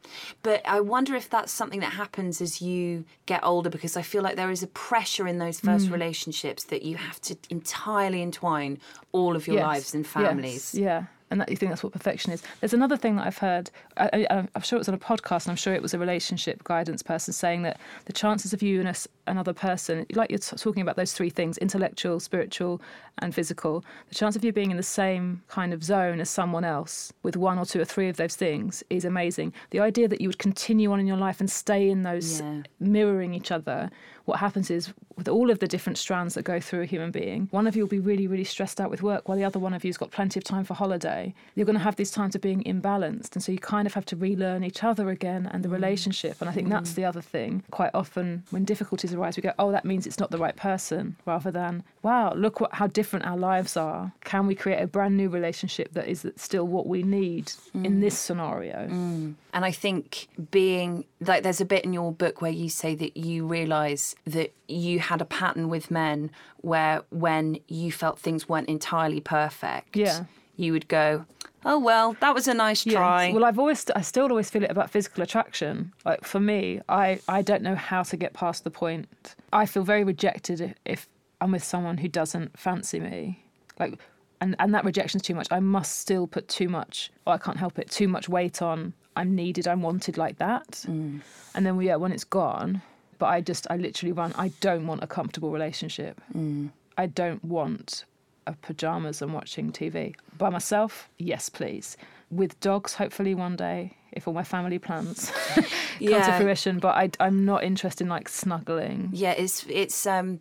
But 0.41 0.61
I 0.65 0.79
wonder 0.79 1.15
if 1.15 1.29
that's 1.29 1.51
something 1.51 1.81
that 1.81 1.93
happens 1.93 2.39
as 2.41 2.61
you 2.61 3.03
get 3.25 3.43
older 3.43 3.69
because 3.69 3.97
I 3.97 4.01
feel 4.01 4.23
like 4.23 4.37
there 4.37 4.51
is 4.51 4.63
a 4.63 4.67
pressure 4.67 5.27
in 5.27 5.39
those 5.39 5.59
first 5.59 5.87
Mm. 5.87 5.91
relationships 5.91 6.63
that 6.65 6.83
you 6.83 6.95
have 6.97 7.19
to 7.21 7.35
entirely 7.49 8.21
entwine 8.21 8.79
all 9.11 9.35
of 9.35 9.45
your 9.47 9.57
Yes, 9.57 9.63
lives 9.65 9.93
and 9.93 10.03
yes, 10.05 10.11
families. 10.13 10.75
yeah. 10.75 11.03
And 11.31 11.41
that, 11.41 11.49
you 11.49 11.57
think 11.57 11.69
that's 11.71 11.83
what 11.83 11.93
perfection 11.93 12.33
is. 12.33 12.41
There's 12.59 12.73
another 12.73 12.97
thing 12.97 13.15
that 13.17 13.27
I've 13.27 13.37
heard. 13.37 13.69
I, 13.97 14.25
I, 14.31 14.47
I'm 14.55 14.61
sure 14.63 14.77
it 14.77 14.79
was 14.79 14.87
on 14.89 14.95
a 14.95 14.97
podcast, 14.97 15.45
and 15.45 15.51
I'm 15.51 15.57
sure 15.57 15.75
it 15.75 15.81
was 15.81 15.93
a 15.93 15.99
relationship 15.99 16.63
guidance 16.63 17.03
person 17.03 17.33
saying 17.33 17.61
that 17.63 17.79
the 18.05 18.13
chances 18.13 18.51
of 18.51 18.63
you 18.63 18.79
and 18.79 18.89
a 18.89 18.95
another 19.29 19.53
person, 19.53 20.05
like 20.13 20.29
you're 20.29 20.39
t- 20.39 20.55
talking 20.55 20.81
about 20.81 20.95
those 20.95 21.13
three 21.13 21.29
things 21.29 21.57
intellectual, 21.57 22.19
spiritual, 22.19 22.81
and 23.19 23.33
physical, 23.35 23.83
the 24.07 24.15
chance 24.15 24.35
of 24.35 24.43
you 24.43 24.51
being 24.51 24.71
in 24.71 24.77
the 24.77 24.83
same 24.83 25.41
kind 25.47 25.73
of 25.73 25.83
zone 25.83 26.19
as 26.19 26.29
someone 26.29 26.63
else 26.63 27.11
with 27.23 27.35
one 27.35 27.59
or 27.59 27.65
two 27.65 27.81
or 27.81 27.85
three 27.85 28.09
of 28.09 28.17
those 28.17 28.35
things 28.35 28.83
is 28.89 29.05
amazing. 29.05 29.53
The 29.71 29.79
idea 29.79 30.07
that 30.07 30.21
you 30.21 30.29
would 30.29 30.39
continue 30.39 30.91
on 30.91 30.99
in 30.99 31.07
your 31.07 31.17
life 31.17 31.39
and 31.39 31.49
stay 31.49 31.89
in 31.89 32.03
those 32.03 32.41
Yeah. 32.41 32.63
mirroring 32.79 33.33
each 33.33 33.51
other, 33.51 33.89
what 34.25 34.39
happens 34.39 34.69
is 34.69 34.93
with 35.17 35.27
all 35.27 35.49
of 35.49 35.59
the 35.59 35.67
different 35.67 35.97
strands 35.97 36.35
that 36.35 36.43
go 36.43 36.59
through 36.59 36.81
a 36.81 36.85
human 36.85 37.11
being, 37.11 37.47
one 37.51 37.67
of 37.67 37.75
you 37.75 37.83
will 37.83 37.89
be 37.89 37.99
really, 37.99 38.27
really 38.27 38.43
stressed 38.43 38.79
out 38.79 38.89
with 38.89 39.01
work 39.01 39.27
while 39.27 39.37
the 39.37 39.43
other 39.43 39.59
one 39.59 39.73
of 39.73 39.83
you's 39.83 39.97
got 39.97 40.11
plenty 40.11 40.39
of 40.39 40.43
time 40.43 40.63
for 40.63 40.75
holiday. 40.75 41.33
You're 41.55 41.65
going 41.65 41.77
to 41.77 41.83
have 41.83 41.95
these 41.95 42.11
times 42.11 42.35
of 42.35 42.41
being 42.41 42.63
imbalanced. 42.63 43.33
And 43.33 43.43
so 43.43 43.51
you 43.51 43.59
kind 43.59 43.87
of 43.87 43.93
have 43.95 44.05
to 44.05 44.15
relearn 44.15 44.63
each 44.63 44.83
other 44.83 45.09
again 45.09 45.49
and 45.51 45.63
the 45.63 45.69
mm. 45.69 45.73
relationship. 45.73 46.37
And 46.39 46.49
I 46.49 46.53
think 46.53 46.69
that's 46.69 46.91
mm. 46.91 46.95
the 46.95 47.05
other 47.05 47.21
thing. 47.21 47.63
Quite 47.71 47.91
often 47.93 48.43
when 48.51 48.63
difficulties 48.65 49.11
we 49.37 49.41
go, 49.41 49.53
oh, 49.59 49.71
that 49.71 49.85
means 49.85 50.07
it's 50.07 50.19
not 50.19 50.31
the 50.31 50.37
right 50.37 50.55
person, 50.55 51.15
rather 51.25 51.51
than, 51.51 51.83
wow, 52.01 52.33
look 52.33 52.59
what, 52.59 52.73
how 52.73 52.87
different 52.87 53.25
our 53.25 53.37
lives 53.37 53.77
are. 53.77 54.11
Can 54.23 54.47
we 54.47 54.55
create 54.55 54.81
a 54.81 54.87
brand 54.87 55.17
new 55.17 55.29
relationship 55.29 55.93
that 55.93 56.07
is 56.07 56.27
still 56.35 56.65
what 56.67 56.87
we 56.87 57.03
need 57.03 57.51
in 57.73 57.93
hmm. 57.93 57.99
this 58.01 58.17
scenario? 58.17 58.87
Hmm. 58.87 59.31
And 59.53 59.65
I 59.65 59.71
think 59.71 60.27
being 60.51 61.05
like, 61.19 61.43
there's 61.43 61.61
a 61.61 61.65
bit 61.65 61.83
in 61.83 61.93
your 61.93 62.11
book 62.11 62.41
where 62.41 62.51
you 62.51 62.69
say 62.69 62.95
that 62.95 63.17
you 63.17 63.45
realise 63.45 64.15
that 64.25 64.53
you 64.67 64.99
had 64.99 65.21
a 65.21 65.25
pattern 65.25 65.69
with 65.69 65.89
men 65.91 66.31
where 66.57 67.03
when 67.09 67.59
you 67.67 67.91
felt 67.91 68.19
things 68.19 68.47
weren't 68.47 68.69
entirely 68.69 69.19
perfect, 69.19 69.95
Yeah. 69.95 70.25
you 70.55 70.73
would 70.73 70.87
go, 70.87 71.25
oh, 71.65 71.79
well, 71.79 72.15
that 72.19 72.33
was 72.33 72.47
a 72.47 72.53
nice 72.53 72.85
Yes. 72.85 72.95
try. 72.95 73.31
Well, 73.31 73.45
I've 73.45 73.59
always, 73.59 73.85
I 73.95 74.01
still 74.01 74.27
always 74.29 74.49
feel 74.49 74.63
it 74.63 74.71
about 74.71 74.89
physical 74.89 75.23
attraction. 75.23 75.93
Like 76.05 76.23
for 76.23 76.39
me, 76.39 76.81
I, 76.89 77.19
I 77.27 77.41
don't 77.41 77.61
know 77.61 77.75
how 77.75 78.03
to 78.03 78.17
get 78.17 78.33
past 78.33 78.63
the 78.63 78.71
point. 78.71 79.35
I 79.53 79.65
feel 79.65 79.83
very 79.83 80.03
rejected 80.03 80.61
if, 80.61 80.73
if 80.85 81.09
I'm 81.41 81.51
with 81.51 81.63
someone 81.63 81.97
who 81.97 82.07
doesn't 82.07 82.57
fancy 82.57 82.99
me. 82.99 83.43
Like, 83.79 83.97
and, 84.41 84.55
and 84.59 84.73
that 84.73 84.85
rejection's 84.85 85.23
too 85.23 85.35
much. 85.35 85.47
I 85.51 85.59
must 85.59 85.99
still 85.99 86.27
put 86.27 86.47
too 86.47 86.69
much, 86.69 87.11
or 87.25 87.33
I 87.33 87.37
can't 87.37 87.57
help 87.57 87.77
it, 87.79 87.89
too 87.91 88.07
much 88.07 88.29
weight 88.29 88.61
on 88.61 88.93
I'm 89.19 89.35
needed, 89.35 89.67
I'm 89.67 89.81
wanted 89.81 90.17
like 90.17 90.37
that. 90.37 90.85
Mm. 90.87 91.19
And 91.53 91.65
then, 91.65 91.79
yeah, 91.81 91.97
when 91.97 92.13
it's 92.13 92.23
gone, 92.23 92.81
but 93.17 93.25
I 93.25 93.41
just, 93.41 93.67
I 93.69 93.75
literally 93.75 94.13
run, 94.13 94.33
I 94.37 94.49
don't 94.61 94.87
want 94.87 95.03
a 95.03 95.07
comfortable 95.07 95.51
relationship. 95.51 96.21
Mm. 96.33 96.69
I 96.97 97.07
don't 97.07 97.43
want 97.43 98.05
a 98.49 98.57
pajamas 98.61 99.21
and 99.21 99.33
watching 99.33 99.71
TV. 99.71 100.15
By 100.37 100.49
myself, 100.49 101.09
yes, 101.17 101.49
please. 101.49 101.97
With 102.31 102.59
dogs, 102.59 102.93
hopefully 102.95 103.33
one 103.35 103.55
day, 103.55 103.95
if 104.11 104.27
all 104.27 104.33
my 104.33 104.43
family 104.43 104.79
plans 104.79 105.31
come 105.55 105.63
to 105.63 105.69
Yeah. 105.99 106.37
fruition. 106.37 106.79
But 106.79 106.95
I, 106.95 107.09
I'm 107.19 107.45
not 107.45 107.63
interested 107.63 108.03
in 108.05 108.09
like 108.09 108.27
snuggling. 108.29 109.09
Yeah, 109.13 109.31
it's 109.31 109.65
it's 109.69 110.05
um 110.05 110.39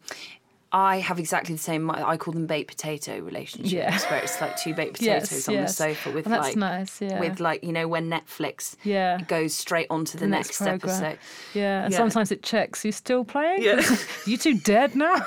I 0.70 0.98
have 0.98 1.18
exactly 1.18 1.54
the 1.54 1.60
same 1.62 1.90
I 1.90 2.16
call 2.18 2.34
them 2.34 2.46
baked 2.46 2.68
potato 2.76 3.20
relationships 3.20 3.72
Yeah. 3.72 3.98
where 4.10 4.20
it's 4.22 4.38
like 4.40 4.54
two 4.58 4.74
baked 4.74 4.94
potatoes 4.98 5.32
Yes, 5.32 5.48
on 5.48 5.54
yes. 5.54 5.70
the 5.78 5.84
sofa 5.84 6.10
with 6.12 6.26
that's 6.26 6.48
like 6.48 6.56
nice, 6.56 7.00
yeah. 7.00 7.18
with 7.20 7.40
like 7.40 7.64
you 7.64 7.72
know 7.72 7.88
when 7.88 8.10
Netflix 8.10 8.76
Yeah. 8.84 9.18
goes 9.22 9.54
straight 9.54 9.86
onto 9.88 10.12
the, 10.18 10.24
The 10.24 10.26
next, 10.36 10.60
next 10.60 10.84
episode. 10.84 11.18
Yeah, 11.54 11.84
and 11.84 11.92
Yeah. 11.92 11.98
sometimes 11.98 12.30
it 12.32 12.42
checks. 12.42 12.84
You 12.84 12.92
still 12.92 13.24
playing? 13.24 13.62
Yeah. 13.62 13.80
you 14.26 14.36
two 14.36 14.54
dead 14.58 14.94
now? 14.94 15.26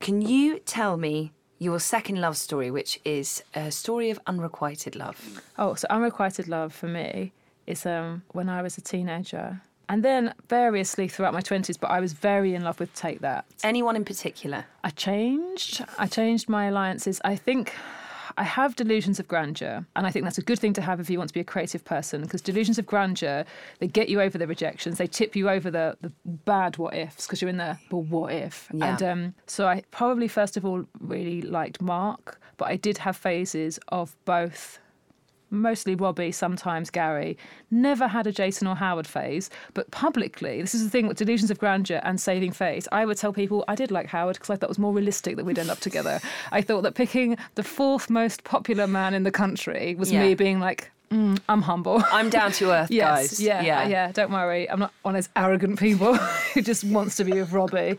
Can 0.00 0.22
you 0.22 0.58
tell 0.60 0.96
me 0.96 1.32
your 1.58 1.78
second 1.78 2.22
love 2.22 2.38
story, 2.38 2.70
which 2.70 2.98
is 3.04 3.44
a 3.54 3.70
story 3.70 4.08
of 4.08 4.18
unrequited 4.26 4.96
love? 4.96 5.42
Oh, 5.58 5.74
so 5.74 5.86
unrequited 5.90 6.48
love 6.48 6.72
for 6.72 6.86
me 6.88 7.32
is 7.66 7.84
um, 7.84 8.22
when 8.32 8.48
I 8.48 8.62
was 8.62 8.78
a 8.78 8.80
teenager. 8.80 9.60
And 9.90 10.02
then 10.02 10.32
variously 10.48 11.06
throughout 11.06 11.34
my 11.34 11.42
20s, 11.42 11.78
but 11.78 11.90
I 11.90 12.00
was 12.00 12.14
very 12.14 12.54
in 12.54 12.64
love 12.64 12.80
with 12.80 12.94
Take 12.94 13.20
That. 13.20 13.44
Anyone 13.62 13.94
in 13.94 14.06
particular? 14.06 14.64
I 14.82 14.88
changed. 14.88 15.84
I 15.98 16.06
changed 16.06 16.48
my 16.48 16.66
alliances. 16.66 17.20
I 17.22 17.36
think 17.36 17.74
I 18.40 18.44
have 18.44 18.74
delusions 18.74 19.20
of 19.20 19.28
grandeur, 19.28 19.84
and 19.94 20.06
I 20.06 20.10
think 20.10 20.24
that's 20.24 20.38
a 20.38 20.42
good 20.42 20.58
thing 20.58 20.72
to 20.72 20.80
have 20.80 20.98
if 20.98 21.10
you 21.10 21.18
want 21.18 21.28
to 21.28 21.34
be 21.34 21.40
a 21.40 21.44
creative 21.44 21.84
person. 21.84 22.22
Because 22.22 22.40
delusions 22.40 22.78
of 22.78 22.86
grandeur, 22.86 23.44
they 23.80 23.86
get 23.86 24.08
you 24.08 24.18
over 24.18 24.38
the 24.38 24.46
rejections, 24.46 24.96
they 24.96 25.06
tip 25.06 25.36
you 25.36 25.50
over 25.50 25.70
the, 25.70 25.94
the 26.00 26.10
bad 26.24 26.78
what 26.78 26.94
ifs 26.94 27.26
because 27.26 27.42
you're 27.42 27.50
in 27.50 27.58
the 27.58 27.78
but 27.90 27.98
what 27.98 28.32
if. 28.32 28.70
Yeah. 28.72 28.92
And 28.92 29.02
um, 29.02 29.34
so 29.46 29.68
I 29.68 29.82
probably 29.90 30.26
first 30.26 30.56
of 30.56 30.64
all 30.64 30.86
really 31.00 31.42
liked 31.42 31.82
Mark, 31.82 32.40
but 32.56 32.68
I 32.68 32.76
did 32.76 32.96
have 32.96 33.14
phases 33.14 33.78
of 33.88 34.16
both 34.24 34.79
mostly 35.50 35.94
Robbie, 35.94 36.32
sometimes 36.32 36.90
Gary. 36.90 37.36
Never 37.70 38.06
had 38.08 38.26
a 38.26 38.32
Jason 38.32 38.66
or 38.66 38.74
Howard 38.76 39.06
phase, 39.06 39.50
but 39.74 39.90
publicly, 39.90 40.60
this 40.60 40.74
is 40.74 40.84
the 40.84 40.90
thing 40.90 41.06
with 41.06 41.16
Delusions 41.18 41.50
of 41.50 41.58
Grandeur 41.58 42.00
and 42.04 42.20
Saving 42.20 42.52
Face. 42.52 42.86
I 42.92 43.04
would 43.04 43.16
tell 43.16 43.32
people 43.32 43.64
I 43.68 43.74
did 43.74 43.90
like 43.90 44.06
Howard 44.06 44.34
because 44.36 44.50
I 44.50 44.56
thought 44.56 44.66
it 44.66 44.70
was 44.70 44.78
more 44.78 44.92
realistic 44.92 45.36
that 45.36 45.44
we'd 45.44 45.58
end 45.58 45.70
up 45.70 45.80
together. 45.80 46.20
I 46.52 46.62
thought 46.62 46.82
that 46.82 46.94
picking 46.94 47.36
the 47.54 47.62
fourth 47.62 48.10
most 48.10 48.44
popular 48.44 48.86
man 48.86 49.14
in 49.14 49.22
the 49.24 49.30
country 49.30 49.94
was 49.96 50.10
Yeah. 50.12 50.22
me 50.22 50.34
being 50.34 50.60
like, 50.60 50.90
mm, 51.10 51.38
I'm 51.48 51.62
humble. 51.62 52.02
I'm 52.12 52.30
down 52.30 52.52
to 52.52 52.70
earth, 52.72 52.90
Yes, 52.92 53.30
guys. 53.30 53.40
yeah, 53.40 53.62
yeah. 53.62 53.88
yeah, 53.88 54.12
Don't 54.12 54.30
worry, 54.30 54.70
I'm 54.70 54.78
not 54.80 54.92
one 55.02 55.16
of 55.16 55.24
those 55.24 55.30
arrogant 55.36 55.78
people 55.78 56.14
who 56.54 56.62
just 56.62 56.84
wants 56.84 57.16
to 57.16 57.24
be 57.24 57.32
with 57.32 57.52
Robbie. 57.52 57.98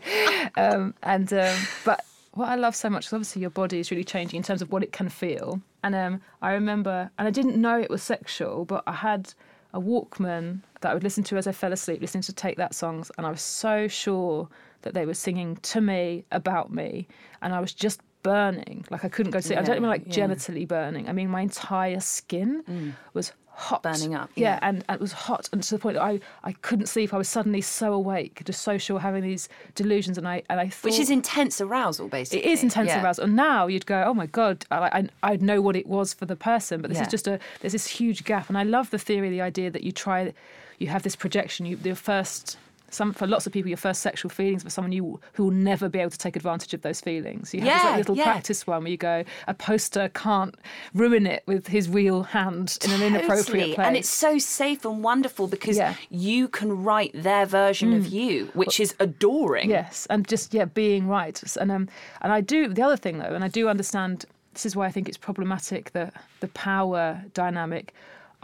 Um, 0.56 0.94
and 1.02 1.32
um, 1.32 1.56
but 1.84 2.04
what 2.34 2.48
I 2.48 2.54
love 2.54 2.74
so 2.74 2.88
much 2.88 3.06
is 3.06 3.12
obviously 3.12 3.42
your 3.42 3.50
body 3.50 3.78
is 3.80 3.90
really 3.90 4.04
changing 4.04 4.38
in 4.38 4.42
terms 4.42 4.62
of 4.62 4.72
what 4.72 4.82
it 4.82 4.92
can 4.92 5.08
feel. 5.10 5.60
And 5.82 5.94
um, 5.94 6.20
I 6.40 6.52
remember, 6.52 7.10
and 7.18 7.26
I 7.26 7.30
didn't 7.30 7.56
know 7.60 7.78
it 7.80 7.90
was 7.90 8.02
sexual, 8.02 8.64
but 8.64 8.84
I 8.86 8.92
had 8.92 9.34
a 9.74 9.80
Walkman 9.80 10.60
that 10.80 10.90
I 10.90 10.94
would 10.94 11.02
listen 11.02 11.24
to 11.24 11.36
as 11.36 11.46
I 11.46 11.52
fell 11.52 11.72
asleep, 11.72 12.00
listening 12.00 12.22
to 12.22 12.32
Take 12.32 12.56
That 12.56 12.74
songs, 12.74 13.10
and 13.16 13.26
I 13.26 13.30
was 13.30 13.40
so 13.42 13.88
sure 13.88 14.48
that 14.82 14.94
they 14.94 15.06
were 15.06 15.14
singing 15.14 15.56
to 15.56 15.80
me 15.80 16.24
about 16.30 16.72
me, 16.72 17.08
and 17.40 17.54
I 17.54 17.60
was 17.60 17.72
just 17.72 18.00
burning 18.22 18.84
like 18.90 19.04
I 19.04 19.08
couldn't 19.08 19.32
go 19.32 19.40
to 19.40 19.46
sleep. 19.46 19.58
I 19.58 19.62
don't 19.62 19.74
Yeah, 19.76 19.80
mean 19.80 19.90
like 19.90 20.04
yeah. 20.06 20.26
genitally 20.28 20.68
burning. 20.68 21.08
I 21.08 21.12
mean 21.12 21.28
my 21.28 21.40
entire 21.40 21.98
skin 21.98 22.94
was 23.14 23.32
hot, 23.54 23.82
Burning 23.82 24.14
up, 24.14 24.30
Yeah, 24.34 24.54
yeah. 24.54 24.58
and, 24.62 24.84
and 24.88 24.96
it 24.96 25.00
was 25.00 25.12
hot, 25.12 25.48
and 25.52 25.62
to 25.62 25.70
the 25.74 25.78
point 25.78 25.94
that 25.96 26.02
I, 26.02 26.20
I 26.42 26.52
couldn't 26.52 26.86
sleep. 26.86 27.12
I 27.14 27.18
was 27.18 27.28
suddenly 27.28 27.60
so 27.60 27.92
awake, 27.92 28.42
just 28.44 28.62
so 28.62 28.78
sure, 28.78 28.98
having 28.98 29.22
these 29.22 29.48
delusions, 29.74 30.18
and 30.18 30.26
I 30.26 30.42
and 30.50 30.58
I 30.58 30.68
thought 30.68 30.90
Which 30.90 30.98
is 30.98 31.10
intense 31.10 31.60
arousal, 31.60 32.08
basically. 32.08 32.44
it 32.46 32.50
is 32.52 32.62
intense 32.62 32.88
Yeah. 32.88 33.02
arousal. 33.02 33.24
And 33.24 33.36
now 33.36 33.66
you'd 33.66 33.86
go, 33.86 34.02
oh 34.06 34.14
my 34.14 34.26
god, 34.26 34.64
I, 34.70 35.08
I 35.22 35.32
I'd 35.32 35.42
know 35.42 35.60
what 35.60 35.76
it 35.76 35.86
was 35.86 36.12
for 36.14 36.26
the 36.26 36.36
person, 36.36 36.80
but 36.80 36.88
this 36.88 36.96
Yeah. 36.98 37.02
is 37.04 37.08
just 37.10 37.26
a 37.28 37.38
there's 37.60 37.72
this 37.72 37.86
huge 37.86 38.24
gap. 38.24 38.48
And 38.48 38.56
I 38.58 38.62
love 38.62 38.90
the 38.90 38.98
theory, 38.98 39.28
the 39.30 39.42
idea 39.42 39.70
that 39.70 39.82
you 39.84 39.92
try, 39.92 40.32
you 40.78 40.88
have 40.88 41.02
this 41.02 41.14
projection. 41.16 41.66
You 41.66 41.78
your 41.84 41.94
first. 41.94 42.56
Some, 42.92 43.12
for 43.14 43.26
lots 43.26 43.46
of 43.46 43.52
people, 43.52 43.68
your 43.70 43.78
first 43.78 44.02
sexual 44.02 44.28
feelings 44.30 44.62
for 44.62 44.70
someone 44.70 44.92
you 44.92 45.18
who 45.32 45.44
will 45.44 45.50
never 45.50 45.88
be 45.88 45.98
able 45.98 46.10
to 46.10 46.18
take 46.18 46.36
advantage 46.36 46.74
of 46.74 46.82
those 46.82 47.00
feelings. 47.00 47.54
You 47.54 47.62
have 47.62 47.72
this 47.72 47.84
like, 47.84 47.96
little 47.96 48.16
yeah. 48.16 48.24
practice 48.24 48.66
one 48.66 48.82
where 48.82 48.90
you 48.90 48.98
go, 48.98 49.24
a 49.48 49.54
poster 49.54 50.10
can't 50.14 50.54
ruin 50.92 51.26
it 51.26 51.42
with 51.46 51.68
his 51.68 51.88
real 51.88 52.22
hand 52.22 52.76
in 52.84 52.90
an 52.90 53.02
inappropriate 53.02 53.46
Totally. 53.46 53.74
place. 53.74 53.86
And 53.86 53.96
it's 53.96 54.10
so 54.10 54.38
safe 54.38 54.84
and 54.84 55.02
wonderful 55.02 55.46
because 55.46 55.76
Yeah. 55.78 55.94
Mm. 55.94 55.96
you 56.10 56.48
can 56.48 56.84
write 56.84 57.12
their 57.14 57.46
version 57.46 57.94
of 57.94 58.06
you, 58.08 58.50
which 58.54 58.78
is 58.78 58.94
adoring. 59.00 59.70
Yes, 59.70 60.06
and 60.10 60.28
just 60.28 60.52
yeah, 60.52 60.66
being 60.66 61.08
right. 61.08 61.42
And 61.56 61.72
um, 61.72 61.88
and 62.20 62.30
I 62.32 62.42
do 62.42 62.68
the 62.68 62.82
other 62.82 62.98
thing 62.98 63.18
though, 63.18 63.34
and 63.34 63.42
I 63.42 63.48
do 63.48 63.68
understand. 63.68 64.26
This 64.52 64.66
is 64.66 64.76
why 64.76 64.84
I 64.86 64.90
think 64.90 65.08
it's 65.08 65.16
problematic 65.16 65.92
that 65.92 66.12
the 66.40 66.48
power 66.48 67.22
dynamic. 67.32 67.94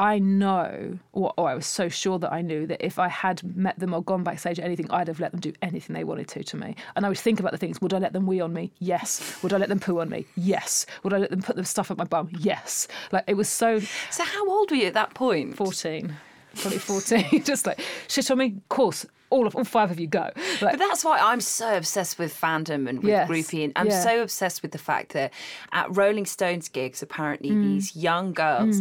I 0.01 0.21
know, 0.21 0.99
or, 1.13 1.33
or 1.37 1.49
I 1.49 1.55
was 1.55 1.67
so 1.67 1.89
sure 1.89 2.19
that 2.21 2.33
I 2.33 2.41
knew 2.41 2.67
that 2.69 2.85
if 2.85 2.99
I 3.01 3.09
had 3.09 3.43
met 3.57 3.79
them 3.81 3.93
or 3.93 4.03
gone 4.03 4.23
backstage 4.23 4.59
or 4.59 4.63
anything, 4.63 4.89
I'd 4.91 5.09
have 5.09 5.19
let 5.19 5.33
them 5.33 5.41
do 5.41 5.53
anything 5.61 5.95
they 5.95 6.05
wanted 6.05 6.29
to 6.29 6.45
to 6.45 6.57
me. 6.57 6.77
And 6.95 7.05
I 7.05 7.09
would 7.09 7.19
think 7.19 7.41
about 7.41 7.51
the 7.53 7.59
things: 7.59 7.81
Would 7.81 7.93
I 7.93 7.99
let 7.99 8.13
them 8.13 8.27
wee 8.27 8.41
on 8.41 8.53
me? 8.53 8.73
Yes. 8.79 9.43
Would 9.43 9.53
I 9.53 9.57
let 9.57 9.69
them 9.69 9.81
poo 9.81 9.99
on 10.01 10.09
me? 10.09 10.27
Yes. 10.37 10.87
Would 11.03 11.13
I 11.13 11.19
let 11.19 11.31
them 11.31 11.43
put 11.43 11.57
the 11.57 11.65
stuff 11.65 11.91
up 11.91 11.99
my 11.99 12.05
bum? 12.05 12.29
Yes. 12.39 12.87
Like 13.11 13.25
it 13.27 13.35
was 13.35 13.49
so 13.49 13.81
So 14.11 14.23
how 14.25 14.49
old 14.49 14.71
were 14.71 14.77
you 14.77 14.87
at 14.87 14.95
that 14.95 15.15
point? 15.15 15.57
14, 15.57 16.15
probably 16.57 16.79
14, 16.79 17.43
just 17.45 17.67
like 17.67 17.81
shit 18.07 18.31
on 18.31 18.39
me. 18.39 18.47
Of 18.57 18.69
course, 18.69 19.05
all 19.31 19.47
of 19.49 19.57
all 19.57 19.65
five 19.65 19.91
of 19.91 19.99
you 20.01 20.07
go. 20.07 20.31
Like, 20.63 20.73
But 20.73 20.79
that's 20.79 21.05
why 21.05 21.19
I'm 21.19 21.41
so 21.41 21.77
obsessed 21.77 22.19
with 22.19 22.33
fandom 22.33 22.89
and 22.89 22.99
with 23.03 23.09
Yes, 23.11 23.29
groupie. 23.29 23.65
And 23.65 23.73
I'm 23.77 23.89
yeah. 23.89 24.01
so 24.03 24.23
obsessed 24.23 24.63
with 24.63 24.71
the 24.71 24.79
fact 24.79 25.13
that 25.13 25.33
at 25.73 25.95
Rolling 25.95 26.25
Stones 26.25 26.69
gigs, 26.69 27.03
apparently 27.03 27.51
Mm. 27.51 27.63
these 27.63 27.95
young 27.97 28.33
girls, 28.33 28.81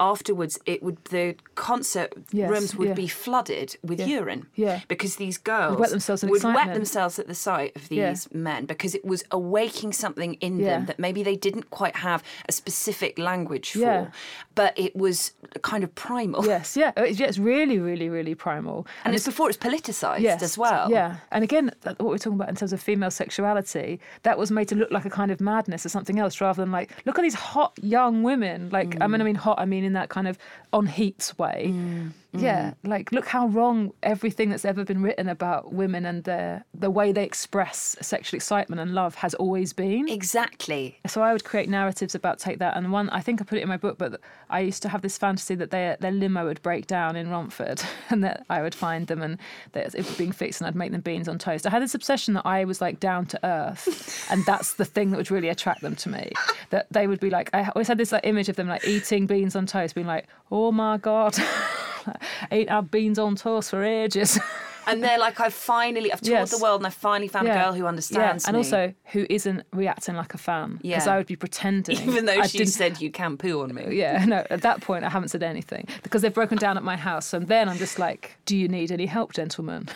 afterwards, 0.00 0.58
it 0.66 0.82
would 0.82 1.02
the 1.06 1.34
concert 1.54 2.12
Yes, 2.32 2.50
rooms 2.50 2.76
would 2.76 2.88
yeah. 2.88 2.94
be 2.94 3.08
flooded 3.08 3.76
with 3.82 4.00
urine. 4.06 4.46
Yeah. 4.54 4.80
Because 4.88 5.16
these 5.16 5.38
girls 5.38 5.78
wet 5.78 5.90
themselves 5.90 6.24
would 6.24 6.42
wet 6.44 6.72
themselves 6.74 7.18
at 7.18 7.26
the 7.26 7.34
sight 7.34 7.74
of 7.76 7.90
Yeah. 7.90 8.10
these 8.10 8.28
men 8.32 8.64
because 8.66 8.94
it 8.94 9.04
was 9.04 9.24
awaking 9.30 9.92
something 9.92 10.34
in 10.34 10.58
Yeah. 10.60 10.66
them 10.66 10.86
that 10.86 10.98
maybe 10.98 11.22
they 11.22 11.36
didn't 11.36 11.70
quite 11.70 11.96
have 11.96 12.22
a 12.48 12.52
specific 12.52 13.18
language 13.18 13.72
for, 13.72 13.78
Yeah. 13.80 14.06
but 14.54 14.78
it 14.78 14.94
was 14.94 15.32
kind 15.62 15.82
of 15.84 15.94
primal. 15.94 16.44
Yes, 16.48 16.76
yeah, 16.76 16.92
it's, 16.96 17.18
yeah, 17.20 17.26
it's 17.26 17.38
really, 17.38 17.78
really, 17.78 18.08
really 18.08 18.34
primal. 18.34 18.86
And 19.04 19.14
it's 19.14 19.24
before 19.26 19.48
it's 19.48 19.58
politicized 19.58 20.20
yes, 20.20 20.42
as 20.42 20.56
well. 20.56 20.90
Yeah, 20.90 21.16
and 21.32 21.42
again, 21.44 21.70
that, 21.82 21.98
what 21.98 22.08
we're 22.10 22.18
talking 22.18 22.34
about 22.40 22.48
in 22.48 22.56
terms 22.56 22.72
of 22.72 22.80
female 22.80 23.10
sexuality, 23.10 24.00
that 24.22 24.38
was 24.38 24.50
made 24.50 24.68
to 24.68 24.74
look 24.74 24.90
like 24.90 25.04
a 25.04 25.10
kind 25.10 25.30
of 25.30 25.40
madness 25.40 25.84
or 25.84 25.88
something 25.88 26.18
else, 26.18 26.40
rather 26.40 26.62
than 26.62 26.70
like, 26.72 26.90
look 27.04 27.18
at 27.18 27.22
these 27.22 27.34
hot 27.34 27.72
young 27.82 28.22
women. 28.22 28.68
Like, 28.70 28.94
I 29.00 29.06
Mm. 29.06 29.10
mean, 29.12 29.20
I 29.20 29.24
mean 29.24 29.34
hot, 29.34 29.58
I 29.58 29.64
mean 29.64 29.84
in 29.88 29.94
that 29.94 30.08
kind 30.08 30.28
of 30.28 30.38
on 30.72 30.86
heat 30.86 31.32
way. 31.38 31.70
Mm. 31.74 32.12
Mm. 32.34 32.42
Yeah, 32.42 32.74
like 32.84 33.10
look 33.10 33.26
how 33.26 33.46
wrong 33.48 33.92
everything 34.02 34.50
that's 34.50 34.66
ever 34.66 34.84
been 34.84 35.02
written 35.02 35.30
about 35.30 35.72
women 35.72 36.04
and 36.04 36.24
their 36.24 36.62
the 36.74 36.90
way 36.90 37.10
they 37.10 37.24
express 37.24 37.96
sexual 38.02 38.36
excitement 38.36 38.80
and 38.80 38.94
love 38.94 39.14
has 39.14 39.32
always 39.34 39.72
been. 39.72 40.08
Exactly. 40.08 40.98
so 41.06 41.22
I 41.22 41.32
would 41.32 41.44
create 41.44 41.70
narratives 41.70 42.14
about 42.14 42.38
take 42.38 42.58
that, 42.58 42.76
and 42.76 42.92
one 42.92 43.08
I 43.10 43.20
think 43.20 43.40
I 43.40 43.44
put 43.44 43.56
it 43.56 43.62
in 43.62 43.68
my 43.68 43.78
book, 43.78 43.96
but 43.96 44.20
I 44.50 44.60
used 44.60 44.82
to 44.82 44.90
have 44.90 45.00
this 45.00 45.16
fantasy 45.16 45.54
that 45.54 45.70
their 45.70 45.96
their 46.00 46.12
limo 46.12 46.44
would 46.44 46.60
break 46.60 46.86
down 46.86 47.16
in 47.16 47.30
Romford, 47.30 47.82
and 48.10 48.22
that 48.24 48.44
I 48.50 48.60
would 48.60 48.74
find 48.74 49.06
them 49.06 49.22
and 49.22 49.38
that 49.72 49.94
it 49.94 50.06
was 50.06 50.16
being 50.16 50.32
fixed, 50.32 50.60
and 50.60 50.68
I'd 50.68 50.76
make 50.76 50.92
them 50.92 51.00
beans 51.00 51.28
on 51.28 51.38
toast. 51.38 51.66
I 51.66 51.70
had 51.70 51.82
this 51.82 51.94
obsession 51.94 52.34
that 52.34 52.44
I 52.44 52.64
was 52.64 52.82
like 52.82 53.00
down 53.00 53.24
to 53.26 53.46
earth, 53.46 54.26
and 54.30 54.44
that's 54.44 54.74
the 54.74 54.84
thing 54.84 55.12
that 55.12 55.16
would 55.16 55.30
really 55.30 55.48
attract 55.48 55.80
them 55.80 55.96
to 55.96 56.10
me. 56.10 56.32
That 56.68 56.88
they 56.90 57.06
would 57.06 57.20
be 57.20 57.30
like, 57.30 57.48
I 57.54 57.70
always 57.74 57.88
had 57.88 57.96
this 57.96 58.12
like 58.12 58.26
image 58.26 58.50
of 58.50 58.56
them 58.56 58.68
like 58.68 58.86
eating 58.86 59.26
beans 59.26 59.56
on 59.56 59.64
toast, 59.64 59.94
being 59.94 60.06
like, 60.06 60.26
oh 60.50 60.72
my 60.72 60.98
god, 60.98 61.34
ate 62.50 62.70
our 62.70 62.82
beans 62.82 63.18
on 63.18 63.36
toast 63.36 63.70
for 63.70 63.82
ages. 63.84 64.38
And 64.90 65.04
they're 65.04 65.18
like, 65.18 65.38
I've 65.38 65.52
finally, 65.52 66.10
I've 66.10 66.22
toured 66.22 66.38
Yes. 66.38 66.50
the 66.50 66.62
world 66.62 66.80
and 66.80 66.86
I 66.86 66.90
finally 66.90 67.28
found 67.28 67.46
a 67.46 67.52
girl 67.52 67.74
who 67.74 67.84
understands 67.84 68.44
yeah. 68.44 68.48
and 68.48 68.54
me. 68.54 68.58
also 68.60 68.94
who 69.12 69.26
isn't 69.28 69.64
reacting 69.74 70.16
like 70.16 70.32
a 70.32 70.38
fan 70.38 70.78
because 70.80 71.04
Yeah. 71.06 71.12
I 71.12 71.18
would 71.18 71.26
be 71.26 71.36
pretending, 71.36 71.98
even 72.08 72.24
though 72.24 72.32
I 72.40 72.46
she 72.46 72.56
didn't- 72.56 72.70
said 72.72 72.98
you 72.98 73.10
can 73.10 73.36
poo 73.36 73.60
on 73.60 73.74
me. 73.74 73.84
yeah, 73.94 74.24
no, 74.24 74.46
at 74.48 74.62
that 74.62 74.80
point 74.80 75.04
I 75.04 75.10
haven't 75.10 75.28
said 75.28 75.42
anything 75.42 75.86
because 76.02 76.22
they've 76.22 76.32
broken 76.32 76.56
down 76.56 76.78
at 76.78 76.84
my 76.84 76.96
house. 76.96 77.34
And 77.34 77.48
then 77.48 77.68
I'm 77.68 77.76
just 77.76 77.98
like, 77.98 78.38
do 78.46 78.56
you 78.56 78.66
need 78.66 78.90
any 78.90 79.04
help, 79.04 79.34
gentlemen? 79.34 79.90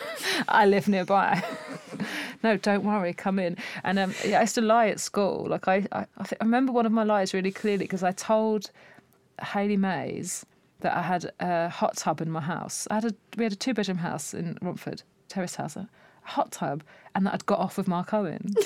I 0.47 0.67
live 0.67 0.87
nearby. 0.87 1.41
no, 2.43 2.57
don't 2.57 2.83
worry, 2.83 3.13
come 3.13 3.39
in. 3.39 3.57
And 3.83 3.97
um, 3.97 4.13
yeah, 4.23 4.37
I 4.37 4.41
used 4.41 4.53
to 4.55 4.61
lie 4.61 4.89
at 4.89 4.99
school. 4.99 5.47
Like 5.49 5.67
I, 5.67 5.87
I, 5.91 6.05
I, 6.19 6.23
think, 6.23 6.39
I 6.39 6.45
remember 6.45 6.71
one 6.71 6.85
of 6.85 6.91
my 6.91 7.03
lies 7.03 7.33
really 7.33 7.51
clearly 7.51 7.85
because 7.85 8.03
I 8.03 8.11
told 8.11 8.69
Haley 9.41 9.77
Mays 9.77 10.45
that 10.83 10.95
I 10.95 11.01
had 11.01 11.31
a 11.39 11.69
hot 11.69 11.97
tub 11.97 12.21
in 12.21 12.29
my 12.31 12.39
house. 12.41 12.87
I 12.91 12.95
had 12.95 13.05
a, 13.05 13.15
we 13.37 13.43
had 13.43 13.53
a 13.53 13.55
two 13.57 13.73
bedroom 13.73 13.97
house 13.97 14.33
in 14.33 14.57
Romford, 14.61 15.03
terrace 15.27 15.55
house, 15.55 15.75
a 15.75 15.89
hot 16.21 16.51
tub, 16.51 16.83
and 17.15 17.25
that 17.25 17.33
I'd 17.33 17.45
got 17.45 17.59
off 17.59 17.77
with 17.77 17.87
Mark 17.87 18.13
Owen. 18.13 18.53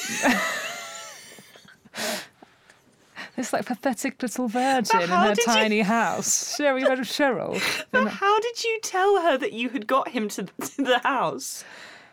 This 3.35 3.53
like 3.53 3.65
pathetic 3.67 4.19
little 4.23 4.47
virgin 4.47 4.99
in 5.01 5.09
her 5.09 5.27
did 5.35 5.37
you- 5.37 5.43
tiny 5.45 5.81
house. 5.81 6.57
Cheryl, 6.57 6.79
you 6.81 6.87
read 6.87 6.97
of 6.99 7.05
Cheryl? 7.05 7.61
But 7.91 8.07
how 8.07 8.39
did 8.39 8.63
you 8.63 8.79
tell 8.81 9.21
her 9.21 9.37
that 9.37 9.53
you 9.53 9.69
had 9.69 9.85
got 9.85 10.09
him 10.09 10.27
to, 10.29 10.43
the 10.77 10.99
house? 11.03 11.63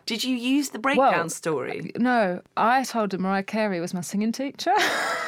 Did 0.04 0.22
you 0.22 0.36
use 0.36 0.68
the 0.70 0.78
breakdown 0.78 1.12
Well, 1.12 1.28
story? 1.30 1.92
Uh, 1.94 1.98
no, 1.98 2.42
I 2.58 2.84
told 2.84 3.12
her 3.12 3.18
Mariah 3.18 3.42
Carey 3.42 3.80
was 3.80 3.94
my 3.94 4.02
singing 4.02 4.32
teacher, 4.32 4.74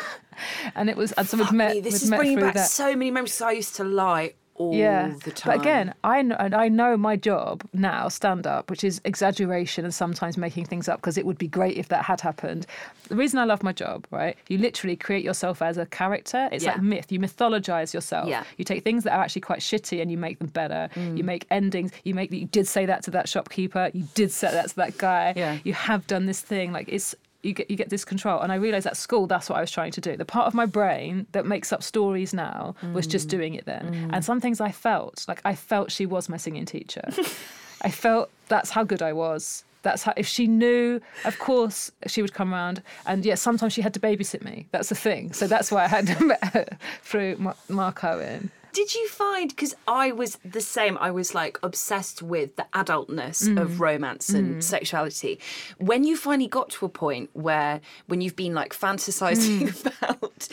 and 0.74 0.90
it 0.90 0.98
was. 0.98 1.12
And 1.12 1.26
so 1.26 1.38
we'd 1.38 1.50
met. 1.52 1.76
me, 1.76 1.80
this 1.80 2.02
is 2.02 2.10
bringing 2.10 2.40
back 2.40 2.52
that. 2.54 2.68
so 2.68 2.94
many 2.94 3.10
memories. 3.10 3.40
I 3.40 3.52
used 3.52 3.74
to 3.76 3.84
lie 3.84 4.34
all 4.58 4.74
yeah, 4.74 5.14
the 5.24 5.30
time. 5.30 5.56
but 5.56 5.60
again, 5.60 5.94
I 6.04 6.22
know, 6.22 6.36
and 6.38 6.54
I 6.54 6.68
know 6.68 6.96
my 6.96 7.16
job 7.16 7.62
now, 7.72 8.08
stand 8.08 8.46
up, 8.46 8.70
which 8.70 8.84
is 8.84 9.00
exaggeration 9.04 9.84
and 9.84 9.94
sometimes 9.94 10.36
making 10.36 10.66
things 10.66 10.88
up 10.88 11.00
because 11.00 11.18
it 11.18 11.26
would 11.26 11.38
be 11.38 11.48
great 11.48 11.76
if 11.76 11.88
that 11.88 12.04
had 12.04 12.20
happened. 12.20 12.66
The 13.08 13.16
reason 13.16 13.38
I 13.38 13.44
love 13.44 13.62
my 13.62 13.72
job, 13.72 14.06
right? 14.10 14.36
You 14.48 14.58
literally 14.58 14.96
create 14.96 15.24
yourself 15.24 15.62
as 15.62 15.78
a 15.78 15.86
character. 15.86 16.48
It's 16.52 16.64
like 16.64 16.82
myth. 16.82 17.12
You 17.12 17.20
mythologize 17.20 17.94
yourself. 17.94 18.28
Yeah. 18.28 18.44
You 18.56 18.64
take 18.64 18.84
things 18.84 19.04
that 19.04 19.12
are 19.12 19.22
actually 19.22 19.42
quite 19.42 19.60
shitty 19.60 20.00
and 20.00 20.10
you 20.10 20.18
make 20.18 20.38
them 20.38 20.48
better. 20.48 20.88
Mm. 20.94 21.18
You 21.18 21.24
make 21.24 21.46
endings. 21.50 21.92
You 22.04 22.14
make 22.14 22.32
you 22.32 22.46
did 22.46 22.66
say 22.66 22.86
that 22.86 23.02
to 23.04 23.10
that 23.12 23.28
shopkeeper. 23.28 23.90
You 23.94 24.04
did 24.14 24.32
say 24.32 24.50
that 24.50 24.68
to 24.70 24.76
that 24.76 24.98
guy. 24.98 25.34
Yeah. 25.36 25.58
You 25.64 25.74
have 25.74 26.06
done 26.06 26.26
this 26.26 26.40
thing. 26.40 26.72
Like 26.72 26.88
it's 26.88 27.14
you 27.46 27.52
get 27.54 27.70
you 27.70 27.76
get 27.76 27.88
this 27.90 28.04
control. 28.04 28.40
And 28.40 28.50
I 28.52 28.56
realized 28.56 28.86
at 28.86 28.96
school 28.96 29.26
that's 29.26 29.48
what 29.48 29.56
I 29.56 29.60
was 29.60 29.70
trying 29.70 29.92
to 29.92 30.00
do. 30.00 30.16
The 30.16 30.24
part 30.24 30.46
of 30.46 30.54
my 30.54 30.66
brain 30.66 31.26
that 31.32 31.46
makes 31.46 31.72
up 31.72 31.82
stories 31.82 32.34
now 32.34 32.74
was 32.92 33.06
Mm. 33.06 33.10
just 33.10 33.28
doing 33.28 33.54
it 33.54 33.64
then. 33.64 34.10
And 34.12 34.24
some 34.24 34.40
things 34.40 34.60
I 34.60 34.72
felt 34.72 35.24
like 35.28 35.40
I 35.44 35.54
felt 35.54 35.90
she 35.92 36.06
was 36.06 36.28
my 36.28 36.36
singing 36.36 36.66
teacher. 36.66 37.02
I 37.82 37.90
felt 37.90 38.30
that's 38.48 38.70
how 38.70 38.84
good 38.84 39.02
I 39.02 39.12
was. 39.12 39.64
That's 39.82 40.02
how 40.02 40.12
if 40.16 40.26
she 40.26 40.48
knew, 40.48 41.00
of 41.24 41.38
course 41.38 41.92
she 42.08 42.20
would 42.22 42.32
come 42.34 42.52
around. 42.52 42.82
And 43.06 43.24
yes, 43.24 43.40
sometimes 43.40 43.72
she 43.72 43.82
had 43.82 43.94
to 43.94 44.00
babysit 44.00 44.42
me. 44.42 44.66
That's 44.72 44.88
the 44.88 44.96
thing. 44.96 45.32
So 45.32 45.46
that's 45.46 45.70
why 45.70 45.84
I 45.84 45.88
had 45.88 46.06
to 46.08 46.24
met 46.32 46.42
her 46.54 46.66
through 47.02 47.36
Ma- 47.38 47.54
Mark 47.68 48.02
Owen. 48.02 48.50
Did 48.76 48.94
you 48.94 49.08
find 49.08 49.48
because 49.48 49.74
I 49.88 50.12
was 50.12 50.36
the 50.44 50.60
same? 50.60 50.98
I 51.00 51.10
was 51.10 51.34
like 51.34 51.58
obsessed 51.62 52.18
with 52.22 52.56
the 52.56 52.66
adultness 52.74 53.38
Mm. 53.48 53.58
of 53.62 53.80
romance 53.80 54.28
and 54.38 54.62
sexuality. 54.62 55.38
When 55.78 56.04
you 56.04 56.14
finally 56.16 56.46
got 56.58 56.68
to 56.76 56.84
a 56.84 56.90
point 56.90 57.30
where, 57.32 57.80
when 58.06 58.20
you've 58.20 58.36
been 58.36 58.52
like 58.54 58.74
fantasizing 58.74 59.60
Mm. 59.68 59.86
about 60.10 60.48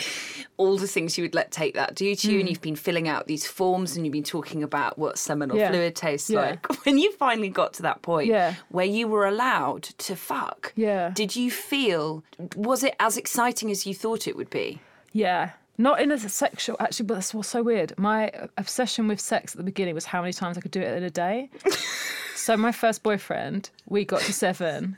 all 0.55 0.77
the 0.77 0.87
things 0.87 1.17
you 1.17 1.25
would 1.25 1.35
let 1.35 1.51
take 1.51 1.73
that 1.73 1.95
do 1.95 2.15
to 2.15 2.31
you, 2.31 2.37
Mm. 2.37 2.39
and 2.41 2.49
you've 2.49 2.61
been 2.69 2.77
filling 2.77 3.07
out 3.09 3.27
these 3.27 3.45
forms, 3.45 3.97
and 3.97 4.05
you've 4.05 4.13
been 4.13 4.23
talking 4.37 4.63
about 4.63 4.97
what 4.97 5.17
seminal 5.17 5.57
Yeah. 5.57 5.71
fluid 5.71 5.93
tastes 5.95 6.29
Yeah. 6.29 6.41
like. 6.41 6.61
When 6.85 6.97
you 6.97 7.11
finally 7.25 7.49
got 7.49 7.73
to 7.73 7.81
that 7.81 8.01
point 8.03 8.27
Yeah. 8.29 8.53
where 8.69 8.85
you 8.97 9.05
were 9.09 9.25
allowed 9.27 9.83
to 10.07 10.15
fuck, 10.15 10.71
Yeah. 10.77 11.09
did 11.09 11.35
you 11.35 11.51
feel? 11.51 12.23
Was 12.55 12.83
it 12.83 12.95
as 13.01 13.17
exciting 13.17 13.69
as 13.69 13.85
you 13.85 13.93
thought 13.93 14.27
it 14.29 14.37
would 14.37 14.49
be? 14.49 14.79
Yeah. 15.11 15.49
Not 15.77 16.01
in 16.01 16.11
a 16.11 16.19
sexual, 16.19 16.77
actually, 16.79 17.07
but 17.07 17.15
that's 17.15 17.33
what's 17.33 17.49
so 17.49 17.63
weird. 17.63 17.97
My 17.97 18.31
obsession 18.57 19.07
with 19.07 19.19
sex 19.19 19.53
at 19.53 19.57
the 19.57 19.63
beginning 19.63 19.95
was 19.95 20.05
how 20.05 20.21
many 20.21 20.33
times 20.33 20.57
I 20.57 20.61
could 20.61 20.71
do 20.71 20.81
it 20.81 20.95
in 20.95 21.03
a 21.03 21.09
day. 21.09 21.49
so 22.35 22.55
my 22.55 22.71
first 22.71 23.01
boyfriend, 23.01 23.71
we 23.87 24.05
got 24.05 24.21
to 24.21 24.33
seven. 24.33 24.97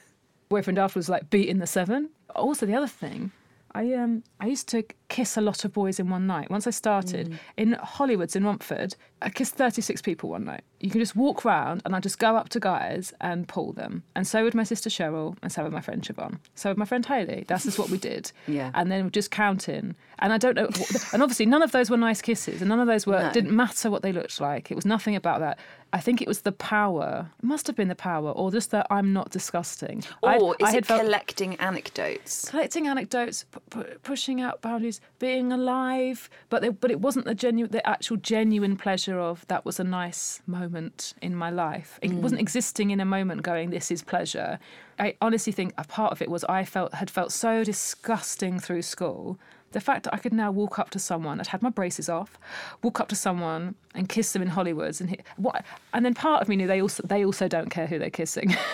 Boyfriend 0.49 0.78
after 0.78 0.99
was 0.99 1.09
like 1.09 1.30
beating 1.30 1.59
the 1.59 1.67
seven. 1.67 2.09
Also, 2.36 2.65
the 2.65 2.76
other 2.76 2.88
thing, 2.88 3.32
I 3.73 3.93
um 3.93 4.23
I 4.39 4.47
used 4.47 4.67
to 4.69 4.84
kiss 5.07 5.37
a 5.37 5.41
lot 5.41 5.63
of 5.65 5.71
boys 5.73 5.99
in 5.99 6.09
one 6.09 6.25
night. 6.27 6.49
Once 6.49 6.65
I 6.67 6.71
started 6.71 7.29
Mm. 7.29 7.37
in 7.57 7.73
Hollywood's 7.73 8.35
in 8.35 8.43
Romford, 8.43 8.95
I 9.21 9.29
kissed 9.29 9.55
36 9.55 10.01
people 10.01 10.29
one 10.29 10.43
night. 10.45 10.61
You 10.79 10.89
can 10.89 10.99
just 10.99 11.15
walk 11.15 11.45
round 11.45 11.81
and 11.85 11.95
I 11.95 11.99
just 11.99 12.19
go 12.19 12.35
up 12.35 12.49
to 12.49 12.59
guys 12.59 13.13
and 13.21 13.47
pull 13.47 13.71
them. 13.73 14.03
And 14.15 14.27
so 14.27 14.43
would 14.43 14.53
my 14.55 14.63
sister 14.63 14.89
Cheryl, 14.89 15.37
and 15.41 15.51
so 15.51 15.63
would 15.63 15.71
my 15.71 15.81
friend 15.81 16.01
Siobhan. 16.01 16.39
So 16.55 16.69
would 16.69 16.77
my 16.77 16.85
friend 16.85 17.05
Hayley. 17.05 17.45
That's 17.47 17.63
just 17.63 17.79
what 17.79 17.89
we 17.89 17.97
did. 17.97 18.31
Yeah. 18.47 18.71
And 18.73 18.91
then 18.91 19.09
just 19.11 19.31
counting. 19.31 19.95
And 20.19 20.31
I 20.33 20.37
don't 20.37 20.55
know. 20.55 20.69
And 21.13 21.21
obviously, 21.21 21.45
none 21.45 21.61
of 21.63 21.71
those 21.71 21.89
were 21.89 21.97
nice 21.97 22.21
kisses, 22.21 22.61
and 22.61 22.69
none 22.69 22.79
of 22.79 22.87
those 22.87 23.05
were 23.05 23.19
No. 23.21 23.31
didn't 23.31 23.55
matter 23.55 23.89
what 23.91 24.01
they 24.01 24.11
looked 24.13 24.39
like. 24.39 24.71
It 24.71 24.75
was 24.75 24.85
nothing 24.85 25.15
about 25.15 25.39
that. 25.41 25.59
I 25.91 25.99
think 25.99 26.21
it 26.21 26.27
was 26.27 26.41
the 26.41 26.51
power. 26.51 27.29
It 27.39 27.45
must 27.45 27.67
have 27.67 27.75
been 27.75 27.87
the 27.89 27.95
power, 27.95 28.31
or 28.31 28.51
just 28.51 28.71
that 28.71 28.87
I'm 28.89 29.11
not 29.13 29.29
disgusting. 29.31 30.03
I'd- 30.23 30.41
Or 30.43 30.55
is 30.59 30.67
I 30.67 30.71
had 30.71 30.83
it 30.83 30.87
collecting 30.87 31.55
anecdotes? 31.55 32.49
collecting 32.49 32.87
anecdotes, 32.87 33.45
p- 33.51 33.59
p- 33.71 33.93
pushing 34.03 34.41
out 34.41 34.61
boundaries, 34.61 34.94
being 35.19 35.51
alive, 35.51 36.29
but 36.49 36.61
they, 36.61 36.69
but 36.69 36.91
it 36.91 36.99
wasn't 36.99 37.25
the 37.25 37.35
genuine, 37.35 37.71
the 37.71 37.87
actual 37.87 38.17
genuine 38.17 38.75
pleasure 38.77 39.19
of 39.19 39.45
that 39.47 39.65
was 39.65 39.79
a 39.79 39.83
nice 39.83 40.41
moment 40.47 41.13
in 41.21 41.35
my 41.35 41.49
life. 41.49 41.99
It 42.01 42.11
mm. 42.11 42.21
wasn't 42.21 42.41
existing 42.41 42.91
in 42.91 42.99
a 42.99 43.05
moment, 43.05 43.43
going 43.43 43.69
this 43.69 43.91
is 43.91 44.01
pleasure. 44.03 44.59
I 44.99 45.15
honestly 45.21 45.51
think 45.51 45.73
a 45.77 45.83
part 45.83 46.11
of 46.11 46.21
it 46.21 46.29
was 46.29 46.43
I 46.45 46.63
felt 46.63 46.93
had 46.93 47.09
felt 47.09 47.31
so 47.31 47.63
disgusting 47.63 48.59
through 48.59 48.83
school. 48.83 49.37
The 49.71 49.81
fact 49.81 50.03
that 50.03 50.13
I 50.13 50.17
could 50.17 50.31
now 50.31 50.51
walk 50.51 50.79
up 50.79 50.89
to 50.91 50.99
someone, 50.99 51.39
I'd 51.39 51.47
had 51.47 51.61
my 51.61 51.69
braces 51.69 52.07
off, 52.07 52.39
walk 52.81 53.01
up 53.01 53.09
to 53.09 53.15
someone 53.15 53.75
and 53.93 54.07
kiss 54.07 54.31
them 54.31 54.41
in 54.41 54.49
Hollywoods, 54.49 55.01
and 55.01 55.09
hit, 55.09 55.25
what? 55.35 55.65
And 55.93 56.05
then 56.05 56.13
part 56.13 56.41
of 56.41 56.47
me 56.47 56.55
knew 56.55 56.65
they 56.65 56.81
also 56.81 57.03
they 57.05 57.25
also 57.25 57.47
don't 57.49 57.69
care 57.69 57.87
who 57.87 57.99
they're 57.99 58.09
kissing. 58.09 58.55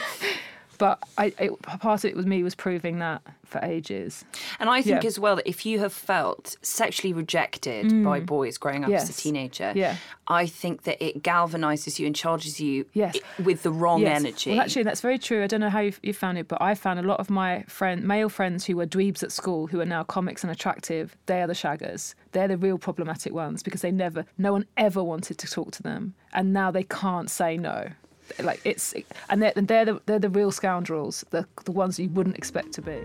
But 0.81 0.97
I, 1.15 1.25
it, 1.37 1.61
part 1.61 2.03
of 2.03 2.09
it 2.09 2.15
was 2.15 2.25
me 2.25 2.41
was 2.41 2.55
proving 2.55 2.97
that 2.99 3.21
for 3.45 3.59
ages. 3.63 4.25
And 4.59 4.67
I 4.67 4.81
think 4.81 5.03
Yeah. 5.03 5.07
as 5.09 5.19
well 5.19 5.35
that 5.35 5.47
if 5.47 5.63
you 5.63 5.77
have 5.77 5.93
felt 5.93 6.55
sexually 6.63 7.13
rejected 7.13 8.03
by 8.03 8.19
boys 8.19 8.57
growing 8.57 8.83
up 8.83 8.89
as 8.89 9.07
a 9.07 9.13
Mm. 9.13 9.17
Teenager, 9.21 9.73
Yeah. 9.75 9.97
I 10.27 10.47
think 10.47 10.81
that 10.83 10.99
it 10.99 11.21
galvanizes 11.21 11.99
you 11.99 12.07
and 12.07 12.15
charges 12.15 12.59
you 12.59 12.87
Yes. 12.93 13.15
with 13.43 13.61
the 13.61 13.71
wrong 13.71 14.01
Yes. 14.01 14.19
energy. 14.21 14.51
Well, 14.51 14.61
actually, 14.61 14.81
that's 14.83 15.01
very 15.01 15.19
true. 15.19 15.43
I 15.43 15.47
don't 15.47 15.59
know 15.59 15.69
how 15.69 15.81
you, 15.81 15.93
you 16.01 16.13
found 16.13 16.39
it, 16.39 16.47
but 16.47 16.59
I 16.59 16.73
found 16.73 16.97
a 16.99 17.03
lot 17.03 17.19
of 17.19 17.29
my 17.29 17.61
friend, 17.67 18.03
male 18.03 18.29
friends 18.29 18.65
who 18.65 18.75
were 18.77 18.87
dweebs 18.87 19.21
at 19.21 19.31
school, 19.31 19.67
who 19.67 19.79
are 19.81 19.85
now 19.85 20.03
comics 20.03 20.43
and 20.43 20.51
attractive. 20.51 21.15
They 21.27 21.43
are 21.43 21.47
the 21.47 21.53
shaggers. 21.53 22.15
They're 22.31 22.47
the 22.47 22.57
real 22.57 22.79
problematic 22.79 23.33
ones 23.33 23.61
because 23.61 23.81
they 23.81 23.91
never, 23.91 24.25
no 24.39 24.51
one 24.53 24.65
ever 24.77 25.03
wanted 25.03 25.37
to 25.37 25.47
talk 25.47 25.69
to 25.73 25.83
them, 25.83 26.15
and 26.33 26.53
now 26.53 26.71
they 26.71 26.83
can't 26.83 27.29
say 27.29 27.55
no. 27.55 27.89
Like 28.39 28.61
it's, 28.63 28.93
and 29.29 29.41
they're, 29.41 29.53
and 29.55 29.67
they're 29.67 29.85
the 29.85 30.01
they're 30.05 30.19
the 30.19 30.29
real 30.29 30.51
scoundrels, 30.51 31.23
the 31.31 31.45
the 31.65 31.71
ones 31.71 31.99
you 31.99 32.09
wouldn't 32.09 32.37
expect 32.37 32.71
to 32.73 32.81
be. 32.81 32.99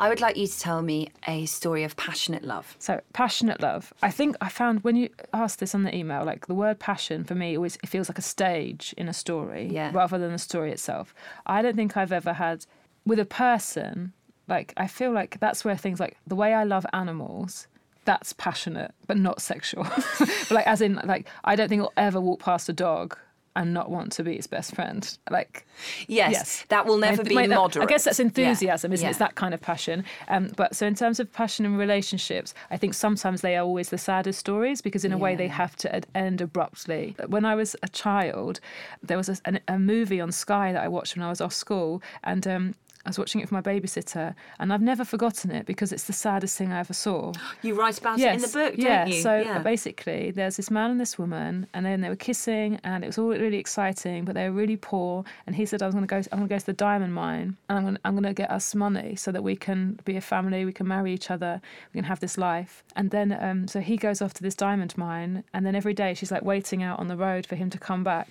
I 0.00 0.08
would 0.08 0.20
like 0.20 0.36
you 0.36 0.46
to 0.46 0.58
tell 0.60 0.80
me 0.80 1.08
a 1.26 1.44
story 1.46 1.82
of 1.82 1.96
passionate 1.96 2.44
love. 2.44 2.76
So 2.78 3.00
passionate 3.14 3.60
love. 3.60 3.92
I 4.00 4.12
think 4.12 4.36
I 4.40 4.48
found 4.48 4.84
when 4.84 4.94
you 4.94 5.08
asked 5.32 5.58
this 5.58 5.74
on 5.74 5.82
the 5.82 5.94
email, 5.94 6.24
like 6.24 6.46
the 6.46 6.54
word 6.54 6.78
passion 6.78 7.24
for 7.24 7.34
me 7.34 7.56
always 7.56 7.76
it 7.82 7.88
feels 7.88 8.08
like 8.08 8.18
a 8.18 8.22
stage 8.22 8.94
in 8.96 9.08
a 9.08 9.12
story 9.12 9.66
Yeah. 9.72 9.90
rather 9.92 10.16
than 10.16 10.30
the 10.30 10.38
story 10.38 10.70
itself. 10.70 11.12
I 11.46 11.62
don't 11.62 11.74
think 11.74 11.96
I've 11.96 12.12
ever 12.12 12.32
had 12.34 12.64
with 13.04 13.18
a 13.18 13.24
person 13.24 14.12
like 14.46 14.72
I 14.76 14.86
feel 14.86 15.10
like 15.10 15.40
that's 15.40 15.64
where 15.64 15.76
things 15.76 15.98
like 15.98 16.16
the 16.28 16.36
way 16.36 16.54
I 16.54 16.62
love 16.62 16.86
animals. 16.92 17.66
That's 18.08 18.32
passionate, 18.32 18.92
but 19.06 19.18
not 19.18 19.42
sexual. 19.42 19.84
but 20.18 20.50
like, 20.50 20.66
as 20.66 20.80
in, 20.80 20.94
like, 21.04 21.28
I 21.44 21.56
don't 21.56 21.68
think 21.68 21.82
I'll 21.82 21.92
ever 21.98 22.18
walk 22.20 22.40
past 22.40 22.66
a 22.70 22.72
dog 22.72 23.18
and 23.54 23.74
not 23.74 23.90
want 23.90 24.12
to 24.12 24.22
be 24.24 24.34
its 24.36 24.46
best 24.46 24.74
friend. 24.74 25.02
Like, 25.30 25.66
Yes, 26.06 26.32
Yes. 26.32 26.64
that 26.68 26.86
will 26.86 26.96
never 26.96 27.20
I- 27.20 27.24
be 27.24 27.34
wait, 27.36 27.48
that- 27.48 27.56
moderate. 27.56 27.84
I 27.84 27.86
guess 27.92 28.04
that's 28.04 28.18
enthusiasm, 28.20 28.90
Yeah, 28.92 28.94
isn't 28.94 29.06
it? 29.06 29.10
It's 29.10 29.18
that 29.18 29.34
kind 29.34 29.52
of 29.52 29.60
passion. 29.60 30.04
Um, 30.28 30.52
but 30.56 30.74
so 30.74 30.86
in 30.86 30.94
terms 30.94 31.20
of 31.20 31.30
passion 31.32 31.66
and 31.66 31.76
relationships, 31.78 32.54
I 32.70 32.78
think 32.78 32.94
sometimes 32.94 33.42
they 33.42 33.56
are 33.58 33.64
always 33.64 33.90
the 33.90 33.98
saddest 33.98 34.38
stories 34.38 34.80
because 34.80 35.04
in 35.04 35.12
a 35.12 35.18
way 35.18 35.36
they 35.36 35.48
have 35.48 35.76
to 35.84 36.00
end 36.16 36.40
abruptly. 36.40 37.14
When 37.26 37.44
I 37.44 37.54
was 37.56 37.76
a 37.82 37.88
child, 37.88 38.60
there 39.02 39.18
was 39.18 39.28
a, 39.28 39.36
an, 39.44 39.60
a 39.68 39.78
movie 39.78 40.20
on 40.20 40.32
Sky 40.32 40.72
that 40.72 40.82
I 40.82 40.88
watched 40.88 41.14
when 41.16 41.24
I 41.26 41.28
was 41.28 41.42
off 41.42 41.52
school, 41.52 42.02
and. 42.24 42.46
Um, 42.48 42.74
I 43.08 43.10
was 43.10 43.18
watching 43.18 43.40
it 43.40 43.48
for 43.48 43.54
my 43.54 43.62
babysitter, 43.62 44.34
and 44.60 44.70
I've 44.70 44.82
never 44.82 45.02
forgotten 45.02 45.50
it 45.50 45.64
because 45.64 45.92
it's 45.92 46.04
the 46.04 46.12
saddest 46.12 46.58
thing 46.58 46.72
I 46.72 46.80
ever 46.80 46.92
saw. 46.92 47.32
You 47.62 47.74
write 47.74 47.98
about 47.98 48.20
it 48.20 48.34
in 48.34 48.40
the 48.40 48.48
book, 48.48 48.76
don't 48.76 48.78
yeah. 48.78 49.06
you? 49.06 49.22
So 49.22 49.38
yeah. 49.38 49.58
basically, 49.60 50.30
there's 50.30 50.56
this 50.58 50.70
man 50.70 50.90
and 50.90 51.00
this 51.00 51.18
woman, 51.18 51.66
and 51.72 51.84
then 51.86 52.02
they 52.02 52.10
were 52.10 52.16
kissing, 52.16 52.78
and 52.84 53.02
it 53.02 53.06
was 53.06 53.16
all 53.16 53.30
really 53.30 53.56
exciting, 53.56 54.26
but 54.26 54.34
they 54.34 54.48
were 54.48 54.54
really 54.54 54.76
poor. 54.76 55.24
And 55.46 55.56
he 55.56 55.64
said, 55.64 55.82
"I 55.82 55.86
was 55.86 55.94
going 55.94 56.06
to 56.06 56.08
go. 56.08 56.16
I'm 56.30 56.38
going 56.38 56.48
to 56.48 56.54
go 56.54 56.58
to 56.58 56.66
the 56.66 56.74
diamond 56.74 57.14
mine, 57.14 57.56
and 57.68 57.78
I'm 57.78 57.84
going. 57.84 57.94
To, 57.94 58.00
I'm 58.04 58.12
going 58.14 58.24
to 58.24 58.34
get 58.34 58.50
us 58.50 58.74
money 58.74 59.16
so 59.16 59.32
that 59.32 59.42
we 59.42 59.56
can 59.56 59.98
be 60.04 60.16
a 60.16 60.20
family, 60.20 60.66
we 60.66 60.72
can 60.72 60.86
marry 60.86 61.12
each 61.14 61.30
other, 61.30 61.62
we 61.92 61.98
can 61.98 62.04
have 62.04 62.20
this 62.20 62.36
life." 62.36 62.84
And 62.94 63.10
then, 63.10 63.36
um, 63.40 63.66
so 63.66 63.80
he 63.80 63.96
goes 63.96 64.20
off 64.20 64.34
to 64.34 64.42
this 64.42 64.54
diamond 64.54 64.96
mine, 64.98 65.44
and 65.54 65.64
then 65.64 65.74
every 65.74 65.94
day 65.94 66.12
she's 66.12 66.30
like 66.30 66.44
waiting 66.44 66.82
out 66.82 66.98
on 66.98 67.08
the 67.08 67.16
road 67.16 67.46
for 67.46 67.56
him 67.56 67.70
to 67.70 67.78
come 67.78 68.04
back. 68.04 68.28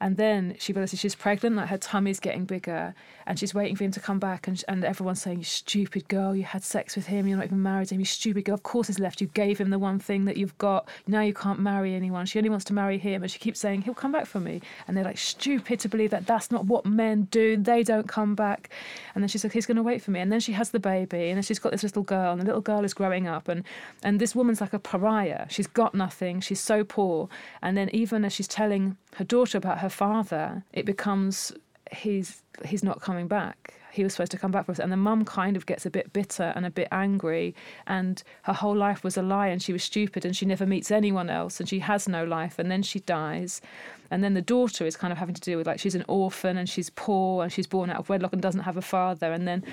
And 0.00 0.16
then 0.16 0.56
she 0.58 0.72
realizes 0.72 1.00
she's 1.00 1.14
pregnant, 1.14 1.56
like 1.56 1.68
her 1.68 1.78
tummy's 1.78 2.20
getting 2.20 2.44
bigger, 2.44 2.94
and 3.26 3.38
she's 3.38 3.54
waiting 3.54 3.76
for 3.76 3.84
him 3.84 3.92
to 3.92 4.00
come 4.00 4.18
back. 4.18 4.46
And, 4.46 4.62
and 4.68 4.84
everyone's 4.84 5.22
saying, 5.22 5.38
You 5.38 5.44
stupid 5.44 6.08
girl, 6.08 6.36
you 6.36 6.44
had 6.44 6.62
sex 6.62 6.96
with 6.96 7.06
him, 7.06 7.26
you're 7.26 7.38
not 7.38 7.46
even 7.46 7.62
married 7.62 7.88
to 7.88 7.94
him, 7.94 8.00
you 8.00 8.06
stupid 8.06 8.44
girl. 8.44 8.54
Of 8.54 8.62
course, 8.62 8.86
he's 8.88 8.98
left. 8.98 9.20
You 9.20 9.28
gave 9.28 9.58
him 9.58 9.70
the 9.70 9.78
one 9.78 9.98
thing 9.98 10.24
that 10.26 10.36
you've 10.36 10.56
got. 10.58 10.88
Now 11.06 11.22
you 11.22 11.34
can't 11.34 11.60
marry 11.60 11.94
anyone. 11.94 12.26
She 12.26 12.38
only 12.38 12.50
wants 12.50 12.64
to 12.66 12.72
marry 12.72 12.98
him. 12.98 13.22
And 13.22 13.30
she 13.30 13.38
keeps 13.38 13.60
saying, 13.60 13.82
He'll 13.82 13.94
come 13.94 14.12
back 14.12 14.26
for 14.26 14.40
me. 14.40 14.60
And 14.86 14.96
they're 14.96 15.04
like, 15.04 15.18
Stupid 15.18 15.80
to 15.80 15.88
believe 15.88 16.10
that 16.10 16.26
that's 16.26 16.50
not 16.50 16.66
what 16.66 16.84
men 16.84 17.22
do. 17.30 17.56
They 17.56 17.82
don't 17.82 18.08
come 18.08 18.34
back. 18.34 18.70
And 19.14 19.22
then 19.22 19.28
she's 19.28 19.44
like, 19.44 19.52
He's 19.52 19.66
going 19.66 19.76
to 19.76 19.82
wait 19.82 20.02
for 20.02 20.10
me. 20.10 20.20
And 20.20 20.30
then 20.30 20.40
she 20.40 20.52
has 20.52 20.70
the 20.70 20.80
baby, 20.80 21.28
and 21.28 21.36
then 21.36 21.42
she's 21.42 21.58
got 21.58 21.72
this 21.72 21.82
little 21.82 22.02
girl, 22.02 22.32
and 22.32 22.40
the 22.40 22.44
little 22.44 22.60
girl 22.60 22.84
is 22.84 22.94
growing 22.94 23.26
up. 23.26 23.48
And, 23.48 23.64
and 24.02 24.20
this 24.20 24.34
woman's 24.34 24.60
like 24.60 24.72
a 24.72 24.78
pariah. 24.78 25.46
She's 25.48 25.66
got 25.66 25.94
nothing. 25.94 26.40
She's 26.40 26.60
so 26.60 26.84
poor. 26.84 27.28
And 27.62 27.76
then, 27.76 27.88
even 27.90 28.24
as 28.24 28.32
she's 28.32 28.48
telling 28.48 28.96
her 29.16 29.24
daughter 29.24 29.56
about 29.56 29.78
her 29.78 29.85
father, 29.88 30.64
it 30.72 30.84
becomes 30.84 31.52
he's 31.92 32.42
he's 32.64 32.82
not 32.82 33.00
coming 33.00 33.28
back. 33.28 33.74
He 33.92 34.04
was 34.04 34.12
supposed 34.12 34.32
to 34.32 34.38
come 34.38 34.50
back 34.50 34.66
for 34.66 34.72
us, 34.72 34.78
and 34.78 34.92
the 34.92 34.96
mum 34.96 35.24
kind 35.24 35.56
of 35.56 35.64
gets 35.64 35.86
a 35.86 35.90
bit 35.90 36.12
bitter 36.12 36.52
and 36.54 36.66
a 36.66 36.70
bit 36.70 36.88
angry. 36.92 37.54
And 37.86 38.22
her 38.42 38.52
whole 38.52 38.76
life 38.76 39.02
was 39.02 39.16
a 39.16 39.22
lie, 39.22 39.48
and 39.48 39.62
she 39.62 39.72
was 39.72 39.82
stupid, 39.82 40.24
and 40.26 40.36
she 40.36 40.44
never 40.44 40.66
meets 40.66 40.90
anyone 40.90 41.30
else, 41.30 41.60
and 41.60 41.68
she 41.68 41.78
has 41.78 42.06
no 42.06 42.22
life. 42.24 42.58
And 42.58 42.70
then 42.70 42.82
she 42.82 43.00
dies, 43.00 43.62
and 44.10 44.22
then 44.22 44.34
the 44.34 44.42
daughter 44.42 44.84
is 44.84 44.96
kind 44.96 45.12
of 45.12 45.18
having 45.18 45.34
to 45.34 45.40
deal 45.40 45.58
with 45.58 45.66
like 45.66 45.80
she's 45.80 45.94
an 45.94 46.04
orphan 46.08 46.56
and 46.58 46.68
she's 46.68 46.90
poor 46.90 47.42
and 47.42 47.52
she's 47.52 47.66
born 47.66 47.90
out 47.90 47.98
of 47.98 48.08
wedlock 48.08 48.32
and 48.32 48.42
doesn't 48.42 48.62
have 48.62 48.76
a 48.76 48.82
father, 48.82 49.32
and 49.32 49.48
then 49.48 49.64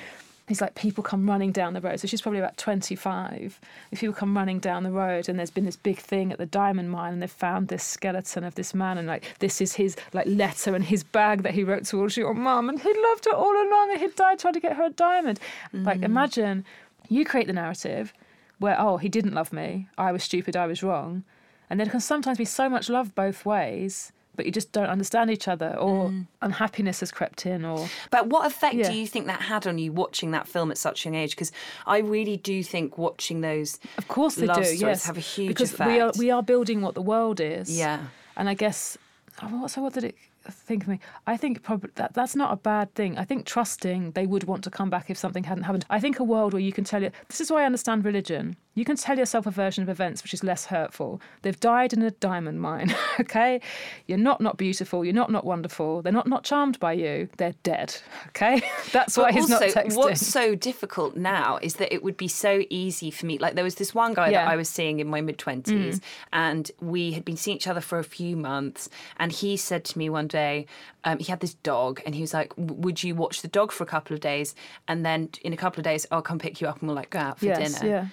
He's 0.45 0.59
like, 0.59 0.75
people 0.75 1.05
come 1.05 1.29
running 1.29 1.53
down 1.53 1.73
the 1.73 1.79
road. 1.79 2.01
So 2.01 2.07
she's 2.07 2.21
probably 2.21 2.39
about 2.39 2.57
25. 2.57 3.61
If 3.91 4.01
people 4.01 4.13
come 4.13 4.35
running 4.35 4.59
down 4.59 4.83
the 4.83 4.91
road 4.91 5.29
and 5.29 5.39
there's 5.39 5.49
been 5.49 5.63
this 5.63 5.77
big 5.77 5.99
thing 5.99 6.33
at 6.33 6.37
the 6.37 6.45
diamond 6.45 6.91
mine 6.91 7.13
and 7.13 7.21
they've 7.21 7.31
found 7.31 7.69
this 7.69 7.83
skeleton 7.83 8.43
of 8.43 8.55
this 8.55 8.73
man 8.73 8.97
and 8.97 9.07
like, 9.07 9.39
this 9.39 9.61
is 9.61 9.75
his 9.75 9.95
like 10.11 10.27
letter 10.27 10.75
and 10.75 10.83
his 10.83 11.01
bag 11.01 11.43
that 11.43 11.53
he 11.53 11.63
wrote 11.63 11.85
to 11.85 11.93
towards 11.93 12.17
your 12.17 12.33
mum 12.33 12.69
and 12.69 12.81
he 12.81 12.91
loved 12.91 13.25
her 13.25 13.35
all 13.35 13.53
along 13.53 13.91
and 13.91 14.01
he 14.01 14.07
died 14.07 14.39
trying 14.39 14.55
to 14.55 14.59
get 14.59 14.75
her 14.75 14.85
a 14.85 14.89
diamond. 14.89 15.39
Like, 15.71 15.99
mm. 15.99 16.05
imagine 16.05 16.65
you 17.07 17.23
create 17.23 17.45
the 17.45 17.53
narrative 17.53 18.13
where, 18.57 18.75
oh, 18.79 18.97
he 18.97 19.09
didn't 19.09 19.35
love 19.35 19.53
me. 19.53 19.87
I 19.95 20.11
was 20.11 20.23
stupid. 20.23 20.55
I 20.55 20.65
was 20.65 20.81
wrong. 20.81 21.23
And 21.69 21.79
there 21.79 21.85
can 21.85 21.99
sometimes 21.99 22.39
be 22.39 22.45
so 22.45 22.67
much 22.67 22.89
love 22.89 23.13
both 23.13 23.45
ways. 23.45 24.11
But 24.36 24.45
you 24.45 24.51
just 24.51 24.71
don't 24.71 24.88
understand 24.88 25.29
each 25.29 25.47
other, 25.47 25.75
or 25.77 26.09
mm. 26.09 26.25
unhappiness 26.41 27.01
has 27.01 27.11
crept 27.11 27.45
in, 27.45 27.63
or 27.63 27.88
But 28.09 28.27
what 28.27 28.45
effect 28.47 28.75
Yeah. 28.75 28.89
do 28.89 28.97
you 28.97 29.05
think 29.07 29.27
that 29.27 29.41
had 29.43 29.67
on 29.67 29.77
you 29.77 29.91
watching 29.91 30.31
that 30.31 30.47
film 30.47 30.71
at 30.71 30.77
such 30.77 31.05
a 31.05 31.09
young 31.09 31.15
age? 31.15 31.31
Because 31.31 31.51
I 31.86 31.99
really 31.99 32.38
do 32.38 32.63
think 32.63 32.97
watching 32.97 33.41
those 33.41 33.79
Of 33.97 34.07
course 34.07 34.36
they 34.36 34.47
do. 34.47 34.61
yes, 34.75 35.05
have 35.05 35.17
a 35.17 35.19
huge 35.19 35.49
because 35.49 35.73
effect. 35.73 35.89
we 35.89 35.99
are 35.99 36.11
we 36.17 36.31
are 36.31 36.41
building 36.43 36.81
what 36.81 36.95
the 36.95 37.01
world 37.01 37.39
is. 37.39 37.69
Yeah. 37.77 38.07
and 38.36 38.49
I 38.49 38.55
guess 38.55 38.97
oh, 39.41 39.47
what 39.47 39.71
so 39.71 39.81
what 39.81 39.93
did 39.93 40.03
it 40.03 40.15
think 40.49 40.84
of 40.84 40.89
me? 40.89 40.99
I 41.27 41.38
think 41.38 41.63
probably 41.63 41.91
that 41.95 42.13
that's 42.13 42.36
not 42.36 42.51
a 42.51 42.55
bad 42.57 42.93
thing. 42.95 43.17
I 43.17 43.23
think 43.25 43.45
trusting 43.45 44.11
they 44.11 44.25
would 44.25 44.43
want 44.45 44.63
to 44.65 44.69
come 44.69 44.89
back 44.89 45.09
if 45.09 45.17
something 45.17 45.43
hadn't 45.45 45.63
happened. 45.63 45.86
I 45.89 45.99
think 45.99 46.19
a 46.19 46.23
world 46.23 46.53
where 46.53 46.61
you 46.61 46.73
can 46.73 46.84
tell 46.84 47.01
you 47.01 47.11
this 47.27 47.39
is 47.39 47.51
why 47.51 47.61
I 47.63 47.65
understand 47.65 48.03
religion. 48.03 48.57
You 48.76 48.86
can 48.86 48.95
tell 48.95 49.17
yourself 49.19 49.45
a 49.45 49.51
version 49.51 49.84
of 49.84 49.89
events 49.89 50.24
which 50.24 50.34
is 50.34 50.43
less 50.43 50.65
hurtful. 50.65 51.21
They've 51.43 51.59
died 51.59 51.93
in 51.93 52.01
a 52.01 52.09
diamond 52.11 52.59
mine. 52.59 52.95
okay, 53.19 53.61
you're 54.07 54.17
not 54.17 54.41
not 54.41 54.57
beautiful. 54.57 55.05
You're 55.05 55.13
not 55.13 55.32
not 55.32 55.45
wonderful. 55.45 56.01
They're 56.01 56.11
not 56.13 56.28
not 56.28 56.43
charmed 56.43 56.80
by 56.80 56.93
you. 56.93 57.30
They're 57.38 57.55
dead. 57.63 57.95
Okay, 58.30 58.63
that's 58.91 59.15
why 59.15 59.26
But 59.26 59.34
he's 59.36 59.51
also, 59.51 59.65
not 59.67 59.76
texting. 59.76 59.95
what's 59.97 60.26
so 60.26 60.55
difficult 60.55 61.15
now 61.15 61.59
is 61.61 61.76
that 61.76 61.93
it 61.93 62.01
would 62.03 62.17
be 62.17 62.28
so 62.28 62.63
easy 62.71 63.11
for 63.11 63.28
me. 63.28 63.38
Like 63.38 63.53
there 63.53 63.63
was 63.63 63.76
this 63.76 63.93
one 63.93 64.13
guy 64.15 64.30
Yeah. 64.30 64.41
Mm. 64.41 64.45
that 64.45 64.51
I 64.53 64.55
was 64.55 64.69
seeing 64.69 64.99
in 64.99 65.07
my 65.07 65.21
mid 65.21 65.38
twenties, 65.38 66.01
and 66.32 66.71
we 66.82 67.11
had 67.11 67.24
been 67.24 67.38
seeing 67.38 67.57
each 67.57 67.67
other 67.67 67.82
for 67.82 67.99
a 67.99 68.03
few 68.03 68.36
months. 68.36 68.89
And 69.17 69.32
he 69.32 69.55
said 69.55 69.86
to 69.86 69.97
me 69.99 70.09
one 70.09 70.28
day, 70.28 70.65
um, 71.03 71.19
he 71.19 71.26
had 71.26 71.41
this 71.41 71.53
dog, 71.55 72.01
and 72.05 72.15
he 72.15 72.21
was 72.21 72.34
like, 72.34 72.53
"Would 72.57 73.03
you 73.03 73.13
watch 73.13 73.43
the 73.43 73.47
dog 73.47 73.71
for 73.71 73.84
a 73.84 73.88
couple 73.88 74.15
of 74.15 74.19
days, 74.19 74.55
and 74.88 75.05
then 75.05 75.30
in 75.43 75.53
a 75.53 75.57
couple 75.57 75.80
of 75.80 75.84
days 75.84 76.07
I'll 76.09 76.24
come 76.24 76.39
pick 76.39 76.59
you 76.59 76.67
up 76.67 76.80
and 76.80 76.88
we'll 76.88 76.95
like 76.95 77.11
go 77.11 77.19
out 77.19 77.38
for 77.39 77.45
yes, 77.45 77.80
dinner." 77.80 77.91
yeah. 77.93 78.05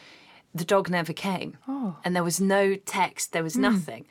The 0.55 0.65
dog 0.65 0.91
never 0.91 1.13
came. 1.13 1.57
Oh. 1.69 1.97
And 2.05 2.15
there 2.17 2.25
was 2.25 2.41
no 2.41 2.75
text, 2.75 3.33
there 3.33 3.43
was 3.43 3.55
Hmm. 3.55 3.63
nothing. 3.63 4.05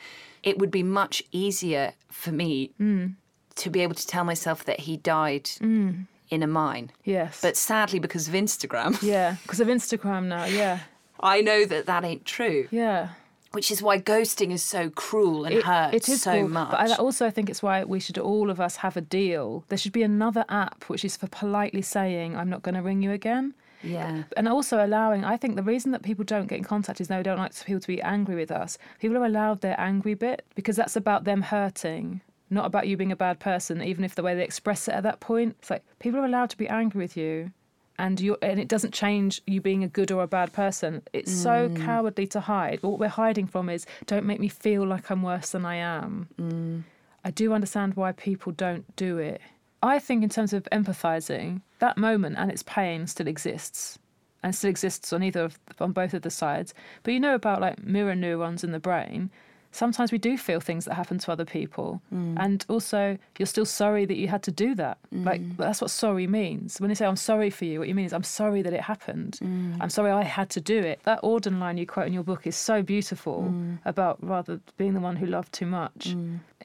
It 0.44 0.58
would 0.60 0.72
be 0.72 0.84
much 0.84 1.22
easier 1.32 1.94
for 2.10 2.32
me 2.32 2.72
Hmm. 2.78 3.08
to 3.56 3.70
be 3.70 3.82
able 3.82 3.96
to 3.96 4.08
tell 4.08 4.24
myself 4.24 4.64
that 4.66 4.82
he 4.82 4.98
died, 4.98 5.50
in 5.62 6.44
a 6.44 6.48
mine. 6.48 6.92
Yes. 7.04 7.42
But 7.42 7.58
sadly, 7.58 7.98
because 8.00 8.28
of 8.28 8.34
Instagram, 8.36 9.02
yeah, 9.02 9.36
because 9.42 9.60
of 9.60 9.68
Instagram 9.68 10.26
now. 10.28 10.46
Yeah. 10.46 10.80
I 11.20 11.42
know 11.42 11.66
that 11.66 11.86
that 11.88 12.06
ain't 12.06 12.24
true. 12.26 12.68
Yeah. 12.72 13.10
Which 13.52 13.72
is 13.72 13.82
why 13.82 14.00
ghosting 14.00 14.52
is 14.52 14.62
so 14.64 14.92
cruel 14.92 15.44
and 15.46 15.56
It- 15.56 15.64
hurts 15.66 15.96
it 15.96 16.08
is 16.14 16.22
so 16.22 16.34
cool, 16.42 16.48
much. 16.50 16.70
But 16.70 16.82
also, 16.82 16.94
I 16.94 16.98
also 16.98 17.32
think 17.32 17.50
it's 17.50 17.64
why 17.64 17.84
we 17.84 18.00
should 18.00 18.20
all 18.20 18.52
of 18.52 18.62
us 18.62 18.76
have 18.78 18.96
a 18.96 19.02
deal. 19.02 19.64
There 19.70 19.78
should 19.78 19.92
be 19.92 20.04
another 20.04 20.46
app 20.48 20.84
which 20.84 21.04
is 21.04 21.18
for 21.18 21.26
politely 21.28 21.82
saying, 21.82 22.38
I'm 22.38 22.50
not 22.50 22.62
going 22.62 22.76
to 22.76 22.82
ring 22.84 23.02
you 23.02 23.12
again. 23.12 23.56
Yeah. 23.82 24.24
And 24.38 24.48
also 24.48 24.84
allowing, 24.84 25.24
I 25.24 25.38
think 25.38 25.56
the 25.56 25.64
reason 25.64 25.92
that 25.92 26.04
people 26.04 26.26
don't 26.26 26.48
get 26.48 26.58
in 26.58 26.64
contact 26.64 27.02
is 27.02 27.08
they 27.08 27.22
don't 27.24 27.38
like 27.38 27.54
people 27.66 27.80
to 27.80 27.88
be 27.88 28.02
angry 28.02 28.36
with 28.36 28.52
us. 28.52 28.78
People 29.00 29.18
are 29.18 29.26
allowed 29.26 29.62
their 29.62 29.80
angry 29.80 30.14
bit 30.14 30.46
because 30.56 30.76
that's 30.76 30.96
about 30.96 31.24
them 31.24 31.42
hurting, 31.42 32.22
not 32.50 32.66
about 32.66 32.88
you 32.88 32.98
being 32.98 33.12
a 33.12 33.16
bad 33.16 33.40
person, 33.40 33.82
even 33.82 34.04
if 34.04 34.16
the 34.16 34.24
way 34.24 34.36
they 34.36 34.44
express 34.44 34.88
it 34.88 34.94
at 34.94 35.04
that 35.04 35.20
point. 35.20 35.56
It's 35.60 35.70
like 35.70 35.84
people 36.00 36.20
are 36.20 36.26
allowed 36.26 36.50
to 36.52 36.58
be 36.58 36.68
angry 36.68 37.00
with 37.00 37.16
you. 37.18 37.52
And 37.98 38.18
you 38.22 38.38
and 38.42 38.62
it 38.62 38.70
doesn't 38.70 38.94
change 38.94 39.42
you 39.46 39.60
being 39.60 39.84
a 39.84 39.90
good 39.90 40.10
or 40.10 40.24
a 40.24 40.28
bad 40.28 40.54
person. 40.54 41.02
It's 41.12 41.34
so 41.34 41.68
mm. 41.68 41.84
cowardly 41.84 42.28
to 42.28 42.40
hide. 42.40 42.80
But 42.82 42.92
what 42.92 43.00
we're 43.02 43.10
hiding 43.10 43.46
from 43.46 43.68
is 43.68 43.86
don't 44.06 44.26
make 44.26 44.40
me 44.40 44.48
feel 44.48 44.88
like 44.88 45.12
I'm 45.12 45.22
worse 45.22 45.50
than 45.50 45.66
I 45.66 45.76
am. 45.76 46.30
Mm. 46.40 46.84
I 47.26 47.32
do 47.32 47.52
understand 47.52 47.96
why 47.96 48.14
people 48.14 48.54
don't 48.54 48.96
do 48.96 49.18
it. 49.18 49.42
I 49.82 50.00
think, 50.00 50.24
in 50.24 50.30
terms 50.30 50.54
of 50.54 50.68
empathizing, 50.72 51.62
that 51.80 51.98
moment 51.98 52.38
and 52.38 52.52
its 52.52 52.64
pain 52.64 53.08
still 53.08 53.28
exists, 53.28 53.98
and 54.44 54.54
still 54.54 54.70
exists 54.70 55.14
on 55.14 55.24
either 55.24 55.44
of, 55.44 55.60
on 55.80 55.92
both 55.92 56.14
of 56.14 56.22
the 56.22 56.30
sides. 56.30 56.74
But 57.04 57.14
you 57.14 57.20
know 57.20 57.36
about 57.36 57.62
like 57.62 57.84
mirror 57.84 58.16
neurons 58.16 58.64
in 58.64 58.72
the 58.72 58.80
brain. 58.80 59.30
Sometimes 59.72 60.12
we 60.12 60.18
do 60.18 60.36
feel 60.36 60.60
things 60.60 60.86
that 60.86 60.96
happen 60.96 61.20
to 61.20 61.32
other 61.32 61.46
people, 61.46 62.02
mm. 62.12 62.36
and 62.40 62.66
also 62.70 63.20
you're 63.38 63.46
still 63.46 63.68
sorry 63.68 64.04
that 64.04 64.18
you 64.18 64.28
had 64.28 64.42
to 64.44 64.52
do 64.52 64.74
that. 64.74 64.98
Mm. 65.14 65.26
Like 65.26 65.58
that's 65.58 65.80
what 65.80 65.92
sorry 65.92 66.26
means. 66.26 66.82
When 66.82 66.88
they 66.88 66.96
say 66.96 67.06
"I'm 67.06 67.16
sorry 67.16 67.52
for 67.52 67.66
you," 67.66 67.78
what 67.78 67.88
you 67.88 67.94
mean 67.94 68.06
is 68.06 68.14
"I'm 68.14 68.24
sorry 68.24 68.64
that 68.64 68.74
it 68.74 68.82
happened. 68.82 69.38
Mm. 69.44 69.78
I'm 69.80 69.92
sorry 69.92 70.10
I 70.10 70.24
had 70.24 70.50
to 70.52 70.62
do 70.62 70.80
it." 70.80 71.02
That 71.04 71.22
Auden 71.22 71.60
line 71.60 71.78
you 71.78 71.86
quote 71.86 72.08
in 72.08 72.14
your 72.14 72.24
book 72.24 72.48
is 72.48 72.56
so 72.56 72.82
beautiful 72.82 73.54
about 73.86 74.18
rather 74.24 74.60
being 74.78 74.96
the 74.96 75.00
one 75.00 75.16
who 75.18 75.28
loved 75.28 75.54
too 75.54 75.68
much. 75.68 76.16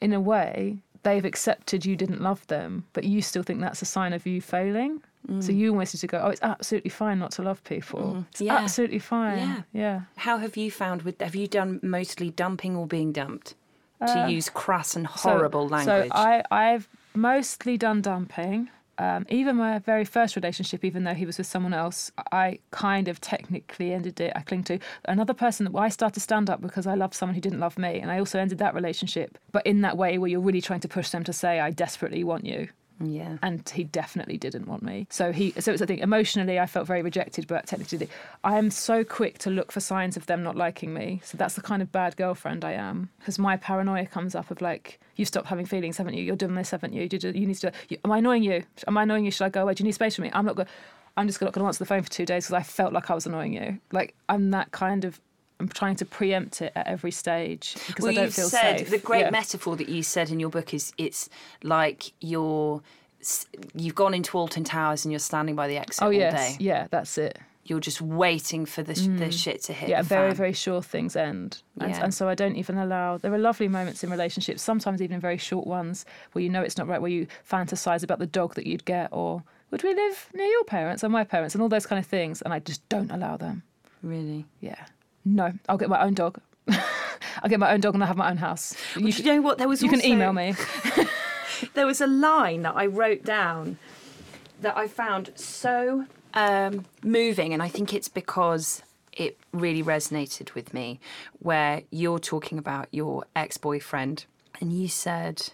In 0.00 0.12
a 0.14 0.20
way, 0.20 0.78
they've 1.04 1.24
accepted 1.24 1.86
you 1.86 1.96
didn't 1.96 2.20
love 2.20 2.46
them, 2.48 2.84
but 2.92 3.04
you 3.04 3.22
still 3.22 3.42
think 3.42 3.60
that's 3.60 3.80
a 3.82 3.86
sign 3.86 4.12
of 4.12 4.26
you 4.26 4.40
failing. 4.40 5.02
So 5.40 5.52
you 5.52 5.74
need 5.74 5.86
to 5.86 6.06
go, 6.06 6.20
oh, 6.22 6.28
it's 6.28 6.42
absolutely 6.42 6.90
fine 6.90 7.18
not 7.18 7.30
to 7.32 7.42
love 7.42 7.64
people. 7.64 8.26
It's 8.30 8.42
Yeah. 8.42 8.56
absolutely 8.56 8.98
fine. 8.98 9.38
Yeah. 9.38 9.62
yeah. 9.72 10.00
How 10.16 10.36
have 10.36 10.54
you 10.58 10.70
found 10.70 11.00
with 11.00 11.18
have 11.22 11.34
you 11.34 11.46
done 11.46 11.80
mostly 11.82 12.28
dumping 12.30 12.76
or 12.76 12.86
being 12.86 13.10
dumped? 13.12 13.54
to 14.06 14.26
use 14.28 14.50
crass 14.50 14.96
and 14.96 15.06
Uh, 15.06 15.14
So- 15.16 15.30
horrible 15.30 15.66
language. 15.66 16.08
So 16.10 16.14
I, 16.14 16.42
I've 16.50 16.88
mostly 17.14 17.78
done 17.78 18.02
dumping. 18.02 18.68
Um, 18.98 19.26
even 19.28 19.56
my 19.56 19.78
very 19.78 20.04
first 20.04 20.36
relationship, 20.36 20.84
even 20.84 21.04
though 21.04 21.14
he 21.14 21.26
was 21.26 21.38
with 21.38 21.46
someone 21.46 21.74
else, 21.74 22.12
I 22.32 22.58
kind 22.70 23.08
of 23.08 23.20
technically 23.20 23.92
ended 23.92 24.20
it. 24.20 24.32
I 24.36 24.40
cling 24.40 24.64
to 24.64 24.78
another 25.06 25.34
person. 25.34 25.70
Well, 25.72 25.82
I 25.82 25.88
started 25.88 26.20
stand 26.20 26.48
up 26.48 26.60
because 26.60 26.86
I 26.86 26.94
loved 26.94 27.14
someone 27.14 27.34
who 27.34 27.40
didn't 27.40 27.60
love 27.60 27.78
me, 27.78 28.00
and 28.00 28.10
I 28.10 28.18
also 28.18 28.38
ended 28.38 28.58
that 28.58 28.74
relationship. 28.74 29.38
But 29.52 29.66
in 29.66 29.80
that 29.82 29.96
way, 29.96 30.18
where 30.18 30.30
you're 30.30 30.40
really 30.40 30.60
trying 30.60 30.80
to 30.80 30.88
push 30.88 31.10
them 31.10 31.24
to 31.24 31.32
say, 31.32 31.60
"I 31.60 31.70
desperately 31.70 32.24
want 32.24 32.44
you," 32.44 32.68
yeah. 33.00 33.38
and 33.42 33.68
he 33.68 33.84
definitely 33.84 34.36
didn't 34.36 34.66
want 34.66 34.82
me. 34.82 35.06
So 35.10 35.32
he, 35.32 35.52
so 35.58 35.72
it's 35.72 35.82
I 35.82 35.86
think 35.86 36.00
emotionally 36.00 36.58
I 36.58 36.66
felt 36.66 36.86
very 36.86 37.02
rejected, 37.02 37.46
but 37.46 37.66
technically 37.66 38.08
I 38.42 38.58
am 38.58 38.70
so 38.70 39.04
quick 39.04 39.38
to 39.38 39.50
look 39.50 39.72
for 39.72 39.80
signs 39.80 40.16
of 40.16 40.26
them 40.26 40.42
not 40.42 40.56
liking 40.56 40.94
me. 40.94 41.20
So 41.24 41.36
that's 41.36 41.54
the 41.54 41.62
kind 41.62 41.82
of 41.82 41.90
bad 41.92 42.16
girlfriend 42.16 42.64
I 42.64 42.72
am 42.72 43.10
because 43.18 43.38
my 43.38 43.56
paranoia 43.56 44.06
comes 44.06 44.34
up 44.34 44.50
of 44.50 44.60
like, 44.60 45.00
you 45.16 45.24
stopped 45.24 45.48
having 45.48 45.66
feelings, 45.66 45.96
haven't 45.96 46.14
you? 46.14 46.22
You're 46.22 46.36
doing 46.36 46.54
this, 46.54 46.70
haven't 46.70 46.92
you? 46.92 47.08
You, 47.10 47.18
you 47.32 47.46
need 47.46 47.56
to. 47.56 47.72
You, 47.88 47.98
am 48.04 48.12
I 48.12 48.18
annoying 48.18 48.42
you? 48.42 48.64
Am 48.86 48.96
I 48.96 49.04
annoying 49.04 49.24
you? 49.24 49.30
Should 49.30 49.44
I 49.44 49.48
go 49.48 49.62
away? 49.62 49.74
Do 49.74 49.82
you 49.82 49.86
need 49.86 49.92
space 49.92 50.16
from 50.16 50.24
me? 50.24 50.30
I'm 50.32 50.44
not 50.44 50.56
going. 50.56 50.68
I'm 51.16 51.28
just 51.28 51.40
not 51.40 51.52
going 51.52 51.62
to 51.62 51.66
answer 51.68 51.78
the 51.78 51.86
phone 51.86 52.02
for 52.02 52.10
two 52.10 52.26
days 52.26 52.46
because 52.46 52.54
I 52.54 52.62
felt 52.62 52.92
like 52.92 53.10
I 53.10 53.14
was 53.14 53.26
annoying 53.26 53.52
you. 53.52 53.78
Like 53.92 54.14
I'm 54.28 54.50
that 54.50 54.72
kind 54.72 55.04
of. 55.04 55.20
I'm 55.60 55.68
trying 55.68 55.96
to 55.96 56.04
preempt 56.04 56.60
it 56.62 56.72
at 56.74 56.86
every 56.86 57.10
stage 57.12 57.76
because 57.86 58.02
well, 58.02 58.12
I 58.12 58.14
don't 58.16 58.32
feel 58.32 58.48
said 58.48 58.80
safe. 58.80 58.90
the 58.90 58.98
great 58.98 59.20
Yeah. 59.20 59.30
metaphor 59.30 59.76
that 59.76 59.88
you 59.88 60.02
said 60.02 60.30
in 60.30 60.40
your 60.40 60.50
book 60.50 60.74
is 60.74 60.92
it's 60.98 61.28
like 61.62 62.12
you're 62.20 62.82
you've 63.74 63.94
gone 63.94 64.14
into 64.14 64.36
Alton 64.36 64.64
Towers 64.64 65.04
and 65.04 65.12
you're 65.12 65.18
standing 65.18 65.54
by 65.54 65.66
the 65.68 65.78
exit 65.78 66.02
Oh 66.02 66.06
all 66.06 66.12
yes, 66.12 66.56
day. 66.58 66.64
yeah, 66.64 66.88
that's 66.90 67.16
it. 67.16 67.38
You're 67.66 67.80
just 67.80 68.02
waiting 68.02 68.66
for 68.66 68.82
the, 68.82 68.94
sh 68.94 69.06
the 69.06 69.30
mm. 69.30 69.32
shit 69.32 69.62
to 69.62 69.72
hit. 69.72 69.88
yeah, 69.88 70.02
very, 70.02 70.30
fan. 70.30 70.36
very 70.36 70.52
sure 70.52 70.82
things 70.82 71.16
end. 71.16 71.62
And, 71.80 71.90
Yeah. 71.92 72.04
and 72.04 72.12
so 72.12 72.28
I 72.28 72.34
don't 72.34 72.56
even 72.56 72.76
allow. 72.76 73.16
There 73.16 73.32
are 73.32 73.38
lovely 73.38 73.68
moments 73.68 74.04
in 74.04 74.10
relationships, 74.10 74.60
sometimes 74.60 75.00
even 75.00 75.18
very 75.18 75.38
short 75.38 75.66
ones, 75.66 76.04
where 76.32 76.42
you 76.42 76.50
know 76.50 76.60
it's 76.60 76.76
not 76.76 76.86
right, 76.88 77.00
where 77.00 77.10
you 77.10 77.26
fantasize 77.50 78.02
about 78.02 78.18
the 78.18 78.26
dog 78.26 78.54
that 78.56 78.66
you'd 78.66 78.84
get, 78.84 79.08
or 79.12 79.42
would 79.70 79.82
we 79.82 79.94
live 79.94 80.28
near 80.34 80.46
your 80.46 80.64
parents 80.64 81.02
or 81.02 81.08
my 81.08 81.24
parents, 81.24 81.54
and 81.54 81.62
all 81.62 81.70
those 81.70 81.86
kind 81.86 81.98
of 81.98 82.04
things. 82.06 82.42
And 82.42 82.52
I 82.52 82.58
just 82.58 82.86
don't 82.90 83.10
allow 83.10 83.38
them. 83.38 83.62
Really. 84.02 84.44
Yeah. 84.60 84.84
No, 85.24 85.52
I'll 85.68 85.78
get 85.78 85.88
my 85.88 86.02
own 86.02 86.14
dog. 86.14 86.40
I'll 86.68 87.48
get 87.48 87.60
my 87.60 87.72
own 87.72 87.80
dog 87.80 87.94
and 87.94 88.02
I'll 88.02 88.08
have 88.08 88.16
my 88.16 88.30
own 88.30 88.36
house. 88.36 88.76
You, 88.96 89.08
you 89.08 89.24
know 89.24 89.40
what? 89.42 89.58
There 89.58 89.68
was 89.68 89.82
you 89.82 89.88
can 89.88 90.04
email 90.04 90.32
me. 90.32 90.54
There 91.74 91.86
was 91.86 92.00
a 92.00 92.06
line 92.06 92.62
that 92.62 92.74
I 92.76 92.86
wrote 92.86 93.24
down 93.24 93.78
that 94.60 94.76
I 94.76 94.86
found 94.86 95.30
so 95.34 96.06
um, 96.34 96.84
moving, 97.02 97.52
and 97.52 97.62
I 97.62 97.68
think 97.68 97.94
it's 97.94 98.08
because 98.08 98.82
it 99.12 99.38
really 99.52 99.82
resonated 99.82 100.54
with 100.54 100.74
me. 100.74 101.00
Where 101.38 101.82
you're 101.90 102.18
talking 102.18 102.58
about 102.58 102.88
your 102.90 103.24
ex 103.34 103.56
boyfriend, 103.56 104.26
and 104.60 104.72
you 104.72 104.88
said, 104.88 105.50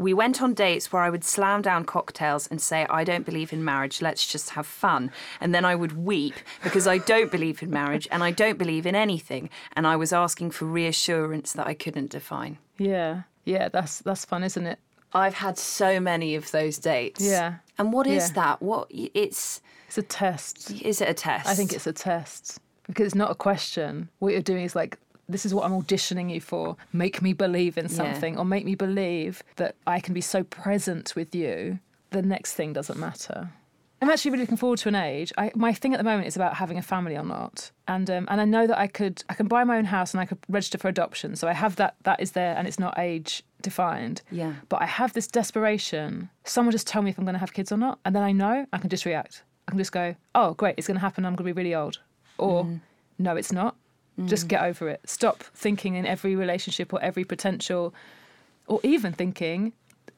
We 0.00 0.14
went 0.14 0.40
on 0.40 0.54
dates 0.54 0.90
where 0.90 1.02
I 1.02 1.10
would 1.10 1.24
slam 1.24 1.60
down 1.60 1.84
cocktails 1.84 2.46
and 2.46 2.58
say, 2.58 2.86
I 2.88 3.04
don't 3.04 3.26
believe 3.26 3.52
in 3.52 3.62
marriage, 3.62 4.00
let's 4.00 4.26
just 4.26 4.50
have 4.50 4.66
fun. 4.66 5.12
And 5.42 5.54
then 5.54 5.66
I 5.66 5.74
would 5.74 5.92
weep 5.92 6.36
because 6.62 6.86
I 6.86 6.96
don't 6.96 7.30
believe 7.30 7.62
in 7.62 7.68
marriage 7.70 8.08
and 8.10 8.24
I 8.24 8.30
don't 8.30 8.56
believe 8.58 8.86
in 8.86 8.94
anything. 8.94 9.50
And 9.76 9.86
I 9.86 9.96
was 9.96 10.10
asking 10.12 10.52
for 10.52 10.64
reassurance 10.64 11.52
that 11.52 11.66
I 11.66 11.74
couldn't 11.74 12.10
define. 12.10 12.56
Yeah. 12.78 13.22
Yeah, 13.44 13.68
that's 13.68 13.98
that's 13.98 14.24
fun, 14.24 14.42
isn't 14.42 14.66
it? 14.66 14.78
I've 15.12 15.34
had 15.34 15.58
so 15.58 16.00
many 16.00 16.34
of 16.34 16.50
those 16.50 16.78
dates. 16.78 17.22
Yeah. 17.22 17.56
And 17.76 17.92
what 17.92 18.06
is 18.06 18.28
Yeah. 18.28 18.34
that? 18.36 18.62
What 18.62 18.86
it's 18.90 19.60
It's 19.88 19.98
a 19.98 20.02
test. 20.02 20.70
is 20.80 21.02
it 21.02 21.10
a 21.10 21.14
test? 21.14 21.46
I 21.46 21.54
think 21.54 21.74
it's 21.74 21.86
a 21.86 21.92
test 21.92 22.58
because 22.86 23.04
it's 23.06 23.14
not 23.14 23.30
a 23.30 23.34
question. 23.34 24.08
What 24.20 24.32
you're 24.32 24.40
doing 24.40 24.64
is 24.64 24.74
like, 24.74 24.98
this 25.32 25.46
is 25.46 25.54
what 25.54 25.64
I'm 25.64 25.80
auditioning 25.80 26.32
you 26.32 26.40
for. 26.40 26.76
Make 26.92 27.22
me 27.22 27.32
believe 27.32 27.78
in 27.78 27.88
something, 27.88 28.38
or 28.38 28.44
make 28.44 28.64
me 28.64 28.74
believe 28.74 29.42
that 29.56 29.76
I 29.86 30.00
can 30.00 30.14
be 30.14 30.20
so 30.20 30.42
present 30.44 31.14
with 31.16 31.34
you. 31.34 31.78
The 32.10 32.22
next 32.22 32.54
thing 32.54 32.72
doesn't 32.72 32.98
matter. 32.98 33.50
I'm 34.02 34.08
actually 34.08 34.30
really 34.30 34.44
looking 34.44 34.56
forward 34.56 34.78
to 34.78 34.88
an 34.88 34.94
age. 34.94 35.30
I, 35.36 35.52
my 35.54 35.74
thing 35.74 35.92
at 35.92 35.98
the 35.98 36.04
moment 36.04 36.26
is 36.26 36.34
about 36.34 36.54
having 36.54 36.78
a 36.78 36.82
family 36.82 37.16
or 37.16 37.24
not, 37.24 37.70
and 37.86 38.08
um, 38.10 38.26
and 38.30 38.40
I 38.40 38.46
know 38.46 38.66
that 38.66 38.78
I 38.78 38.86
could 38.86 39.22
I 39.28 39.34
can 39.34 39.46
buy 39.46 39.62
my 39.64 39.76
own 39.76 39.84
house 39.84 40.14
and 40.14 40.20
I 40.20 40.24
could 40.24 40.38
register 40.48 40.78
for 40.78 40.88
adoption. 40.88 41.36
So 41.36 41.48
I 41.48 41.52
have 41.52 41.76
that 41.76 41.96
that 42.04 42.20
is 42.20 42.32
there, 42.32 42.56
and 42.56 42.66
it's 42.66 42.78
not 42.78 42.98
age 42.98 43.42
defined. 43.60 44.22
Yeah. 44.30 44.54
But 44.70 44.80
I 44.80 44.86
have 44.86 45.12
this 45.12 45.26
desperation. 45.26 46.30
Someone 46.44 46.72
just 46.72 46.86
tell 46.86 47.02
me 47.02 47.10
if 47.10 47.18
I'm 47.18 47.24
going 47.24 47.34
to 47.34 47.40
have 47.40 47.52
kids 47.52 47.70
or 47.70 47.76
not, 47.76 47.98
and 48.04 48.16
then 48.16 48.22
I 48.22 48.32
know 48.32 48.64
I 48.72 48.78
can 48.78 48.88
just 48.88 49.04
react. 49.04 49.42
I 49.68 49.72
can 49.72 49.78
just 49.78 49.92
go, 49.92 50.16
oh 50.34 50.54
great, 50.54 50.76
it's 50.78 50.86
going 50.86 50.96
to 50.96 51.00
happen. 51.02 51.26
I'm 51.26 51.36
going 51.36 51.46
to 51.46 51.54
be 51.54 51.58
really 51.58 51.74
old, 51.74 51.98
or 52.38 52.66
no, 53.18 53.36
it's 53.36 53.52
not. 53.52 53.76
Just 54.26 54.46
mm. 54.46 54.48
get 54.48 54.62
over 54.62 54.88
it. 54.88 55.00
Stop 55.04 55.42
thinking 55.54 55.94
in 55.94 56.06
every 56.06 56.36
relationship 56.36 56.92
or 56.92 57.02
every 57.02 57.24
potential, 57.24 57.94
or 58.66 58.80
even 58.82 59.12
thinking 59.12 59.72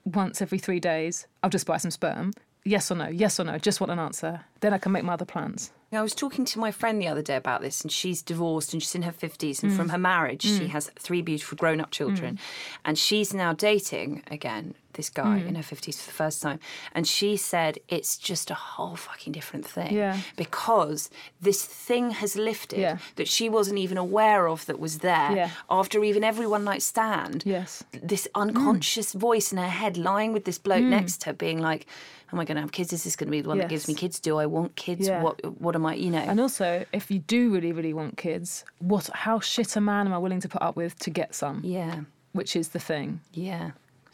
once 0.05 0.43
every 0.43 0.59
three 0.59 0.81
days, 0.81 1.27
I'll 1.43 1.51
just 1.51 1.67
buy 1.67 1.77
some 1.77 1.91
sperm. 1.91 2.33
Yes 2.65 2.91
or 2.91 2.95
no? 2.95 3.09
Yes 3.09 3.41
or 3.41 3.45
no? 3.45 3.59
Just 3.59 3.81
want 3.81 3.91
an 3.91 3.99
answer. 3.99 4.45
Then 4.61 4.73
I 4.73 4.79
can 4.79 4.93
make 4.93 5.05
my 5.05 5.15
other 5.15 5.25
plans. 5.25 5.73
I 5.93 6.01
was 6.01 6.15
talking 6.15 6.45
to 6.47 6.59
my 6.59 6.71
friend 6.71 7.03
the 7.03 7.09
other 7.09 7.23
day 7.23 7.37
about 7.37 7.61
this, 7.61 7.83
and 7.83 7.91
she's 7.91 8.23
divorced 8.23 8.73
and 8.73 8.81
she's 8.81 8.95
in 8.95 9.03
her 9.03 9.13
50s. 9.13 9.59
Mm. 9.59 9.63
And 9.65 9.73
from 9.75 9.89
mm. 9.89 9.93
her 9.93 9.99
marriage, 9.99 10.43
she 10.43 10.61
mm. 10.61 10.69
has 10.69 10.91
three 10.99 11.23
beautiful 11.23 11.57
grown 11.57 11.81
up 11.81 11.91
children. 11.91 12.39
And 12.85 12.97
she's 12.97 13.35
now 13.35 13.53
dating 13.53 14.23
again 14.31 14.75
this 14.95 15.11
guy 15.11 15.41
Mm. 15.41 15.49
in 15.49 15.55
her 15.55 15.63
50s 15.63 16.01
for 16.01 16.07
the 16.07 16.13
first 16.13 16.43
time. 16.43 16.59
And 16.95 17.07
she 17.07 17.37
said 17.37 17.79
it's 17.89 18.17
just 18.17 18.51
a 18.51 18.55
whole 18.55 18.97
fucking 18.97 19.33
different 19.33 19.67
thing. 19.67 19.93
Yeah. 19.95 20.19
Because 20.37 21.11
this 21.41 21.65
thing 21.65 22.11
has 22.13 22.37
lifted 22.37 22.79
Yeah. 22.81 22.99
that 23.17 23.29
she 23.29 23.49
wasn't 23.49 23.79
even 23.79 23.99
aware 23.99 24.49
of 24.49 24.67
that 24.67 24.79
was 24.79 24.99
there 24.99 25.33
Yeah. 25.37 25.51
after 25.71 26.03
even 26.05 26.23
every 26.25 26.47
one 26.47 26.65
night 26.65 26.83
stand. 26.83 27.43
Yes. 27.47 27.85
This 27.93 28.29
unconscious 28.35 29.13
voice 29.13 29.53
in 29.53 29.59
her 29.59 29.69
head 29.69 29.97
lying 29.97 30.33
with 30.33 30.45
this 30.45 30.59
bloke 30.59 30.85
next 30.85 31.23
to 31.23 31.27
her, 31.31 31.33
being 31.33 31.59
like, 31.61 31.87
Am 32.35 32.41
I 32.41 32.47
going 32.47 32.55
to 32.57 32.63
have 32.63 32.73
kids? 32.73 32.95
Is 32.95 33.05
this 33.05 33.15
going 33.15 33.27
to 33.27 33.31
be 33.31 33.43
the 33.43 33.49
one 33.51 33.59
that 33.59 33.69
gives 33.69 33.87
me 33.87 33.93
kids? 33.93 34.19
Do 34.19 34.39
I 34.39 34.47
want 34.47 34.75
kids? 34.75 35.07
Yeah. 35.07 35.21
What 35.23 35.61
What 35.61 35.75
am 35.75 35.85
I? 35.85 35.97
You 35.97 36.11
know. 36.11 36.17
And 36.31 36.41
also, 36.41 36.87
if 36.91 37.11
you 37.11 37.19
do 37.19 37.51
really, 37.53 37.73
really 37.73 37.93
want 37.93 38.17
kids, 38.17 38.65
what? 38.79 39.11
How 39.13 39.39
shit 39.41 39.77
a 39.77 39.83
man 39.83 40.07
am 40.07 40.15
I 40.15 40.19
willing 40.19 40.41
to 40.41 40.49
put 40.49 40.63
up 40.63 40.75
with 40.75 40.99
to 41.01 41.11
get 41.11 41.35
some? 41.35 41.61
Yeah, 41.63 42.05
Which 42.33 42.57
is 42.57 42.69
the 42.71 42.79
thing. 42.79 43.21
yeah. 43.35 43.73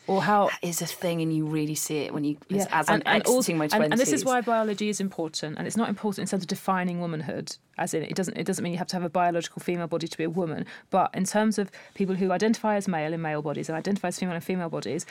Or 0.08 0.22
how? 0.22 0.46
That 0.48 0.58
is 0.68 0.80
a 0.82 0.86
thing, 0.86 1.20
and 1.22 1.32
you 1.32 1.44
really 1.46 1.74
see 1.74 1.98
it 1.98 2.14
when 2.14 2.24
you, 2.24 2.36
as, 2.50 2.56
Yeah. 2.56 2.66
as 2.72 2.88
I'm 2.88 2.94
And- 2.96 3.02
and 3.06 3.16
exiting 3.22 3.34
also- 3.34 3.54
my 3.54 3.68
twenties. 3.68 3.90
And, 3.92 4.00
this 4.00 4.12
is 4.12 4.24
why 4.24 4.40
biology 4.40 4.88
is 4.88 5.00
important, 5.00 5.58
and 5.58 5.66
it's 5.66 5.76
not 5.76 5.88
important 5.88 6.20
in 6.20 6.26
terms 6.30 6.42
of 6.44 6.48
defining 6.48 7.00
womanhood. 7.00 7.56
As 7.76 7.94
in, 7.94 8.02
it 8.02 8.14
doesn't 8.14 8.36
it 8.36 8.44
doesn't 8.44 8.62
mean 8.62 8.72
you 8.72 8.78
have 8.78 8.88
to 8.88 8.96
have 8.96 9.04
a 9.04 9.10
biological 9.10 9.60
female 9.60 9.86
body 9.86 10.08
to 10.08 10.18
be 10.18 10.24
a 10.24 10.30
woman. 10.30 10.64
But 10.90 11.10
in 11.14 11.24
terms 11.24 11.58
of 11.58 11.70
people 11.94 12.14
who 12.16 12.32
identify 12.32 12.76
as 12.76 12.88
male 12.88 13.12
in 13.12 13.20
male 13.22 13.42
bodies 13.42 13.68
and 13.68 13.76
identify 13.76 14.08
as 14.08 14.18
female 14.18 14.34
in 14.34 14.40
female 14.40 14.68
bodies, 14.70 15.06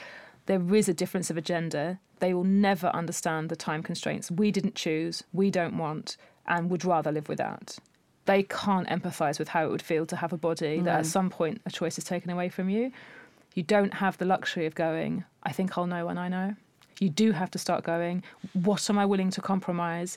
there 0.46 0.74
is 0.74 0.88
a 0.88 0.94
difference 0.94 1.30
of 1.30 1.36
agenda. 1.36 2.00
They 2.20 2.34
will 2.34 2.44
never 2.44 2.88
understand 2.88 3.48
the 3.48 3.56
time 3.56 3.82
constraints 3.82 4.30
we 4.30 4.50
didn't 4.50 4.74
choose, 4.74 5.22
we 5.32 5.50
don't 5.50 5.78
want, 5.78 6.16
and 6.46 6.68
would 6.70 6.84
rather 6.84 7.12
live 7.12 7.28
without. 7.28 7.76
They 8.24 8.42
can't 8.42 8.88
empathise 8.88 9.38
with 9.38 9.48
how 9.48 9.64
it 9.64 9.70
would 9.70 9.80
feel 9.82 10.04
to 10.06 10.16
have 10.16 10.32
a 10.32 10.36
body 10.36 10.80
that 10.80 10.98
at 11.00 11.06
some 11.06 11.30
point 11.30 11.60
a 11.64 11.70
choice 11.70 11.96
is 11.96 12.04
taken 12.04 12.30
away 12.30 12.48
from 12.50 12.68
you. 12.68 12.92
You 13.58 13.64
don't 13.64 13.94
have 13.94 14.16
the 14.18 14.24
luxury 14.24 14.66
of 14.66 14.76
going, 14.76 15.24
I 15.42 15.50
think 15.50 15.76
I'll 15.76 15.88
know 15.88 16.06
when 16.06 16.16
I 16.16 16.28
know. 16.28 16.54
You 17.00 17.10
do 17.10 17.32
have 17.32 17.50
to 17.50 17.58
start 17.58 17.82
going, 17.82 18.22
what 18.52 18.88
am 18.88 19.00
I 19.00 19.04
willing 19.04 19.30
to 19.30 19.40
compromise? 19.40 20.16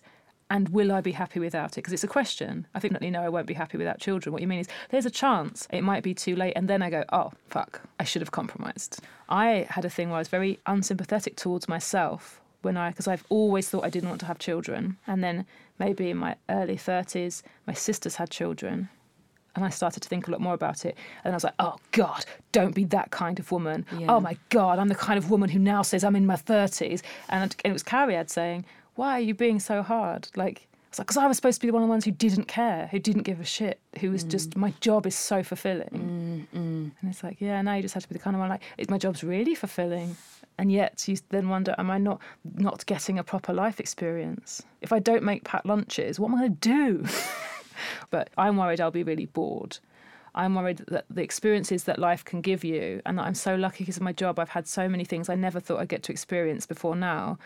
And 0.51 0.69
will 0.69 0.91
I 0.91 1.01
be 1.01 1.13
happy 1.13 1.39
without 1.39 1.71
it? 1.71 1.77
Because 1.77 1.91
it's 1.91 2.03
a 2.03 2.07
question. 2.07 2.67
I 2.75 2.79
think, 2.79 3.01
no, 3.01 3.19
I 3.19 3.29
won't 3.29 3.47
be 3.47 3.55
happy 3.55 3.79
without 3.79 3.99
children. 3.99 4.31
What 4.31 4.43
you 4.43 4.47
mean 4.47 4.59
is 4.59 4.67
there's 4.91 5.07
a 5.07 5.09
chance 5.09 5.67
it 5.71 5.81
might 5.81 6.03
be 6.03 6.13
too 6.13 6.35
late. 6.35 6.53
And 6.55 6.67
then 6.67 6.83
I 6.83 6.91
go, 6.91 7.03
oh, 7.11 7.31
fuck, 7.47 7.81
I 7.99 8.03
should 8.03 8.21
have 8.21 8.29
compromised. 8.29 8.99
I 9.27 9.65
had 9.71 9.85
a 9.85 9.89
thing 9.89 10.09
where 10.09 10.17
I 10.17 10.19
was 10.19 10.27
very 10.27 10.59
unsympathetic 10.67 11.35
towards 11.35 11.67
myself 11.67 12.41
when 12.61 12.77
I, 12.77 12.91
because 12.91 13.07
I've 13.07 13.25
always 13.29 13.67
thought 13.67 13.85
I 13.85 13.89
didn't 13.89 14.09
want 14.09 14.19
to 14.19 14.27
have 14.27 14.37
children. 14.37 14.97
And 15.07 15.23
then 15.23 15.47
maybe 15.79 16.11
in 16.11 16.17
my 16.17 16.35
early 16.47 16.77
30s, 16.77 17.41
my 17.65 17.73
sisters 17.73 18.17
had 18.17 18.29
children. 18.29 18.89
And 19.55 19.65
I 19.65 19.69
started 19.69 20.01
to 20.03 20.09
think 20.09 20.27
a 20.27 20.31
lot 20.31 20.41
more 20.41 20.53
about 20.53 20.85
it. 20.85 20.97
And 21.23 21.33
I 21.33 21.35
was 21.35 21.43
like, 21.43 21.55
oh 21.59 21.75
God, 21.91 22.25
don't 22.51 22.73
be 22.73 22.85
that 22.85 23.11
kind 23.11 23.39
of 23.39 23.51
woman. 23.51 23.85
Yeah. 23.97 24.07
Oh 24.09 24.19
my 24.19 24.37
God, 24.49 24.79
I'm 24.79 24.87
the 24.87 24.95
kind 24.95 25.17
of 25.17 25.29
woman 25.29 25.49
who 25.49 25.59
now 25.59 25.81
says 25.81 26.03
I'm 26.03 26.15
in 26.15 26.25
my 26.25 26.35
30s. 26.35 27.01
And, 27.29 27.55
it 27.65 27.71
was 27.73 27.83
Cariad 27.83 28.29
saying, 28.29 28.65
why 28.95 29.17
are 29.17 29.21
you 29.21 29.33
being 29.33 29.59
so 29.59 29.81
hard? 29.81 30.29
Like, 30.35 30.67
it's 30.89 30.99
like, 30.99 31.07
because 31.07 31.17
I 31.17 31.27
was 31.27 31.37
supposed 31.37 31.61
to 31.61 31.67
be 31.67 31.71
one 31.71 31.81
of 31.81 31.87
the 31.87 31.89
ones 31.89 32.03
who 32.03 32.11
didn't 32.11 32.45
care, 32.45 32.87
who 32.91 32.99
didn't 32.99 33.23
give 33.23 33.39
a 33.39 33.45
shit, 33.45 33.79
who 33.99 34.11
was 34.11 34.23
just, 34.25 34.51
mm. 34.51 34.57
my 34.57 34.73
job 34.81 35.05
is 35.05 35.15
so 35.15 35.41
fulfilling. 35.41 36.47
Mm, 36.53 36.59
mm. 36.59 36.91
And 36.99 37.09
it's 37.09 37.23
like, 37.23 37.39
yeah, 37.39 37.61
now 37.61 37.75
you 37.75 37.81
just 37.81 37.93
have 37.93 38.03
to 38.03 38.09
be 38.09 38.13
the 38.13 38.19
kind 38.19 38.35
of 38.35 38.41
one 38.41 38.49
like, 38.49 38.61
is 38.77 38.89
my 38.89 38.97
job's 38.97 39.23
really 39.23 39.55
fulfilling? 39.55 40.17
And 40.57 40.71
yet 40.71 41.07
you 41.07 41.17
then 41.29 41.47
wonder, 41.49 41.73
am 41.77 41.89
I 41.89 41.97
not 41.97 42.21
not 42.55 42.85
getting 42.85 43.17
a 43.17 43.23
proper 43.23 43.53
life 43.53 43.79
experience? 43.79 44.61
If 44.81 44.91
I 44.91 44.99
don't 44.99 45.23
make 45.23 45.43
packed 45.43 45.65
lunches, 45.65 46.19
what 46.19 46.29
am 46.29 46.35
I 46.35 46.39
going 46.39 46.57
to 46.57 46.59
do? 46.59 47.05
but 48.09 48.29
I'm 48.37 48.57
worried 48.57 48.79
I'll 48.81 48.91
be 48.91 49.03
really 49.03 49.25
bored. 49.27 49.79
I'm 50.33 50.55
worried 50.55 50.77
that 50.87 51.05
the 51.09 51.21
experiences 51.23 51.83
that 51.83 51.99
life 51.99 52.23
can 52.23 52.39
give 52.41 52.63
you, 52.63 53.01
and 53.05 53.17
that 53.17 53.23
I'm 53.23 53.35
so 53.35 53.55
lucky 53.55 53.83
because 53.83 53.97
of 53.97 54.03
my 54.03 54.13
job, 54.13 54.39
I've 54.39 54.49
had 54.49 54.67
so 54.67 54.87
many 54.87 55.03
things 55.03 55.27
I 55.29 55.35
never 55.35 55.59
thought 55.59 55.79
I'd 55.81 55.89
get 55.89 56.03
to 56.03 56.11
experience 56.13 56.65
before 56.65 56.95
now. 56.95 57.37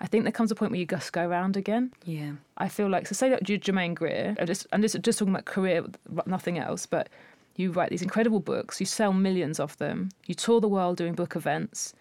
I 0.00 0.06
think 0.06 0.22
there 0.22 0.30
comes 0.32 0.52
a 0.52 0.54
point 0.54 0.70
where 0.70 0.78
you 0.78 0.86
just 0.86 1.12
go 1.12 1.26
around 1.26 1.56
again. 1.56 1.90
Yeah. 2.04 2.32
I 2.56 2.68
feel 2.68 2.88
like 2.88 3.08
so 3.08 3.14
say 3.14 3.28
that 3.30 3.48
you're 3.48 3.58
Germaine 3.58 3.94
Greer. 3.94 4.36
I'm 4.38 4.46
just 4.46 4.66
I'm 4.72 4.80
just, 4.82 5.00
just 5.00 5.18
talking 5.18 5.34
about 5.34 5.46
career, 5.46 5.84
nothing 6.26 6.56
else. 6.58 6.86
But 6.86 7.08
you 7.56 7.72
write 7.72 7.90
these 7.90 8.02
incredible 8.02 8.38
books. 8.38 8.78
You 8.78 8.86
sell 8.86 9.12
millions 9.12 9.58
of 9.58 9.76
them. 9.78 10.10
You 10.26 10.36
tour 10.36 10.60
the 10.60 10.68
world 10.68 10.96
doing 10.96 11.14
book 11.14 11.34
events. 11.34 11.94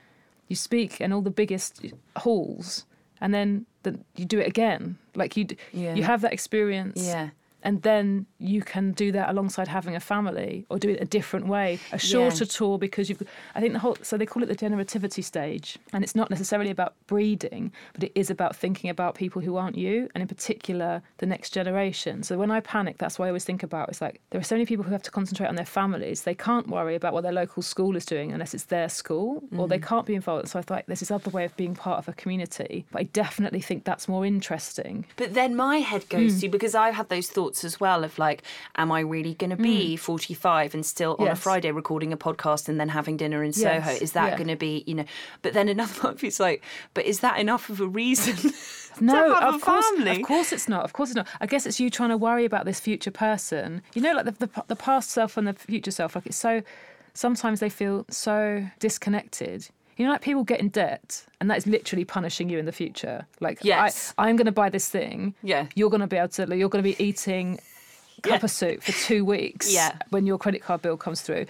You 0.48 0.56
speak 0.56 1.02
in 1.02 1.12
all 1.12 1.22
the 1.24 1.32
biggest 1.32 1.84
halls, 2.16 2.86
and 3.20 3.34
then 3.34 3.66
the, 3.82 4.00
you 4.16 4.26
do 4.26 4.38
it 4.38 4.46
again. 4.48 5.00
Like 5.16 5.36
you 5.36 5.48
Yeah. 5.74 5.96
you 5.96 6.04
have 6.04 6.22
that 6.22 6.34
experience. 6.34 7.02
Yeah. 7.04 7.30
And 7.64 7.82
then 7.82 8.26
you 8.40 8.62
can 8.62 8.92
do 8.92 9.12
that 9.12 9.30
alongside 9.30 9.68
having 9.68 9.96
a 9.96 10.00
family, 10.00 10.66
or 10.70 10.78
do 10.78 10.90
it 10.90 11.02
a 11.02 11.06
different 11.06 11.48
way, 11.48 11.80
a 11.92 11.98
shorter 11.98 12.46
tour 12.46 12.78
because 12.78 13.10
you've. 13.10 13.24
I 13.56 13.60
think 13.60 13.74
the 13.74 13.80
whole 13.80 13.98
so 14.02 14.18
they 14.18 14.26
call 14.26 14.44
it 14.44 14.48
the 14.48 14.56
generativity 14.56 15.24
stage, 15.24 15.78
and 15.92 16.04
it's 16.04 16.16
not 16.16 16.30
necessarily 16.30 16.70
about 16.70 16.94
breeding, 17.08 17.72
but 17.94 18.04
it 18.04 18.12
is 18.16 18.30
about 18.30 18.56
thinking 18.56 18.90
about 18.90 19.16
people 19.16 19.42
who 19.42 19.58
aren't 19.58 19.78
you, 19.78 20.08
and 20.14 20.22
in 20.22 20.28
particular 20.28 21.02
the 21.18 21.26
next 21.26 21.52
generation. 21.52 22.24
So 22.24 22.38
when 22.38 22.52
I 22.52 22.60
panic, 22.60 22.98
that's 22.98 23.18
what 23.18 23.26
I 23.26 23.30
always 23.30 23.46
think 23.46 23.64
about. 23.64 23.90
It's 23.90 24.02
like 24.02 24.22
there 24.30 24.40
are 24.40 24.44
so 24.44 24.56
many 24.56 24.66
people 24.66 24.86
who 24.86 24.92
have 24.92 25.04
to 25.04 25.12
concentrate 25.12 25.48
on 25.48 25.56
their 25.56 25.66
families. 25.66 26.22
They 26.22 26.36
can't 26.36 26.68
worry 26.68 26.96
about 26.96 27.14
what 27.14 27.24
their 27.24 27.32
local 27.32 27.64
school 27.64 27.96
is 27.96 28.06
doing 28.06 28.32
unless 28.32 28.54
it's 28.54 28.66
their 28.66 28.90
school, 28.90 29.44
or 29.58 29.68
they 29.68 29.80
mm. 29.80 29.88
can't 29.88 30.06
be 30.06 30.16
involved. 30.16 30.50
So 30.50 30.60
I 30.60 30.62
thought 30.62 30.84
there's 30.88 31.00
this 31.00 31.12
other 31.12 31.32
way 31.32 31.46
of 31.46 31.56
being 31.58 31.76
part 31.76 31.98
of 32.00 32.08
a 32.08 32.14
community, 32.14 32.86
but 32.92 33.00
I 33.00 33.04
definitely 33.04 33.62
think 33.62 33.84
that's 33.84 34.08
more 34.08 34.26
interesting. 34.26 35.06
But 35.16 35.34
then 35.34 35.56
my 35.56 35.78
head 35.78 36.08
goes 36.10 36.34
hmm. 36.34 36.40
to 36.40 36.50
because 36.50 36.76
I've 36.76 36.94
had 36.94 37.10
those 37.10 37.30
thoughts 37.30 37.47
as 37.64 37.80
well 37.80 38.04
of 38.04 38.18
like, 38.20 38.44
am 38.76 38.92
I 38.92 39.02
really 39.02 39.34
going 39.34 39.50
to 39.50 39.56
be 39.56 39.96
mm. 39.96 40.00
45 40.00 40.74
and 40.74 40.86
still 40.86 41.16
on 41.20 41.28
a 41.28 41.36
Friday 41.36 41.72
recording 41.72 42.12
a 42.14 42.18
podcast 42.18 42.68
and 42.70 42.80
then 42.80 42.90
having 42.90 43.18
dinner 43.18 43.44
in 43.44 43.54
Soho? 43.54 43.92
Is 43.92 44.14
that 44.14 44.32
yeah. 44.32 44.38
going 44.38 44.48
to 44.50 44.56
be, 44.56 44.84
you 44.86 44.96
know? 44.96 45.06
But 45.42 45.54
then 45.54 45.68
another 45.70 45.94
part 46.00 46.16
of 46.16 46.24
it's 46.24 46.40
like, 46.40 46.64
but 46.94 47.06
is 47.06 47.22
that 47.22 47.40
enough 47.40 47.70
of 47.70 47.82
a 47.82 47.88
reason? 47.88 48.52
No, 49.00 49.36
of 49.36 49.62
course, 49.62 49.88
family? 49.90 50.22
of 50.22 50.28
course 50.28 50.52
it's 50.52 50.68
not. 50.68 50.84
Of 50.84 50.94
course 50.94 51.10
it's 51.10 51.16
not. 51.16 51.28
I 51.40 51.46
guess 51.46 51.66
it's 51.66 51.80
you 51.80 51.90
trying 51.90 52.10
to 52.10 52.18
worry 52.18 52.46
about 52.46 52.66
this 52.66 52.80
future 52.80 53.12
person. 53.12 53.82
You 53.94 54.02
know, 54.02 54.14
like 54.14 54.26
the, 54.26 54.48
the 54.48 54.64
the 54.68 54.76
past 54.76 55.12
self 55.12 55.38
and 55.38 55.48
the 55.48 55.54
future 55.54 55.92
self. 55.92 56.16
Like 56.16 56.26
it's 56.26 56.38
so. 56.38 56.64
Sometimes 57.14 57.60
they 57.60 57.70
feel 57.70 58.06
so 58.10 58.68
disconnected. 58.80 59.70
You 59.98 60.06
know, 60.06 60.12
like 60.12 60.22
people 60.22 60.44
get 60.44 60.60
in 60.60 60.70
debt, 60.70 61.26
and 61.42 61.50
that 61.50 61.58
is 61.58 61.68
literally 61.68 62.06
punishing 62.06 62.50
you 62.50 62.60
in 62.60 62.66
the 62.66 62.72
future. 62.72 63.26
Like, 63.40 63.60
Yes. 63.64 64.14
I, 64.18 64.30
I'm 64.30 64.36
going 64.36 64.46
to 64.46 64.52
buy 64.52 64.70
this 64.70 64.88
thing. 64.90 65.34
Yeah. 65.44 65.66
You're 65.76 65.90
going 65.90 66.02
to 66.02 66.08
be 66.08 66.18
able 66.18 66.30
to. 66.30 66.56
You're 66.56 66.70
going 66.70 66.84
to 66.84 66.90
be 66.96 67.04
eating 67.04 67.58
cup 68.22 68.40
Yeah. 68.40 68.46
of 68.46 68.52
soup 68.52 68.84
for 68.84 68.92
two 68.92 69.26
weeks. 69.26 69.74
Yeah. 69.74 69.98
When 70.12 70.26
your 70.26 70.38
credit 70.38 70.62
card 70.62 70.82
bill 70.84 70.98
comes 70.98 71.22
through. 71.22 71.46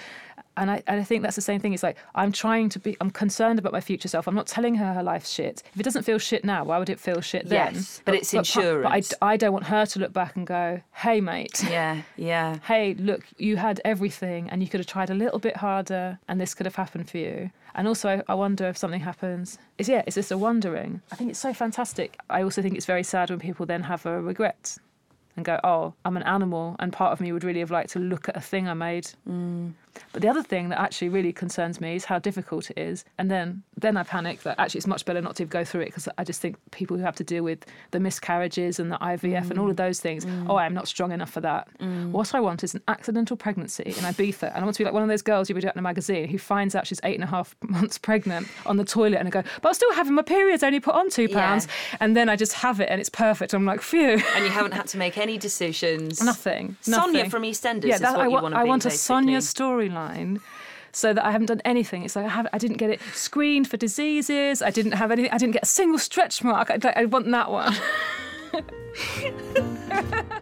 And 0.58 0.72
I, 0.72 0.84
and 0.88 1.00
I 1.00 1.04
think 1.04 1.22
that's 1.22 1.36
the 1.36 1.42
same 1.42 1.60
thing. 1.60 1.74
It's 1.74 1.84
like 1.84 1.98
I'm 2.16 2.32
trying 2.32 2.70
to 2.70 2.80
be. 2.80 2.98
I'm 3.00 3.12
concerned 3.12 3.60
about 3.60 3.72
my 3.72 3.80
future 3.80 4.08
self. 4.08 4.28
I'm 4.28 4.36
not 4.36 4.48
telling 4.48 4.76
her 4.76 4.94
her 4.94 5.04
life's 5.04 5.30
shit. 5.30 5.62
If 5.74 5.80
it 5.80 5.84
doesn't 5.84 6.04
feel 6.04 6.18
shit 6.18 6.44
now, 6.44 6.64
why 6.66 6.80
would 6.80 6.90
it 6.90 7.00
feel 7.00 7.22
shit 7.22 7.48
then? 7.48 7.76
Yes, 7.76 8.02
but 8.04 8.16
it's 8.16 8.32
pa- 8.32 8.38
But 8.38 8.48
insurance. 8.48 9.14
I, 9.22 9.34
I 9.34 9.38
don't 9.38 9.54
want 9.54 9.68
her 9.68 9.86
to 9.86 10.00
look 10.00 10.12
back 10.14 10.36
and 10.36 10.46
go, 10.48 10.82
"Hey, 10.94 11.22
mate, 11.22 11.64
yeah, 11.70 12.02
yeah. 12.16 12.58
hey, 12.64 12.96
look, 12.96 13.24
you 13.38 13.58
had 13.58 13.80
everything, 13.86 14.50
and 14.50 14.62
you 14.64 14.68
could 14.68 14.80
have 14.80 14.88
tried 14.88 15.10
a 15.12 15.14
little 15.16 15.40
bit 15.40 15.58
harder, 15.58 16.20
and 16.28 16.42
this 16.42 16.54
could 16.54 16.66
have 16.66 16.76
happened 16.76 17.10
for 17.10 17.20
you." 17.20 17.52
And 17.76 17.88
also, 17.88 18.10
I, 18.10 18.24
I 18.32 18.34
wonder 18.34 18.68
if 18.68 18.78
something 18.78 19.02
happens. 19.02 19.60
Is 19.78 19.88
yeah, 19.88 20.02
it's 20.08 20.16
this 20.16 20.32
a 20.32 20.38
wondering. 20.38 21.02
I 21.12 21.16
think 21.16 21.30
it's 21.30 21.40
so 21.40 21.54
fantastic. 21.54 22.18
I 22.32 22.42
also 22.42 22.64
think 22.64 22.76
it's 22.76 22.88
very 22.88 23.04
sad 23.04 23.30
when 23.30 23.40
people 23.40 23.68
then 23.68 23.84
have 23.84 24.08
a 24.08 24.20
regret 24.20 24.78
and 25.36 25.46
go, 25.46 25.60
"Oh, 25.64 25.94
I'm 26.04 26.18
an 26.18 26.24
animal," 26.24 26.76
and 26.80 26.92
part 26.92 27.14
of 27.14 27.22
me 27.22 27.32
would 27.32 27.44
really 27.44 27.60
have 27.60 27.70
liked 27.70 27.92
to 27.92 28.00
look 28.00 28.28
at 28.28 28.36
a 28.36 28.42
thing 28.42 28.68
I 28.68 28.74
made. 28.74 29.12
Mm. 29.30 29.74
But 30.14 30.22
the 30.22 30.30
other 30.30 30.44
thing 30.44 30.70
that 30.70 30.80
actually 30.80 31.10
really 31.10 31.34
concerns 31.34 31.80
me 31.82 31.96
is 31.96 32.06
how 32.06 32.20
difficult 32.20 32.70
it 32.72 32.78
is. 32.78 33.06
And 33.18 33.30
then 33.30 33.64
then 33.76 33.96
I 33.98 34.04
panic 34.04 34.42
that 34.44 34.60
actually 34.60 34.80
it's 34.80 34.88
much 34.88 35.06
better 35.06 35.22
not 35.22 35.36
to 35.38 35.46
go 35.46 35.64
through 35.64 35.82
it 35.82 35.86
because 35.86 36.08
I 36.18 36.24
just 36.24 36.42
think 36.42 36.58
people 36.72 36.98
who 36.98 37.04
have 37.04 37.16
to 37.18 37.24
deal 37.24 37.44
with 37.44 37.66
the 37.92 38.00
miscarriages 38.00 38.80
and 38.80 38.92
the 38.92 38.98
IVF 38.98 39.50
and 39.52 39.60
all 39.60 39.70
of 39.70 39.76
mm. 39.76 39.78
those 39.78 40.00
things, 40.00 40.26
mm. 40.26 40.48
oh, 40.50 40.58
I'm 40.58 40.74
not 40.74 40.88
strong 40.88 41.12
enough 41.12 41.30
for 41.30 41.42
that. 41.42 41.68
Mm. 41.80 42.12
What 42.12 42.34
I 42.34 42.40
want 42.40 42.64
is 42.64 42.74
an 42.74 42.82
accidental 42.88 43.38
pregnancy 43.38 43.84
in 43.86 43.94
Ibiza. 43.94 44.48
And 44.48 44.58
I 44.58 44.64
want 44.64 44.76
to 44.76 44.80
be 44.80 44.86
like 44.86 44.94
one 44.94 45.04
of 45.04 45.10
those 45.10 45.22
girls 45.22 45.50
you 45.50 45.56
read 45.56 45.66
out 45.66 45.76
in 45.76 45.80
a 45.80 45.84
magazine 45.84 46.28
who 46.28 46.38
finds 46.38 46.76
out 46.76 46.88
she's 46.88 47.00
eight 47.04 47.16
and 47.16 47.24
a 47.24 47.28
half 47.28 47.56
months 47.62 47.98
pregnant 47.98 48.48
on 48.66 48.78
the 48.78 48.86
toilet 48.86 49.18
and 49.18 49.28
I 49.28 49.32
go, 49.32 49.44
but 49.62 49.70
I'm 49.70 49.74
still 49.76 49.94
having 49.94 50.16
my 50.16 50.24
periods, 50.24 50.64
only 50.64 50.80
put 50.80 50.96
on 50.96 51.10
two 51.10 51.28
Yeah. 51.30 51.40
pounds. 51.40 51.68
And 52.00 52.16
then 52.16 52.30
I 52.30 52.36
just 52.36 52.54
have 52.54 52.80
it 52.80 52.90
and 52.90 53.00
it's 53.00 53.10
perfect. 53.10 53.54
I'm 53.54 53.66
like, 53.66 53.82
phew. 53.82 54.22
And 54.36 54.44
you 54.44 54.50
haven't 54.52 54.74
had 54.74 54.88
to 54.88 54.98
make 54.98 55.18
any 55.18 55.38
decisions. 55.48 56.24
Nothing. 56.24 56.78
Sonia 56.82 57.30
from 57.30 57.44
EastEnders 57.44 57.86
Yeah, 57.86 57.98
that, 58.00 58.14
what 58.14 58.22
I 58.22 58.24
you 58.26 58.32
want. 58.32 58.44
want 58.44 58.56
to 58.56 58.60
I 58.60 58.64
want 58.64 58.86
a. 58.86 58.92
Sonia 58.92 59.42
storyline. 59.90 60.42
So 60.92 61.14
that 61.14 61.24
I 61.24 61.32
haven't 61.32 61.48
done 61.48 61.62
anything. 61.64 62.04
It's 62.04 62.16
like 62.16 62.26
I 62.26 62.30
have. 62.30 62.48
I 62.54 62.58
didn't 62.58 62.78
get 62.78 62.90
it 62.90 63.02
screened 63.14 63.68
for 63.70 63.78
diseases. 63.78 64.64
I 64.64 64.72
didn't 64.72 64.94
have 64.94 65.12
anything. 65.12 65.32
I 65.32 65.38
didn't 65.38 65.54
get 65.54 65.64
a 65.64 65.68
single 65.68 66.00
stretch 66.00 66.44
mark. 66.44 66.72
I, 66.72 66.80
I 66.96 67.06
want 67.06 67.30
that 67.30 67.52
one. 67.52 67.76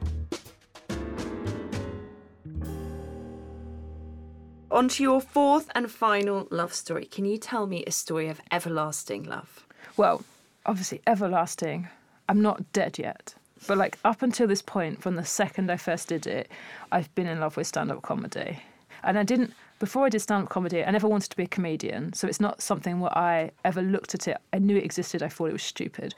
On 4.72 4.88
to 4.90 5.04
your 5.04 5.22
fourth 5.22 5.70
and 5.76 5.92
final 5.92 6.48
love 6.52 6.74
story. 6.74 7.06
Can 7.06 7.26
you 7.26 7.38
tell 7.38 7.68
me 7.68 7.84
a 7.86 7.92
story 7.92 8.30
of 8.30 8.40
everlasting 8.52 9.24
love? 9.24 9.66
Well, 9.98 10.24
obviously, 10.66 11.02
everlasting. 11.08 11.90
I'm 12.30 12.42
not 12.42 12.72
dead 12.72 12.98
yet. 12.98 13.36
But 13.68 13.78
like 13.78 13.98
up 14.06 14.22
until 14.22 14.48
this 14.48 14.62
point, 14.62 15.02
from 15.02 15.16
the 15.16 15.26
second 15.26 15.72
I 15.72 15.78
first 15.78 16.10
did 16.10 16.28
it, 16.28 16.50
I've 16.92 17.14
been 17.16 17.28
in 17.28 17.40
love 17.40 17.58
with 17.58 17.68
stand-up 17.68 18.02
comedy, 18.02 18.60
and 19.06 19.18
I 19.18 19.24
didn't. 19.24 19.54
Before 19.80 20.06
I 20.06 20.10
did 20.10 20.20
stand-up 20.20 20.50
comedy, 20.50 20.84
I 20.84 20.92
never 20.92 21.08
wanted 21.08 21.32
to 21.32 21.38
be 21.38 21.44
a 21.44 21.48
comedian, 21.48 22.14
so 22.14 22.28
it's 22.28 22.40
not 22.40 22.62
something 22.62 23.02
where 23.02 23.16
I 23.18 23.52
ever 23.66 23.82
looked 23.82 24.16
at 24.16 24.28
it. 24.28 24.38
I 24.54 24.60
knew 24.60 24.78
it 24.78 24.86
existed. 24.86 25.22
I 25.22 25.28
thought 25.28 25.50
it 25.50 25.54
was 25.54 25.64
stupid. 25.64 26.16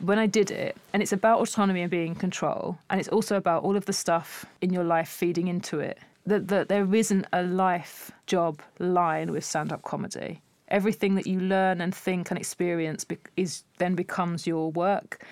When 0.00 0.18
I 0.18 0.26
did 0.26 0.50
it, 0.50 0.76
and 0.92 1.02
it's 1.02 1.12
about 1.12 1.40
autonomy 1.40 1.82
and 1.82 1.90
being 1.90 2.08
in 2.08 2.14
control, 2.14 2.78
and 2.90 2.98
it's 3.00 3.08
also 3.08 3.36
about 3.36 3.64
all 3.64 3.76
of 3.76 3.84
the 3.84 3.92
stuff 3.92 4.46
in 4.60 4.72
your 4.72 4.84
life 4.84 5.08
feeding 5.08 5.48
into 5.48 5.80
it. 5.80 5.98
That 6.26 6.48
that 6.48 6.68
there 6.68 6.92
isn't 6.94 7.26
a 7.32 7.42
life 7.42 8.10
job 8.26 8.60
line 8.78 9.30
with 9.30 9.44
stand-up 9.44 9.82
comedy 9.82 10.42
everything 10.68 11.14
that 11.14 11.26
you 11.26 11.40
learn 11.40 11.80
and 11.80 11.94
think 11.94 12.30
and 12.30 12.38
experience 12.38 13.04
be- 13.04 13.18
is 13.36 13.62
then 13.78 13.94
becomes 13.94 14.46
your 14.46 14.72
work 14.72 15.24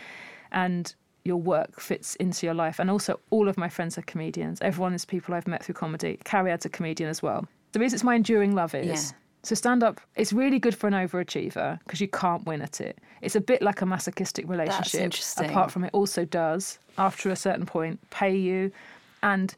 and 0.52 0.94
your 1.24 1.36
work 1.36 1.80
fits 1.80 2.14
into 2.16 2.46
your 2.46 2.54
life. 2.54 2.78
And 2.78 2.90
also 2.90 3.18
all 3.30 3.48
of 3.48 3.56
my 3.56 3.68
friends 3.68 3.96
are 3.98 4.02
comedians. 4.02 4.60
Everyone 4.60 4.94
is 4.94 5.04
people 5.04 5.34
i've 5.34 5.46
met 5.48 5.64
through 5.64 5.74
comedy. 5.74 6.18
Carrie 6.24 6.44
Cariad's 6.44 6.66
a 6.66 6.68
comedian 6.68 7.08
as 7.10 7.22
well. 7.22 7.46
The 7.72 7.80
reason 7.80 7.96
it's 7.96 8.04
my 8.04 8.14
enduring 8.14 8.54
love 8.54 8.74
is 8.74 8.86
Yeah. 9.12 9.18
so 9.42 9.54
stand 9.54 9.82
up 9.82 10.00
it's 10.16 10.32
really 10.32 10.58
good 10.58 10.74
for 10.76 10.86
an 10.86 10.92
overachiever 10.94 11.78
because 11.80 12.00
you 12.00 12.08
can't 12.08 12.44
win 12.46 12.60
at 12.62 12.80
it. 12.80 12.98
It's 13.22 13.36
a 13.36 13.40
bit 13.40 13.62
like 13.62 13.80
a 13.80 13.86
masochistic 13.86 14.48
relationship 14.48 14.92
That's 14.92 14.94
interesting. 14.94 15.50
apart 15.50 15.70
from 15.70 15.84
it 15.84 15.90
also 15.94 16.24
does 16.24 16.78
after 16.98 17.30
a 17.30 17.36
certain 17.36 17.64
point 17.66 17.98
pay 18.10 18.36
you. 18.36 18.70
And 19.22 19.54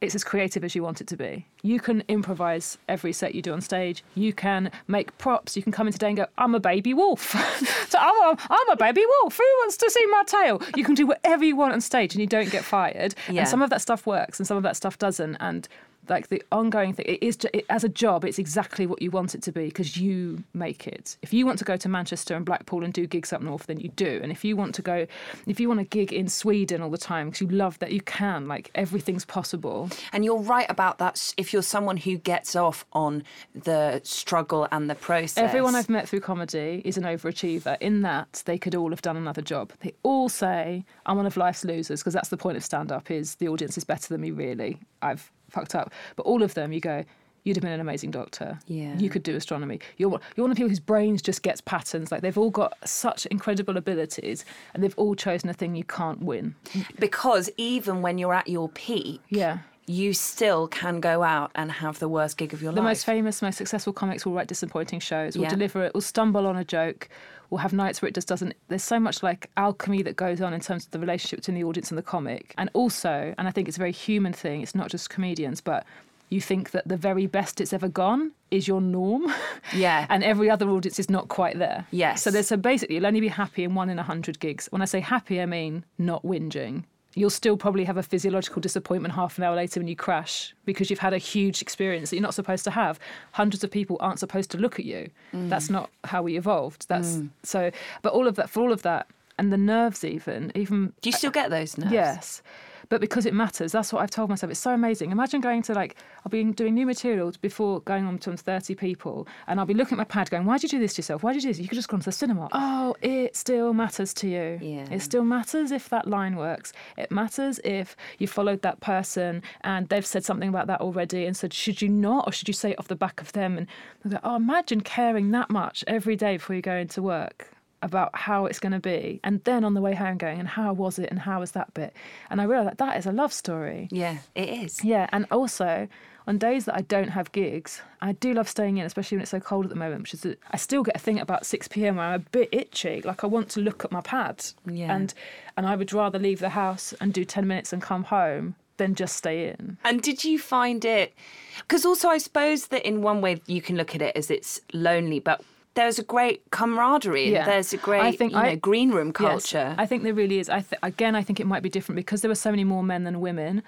it's 0.00 0.14
as 0.14 0.22
creative 0.22 0.62
as 0.62 0.74
you 0.74 0.82
want 0.82 1.00
it 1.00 1.06
to 1.08 1.16
be. 1.16 1.46
You 1.62 1.80
can 1.80 2.02
improvise 2.08 2.76
every 2.88 3.12
set 3.12 3.34
you 3.34 3.40
do 3.40 3.52
on 3.52 3.62
stage. 3.62 4.04
You 4.14 4.32
can 4.32 4.70
make 4.88 5.16
props. 5.16 5.56
You 5.56 5.62
can 5.62 5.72
come 5.72 5.86
in 5.86 5.92
today 5.92 6.08
and 6.08 6.16
go, 6.18 6.26
I'm 6.36 6.54
a 6.54 6.60
baby 6.60 6.92
wolf. 6.92 7.30
so 7.88 7.98
I'm 7.98 8.36
a, 8.36 8.38
I'm 8.50 8.70
a 8.70 8.76
baby 8.76 9.02
wolf. 9.22 9.36
Who 9.38 9.44
wants 9.60 9.78
to 9.78 9.90
see 9.90 10.06
my 10.06 10.22
tail? 10.26 10.62
You 10.76 10.84
can 10.84 10.94
do 10.94 11.06
whatever 11.06 11.44
you 11.44 11.56
want 11.56 11.72
on 11.72 11.80
stage 11.80 12.14
and 12.14 12.20
you 12.20 12.26
don't 12.26 12.50
get 12.50 12.62
fired. 12.62 13.14
Yeah. 13.30 13.40
And 13.40 13.48
some 13.48 13.62
of 13.62 13.70
that 13.70 13.80
stuff 13.80 14.06
works 14.06 14.38
and 14.38 14.46
some 14.46 14.58
of 14.58 14.62
that 14.64 14.76
stuff 14.76 14.98
doesn't. 14.98 15.36
And 15.36 15.66
like 16.08 16.28
the 16.28 16.42
ongoing 16.52 16.92
thing 16.92 17.06
it 17.06 17.22
is 17.22 17.38
it, 17.52 17.64
as 17.70 17.84
a 17.84 17.88
job 17.88 18.24
it's 18.24 18.38
exactly 18.38 18.86
what 18.86 19.00
you 19.02 19.10
want 19.10 19.34
it 19.34 19.42
to 19.42 19.52
be 19.52 19.66
because 19.66 19.96
you 19.96 20.42
make 20.54 20.86
it 20.86 21.16
if 21.22 21.32
you 21.32 21.46
want 21.46 21.58
to 21.58 21.64
go 21.64 21.76
to 21.76 21.88
manchester 21.88 22.34
and 22.34 22.44
blackpool 22.44 22.84
and 22.84 22.92
do 22.92 23.06
gigs 23.06 23.32
up 23.32 23.42
north 23.42 23.66
then 23.66 23.78
you 23.80 23.88
do 23.90 24.20
and 24.22 24.32
if 24.32 24.44
you 24.44 24.56
want 24.56 24.74
to 24.74 24.82
go 24.82 25.06
if 25.46 25.60
you 25.60 25.68
want 25.68 25.80
to 25.80 25.84
gig 25.84 26.12
in 26.12 26.28
sweden 26.28 26.82
all 26.82 26.90
the 26.90 26.98
time 26.98 27.28
because 27.28 27.40
you 27.40 27.48
love 27.48 27.78
that 27.78 27.92
you 27.92 28.00
can 28.02 28.46
like 28.48 28.70
everything's 28.74 29.24
possible 29.24 29.76
And 30.12 30.24
you're 30.24 30.38
right 30.38 30.66
about 30.68 30.98
that. 30.98 31.34
If 31.36 31.52
you're 31.52 31.62
someone 31.62 31.96
who 31.96 32.18
gets 32.18 32.56
off 32.56 32.84
on 32.92 33.22
the 33.54 34.00
struggle 34.04 34.68
and 34.72 34.88
the 34.88 34.94
process, 34.94 35.42
Everyone 35.42 35.74
I've 35.74 35.88
met 35.88 36.08
through 36.08 36.20
comedy 36.20 36.82
is 36.84 36.96
an 36.96 37.04
overachiever. 37.04 37.76
In 37.80 38.02
that, 38.02 38.42
they 38.46 38.58
could 38.58 38.74
all 38.74 38.90
have 38.90 39.02
done 39.02 39.16
another 39.16 39.42
job. 39.42 39.72
They 39.80 39.94
all 40.02 40.28
say, 40.28 40.84
"I'm 41.04 41.16
one 41.16 41.26
of 41.26 41.36
life's 41.36 41.64
losers," 41.64 42.00
because 42.00 42.14
that's 42.14 42.28
the 42.28 42.36
point 42.36 42.56
of 42.56 42.64
stand-up: 42.64 43.10
is 43.10 43.36
the 43.36 43.48
audience 43.48 43.76
is 43.76 43.84
better 43.84 44.08
than 44.08 44.20
me. 44.20 44.30
Really, 44.30 44.80
I've 45.02 45.30
fucked 45.50 45.74
up. 45.74 45.92
But 46.16 46.24
all 46.24 46.42
of 46.42 46.54
them, 46.54 46.72
you 46.72 46.80
go, 46.80 47.04
"You'd 47.44 47.56
have 47.56 47.62
been 47.62 47.72
an 47.72 47.80
amazing 47.80 48.10
doctor. 48.10 48.58
Yeah. 48.66 48.96
you 48.98 49.08
could 49.08 49.22
do 49.22 49.36
astronomy. 49.36 49.78
You're 49.98 50.08
one- 50.08 50.20
you're 50.34 50.42
one 50.44 50.50
of 50.50 50.56
the 50.56 50.60
people 50.60 50.70
whose 50.70 50.80
brains 50.80 51.22
just 51.22 51.42
gets 51.42 51.60
patterns. 51.60 52.10
Like 52.10 52.22
they've 52.22 52.36
all 52.38 52.50
got 52.50 52.72
such 52.84 53.24
incredible 53.26 53.76
abilities, 53.76 54.44
and 54.74 54.82
they've 54.82 54.94
all 54.98 55.14
chosen 55.14 55.48
a 55.48 55.54
thing 55.54 55.74
you 55.76 55.84
can't 55.84 56.20
win. 56.22 56.54
because 56.98 57.48
even 57.56 58.02
when 58.02 58.18
you're 58.18 58.34
at 58.34 58.48
your 58.48 58.68
peak, 58.70 59.20
Yeah. 59.28 59.58
you 59.86 60.12
still 60.12 60.66
can 60.66 60.98
go 61.00 61.22
out 61.22 61.52
and 61.54 61.70
have 61.70 62.00
the 62.00 62.08
worst 62.08 62.36
gig 62.36 62.52
of 62.52 62.60
your 62.60 62.72
The 62.72 62.80
life. 62.80 62.84
The 62.84 62.90
most 62.90 63.04
famous, 63.06 63.40
most 63.42 63.56
successful 63.56 63.92
comics 63.92 64.26
will 64.26 64.32
write 64.32 64.48
disappointing 64.48 64.98
shows, 64.98 65.36
will 65.36 65.44
Yeah. 65.44 65.50
deliver 65.50 65.84
it, 65.84 65.94
will 65.94 66.00
stumble 66.00 66.46
on 66.48 66.56
a 66.56 66.64
joke, 66.64 67.08
will 67.50 67.58
have 67.58 67.72
nights 67.72 68.02
where 68.02 68.08
it 68.08 68.14
just 68.14 68.28
doesn't. 68.28 68.54
There's 68.68 68.82
so 68.84 68.98
much 69.00 69.22
like 69.22 69.50
alchemy 69.56 70.02
that 70.02 70.16
goes 70.16 70.40
on 70.40 70.52
in 70.52 70.60
terms 70.60 70.84
of 70.86 70.90
the 70.90 70.98
relationship 70.98 71.40
between 71.40 71.54
the 71.54 71.64
audience 71.64 71.90
and 71.90 71.98
the 71.98 72.02
comic. 72.02 72.54
And 72.58 72.70
also, 72.72 73.34
and 73.38 73.46
I 73.48 73.50
think 73.50 73.68
it's 73.68 73.76
a 73.76 73.80
very 73.80 73.92
human 73.92 74.32
thing, 74.32 74.62
it's 74.62 74.74
not 74.74 74.90
just 74.90 75.10
comedians, 75.10 75.60
but 75.60 75.84
you 76.28 76.40
think 76.40 76.72
that 76.72 76.88
the 76.88 76.96
very 76.96 77.26
best 77.26 77.60
it's 77.60 77.72
ever 77.72 77.88
gone 77.88 78.32
is 78.50 78.66
your 78.66 78.80
norm. 78.80 79.32
Yeah. 79.74 80.06
and 80.08 80.22
every 80.22 80.48
other 80.48 80.68
audience 80.70 80.98
is 81.00 81.10
not 81.10 81.26
quite 81.28 81.58
there. 81.58 81.86
Yes. 81.90 82.22
So 82.22 82.30
there's 82.30 82.46
so 82.46 82.56
basically 82.56 82.94
you'll 82.94 83.06
only 83.06 83.20
be 83.20 83.28
happy 83.28 83.64
in 83.64 83.74
one 83.74 83.90
in 83.90 83.98
a 83.98 84.02
hundred 84.02 84.38
gigs. 84.38 84.68
When 84.70 84.80
I 84.80 84.84
say 84.84 85.00
happy, 85.00 85.40
I 85.40 85.46
mean 85.46 85.84
not 85.98 86.22
whinging. 86.22 86.84
You'll 87.16 87.30
still 87.30 87.56
probably 87.56 87.84
have 87.84 87.96
a 87.96 88.02
physiological 88.02 88.60
disappointment 88.60 89.14
half 89.14 89.38
an 89.38 89.44
hour 89.44 89.56
later 89.56 89.80
when 89.80 89.88
you 89.88 89.96
crash 89.96 90.54
because 90.66 90.90
you've 90.90 91.00
had 91.00 91.14
a 91.14 91.18
huge 91.18 91.62
experience 91.62 92.10
that 92.10 92.16
you're 92.16 92.22
not 92.22 92.34
supposed 92.34 92.62
to 92.64 92.70
have. 92.70 93.00
Hundreds 93.32 93.64
of 93.64 93.70
people 93.70 93.96
aren't 94.00 94.18
supposed 94.18 94.50
to 94.50 94.58
look 94.58 94.78
at 94.78 94.84
you. 94.84 95.10
Mm. 95.34 95.48
That's 95.48 95.70
not 95.70 95.90
how 96.04 96.22
we 96.22 96.36
evolved. 96.36 96.86
That's 96.88 97.16
mm. 97.16 97.30
so. 97.42 97.70
But 98.02 98.12
all 98.12 98.28
of 98.28 98.36
that, 98.36 98.50
for 98.50 98.60
all 98.60 98.72
of 98.72 98.82
that, 98.82 99.08
and 99.38 99.52
the 99.52 99.56
nerves, 99.56 100.04
even, 100.04 100.52
even 100.54 100.92
Do 101.00 101.08
you 101.08 101.12
still 101.12 101.30
get 101.30 101.50
those 101.50 101.76
nerves? 101.76 101.92
Yes. 101.92 102.42
But 102.88 103.00
because 103.00 103.26
it 103.26 103.34
matters, 103.34 103.72
that's 103.72 103.92
what 103.92 104.02
I've 104.02 104.10
told 104.10 104.30
myself. 104.30 104.50
It's 104.50 104.60
so 104.60 104.72
amazing. 104.72 105.10
Imagine 105.10 105.40
going 105.40 105.62
to 105.62 105.74
like, 105.74 105.96
I'll 106.24 106.30
be 106.30 106.44
doing 106.44 106.74
new 106.74 106.86
materials 106.86 107.36
before 107.36 107.80
going 107.80 108.06
on 108.06 108.18
to 108.18 108.36
30 108.36 108.74
people, 108.74 109.26
and 109.46 109.58
I'll 109.58 109.66
be 109.66 109.74
looking 109.74 109.94
at 109.94 109.98
my 109.98 110.04
pad 110.04 110.30
going, 110.30 110.44
Why'd 110.44 110.62
you 110.62 110.68
do 110.68 110.78
this 110.78 110.94
to 110.94 110.98
yourself? 111.00 111.22
Why'd 111.22 111.36
you 111.36 111.42
do 111.42 111.48
this? 111.48 111.58
You 111.58 111.68
could 111.68 111.76
just 111.76 111.88
gone 111.88 112.00
to 112.00 112.06
the 112.06 112.12
cinema. 112.12 112.48
Oh, 112.52 112.94
it 113.02 113.36
still 113.36 113.72
matters 113.72 114.14
to 114.14 114.28
you. 114.28 114.58
Yeah. 114.60 114.86
It 114.90 115.00
still 115.00 115.24
matters 115.24 115.70
if 115.70 115.88
that 115.90 116.06
line 116.06 116.36
works. 116.36 116.72
It 116.96 117.10
matters 117.10 117.60
if 117.64 117.96
you 118.18 118.26
followed 118.26 118.62
that 118.62 118.80
person 118.80 119.42
and 119.62 119.88
they've 119.88 120.06
said 120.06 120.24
something 120.24 120.48
about 120.48 120.66
that 120.68 120.80
already 120.80 121.26
and 121.26 121.36
said, 121.36 121.52
Should 121.52 121.82
you 121.82 121.88
not? 121.88 122.28
Or 122.28 122.32
should 122.32 122.48
you 122.48 122.54
say 122.54 122.70
it 122.70 122.78
off 122.78 122.88
the 122.88 122.96
back 122.96 123.20
of 123.20 123.32
them? 123.32 123.58
And 123.58 123.66
they're 124.04 124.12
like, 124.12 124.20
Oh, 124.24 124.36
imagine 124.36 124.80
caring 124.80 125.30
that 125.32 125.50
much 125.50 125.84
every 125.86 126.16
day 126.16 126.36
before 126.36 126.56
you 126.56 126.62
go 126.62 126.76
into 126.76 127.02
work 127.02 127.55
about 127.86 128.10
how 128.14 128.44
it's 128.46 128.58
going 128.58 128.72
to 128.72 128.80
be 128.80 129.20
and 129.24 129.42
then 129.44 129.64
on 129.64 129.72
the 129.74 129.80
way 129.80 129.94
home 129.94 130.18
going 130.18 130.38
and 130.38 130.48
how 130.48 130.72
was 130.72 130.98
it 130.98 131.08
and 131.10 131.18
how 131.20 131.40
was 131.40 131.52
that 131.52 131.72
bit 131.74 131.94
and 132.30 132.40
i 132.40 132.44
realized 132.44 132.68
that 132.70 132.78
that 132.78 132.96
is 132.98 133.06
a 133.06 133.12
love 133.12 133.32
story 133.32 133.88
Yeah, 133.90 134.18
it 134.34 134.48
is. 134.48 134.84
yeah 134.84 135.08
and 135.12 135.26
also 135.30 135.88
on 136.28 136.38
days 136.38 136.64
that 136.66 136.74
i 136.76 136.80
don't 136.82 137.08
have 137.10 137.30
gigs 137.32 137.80
i 138.02 138.12
do 138.12 138.34
love 138.34 138.48
staying 138.48 138.78
in 138.78 138.84
especially 138.84 139.16
when 139.16 139.22
it's 139.22 139.30
so 139.30 139.40
cold 139.40 139.64
at 139.64 139.70
the 139.70 139.76
moment 139.76 140.02
which 140.02 140.14
is 140.14 140.20
that 140.22 140.38
i 140.50 140.56
still 140.56 140.82
get 140.82 140.96
a 140.96 140.98
thing 140.98 141.18
at 141.18 141.22
about 141.22 141.44
6pm 141.44 141.94
where 141.96 142.04
i'm 142.06 142.14
a 142.14 142.18
bit 142.18 142.48
itchy 142.52 143.00
like 143.02 143.22
i 143.24 143.26
want 143.26 143.48
to 143.50 143.60
look 143.60 143.84
at 143.84 143.92
my 143.92 144.00
pad 144.02 144.44
Yeah. 144.66 144.94
and 144.94 145.14
and 145.56 145.66
i 145.66 145.74
would 145.76 145.92
rather 145.92 146.18
leave 146.18 146.40
the 146.40 146.50
house 146.50 146.92
and 147.00 147.12
do 147.12 147.24
10 147.24 147.46
minutes 147.46 147.72
and 147.72 147.80
come 147.80 148.04
home 148.04 148.56
than 148.78 148.94
just 148.94 149.16
stay 149.16 149.48
in 149.48 149.78
And 149.84 150.02
did 150.02 150.22
you 150.22 150.38
find 150.38 150.84
it? 150.84 151.14
Because 151.60 151.86
also, 151.86 152.08
I 152.10 152.18
suppose 152.18 152.66
that 152.66 152.86
in 152.86 153.00
one 153.00 153.22
way 153.22 153.40
you 153.46 153.62
can 153.62 153.74
look 153.78 153.94
at 153.94 154.02
it 154.02 154.14
as 154.14 154.30
it's 154.30 154.60
lonely, 154.74 155.18
but 155.18 155.40
there's 155.76 155.98
a 155.98 156.02
great 156.02 156.42
camaraderie. 156.50 157.30
Yeah. 157.30 157.44
There's 157.46 157.72
a 157.72 157.76
great 157.76 158.02
I 158.02 158.10
think 158.12 158.32
you 158.32 158.38
know, 158.38 158.44
I- 158.44 158.54
green 158.56 158.90
room 158.90 159.08
Yes, 159.08 159.16
culture. 159.16 159.74
I 159.78 159.86
think 159.86 160.02
there 160.02 160.14
really 160.14 160.38
is. 160.40 160.48
I 160.48 160.60
th- 160.60 160.80
again, 160.82 161.14
I 161.14 161.22
think 161.22 161.38
it 161.38 161.46
might 161.46 161.62
be 161.62 161.68
different 161.70 161.96
because 161.96 162.22
there 162.22 162.28
were 162.30 162.34
so 162.46 162.50
many 162.50 162.64
more 162.64 162.82
men 162.82 163.04
than 163.04 163.20
women. 163.20 163.62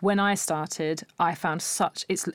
When 0.00 0.18
I 0.18 0.34
started, 0.34 1.02
I 1.18 1.34
found 1.34 1.60
such 1.60 2.06
it's 2.08 2.26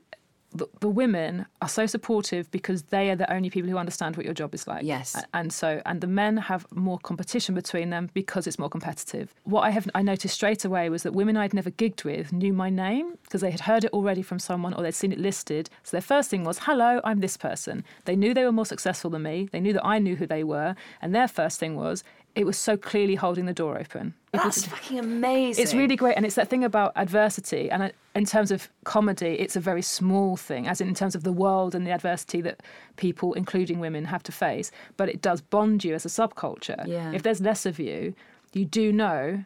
the, 0.54 0.68
the 0.80 0.90
women 0.90 1.46
are 1.62 1.68
so 1.68 1.86
supportive 1.86 2.50
because 2.52 2.84
they 2.84 3.10
are 3.10 3.16
the 3.16 3.32
only 3.32 3.50
people 3.50 3.70
who 3.70 3.78
understand 3.78 4.16
what 4.16 4.26
your 4.26 4.34
job 4.34 4.54
is 4.54 4.68
like. 4.68 4.84
Yes. 4.84 5.22
And 5.34 5.52
so 5.52 5.82
and 5.86 6.02
the 6.02 6.08
men 6.08 6.38
have 6.38 6.66
more 6.72 6.98
competition 7.00 7.56
between 7.56 7.90
them 7.90 8.10
because 8.14 8.48
it's 8.48 8.58
more 8.58 8.70
competitive. 8.70 9.34
What 9.44 9.62
I 9.62 9.70
have 9.72 9.90
I 9.94 10.02
noticed 10.02 10.34
straight 10.34 10.64
away 10.64 10.90
was 10.90 11.04
that 11.04 11.14
women 11.14 11.36
I'd 11.38 11.54
never 11.54 11.72
gigged 11.72 12.04
with 12.04 12.32
knew 12.32 12.54
my 12.54 12.70
name 12.70 13.16
because 13.24 13.42
they 13.42 13.52
had 13.52 13.62
heard 13.62 13.84
it 13.84 13.92
already 13.92 14.22
from 14.22 14.40
someone 14.40 14.74
or 14.74 14.84
they'd 14.84 14.96
seen 14.96 15.12
it 15.12 15.20
listed. 15.20 15.70
So 15.84 15.92
their 15.92 16.02
first 16.02 16.30
thing 16.30 16.44
was, 16.44 16.60
"Hello, 16.60 17.02
I'm 17.04 17.20
this 17.20 17.38
person." 17.38 17.84
They 18.06 18.16
knew 18.16 18.34
they 18.34 18.46
were 18.46 18.52
more 18.52 18.66
successful 18.66 19.10
than 19.10 19.24
me. 19.24 19.50
They 19.52 19.60
knew 19.60 19.74
that 19.74 19.86
I 19.86 20.00
knew 20.00 20.16
who 20.16 20.28
they 20.28 20.44
were, 20.44 20.76
and 21.02 21.14
their 21.14 21.28
first 21.28 21.60
thing 21.60 21.76
was, 21.76 22.04
it 22.36 22.46
was 22.46 22.58
so 22.58 22.76
clearly 22.78 23.16
holding 23.16 23.46
the 23.46 23.54
door 23.54 23.78
open. 23.78 24.14
It 24.34 24.44
was- 24.44 24.56
That's 24.56 24.68
fucking 24.68 25.00
amazing. 25.00 25.64
it's 25.64 25.74
really 25.74 25.96
great, 25.96 26.16
and 26.18 26.26
it's 26.26 26.36
that 26.36 26.50
thing 26.50 26.64
about 26.64 26.92
adversity. 26.96 27.72
And 27.72 27.84
uh, 27.84 27.90
in 28.14 28.26
terms 28.26 28.52
of 28.52 28.70
comedy, 28.84 29.38
it's 29.40 29.56
a 29.56 29.60
very 29.62 29.82
small 29.82 30.36
thing, 30.36 30.68
as 30.68 30.82
in, 30.82 30.88
in 30.90 30.96
terms 30.96 31.16
of 31.16 31.24
the 31.24 31.32
world 31.32 31.74
and 31.76 31.88
the 31.88 31.92
adversity 31.92 32.42
that 32.42 32.62
people, 32.98 33.34
including 33.34 33.80
women, 33.80 34.06
have 34.06 34.24
to 34.24 34.32
face. 34.32 34.72
But 34.98 35.10
it 35.10 35.22
does 35.22 35.40
bond 35.42 35.84
you 35.86 35.94
as 35.96 36.06
a 36.06 36.10
subculture. 36.10 36.86
Yeah. 36.86 37.12
If 37.14 37.24
there's 37.24 37.42
less 37.42 37.66
of 37.66 37.80
you, 37.80 38.14
you 38.54 38.66
do 38.66 38.92
know. 38.92 39.44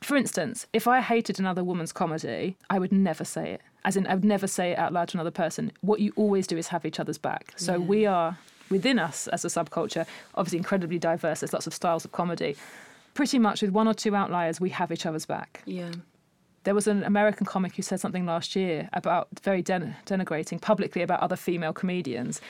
For 0.00 0.16
instance, 0.16 0.66
if 0.72 0.88
I 0.88 1.02
hated 1.02 1.38
another 1.38 1.62
woman's 1.62 1.92
comedy, 1.92 2.56
I 2.70 2.78
would 2.78 2.90
never 2.92 3.24
say 3.24 3.50
it. 3.52 3.60
As 3.84 3.96
in, 3.96 4.06
I 4.06 4.14
would 4.14 4.24
never 4.24 4.46
say 4.46 4.72
it 4.72 4.78
out 4.78 4.92
loud 4.94 5.08
to 5.08 5.16
another 5.18 5.30
person. 5.30 5.72
What 5.82 6.00
you 6.00 6.12
always 6.16 6.46
do 6.46 6.56
is 6.56 6.68
have 6.68 6.86
each 6.86 6.98
other's 7.00 7.18
back. 7.18 7.52
So 7.56 7.78
we 7.78 8.06
are 8.06 8.38
within 8.70 8.98
us 8.98 9.26
as 9.28 9.44
a 9.44 9.48
subculture, 9.48 10.06
obviously 10.34 10.58
incredibly 10.58 10.98
diverse. 10.98 11.40
There's 11.40 11.52
lots 11.52 11.66
of 11.66 11.74
styles 11.74 12.04
of 12.04 12.12
comedy. 12.12 12.56
Pretty 13.14 13.38
much 13.38 13.60
with 13.62 13.70
one 13.72 13.88
or 13.88 13.94
two 13.94 14.14
outliers, 14.14 14.60
we 14.60 14.70
have 14.70 14.92
each 14.92 15.04
other's 15.04 15.26
back 15.26 15.62
Yeah. 15.66 15.90
there 16.64 16.74
was 16.74 16.86
an 16.86 17.02
American 17.04 17.44
comic 17.46 17.74
who 17.76 17.82
said 17.82 17.98
something 18.00 18.24
last 18.26 18.54
year 18.54 18.88
about 18.92 19.28
very 19.42 19.62
den- 19.62 19.96
denigrating 20.06 20.60
publicly 20.60 21.02
about 21.02 21.20
other 21.20 21.36
female 21.36 21.72
comedians. 21.72 22.40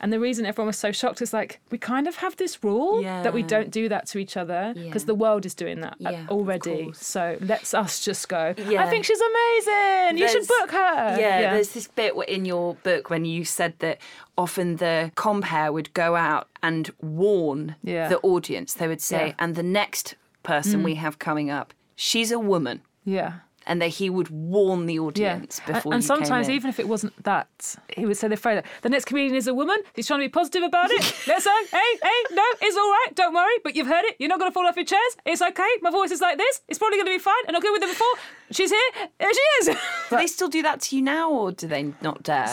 And 0.00 0.12
the 0.12 0.20
reason 0.20 0.46
everyone 0.46 0.68
was 0.68 0.78
so 0.78 0.92
shocked 0.92 1.20
is 1.22 1.32
like, 1.32 1.60
we 1.70 1.78
kind 1.78 2.06
of 2.06 2.16
have 2.16 2.36
this 2.36 2.62
rule 2.62 3.02
that 3.02 3.32
we 3.34 3.42
don't 3.42 3.70
do 3.70 3.88
that 3.88 4.06
to 4.08 4.18
each 4.18 4.36
other 4.36 4.72
because 4.74 5.02
Yeah. 5.02 5.06
the 5.06 5.14
world 5.14 5.44
is 5.44 5.54
doing 5.54 5.80
that 5.80 5.94
uh, 6.04 6.10
Yeah, 6.10 6.26
already. 6.30 6.90
So 6.94 7.36
let's 7.40 7.74
us 7.74 8.04
just 8.04 8.28
go, 8.28 8.54
Yeah. 8.56 8.84
I 8.84 8.88
think 8.90 9.04
she's 9.04 9.20
amazing. 9.20 10.18
You 10.18 10.28
should 10.28 10.46
book 10.46 10.70
her. 10.70 11.16
Yeah, 11.18 11.52
there's 11.52 11.70
this 11.70 11.88
bit 11.88 12.14
in 12.28 12.44
your 12.44 12.74
book 12.76 13.10
when 13.10 13.24
you 13.24 13.44
said 13.44 13.74
that 13.80 13.98
often 14.36 14.76
the 14.76 15.10
compère 15.16 15.72
would 15.72 15.92
go 15.94 16.14
out 16.16 16.48
and 16.62 16.90
warn 17.00 17.74
Yeah. 17.82 18.08
the 18.08 18.18
audience. 18.20 18.74
They 18.74 18.86
would 18.88 19.00
say, 19.00 19.28
Yeah. 19.28 19.34
and 19.38 19.54
the 19.56 19.62
next 19.62 20.14
person 20.42 20.82
we 20.82 20.94
have 20.94 21.18
coming 21.18 21.50
up, 21.50 21.74
she's 21.96 22.30
a 22.30 22.38
woman. 22.38 22.82
yeah. 23.04 23.32
And 23.68 23.80
that 23.82 23.88
he 23.88 24.08
would 24.08 24.30
warn 24.30 24.86
the 24.86 24.98
audience 24.98 25.60
and, 25.66 25.74
before 25.74 25.92
and 25.92 26.02
came 26.02 26.06
sometimes 26.06 26.48
even 26.48 26.70
if 26.70 26.80
it 26.80 26.88
wasn't 26.88 27.22
that, 27.24 27.48
he 27.94 28.06
would 28.06 28.16
say 28.16 28.26
the 28.26 28.36
phrase, 28.36 28.62
"The 28.82 28.88
next 28.88 29.04
comedian 29.04 29.36
is 29.36 29.46
a 29.46 29.52
woman. 29.54 29.76
He's 29.94 30.06
trying 30.06 30.20
to 30.20 30.24
be 30.24 30.30
positive 30.30 30.62
about 30.62 30.90
it. 30.90 31.02
Let's 31.26 31.44
say, 31.44 31.50
hey, 31.70 31.90
hey, 32.02 32.20
no, 32.34 32.42
it's 32.62 32.76
all 32.76 32.90
right. 32.90 33.08
Don't 33.14 33.34
worry. 33.34 33.56
But 33.62 33.76
you've 33.76 33.86
heard 33.86 34.04
it. 34.06 34.16
You're 34.18 34.30
not 34.30 34.38
going 34.40 34.50
to 34.50 34.54
fall 34.54 34.66
off 34.66 34.74
your 34.76 34.86
chairs. 34.86 35.16
It's 35.26 35.42
okay. 35.42 35.68
My 35.82 35.90
voice 35.90 36.10
is 36.10 36.20
like 36.22 36.38
this. 36.38 36.62
It's 36.68 36.78
probably 36.78 36.96
going 36.96 37.06
to 37.06 37.12
be 37.12 37.18
fine. 37.18 37.44
And 37.46 37.56
I've 37.56 37.62
been 37.62 37.72
with 37.72 37.82
her 37.82 37.88
before. 37.88 38.14
She's 38.50 38.70
here. 38.70 38.90
There 39.18 39.32
she 39.32 39.40
is." 39.70 39.76
Do 40.10 40.16
they 40.16 40.26
still 40.26 40.48
do 40.48 40.62
that 40.62 40.80
to 40.80 40.96
you 40.96 41.02
now, 41.02 41.30
or 41.30 41.52
do 41.52 41.66
they 41.68 41.92
not 42.00 42.22
dare? 42.22 42.48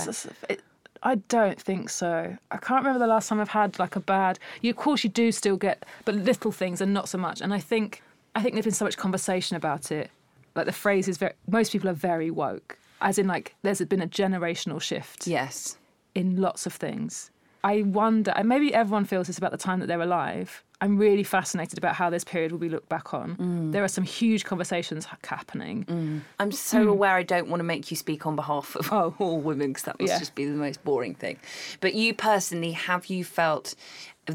It- 0.49 0.61
I 1.03 1.15
don't 1.29 1.61
think 1.61 1.89
so. 1.91 2.35
I 2.49 2.57
can't 2.57 2.83
remember 2.83 2.99
the 2.99 3.07
last 3.07 3.29
time 3.29 3.39
I've 3.39 3.49
had 3.49 3.77
like 3.77 3.95
a 3.95 3.99
bad. 3.99 4.39
You, 4.61 4.71
of 4.71 4.75
course, 4.75 5.03
you 5.03 5.09
do 5.09 5.31
still 5.31 5.55
get, 5.55 5.85
but 6.03 6.15
little 6.15 6.51
things 6.51 6.81
and 6.81 6.93
not 6.93 7.07
so 7.07 7.19
much. 7.19 7.41
And 7.41 7.53
I 7.53 7.59
think, 7.59 8.01
I 8.35 8.41
think 8.41 8.55
there's 8.55 8.65
been 8.65 8.73
so 8.73 8.85
much 8.85 8.97
conversation 8.97 9.55
about 9.55 9.91
it. 9.91 10.09
Like 10.55 10.65
the 10.65 10.71
phrase 10.71 11.07
is 11.07 11.17
very. 11.17 11.33
Most 11.49 11.71
people 11.71 11.89
are 11.89 11.93
very 11.93 12.31
woke, 12.31 12.77
as 13.01 13.17
in 13.17 13.27
like 13.27 13.55
there's 13.61 13.81
been 13.81 14.01
a 14.01 14.07
generational 14.07 14.81
shift 14.81 15.27
Yes. 15.27 15.77
in 16.13 16.37
lots 16.41 16.65
of 16.65 16.73
things. 16.73 17.31
I 17.63 17.81
wonder, 17.81 18.31
and 18.35 18.47
maybe 18.47 18.73
everyone 18.75 19.05
feels 19.05 19.25
this 19.27 19.39
about 19.39 19.51
the 19.51 19.57
time 19.57 19.79
that 19.79 19.87
they're 19.87 20.01
alive. 20.01 20.63
I'm 20.81 20.97
really 20.97 21.23
fascinated 21.23 21.79
about 21.79 21.95
how 21.95 22.11
this 22.11 22.23
period 22.23 22.51
will 22.51 22.59
be 22.59 22.69
looked 22.69 22.89
back 22.89 23.11
on. 23.13 23.35
Mm. 23.37 23.71
There 23.71 23.83
are 23.83 23.87
some 23.87 24.03
huge 24.03 24.43
conversations 24.45 25.07
happening. 25.23 25.85
Mm. 25.85 26.21
I'm 26.39 26.51
mm. 26.51 26.53
so 26.53 26.87
aware 26.87 27.15
I 27.15 27.23
don't 27.23 27.47
want 27.49 27.61
to 27.61 27.63
make 27.63 27.89
you 27.89 27.97
speak 27.97 28.27
on 28.27 28.35
behalf 28.35 28.75
of 28.75 28.93
Oh. 28.93 29.15
all 29.19 29.39
women 29.39 29.69
because 29.69 29.83
that 29.83 29.99
must 29.99 30.11
Yeah. 30.13 30.19
just 30.19 30.35
be 30.35 30.45
the 30.45 30.51
most 30.51 30.83
boring 30.83 31.15
thing. 31.15 31.39
But 31.81 31.95
you 31.95 32.13
personally, 32.13 32.73
have 32.73 33.07
you 33.07 33.23
felt 33.23 33.73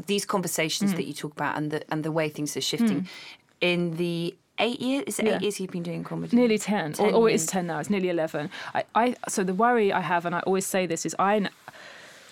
these 0.07 0.25
conversations 0.25 0.91
mm. 0.91 0.97
that 0.97 1.05
you 1.05 1.13
talk 1.13 1.31
about 1.31 1.55
and 1.57 1.71
the 1.71 1.89
and 1.91 2.03
the 2.03 2.11
way 2.11 2.27
things 2.27 2.57
are 2.57 2.61
shifting 2.61 3.07
in 3.61 3.95
the 3.97 4.35
eight 4.61 4.79
years? 4.79 5.03
Is 5.07 5.19
it 5.19 5.25
Yeah. 5.25 5.35
eight 5.35 5.41
years 5.41 5.59
you've 5.59 5.71
been 5.71 5.83
doing 5.83 6.03
comedy? 6.03 6.35
Nearly 6.37 6.57
10, 6.57 6.93
10 6.93 7.05
or, 7.07 7.11
or 7.13 7.29
it 7.29 7.33
is 7.33 7.45
10 7.45 7.67
now, 7.67 7.79
it's 7.79 7.89
nearly 7.89 8.09
11. 8.09 8.49
I, 8.73 8.83
I, 8.95 9.15
so 9.27 9.43
the 9.43 9.53
worry 9.53 9.91
I 9.91 10.01
have, 10.01 10.25
and 10.25 10.33
I 10.35 10.39
always 10.41 10.65
say 10.65 10.85
this, 10.85 11.05
is 11.05 11.15
I, 11.19 11.49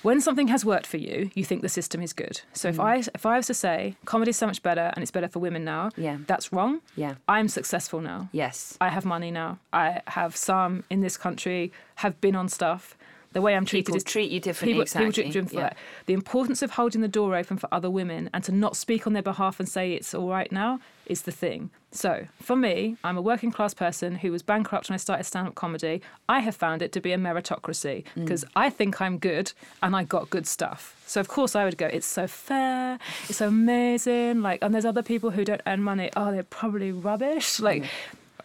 when 0.02 0.22
something 0.22 0.48
has 0.48 0.64
worked 0.64 0.88
for 0.88 0.98
you, 0.98 1.30
you 1.34 1.44
think 1.44 1.62
the 1.62 1.70
system 1.70 2.02
is 2.02 2.14
good. 2.14 2.40
So 2.54 2.70
Mm. 2.70 2.74
if 2.74 2.80
I 2.80 2.96
if 3.16 3.26
I 3.26 3.36
was 3.38 3.48
to 3.48 3.54
say 3.54 3.96
comedy 4.06 4.30
is 4.30 4.38
so 4.38 4.48
much 4.48 4.62
better 4.64 4.92
and 4.94 5.02
it's 5.04 5.12
better 5.12 5.28
for 5.28 5.40
women 5.40 5.64
now, 5.66 5.90
Yeah. 5.98 6.18
that's 6.26 6.54
wrong. 6.54 6.80
Yeah. 6.96 7.16
I'm 7.28 7.48
successful 7.50 8.00
now. 8.00 8.30
Yes. 8.32 8.78
I 8.80 8.90
have 8.90 9.04
money 9.06 9.32
now. 9.32 9.58
I 9.74 10.02
have 10.08 10.38
some 10.38 10.84
in 10.90 11.02
this 11.02 11.18
country 11.18 11.72
have 11.96 12.22
been 12.22 12.36
on 12.36 12.48
stuff. 12.48 12.96
The 13.32 13.42
way 13.42 13.56
I'm 13.56 13.66
treated 13.66 13.86
People 13.88 13.98
is 13.98 14.04
treat 14.04 14.32
you 14.32 14.40
differently, 14.40 14.74
People, 14.74 14.82
exactly. 14.82 15.12
people 15.12 15.32
treat 15.42 15.54
you 15.54 15.60
Yeah. 15.60 15.74
The 16.08 16.14
importance 16.14 16.62
of 16.64 16.72
holding 16.72 17.02
the 17.02 17.08
door 17.08 17.36
open 17.36 17.58
for 17.58 17.70
other 17.72 17.90
women 17.90 18.30
and 18.34 18.44
to 18.46 18.52
not 18.52 18.76
speak 18.76 19.06
on 19.06 19.14
their 19.14 19.22
behalf 19.22 19.60
and 19.60 19.70
say 19.70 19.94
it's 19.94 20.16
all 20.16 20.30
right 20.30 20.52
now 20.52 20.80
is 21.06 21.24
the 21.24 21.32
thing. 21.32 21.70
So 21.92 22.26
for 22.42 22.56
me, 22.56 22.98
I'm 23.04 23.18
a 23.18 23.22
working 23.22 23.52
class 23.52 23.74
person 23.76 24.16
who 24.16 24.32
was 24.32 24.42
bankrupt 24.44 24.90
when 24.90 24.96
I 24.96 24.98
started 24.98 25.24
stand 25.26 25.48
up 25.48 25.56
comedy. 25.56 26.02
I 26.28 26.40
have 26.40 26.56
found 26.56 26.82
it 26.82 26.92
to 26.94 27.02
be 27.02 27.12
a 27.12 27.18
meritocracy 27.18 28.04
Mm. 28.16 28.26
because 28.26 28.46
I 28.56 28.70
think 28.72 29.00
I'm 29.02 29.18
good 29.20 29.54
and 29.84 29.96
I 29.96 30.04
got 30.06 30.30
good 30.32 30.48
stuff. 30.48 30.96
So 31.06 31.20
of 31.20 31.28
course 31.28 31.56
I 31.56 31.66
would 31.66 31.78
go, 31.78 31.88
it's 31.88 32.06
so 32.08 32.26
fair, 32.28 33.00
it's 33.28 33.38
so 33.40 33.48
amazing. 33.48 34.42
Like, 34.42 34.60
and 34.64 34.74
there's 34.74 34.86
other 34.86 35.02
people 35.04 35.32
who 35.32 35.44
don't 35.46 35.62
earn 35.68 35.82
money. 35.84 36.10
Oh, 36.16 36.32
they're 36.32 36.44
probably 36.44 36.92
rubbish. 36.92 37.60
Like, 37.60 37.86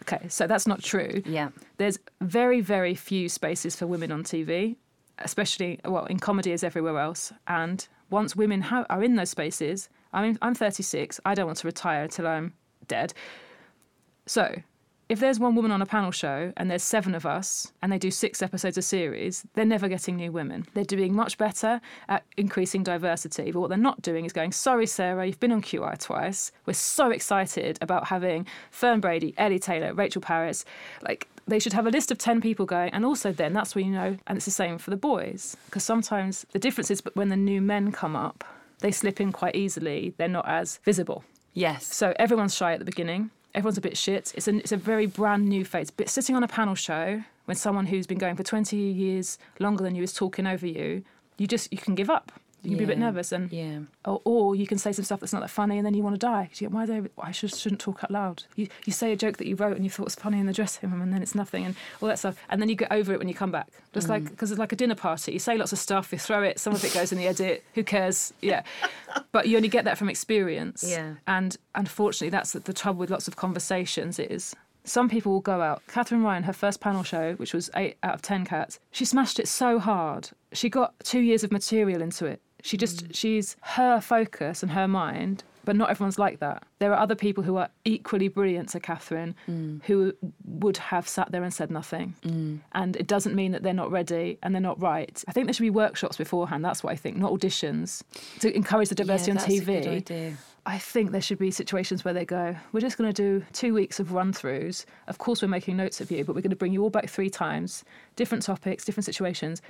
okay, 0.07 0.27
so 0.29 0.47
that's 0.47 0.67
not 0.67 0.81
true 0.83 1.21
Yeah. 1.25 1.49
there's 1.77 1.97
very 2.21 2.61
very 2.61 2.95
few 2.95 3.27
spaces 3.29 3.75
for 3.75 3.85
women 3.87 4.11
on 4.11 4.23
TV, 4.23 4.75
especially 5.19 5.79
well 5.85 6.05
in 6.05 6.19
comedy 6.19 6.51
as 6.53 6.63
everywhere 6.63 6.97
else. 6.99 7.33
And 7.47 7.87
once 8.09 8.35
women 8.35 8.61
ha- 8.61 8.85
are 8.89 9.03
in 9.03 9.15
those 9.15 9.29
spaces, 9.31 9.89
I 10.13 10.21
mean 10.21 10.37
I'm 10.41 10.53
36. 10.55 11.19
I 11.25 11.33
don't 11.35 11.47
want 11.47 11.57
to 11.59 11.67
retire 11.67 12.03
until 12.03 12.27
I'm 12.27 12.53
dead. 12.87 13.13
So. 14.27 14.61
If 15.07 15.19
there's 15.19 15.39
one 15.39 15.53
woman 15.53 15.69
on 15.69 15.83
a 15.83 15.85
panel 15.85 16.09
show 16.09 16.51
and 16.57 16.69
there's 16.69 16.81
seven 16.81 17.13
of 17.13 17.27
us 17.27 17.71
and 17.83 17.91
they 17.91 17.99
do 17.99 18.09
six 18.09 18.41
episodes 18.41 18.75
a 18.75 18.81
series, 18.81 19.45
they're 19.53 19.63
never 19.63 19.87
getting 19.87 20.15
new 20.15 20.31
women. 20.31 20.65
They're 20.73 20.83
doing 20.83 21.13
much 21.13 21.37
better 21.37 21.79
at 22.09 22.23
increasing 22.37 22.81
diversity. 22.81 23.51
But 23.51 23.59
what 23.59 23.69
they're 23.69 23.77
not 23.77 24.01
doing 24.01 24.25
is 24.25 24.33
going, 24.33 24.51
sorry, 24.51 24.87
Sara, 24.87 25.27
you've 25.27 25.39
been 25.39 25.51
on 25.51 25.61
QI 25.61 25.99
twice. 25.99 26.51
We're 26.65 26.73
so 26.73 27.11
excited 27.11 27.77
about 27.81 28.07
having 28.07 28.47
Fern 28.71 28.99
Brady, 28.99 29.35
Ellie 29.37 29.59
Taylor, 29.59 29.93
Rachel 29.93 30.23
Parris. 30.23 30.65
Like, 31.03 31.27
they 31.47 31.59
should 31.59 31.73
have 31.73 31.85
a 31.85 31.91
list 31.91 32.09
of 32.09 32.17
10 32.17 32.41
people 32.41 32.65
going 32.65 32.89
and 32.91 33.05
also 33.05 33.31
then 33.31 33.53
that's 33.53 33.75
when 33.75 33.85
you 33.85 33.91
know 33.91 34.17
and 34.25 34.35
it's 34.35 34.45
the 34.45 34.51
same 34.51 34.79
for 34.79 34.89
the 34.89 34.97
boys 34.97 35.55
because 35.67 35.83
sometimes 35.83 36.43
the 36.53 36.57
difference 36.57 36.89
is 36.89 37.01
but 37.01 37.15
when 37.15 37.29
the 37.29 37.35
new 37.37 37.61
men 37.61 37.91
come 37.91 38.15
up 38.15 38.43
they 38.79 38.91
slip 38.91 39.21
in 39.21 39.31
quite 39.31 39.55
easily 39.55 40.15
they're 40.17 40.27
not 40.27 40.47
as 40.47 40.79
visible 40.83 41.23
Yes. 41.53 41.85
so 41.93 42.15
everyone's 42.17 42.55
shy 42.55 42.73
at 42.73 42.79
the 42.79 42.85
beginning 42.85 43.29
everyone's 43.55 43.77
a 43.77 43.81
bit 43.81 43.97
shit 43.97 44.33
it's 44.35 44.47
a, 44.47 44.55
it's 44.57 44.71
a 44.71 44.77
very 44.77 45.05
brand 45.05 45.47
new 45.47 45.65
face. 45.65 45.89
but 45.89 46.09
sitting 46.09 46.35
on 46.35 46.43
a 46.43 46.47
panel 46.47 46.75
show 46.75 47.23
when 47.45 47.55
someone 47.55 47.85
who's 47.85 48.05
been 48.05 48.17
going 48.17 48.35
for 48.35 48.43
20 48.43 48.75
years 48.75 49.37
longer 49.59 49.83
than 49.83 49.95
you 49.95 50.03
is 50.03 50.13
talking 50.13 50.45
over 50.45 50.67
you 50.67 51.03
you 51.37 51.47
just 51.47 51.71
you 51.71 51.77
can 51.77 51.95
give 51.95 52.09
up 52.09 52.31
you 52.65 52.71
can 52.71 52.77
be 52.77 52.83
a 52.83 52.87
bit 52.87 52.97
nervous 52.97 53.31
and 53.31 53.51
Yeah. 53.51 53.79
or, 54.05 54.21
or 54.25 54.55
you 54.55 54.67
can 54.67 54.77
say 54.77 54.91
some 54.91 55.05
stuff 55.05 55.19
that's 55.19 55.33
not 55.33 55.41
that 55.41 55.49
funny 55.49 55.77
and 55.77 55.85
then 55.85 55.93
you 55.93 56.03
want 56.03 56.15
to 56.15 56.19
die. 56.19 56.49
you 56.57 56.69
Why 56.69 56.85
they, 56.85 57.01
I 57.17 57.31
should, 57.31 57.53
shouldn't 57.53 57.81
talk 57.81 58.03
out 58.03 58.11
loud. 58.11 58.43
You, 58.55 58.67
you 58.85 58.93
say 58.93 59.11
a 59.11 59.15
joke 59.15 59.37
that 59.37 59.47
you 59.47 59.55
wrote 59.55 59.75
and 59.75 59.83
you 59.83 59.89
thought 59.89 60.05
was 60.05 60.15
funny 60.15 60.39
in 60.39 60.45
the 60.45 60.53
dressing 60.53 60.89
room 60.91 61.01
and 61.01 61.13
then 61.13 61.21
it's 61.21 61.35
nothing 61.35 61.65
and 61.65 61.75
all 62.01 62.09
that 62.09 62.19
stuff. 62.19 62.35
And 62.49 62.61
then 62.61 62.69
you 62.69 62.75
get 62.75 62.91
over 62.91 63.13
it 63.13 63.19
when 63.19 63.27
you 63.27 63.33
come 63.33 63.51
back. 63.51 63.67
Just 63.93 64.09
like, 64.09 64.23
mm. 64.23 64.29
because 64.29 64.51
it's 64.51 64.59
like 64.59 64.73
a 64.73 64.75
dinner 64.75 64.95
party. 64.95 65.31
You 65.33 65.39
say 65.39 65.57
lots 65.57 65.71
of 65.71 65.79
stuff, 65.79 66.11
you 66.11 66.17
throw 66.17 66.43
it, 66.43 66.59
some 66.59 66.73
of 66.73 66.83
it 66.83 66.93
goes 66.93 67.11
in 67.11 67.17
the 67.17 67.27
edit. 67.27 67.63
Who 67.75 67.83
cares? 67.83 68.33
Yeah. 68.41 68.63
but 69.31 69.47
you 69.47 69.55
only 69.57 69.69
get 69.69 69.85
that 69.85 69.97
from 69.97 70.09
experience. 70.09 70.83
Yeah. 70.85 71.15
And 71.27 71.55
unfortunately, 71.75 72.29
that's 72.29 72.51
the, 72.51 72.59
the 72.59 72.73
trouble 72.73 72.99
with 72.99 73.09
lots 73.09 73.27
of 73.27 73.35
conversations 73.35 74.19
is 74.19 74.55
some 74.85 75.09
people 75.09 75.31
will 75.31 75.41
go 75.41 75.61
out. 75.61 75.81
Katherine 75.87 76.23
Ryan, 76.23 76.43
her 76.43 76.53
first 76.53 76.79
panel 76.79 77.03
show, 77.03 77.33
which 77.33 77.53
was 77.53 77.69
eight 77.75 77.97
out 78.03 78.15
of 78.15 78.21
10 78.21 78.45
cats, 78.45 78.79
she 78.91 79.03
smashed 79.03 79.39
it 79.39 79.47
so 79.47 79.79
hard. 79.79 80.29
She 80.53 80.69
got 80.69 80.93
two 81.03 81.19
years 81.19 81.43
of 81.43 81.51
material 81.51 82.01
into 82.01 82.25
it. 82.25 82.41
She 82.65 82.77
just, 82.77 83.07
mm. 83.07 83.15
she's 83.15 83.55
her 83.61 84.01
focus 84.01 84.63
and 84.63 84.71
her 84.71 84.87
mind, 84.87 85.43
but 85.65 85.75
not 85.75 85.91
everyone's 85.91 86.17
like 86.17 86.39
that. 86.39 86.63
There 86.79 86.91
are 86.91 86.99
other 86.99 87.13
people 87.13 87.43
who 87.43 87.57
are 87.57 87.69
equally 87.85 88.27
brilliant 88.27 88.69
to 88.69 88.79
Katherine 88.79 89.35
mm. 89.47 89.83
who 89.83 90.13
would 90.45 90.77
have 90.77 91.07
sat 91.07 91.31
there 91.31 91.43
and 91.43 91.53
said 91.53 91.69
nothing. 91.69 92.15
Mm. 92.23 92.61
And 92.71 92.95
it 92.95 93.05
doesn't 93.05 93.35
mean 93.35 93.51
that 93.51 93.61
they're 93.61 93.71
not 93.71 93.91
ready 93.91 94.39
and 94.41 94.55
they're 94.55 94.61
not 94.63 94.81
right. 94.81 95.23
I 95.27 95.31
think 95.31 95.45
there 95.45 95.53
should 95.53 95.61
be 95.61 95.69
workshops 95.69 96.17
beforehand. 96.17 96.65
That's 96.65 96.83
what 96.83 96.91
I 96.91 96.95
think, 96.95 97.17
not 97.17 97.31
auditions, 97.31 98.01
to 98.39 98.55
encourage 98.55 98.89
the 98.89 98.95
diversity 98.95 99.33
yeah, 99.33 99.41
on 99.41 99.47
TV. 99.47 99.61
A 99.61 99.81
good 99.81 99.87
idea. 99.87 100.37
I 100.65 100.79
think 100.79 101.11
there 101.11 101.21
should 101.21 101.37
be 101.37 101.51
situations 101.51 102.03
where 102.03 102.15
they 102.15 102.25
go, 102.25 102.55
we're 102.71 102.79
just 102.79 102.97
going 102.97 103.13
to 103.13 103.13
do 103.13 103.45
two 103.53 103.75
weeks 103.75 103.99
of 103.99 104.11
run 104.11 104.33
throughs. 104.33 104.85
Of 105.07 105.19
course, 105.19 105.43
we're 105.43 105.49
making 105.49 105.77
notes 105.77 106.01
of 106.01 106.09
you, 106.09 106.23
but 106.23 106.33
we're 106.33 106.41
going 106.41 106.49
to 106.49 106.55
bring 106.55 106.73
you 106.73 106.81
all 106.81 106.89
back 106.89 107.09
three 107.09 107.29
times, 107.29 107.83
different 108.15 108.43
topics, 108.43 108.85
different 108.85 109.05
situations. 109.05 109.61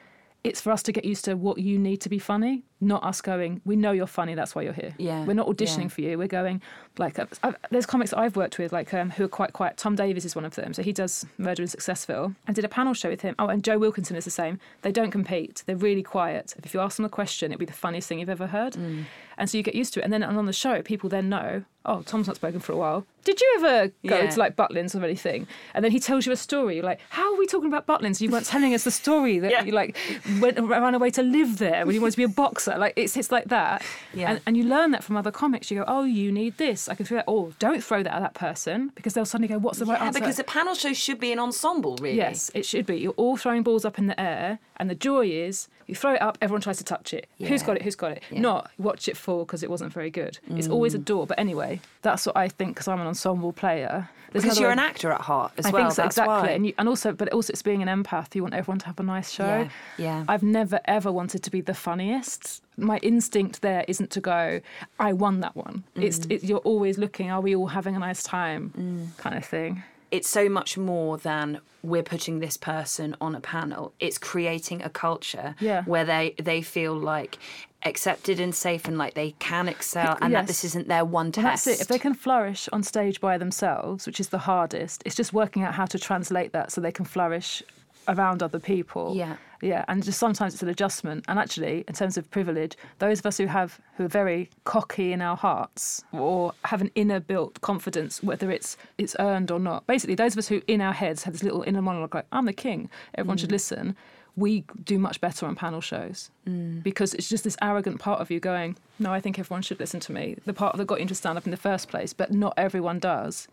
It's 0.45 0.61
for 0.61 0.71
us 0.71 0.83
to 0.83 0.91
get 0.91 1.05
used 1.05 1.25
to 1.25 1.33
what 1.33 1.57
you 1.57 1.79
need 1.79 2.01
to 2.01 2.09
be 2.09 2.19
funny, 2.19 2.63
not 2.81 3.03
us 3.03 3.21
going, 3.21 3.61
we 3.65 3.75
know 3.75 3.91
you're 3.91 4.05
funny, 4.07 4.35
that's 4.35 4.53
why 4.53 4.61
you're 4.61 4.73
here. 4.73 4.93
Yeah, 4.97 5.23
We're 5.23 5.33
not 5.33 5.47
auditioning 5.47 5.83
yeah. 5.83 5.87
for 5.89 6.01
you. 6.01 6.17
We're 6.17 6.27
going, 6.27 6.61
like, 6.97 7.17
uh, 7.17 7.25
I've, 7.41 7.55
there's 7.71 7.85
comics 7.85 8.11
that 8.11 8.19
I've 8.19 8.35
worked 8.35 8.57
with, 8.59 8.73
like, 8.73 8.93
um, 8.93 9.11
who 9.11 9.23
are 9.23 9.27
quite 9.29 9.53
quiet. 9.53 9.77
Tom 9.77 9.95
Davis 9.95 10.25
is 10.25 10.35
one 10.35 10.45
of 10.45 10.55
them. 10.55 10.73
So 10.73 10.83
he 10.83 10.91
does 10.91 11.25
Murder 11.37 11.63
in 11.63 11.69
Successville. 11.69 12.35
I 12.47 12.51
did 12.51 12.65
a 12.65 12.69
panel 12.69 12.93
show 12.93 13.09
with 13.09 13.21
him. 13.21 13.33
Oh, 13.39 13.47
and 13.47 13.63
Joe 13.63 13.77
Wilkinson 13.77 14.15
is 14.17 14.25
the 14.25 14.31
same. 14.31 14.59
They 14.81 14.91
don't 14.91 15.11
compete. 15.11 15.63
They're 15.65 15.75
really 15.77 16.03
quiet. 16.03 16.53
If 16.63 16.73
you 16.73 16.79
ask 16.81 16.97
them 16.97 17.05
a 17.05 17.09
question, 17.09 17.51
it'd 17.51 17.59
be 17.59 17.65
the 17.65 17.73
funniest 17.73 18.07
thing 18.09 18.19
you've 18.19 18.29
ever 18.29 18.47
heard. 18.47 18.73
Mm. 18.73 19.05
And 19.37 19.49
so 19.49 19.57
you 19.57 19.63
get 19.63 19.75
used 19.75 19.93
to 19.95 19.99
it. 19.99 20.03
And 20.03 20.13
then 20.13 20.23
on 20.23 20.45
the 20.45 20.53
show, 20.53 20.81
people 20.81 21.09
then 21.09 21.27
know, 21.27 21.63
oh, 21.85 22.01
Tom's 22.03 22.27
not 22.27 22.37
spoken 22.37 22.59
for 22.61 22.71
a 22.71 22.77
while. 22.77 23.05
Did 23.25 23.41
you 23.41 23.53
ever 23.57 23.87
go 24.07 24.17
Yeah. 24.17 24.29
to 24.29 24.39
like 24.39 24.55
Butlins 24.55 24.99
or 24.99 25.03
anything? 25.03 25.45
And 25.73 25.83
then 25.83 25.91
he 25.91 25.99
tells 25.99 26.25
you 26.25 26.31
a 26.31 26.37
story. 26.37 26.75
You're 26.75 26.85
like, 26.85 27.01
how 27.09 27.33
are 27.33 27.37
we 27.37 27.45
talking 27.45 27.67
about 27.67 27.85
Butlins? 27.85 28.21
You 28.21 28.29
weren't 28.29 28.45
telling 28.45 28.73
us 28.73 28.83
the 28.85 28.91
story 28.91 29.39
that 29.39 29.51
Yeah. 29.51 29.63
you 29.63 29.71
like 29.73 29.97
went 30.39 30.57
ran 30.59 30.95
away 30.95 31.09
to 31.11 31.21
live 31.23 31.57
there 31.57 31.85
when 31.85 31.93
you 31.95 31.99
wanted 32.01 32.11
to 32.11 32.17
be 32.17 32.23
a 32.23 32.29
boxer. 32.29 32.64
Like 32.67 32.93
it's 32.95 33.15
it's 33.17 33.31
like 33.31 33.45
that. 33.49 33.83
Yeah. 34.13 34.31
And, 34.31 34.41
and 34.45 34.57
you 34.57 34.63
learn 34.63 34.91
that 34.91 35.03
from 35.03 35.17
other 35.17 35.31
comics. 35.31 35.69
You 35.71 35.79
go, 35.79 35.85
oh, 35.87 36.03
you 36.03 36.31
need 36.31 36.57
this. 36.57 36.89
I 36.89 36.95
can 36.95 37.05
throw 37.05 37.17
that. 37.17 37.25
Oh, 37.27 37.53
don't 37.59 37.83
throw 37.83 38.03
that 38.03 38.13
at 38.13 38.21
that 38.21 38.33
person 38.33 38.91
because 38.95 39.13
they'll 39.13 39.25
suddenly 39.25 39.47
go, 39.47 39.57
what's 39.57 39.79
the 39.79 39.85
right 39.85 39.99
Yeah, 39.99 40.07
answer? 40.07 40.19
because 40.19 40.39
a 40.39 40.43
panel 40.43 40.73
show 40.75 40.93
should 40.93 41.19
be 41.19 41.31
an 41.31 41.39
ensemble, 41.39 41.97
really. 42.01 42.17
Yes, 42.17 42.51
it 42.53 42.65
should 42.65 42.85
be. 42.85 42.97
You're 42.97 43.13
all 43.13 43.37
throwing 43.37 43.63
balls 43.63 43.85
up 43.85 43.97
in 43.97 44.07
the 44.07 44.19
air, 44.19 44.59
and 44.77 44.89
the 44.89 44.95
joy 44.95 45.27
is 45.27 45.67
you 45.87 45.95
throw 45.95 46.13
it 46.15 46.21
up, 46.21 46.37
everyone 46.41 46.61
tries 46.61 46.77
to 46.77 46.83
touch 46.83 47.13
it. 47.13 47.27
Who's 47.37 47.61
got 47.61 47.75
it? 47.77 47.83
Who's 47.83 47.95
got 47.95 48.11
it? 48.13 48.23
Yeah. 48.31 48.39
Mm. 48.39 48.41
Not 48.41 48.71
watch 48.77 49.07
it 49.07 49.15
fall 49.15 49.45
because 49.45 49.61
it 49.63 49.69
wasn't 49.69 49.93
very 49.93 50.09
good. 50.09 50.39
It's 50.49 50.67
always 50.67 50.93
a 50.95 50.97
door. 50.97 51.27
But 51.27 51.37
anyway, 51.39 51.79
that's 52.01 52.25
what 52.25 52.35
I 52.35 52.47
think 52.47 52.71
because 52.75 52.87
I'm 52.87 52.99
an 53.01 53.07
ensemble 53.07 53.53
player. 53.53 54.09
There's 54.35 54.43
Because 54.43 54.59
you're 54.59 54.67
way- 54.67 54.73
an 54.73 54.79
actor 54.79 55.11
at 55.13 55.21
heart 55.21 55.53
as 55.57 55.65
I 55.65 55.69
well. 55.71 55.83
think 55.83 55.93
so, 55.95 56.01
that's 56.01 56.17
exactly. 56.17 56.53
And, 56.53 56.65
you, 56.67 56.73
and 56.77 56.89
also, 56.89 57.13
but 57.13 57.29
also, 57.31 57.51
it's 57.53 57.61
being 57.61 57.81
an 57.81 57.87
empath. 57.87 58.35
You 58.35 58.41
want 58.43 58.53
everyone 58.53 58.79
to 58.79 58.85
have 58.87 58.99
a 58.99 59.03
nice 59.03 59.31
show. 59.31 59.45
Yeah, 59.45 59.69
yeah. 59.97 60.25
I've 60.27 60.43
never 60.43 60.81
ever 60.85 61.09
wanted 61.09 61.41
to 61.43 61.49
be 61.51 61.61
the 61.61 61.73
funniest. 61.73 62.61
My 62.75 62.97
instinct 62.97 63.61
there 63.61 63.85
isn't 63.87 64.11
to 64.11 64.19
go, 64.19 64.59
I 64.99 65.13
won 65.13 65.39
that 65.39 65.55
one. 65.55 65.85
It's 65.95 66.19
Mm. 66.19 66.31
it, 66.31 66.43
you're 66.43 66.59
always 66.59 66.97
looking, 66.97 67.31
are 67.31 67.39
we 67.39 67.55
all 67.55 67.67
having 67.67 67.95
a 67.95 67.99
nice 67.99 68.23
time, 68.23 69.13
kind 69.17 69.37
of 69.37 69.45
thing. 69.45 69.83
It's 70.11 70.29
so 70.29 70.47
much 70.49 70.77
more 70.77 71.17
than 71.17 71.59
we're 71.83 72.03
putting 72.03 72.39
this 72.39 72.57
person 72.57 73.15
on 73.21 73.35
a 73.35 73.39
panel. 73.41 73.93
It's 73.99 74.17
creating 74.17 74.81
a 74.81 74.89
culture 74.89 75.55
Yeah. 75.59 75.83
where 75.83 76.05
they 76.05 76.35
they 76.41 76.61
feel 76.61 76.93
like 76.95 77.37
accepted 77.83 78.39
and 78.39 78.55
safe 78.55 78.87
and 78.87 78.97
like 78.97 79.13
they 79.13 79.35
can 79.37 79.67
excel 79.67 80.17
and 80.19 80.33
that 80.33 80.47
this 80.47 80.63
isn't 80.63 80.87
their 80.87 81.05
one 81.05 81.27
Well, 81.27 81.31
test. 81.51 81.65
that's 81.65 81.79
it. 81.79 81.81
If 81.81 81.87
they 81.87 81.99
can 81.99 82.15
flourish 82.15 82.67
on 82.73 82.81
stage 82.81 83.21
by 83.21 83.37
themselves, 83.37 84.07
which 84.07 84.19
is 84.19 84.29
the 84.29 84.39
hardest, 84.39 85.03
it's 85.05 85.15
just 85.15 85.33
working 85.33 85.61
out 85.61 85.75
how 85.75 85.85
to 85.85 85.99
translate 85.99 86.51
that 86.53 86.71
so 86.71 86.81
they 86.81 86.91
can 86.91 87.05
flourish 87.05 87.61
around 88.07 88.43
other 88.43 88.59
people. 88.59 89.15
Yeah. 89.15 89.37
Yeah. 89.61 89.85
And 89.87 90.03
just 90.03 90.19
sometimes 90.19 90.53
it's 90.53 90.63
an 90.63 90.69
adjustment. 90.69 91.25
And 91.27 91.39
actually, 91.39 91.83
in 91.87 91.93
terms 91.93 92.17
of 92.17 92.29
privilege, 92.29 92.75
those 92.99 93.19
of 93.19 93.25
us 93.25 93.37
who 93.37 93.47
have 93.47 93.79
who 93.97 94.05
are 94.05 94.09
very 94.09 94.49
cocky 94.63 95.11
in 95.11 95.21
our 95.21 95.35
hearts 95.35 96.03
or 96.11 96.53
have 96.65 96.81
an 96.81 96.91
inner 96.95 97.19
built 97.19 97.61
confidence, 97.61 98.21
whether 98.21 98.51
it's 98.51 98.77
it's 98.97 99.15
earned 99.19 99.51
or 99.51 99.59
not. 99.59 99.87
Basically, 99.87 100.15
those 100.15 100.33
of 100.33 100.39
us 100.39 100.47
who 100.47 100.61
in 100.67 100.81
our 100.81 100.93
heads 100.93 101.23
have 101.23 101.33
this 101.33 101.43
little 101.43 101.63
inner 101.63 101.81
monologue 101.81 102.15
like, 102.15 102.27
I'm 102.31 102.45
the 102.45 102.53
king, 102.53 102.89
everyone 103.15 103.37
should 103.37 103.49
mm. 103.49 103.53
listen. 103.53 103.95
We 104.37 104.65
do 104.83 104.99
much 104.99 105.21
better 105.21 105.45
on 105.45 105.55
panel 105.55 105.79
shows 105.79 106.29
mm. 106.45 106.83
because 106.83 107.13
it's 107.13 107.29
just 107.29 107.45
this 107.45 107.55
arrogant 107.61 108.01
part 108.01 108.19
of 108.19 108.29
you 108.29 108.41
going, 108.41 108.75
No, 108.99 109.13
I 109.13 109.21
think 109.21 109.39
everyone 109.39 109.61
should 109.61 109.79
listen 109.79 110.01
to 110.01 110.11
me. 110.11 110.35
The 110.45 110.53
part 110.53 110.75
that 110.75 110.85
got 110.85 110.99
you 110.99 111.03
into 111.03 111.15
stand 111.15 111.37
up 111.37 111.45
in 111.45 111.51
the 111.51 111.57
first 111.57 111.87
place, 111.87 112.11
but 112.11 112.33
not 112.33 112.53
everyone 112.57 112.99
does. 112.99 113.47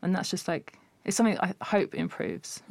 And 0.00 0.14
that's 0.14 0.30
just 0.30 0.46
like, 0.46 0.78
It's 1.04 1.16
something 1.16 1.38
I 1.40 1.54
hope 1.62 1.94
improves. 1.94 2.62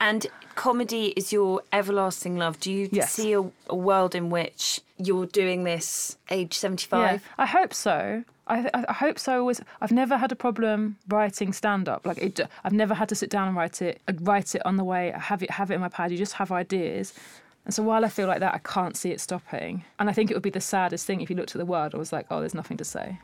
And 0.00 0.26
comedy 0.54 1.06
is 1.16 1.32
your 1.32 1.62
everlasting 1.72 2.36
love. 2.36 2.58
Do 2.60 2.72
you 2.72 2.88
Yes. 2.92 3.12
see 3.12 3.32
a, 3.34 3.42
a 3.68 3.76
world 3.76 4.14
in 4.14 4.30
which 4.30 4.80
you're 4.98 5.26
doing 5.26 5.64
this 5.64 6.16
age 6.30 6.54
75? 6.54 7.22
I 7.38 7.46
hope 7.46 7.74
so. 7.74 8.24
I, 8.46 8.68
I, 8.74 8.84
I 8.88 8.92
hope 8.92 9.18
so. 9.18 9.38
Always, 9.40 9.60
I've 9.80 9.92
never 9.92 10.16
had 10.16 10.32
a 10.32 10.36
problem 10.36 10.96
writing 11.08 11.52
stand 11.52 11.88
up. 11.88 12.06
Like 12.06 12.18
it, 12.18 12.40
I've 12.64 12.72
never 12.72 12.94
had 12.94 13.08
to 13.10 13.14
sit 13.14 13.30
down 13.30 13.48
and 13.48 13.56
write 13.56 13.80
it. 13.82 14.00
uh, 14.08 14.12
Write 14.20 14.54
it 14.54 14.62
on 14.66 14.76
the 14.76 14.84
way. 14.84 15.12
Have 15.16 15.42
it, 15.42 15.50
have 15.50 15.70
it 15.70 15.74
in 15.74 15.80
my 15.80 15.88
pad. 15.88 16.10
You 16.10 16.18
just 16.18 16.34
have 16.34 16.50
ideas. 16.52 17.12
And 17.64 17.72
so 17.72 17.82
while 17.82 18.04
I 18.04 18.08
feel 18.08 18.26
like 18.26 18.40
that, 18.40 18.54
I 18.54 18.58
can't 18.58 18.96
see 18.96 19.10
it 19.12 19.20
stopping. 19.20 19.84
And 20.00 20.10
I 20.10 20.12
think 20.12 20.30
it 20.30 20.34
would 20.34 20.42
be 20.42 20.50
the 20.50 20.60
saddest 20.60 21.06
thing 21.06 21.20
if 21.20 21.30
you 21.30 21.36
looked 21.36 21.54
at 21.54 21.58
the 21.60 21.64
world 21.66 21.92
and 21.92 22.00
was 22.00 22.12
like, 22.12 22.26
oh, 22.30 22.40
there's 22.40 22.54
nothing 22.54 22.76
to 22.78 22.84
say. 22.84 23.18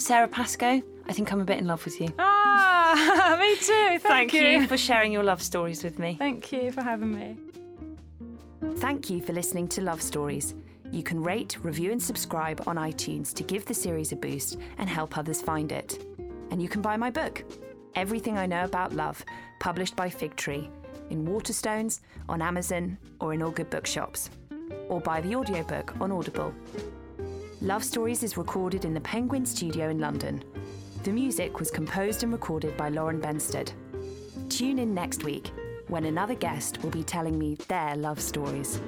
Sara 0.00 0.26
Pascoe, 0.26 0.82
I 1.08 1.12
think 1.12 1.30
I'm 1.30 1.40
a 1.40 1.44
bit 1.44 1.58
in 1.58 1.66
love 1.66 1.84
with 1.84 2.00
you. 2.00 2.08
Ah, 2.18 3.36
me 3.40 3.54
too. 3.56 3.98
Thank, 3.98 4.32
you 4.32 4.66
for 4.66 4.78
sharing 4.78 5.12
your 5.12 5.22
love 5.22 5.42
stories 5.42 5.84
with 5.84 5.98
me. 5.98 6.16
Thank 6.18 6.50
you 6.52 6.72
for 6.72 6.80
having 6.80 7.14
me. 7.14 7.36
Thank 8.76 9.10
you 9.10 9.20
for 9.20 9.34
listening 9.34 9.68
to 9.68 9.82
Love 9.82 10.00
Stories. 10.00 10.54
You 10.90 11.02
can 11.02 11.22
rate, 11.22 11.58
review, 11.62 11.92
and 11.92 12.02
subscribe 12.02 12.62
on 12.66 12.76
iTunes 12.76 13.34
to 13.34 13.42
give 13.42 13.66
the 13.66 13.74
series 13.74 14.10
a 14.12 14.16
boost 14.16 14.56
and 14.78 14.88
help 14.88 15.18
others 15.18 15.42
find 15.42 15.70
it. 15.70 16.02
And 16.50 16.62
you 16.62 16.68
can 16.68 16.80
buy 16.80 16.96
my 16.96 17.10
book, 17.10 17.44
Everything 17.94 18.38
I 18.38 18.46
Know 18.46 18.64
About 18.64 18.94
Love, 18.94 19.22
published 19.60 19.96
by 19.96 20.08
Fig 20.08 20.34
Tree, 20.34 20.70
in 21.10 21.26
Waterstones, 21.26 22.00
on 22.26 22.40
Amazon, 22.40 22.96
or 23.20 23.34
in 23.34 23.42
all 23.42 23.50
good 23.50 23.68
bookshops. 23.68 24.30
Or 24.88 24.98
buy 24.98 25.20
the 25.20 25.34
audiobook 25.34 25.94
on 26.00 26.10
Audible. 26.10 26.54
Love 27.62 27.84
Stories 27.84 28.22
is 28.22 28.38
recorded 28.38 28.86
in 28.86 28.94
the 28.94 29.00
Penguin 29.02 29.44
Studio 29.44 29.90
in 29.90 29.98
London. 29.98 30.42
The 31.02 31.12
music 31.12 31.60
was 31.60 31.70
composed 31.70 32.22
and 32.22 32.32
recorded 32.32 32.74
by 32.78 32.88
Lauren 32.88 33.20
Benstead. 33.20 33.72
Tune 34.48 34.78
in 34.78 34.94
next 34.94 35.24
week 35.24 35.50
when 35.88 36.06
another 36.06 36.34
guest 36.34 36.82
will 36.82 36.88
be 36.88 37.02
telling 37.02 37.38
me 37.38 37.56
their 37.68 37.96
love 37.96 38.18
stories. 38.18 38.80